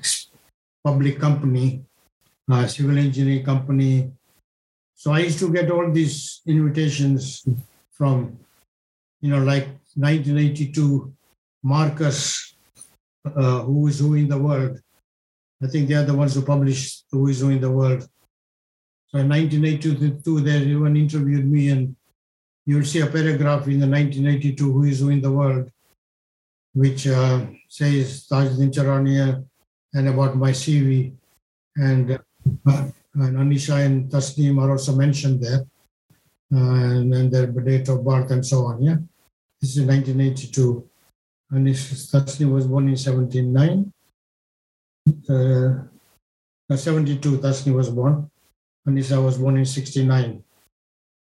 public 0.84 1.18
company, 1.18 1.82
a 2.48 2.68
civil 2.68 2.96
engineering 2.96 3.44
company. 3.44 4.12
So 4.94 5.12
I 5.12 5.20
used 5.20 5.40
to 5.40 5.52
get 5.52 5.70
all 5.70 5.90
these 5.90 6.42
invitations 6.46 7.44
from, 7.90 8.38
you 9.20 9.30
know, 9.30 9.42
like 9.42 9.66
1982, 9.96 11.12
Marquis, 11.62 12.54
uh, 13.24 13.62
Who 13.62 13.86
is 13.88 14.00
Who 14.00 14.14
in 14.14 14.28
the 14.28 14.38
World. 14.38 14.80
I 15.62 15.66
think 15.66 15.88
they 15.88 15.94
are 15.94 16.04
the 16.04 16.14
ones 16.14 16.34
who 16.34 16.42
published 16.42 17.04
Who 17.10 17.28
is 17.28 17.40
Who 17.40 17.50
in 17.50 17.60
the 17.60 17.70
World 17.70 18.08
so 19.10 19.18
in 19.18 19.28
1982, 19.28 20.40
they 20.40 20.58
even 20.58 20.96
interviewed 20.96 21.50
me, 21.50 21.70
and 21.70 21.96
you'll 22.64 22.84
see 22.84 23.00
a 23.00 23.06
paragraph 23.06 23.66
in 23.66 23.80
the 23.80 23.88
1982 23.88 24.72
Who 24.72 24.84
is 24.84 25.00
Who 25.00 25.08
in 25.08 25.20
the 25.20 25.32
World, 25.32 25.68
which 26.74 27.08
uh, 27.08 27.46
says 27.68 28.28
Tajuddin 28.30 28.70
Charania 28.70 29.44
and 29.94 30.08
about 30.08 30.36
my 30.36 30.52
CV. 30.52 31.12
And, 31.74 32.12
uh, 32.12 32.88
and 33.14 33.36
Anisha 33.36 33.84
and 33.84 34.08
Tasneem 34.08 34.62
are 34.62 34.70
also 34.70 34.94
mentioned 34.94 35.42
there, 35.42 35.66
uh, 36.54 36.74
and, 36.94 37.12
and 37.12 37.32
their 37.32 37.48
date 37.48 37.88
of 37.88 38.04
birth 38.04 38.30
and 38.30 38.46
so 38.46 38.66
on. 38.66 38.80
Yeah, 38.80 38.98
this 39.60 39.76
is 39.76 39.84
1982. 39.86 40.88
Anisha 41.52 41.94
Tasneem 42.10 42.52
was 42.52 42.66
born 42.66 42.88
in 42.88 42.96
79. 42.96 43.92
Uh, 45.28 45.74
72, 46.76 47.38
Tasneem 47.38 47.74
was 47.74 47.90
born. 47.90 48.30
Anisha 48.86 49.22
was 49.22 49.38
born 49.38 49.58
in 49.58 49.66
69. 49.66 50.42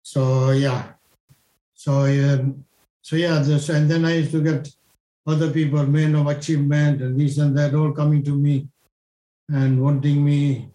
So 0.02 0.50
yeah. 0.50 0.92
So 1.74 2.00
um, 2.02 2.64
so 3.02 3.16
yeah, 3.16 3.38
this, 3.38 3.68
and 3.68 3.90
then 3.90 4.04
I 4.04 4.16
used 4.16 4.32
to 4.32 4.42
get 4.42 4.68
other 5.26 5.50
people, 5.50 5.86
men 5.86 6.14
of 6.14 6.26
achievement 6.26 7.02
and 7.02 7.18
this 7.18 7.38
and 7.38 7.56
that, 7.56 7.74
all 7.74 7.92
coming 7.92 8.22
to 8.24 8.34
me 8.34 8.68
and 9.48 9.80
wanting 9.80 10.24
me 10.24 10.68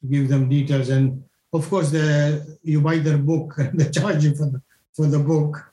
to 0.00 0.06
give 0.06 0.28
them 0.28 0.48
details. 0.48 0.88
And 0.88 1.24
of 1.52 1.68
course, 1.70 1.90
the 1.90 2.58
you 2.62 2.80
buy 2.80 2.98
their 2.98 3.18
book 3.18 3.54
and 3.58 3.78
they 3.78 3.90
charge 3.90 4.24
you 4.24 4.34
for 4.34 4.46
the 4.46 4.62
for 4.92 5.06
the 5.06 5.18
book 5.18 5.72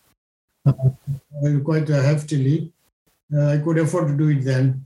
uh, 0.65 0.73
quite 1.63 1.89
uh, 1.89 2.01
heftily. 2.01 2.71
Uh, 3.33 3.47
I 3.47 3.57
could 3.59 3.77
afford 3.77 4.07
to 4.09 4.17
do 4.17 4.29
it 4.29 4.43
then. 4.43 4.85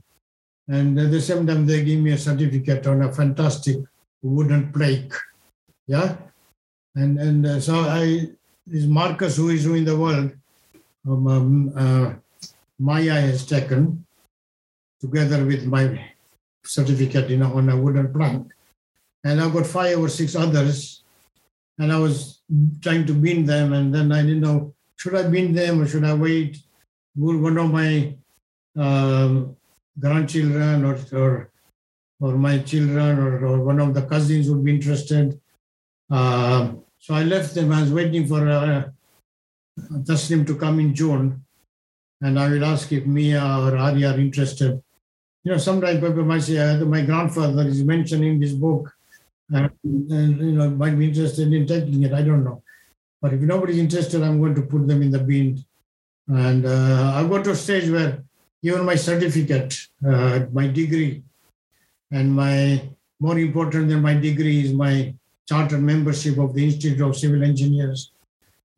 And 0.68 0.98
at 0.98 1.10
the 1.10 1.20
same 1.20 1.46
time, 1.46 1.66
they 1.66 1.84
give 1.84 2.00
me 2.00 2.12
a 2.12 2.18
certificate 2.18 2.86
on 2.86 3.02
a 3.02 3.12
fantastic 3.12 3.76
wooden 4.22 4.72
plaque. 4.72 5.12
Yeah. 5.86 6.16
And 6.94 7.18
and 7.18 7.46
uh, 7.46 7.60
so 7.60 7.74
I, 7.80 8.30
this 8.66 8.86
Marquis, 8.86 9.36
who 9.36 9.50
is 9.50 9.64
who 9.64 9.74
in 9.74 9.84
the 9.84 9.96
world, 9.96 10.32
um, 11.06 11.26
um, 11.28 11.72
uh, 11.76 12.14
Maya 12.78 13.20
has 13.20 13.46
taken 13.46 14.04
together 15.00 15.44
with 15.44 15.66
my 15.66 16.00
certificate 16.64 17.30
you 17.30 17.38
know, 17.38 17.52
on 17.54 17.68
a 17.68 17.76
wooden 17.76 18.12
plank. 18.12 18.52
And 19.24 19.40
I've 19.40 19.52
got 19.52 19.66
five 19.66 19.98
or 19.98 20.08
six 20.08 20.34
others. 20.34 21.02
And 21.78 21.92
I 21.92 21.98
was 21.98 22.40
trying 22.80 23.06
to 23.06 23.14
bind 23.14 23.48
them. 23.48 23.72
And 23.72 23.94
then 23.94 24.10
I 24.12 24.22
didn't 24.22 24.40
know, 24.40 24.74
should 24.96 25.14
I 25.14 25.22
bind 25.24 25.56
them 25.56 25.82
or 25.82 25.86
should 25.86 26.04
I 26.04 26.14
wait? 26.14 26.58
One 27.14 27.56
of 27.56 27.70
my 27.70 28.14
um, 28.76 29.56
grandchildren 29.98 30.84
or, 30.84 30.98
or, 31.12 31.50
or 32.20 32.32
my 32.36 32.58
children 32.58 33.18
or, 33.18 33.46
or 33.46 33.60
one 33.64 33.80
of 33.80 33.94
the 33.94 34.02
cousins 34.02 34.48
would 34.50 34.64
be 34.64 34.74
interested? 34.74 35.40
Uh, 36.10 36.72
so 36.98 37.14
I 37.14 37.22
left 37.22 37.54
them. 37.54 37.72
I 37.72 37.82
was 37.82 37.92
waiting 37.92 38.26
for 38.26 38.48
uh, 38.48 38.84
Taslim 40.04 40.46
to 40.46 40.56
come 40.56 40.80
in 40.80 40.94
June. 40.94 41.42
And 42.22 42.38
I 42.38 42.48
will 42.48 42.64
ask 42.64 42.90
if 42.92 43.04
Mia 43.06 43.42
or 43.42 43.76
Ari 43.76 44.04
are 44.04 44.18
interested 44.18 44.82
you 45.46 45.52
know, 45.52 45.58
sometimes 45.58 46.00
people 46.00 46.24
might 46.24 46.42
say, 46.42 46.58
uh, 46.58 46.84
my 46.84 47.02
grandfather 47.02 47.68
is 47.68 47.84
mentioning 47.84 48.40
this 48.40 48.50
book, 48.50 48.92
and, 49.48 49.70
and, 49.84 50.40
you 50.40 50.52
know, 50.58 50.68
might 50.70 50.98
be 50.98 51.06
interested 51.06 51.52
in 51.52 51.64
taking 51.64 52.02
it. 52.02 52.12
I 52.12 52.22
don't 52.22 52.42
know. 52.42 52.64
But 53.22 53.34
if 53.34 53.40
nobody's 53.42 53.78
interested, 53.78 54.24
I'm 54.24 54.40
going 54.40 54.56
to 54.56 54.62
put 54.62 54.88
them 54.88 55.02
in 55.02 55.12
the 55.12 55.20
bin. 55.20 55.64
And 56.26 56.66
uh, 56.66 57.12
I 57.14 57.28
got 57.28 57.44
to 57.44 57.52
a 57.52 57.54
stage 57.54 57.88
where 57.88 58.24
even 58.62 58.84
my 58.84 58.96
certificate, 58.96 59.78
uh, 60.06 60.46
my 60.52 60.66
degree, 60.66 61.22
and 62.10 62.34
my 62.34 62.82
more 63.20 63.38
important 63.38 63.88
than 63.88 64.02
my 64.02 64.14
degree 64.14 64.64
is 64.64 64.72
my 64.72 65.14
charter 65.48 65.78
membership 65.78 66.38
of 66.38 66.54
the 66.54 66.64
Institute 66.64 67.00
of 67.00 67.16
Civil 67.16 67.42
Engineers 67.42 68.12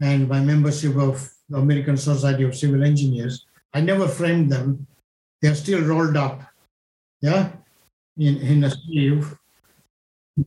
and 0.00 0.28
my 0.28 0.40
membership 0.40 0.96
of 0.96 1.28
the 1.48 1.58
American 1.58 1.96
Society 1.96 2.44
of 2.44 2.54
Civil 2.54 2.84
Engineers. 2.84 3.46
I 3.74 3.80
never 3.80 4.06
framed 4.06 4.50
them. 4.52 4.86
They're 5.40 5.54
still 5.54 5.82
rolled 5.82 6.16
up 6.16 6.42
yeah, 7.20 7.50
in, 8.16 8.36
in 8.38 8.64
a 8.64 8.70
sleeve. 8.70 9.36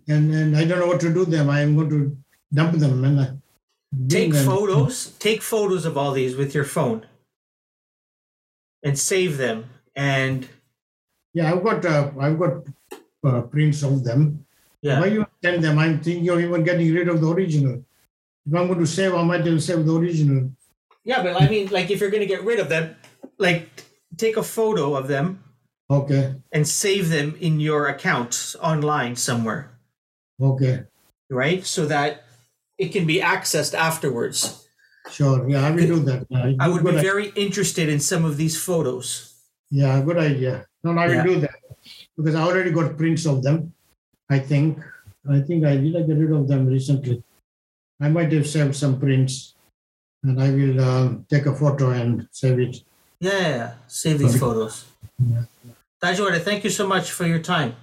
And, 0.07 0.33
and 0.33 0.55
I 0.55 0.63
don't 0.63 0.79
know 0.79 0.87
what 0.87 1.01
to 1.01 1.13
do 1.13 1.25
them. 1.25 1.49
I 1.49 1.61
am 1.61 1.75
going 1.75 1.89
to 1.89 2.17
dump 2.53 2.77
them 2.77 3.03
and 3.03 3.19
uh, 3.19 3.31
take 4.07 4.31
them. 4.31 4.45
photos. 4.45 5.11
Take 5.19 5.41
photos 5.41 5.85
of 5.85 5.97
all 5.97 6.13
these 6.13 6.35
with 6.35 6.55
your 6.55 6.63
phone 6.63 7.05
and 8.83 8.97
save 8.97 9.37
them. 9.37 9.69
And 9.95 10.47
yeah, 11.33 11.51
I've 11.51 11.63
got 11.63 11.85
uh, 11.85 12.11
I've 12.19 12.39
got 12.39 12.63
uh, 13.23 13.41
prints 13.41 13.83
of 13.83 14.03
them. 14.03 14.45
Yeah. 14.81 14.99
Why 14.99 15.07
you 15.07 15.25
send 15.43 15.63
them? 15.63 15.77
I'm 15.77 16.01
thinking 16.01 16.27
of 16.29 16.39
even 16.39 16.63
getting 16.63 16.93
rid 16.93 17.07
of 17.07 17.21
the 17.21 17.29
original. 17.29 17.83
If 18.45 18.55
I'm 18.55 18.67
going 18.67 18.79
to 18.79 18.87
save, 18.87 19.13
I 19.13 19.23
might 19.23 19.45
have 19.45 19.61
save 19.61 19.85
the 19.85 19.95
original. 19.95 20.51
Yeah, 21.03 21.21
but 21.21 21.39
I 21.39 21.47
mean, 21.47 21.69
like 21.69 21.91
if 21.91 21.99
you're 21.99 22.09
going 22.09 22.21
to 22.21 22.27
get 22.27 22.43
rid 22.43 22.59
of 22.59 22.69
them, 22.69 22.95
like 23.37 23.69
take 24.17 24.37
a 24.37 24.43
photo 24.43 24.95
of 24.95 25.07
them 25.07 25.43
Okay. 25.91 26.35
And 26.53 26.65
save 26.65 27.09
them 27.09 27.35
in 27.41 27.59
your 27.59 27.87
account 27.89 28.55
online 28.61 29.17
somewhere. 29.17 29.71
Okay. 30.41 30.83
Right? 31.29 31.65
So 31.65 31.85
that 31.87 32.23
it 32.77 32.93
can 32.93 33.05
be 33.05 33.19
accessed 33.19 33.73
afterwards. 33.73 34.65
Sure. 35.09 35.49
Yeah, 35.49 35.65
I 35.65 35.71
will 35.71 35.87
do 35.87 35.99
that. 35.99 36.27
Uh, 36.33 36.53
I 36.59 36.67
would 36.67 36.83
be 36.83 36.89
idea. 36.89 37.01
very 37.01 37.27
interested 37.35 37.89
in 37.89 37.99
some 37.99 38.23
of 38.23 38.37
these 38.37 38.61
photos. 38.61 39.33
Yeah, 39.69 39.99
good 40.01 40.17
idea. 40.17 40.65
No, 40.83 40.93
no 40.93 41.01
I 41.01 41.07
will 41.07 41.15
yeah. 41.15 41.23
do 41.23 41.39
that 41.41 41.59
because 42.15 42.35
I 42.35 42.43
already 42.43 42.71
got 42.71 42.97
prints 42.97 43.25
of 43.25 43.41
them. 43.41 43.73
I 44.29 44.39
think. 44.39 44.79
I 45.29 45.39
think 45.39 45.65
I 45.65 45.77
did 45.77 45.95
I 45.95 46.01
get 46.01 46.17
rid 46.17 46.31
of 46.31 46.47
them 46.47 46.67
recently. 46.67 47.23
I 47.99 48.09
might 48.09 48.31
have 48.31 48.47
saved 48.47 48.75
some 48.75 48.99
prints, 48.99 49.53
and 50.23 50.41
I 50.41 50.49
will 50.49 50.81
uh, 50.81 51.09
take 51.29 51.45
a 51.45 51.55
photo 51.55 51.91
and 51.91 52.27
save 52.31 52.59
it. 52.59 52.83
Yeah, 53.19 53.31
yeah, 53.31 53.55
yeah. 53.55 53.71
save 53.87 54.17
these 54.17 54.39
photos. 54.39 54.85
Yeah. 55.19 55.43
Tajwada, 56.01 56.41
thank 56.41 56.63
you 56.63 56.71
so 56.71 56.87
much 56.87 57.11
for 57.11 57.27
your 57.27 57.37
time. 57.37 57.75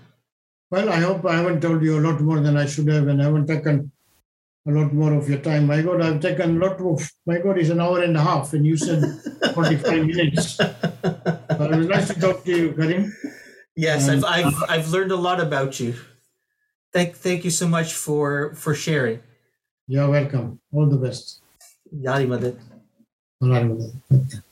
Well, 0.70 0.88
I 0.88 0.96
hope 0.96 1.24
I 1.24 1.36
haven't 1.36 1.60
told 1.60 1.82
you 1.82 1.98
a 1.98 2.02
lot 2.02 2.20
more 2.20 2.40
than 2.40 2.56
I 2.56 2.66
should 2.66 2.88
have, 2.88 3.06
and 3.06 3.22
I 3.22 3.26
haven't 3.26 3.46
taken 3.46 3.92
a 4.68 4.70
lot 4.70 4.92
more 4.92 5.14
of 5.14 5.28
your 5.28 5.38
time. 5.38 5.66
My 5.66 5.80
God, 5.80 6.02
I've 6.02 6.20
taken 6.20 6.60
a 6.60 6.66
lot 6.66 6.80
of. 6.80 7.10
My 7.26 7.38
God, 7.38 7.58
it's 7.58 7.70
an 7.70 7.80
hour 7.80 8.02
and 8.02 8.16
a 8.16 8.20
half, 8.20 8.52
and 8.52 8.66
you 8.66 8.76
said 8.76 9.02
forty-five 9.54 10.04
minutes. 10.04 10.56
But 10.56 11.72
it 11.72 11.76
was 11.76 11.88
nice 11.88 12.08
to 12.08 12.20
talk 12.20 12.44
to 12.44 12.50
you, 12.50 12.72
Karim. 12.72 13.16
Yes, 13.74 14.08
I've, 14.08 14.24
I've 14.24 14.54
uh, 14.54 14.66
I've 14.68 14.88
learned 14.90 15.12
a 15.12 15.16
lot 15.16 15.40
about 15.40 15.80
you. 15.80 15.94
Thank 16.92 17.16
thank 17.16 17.44
you 17.44 17.50
so 17.50 17.66
much 17.66 17.94
for 17.94 18.54
for 18.54 18.74
sharing. 18.74 19.20
You're 19.86 20.10
welcome. 20.10 20.60
All 20.72 20.86
the 20.86 20.98
best. 20.98 21.40
Ya 21.90 22.12
Ali 22.12 22.26
Madad. 22.26 22.60
Madad. 23.42 24.42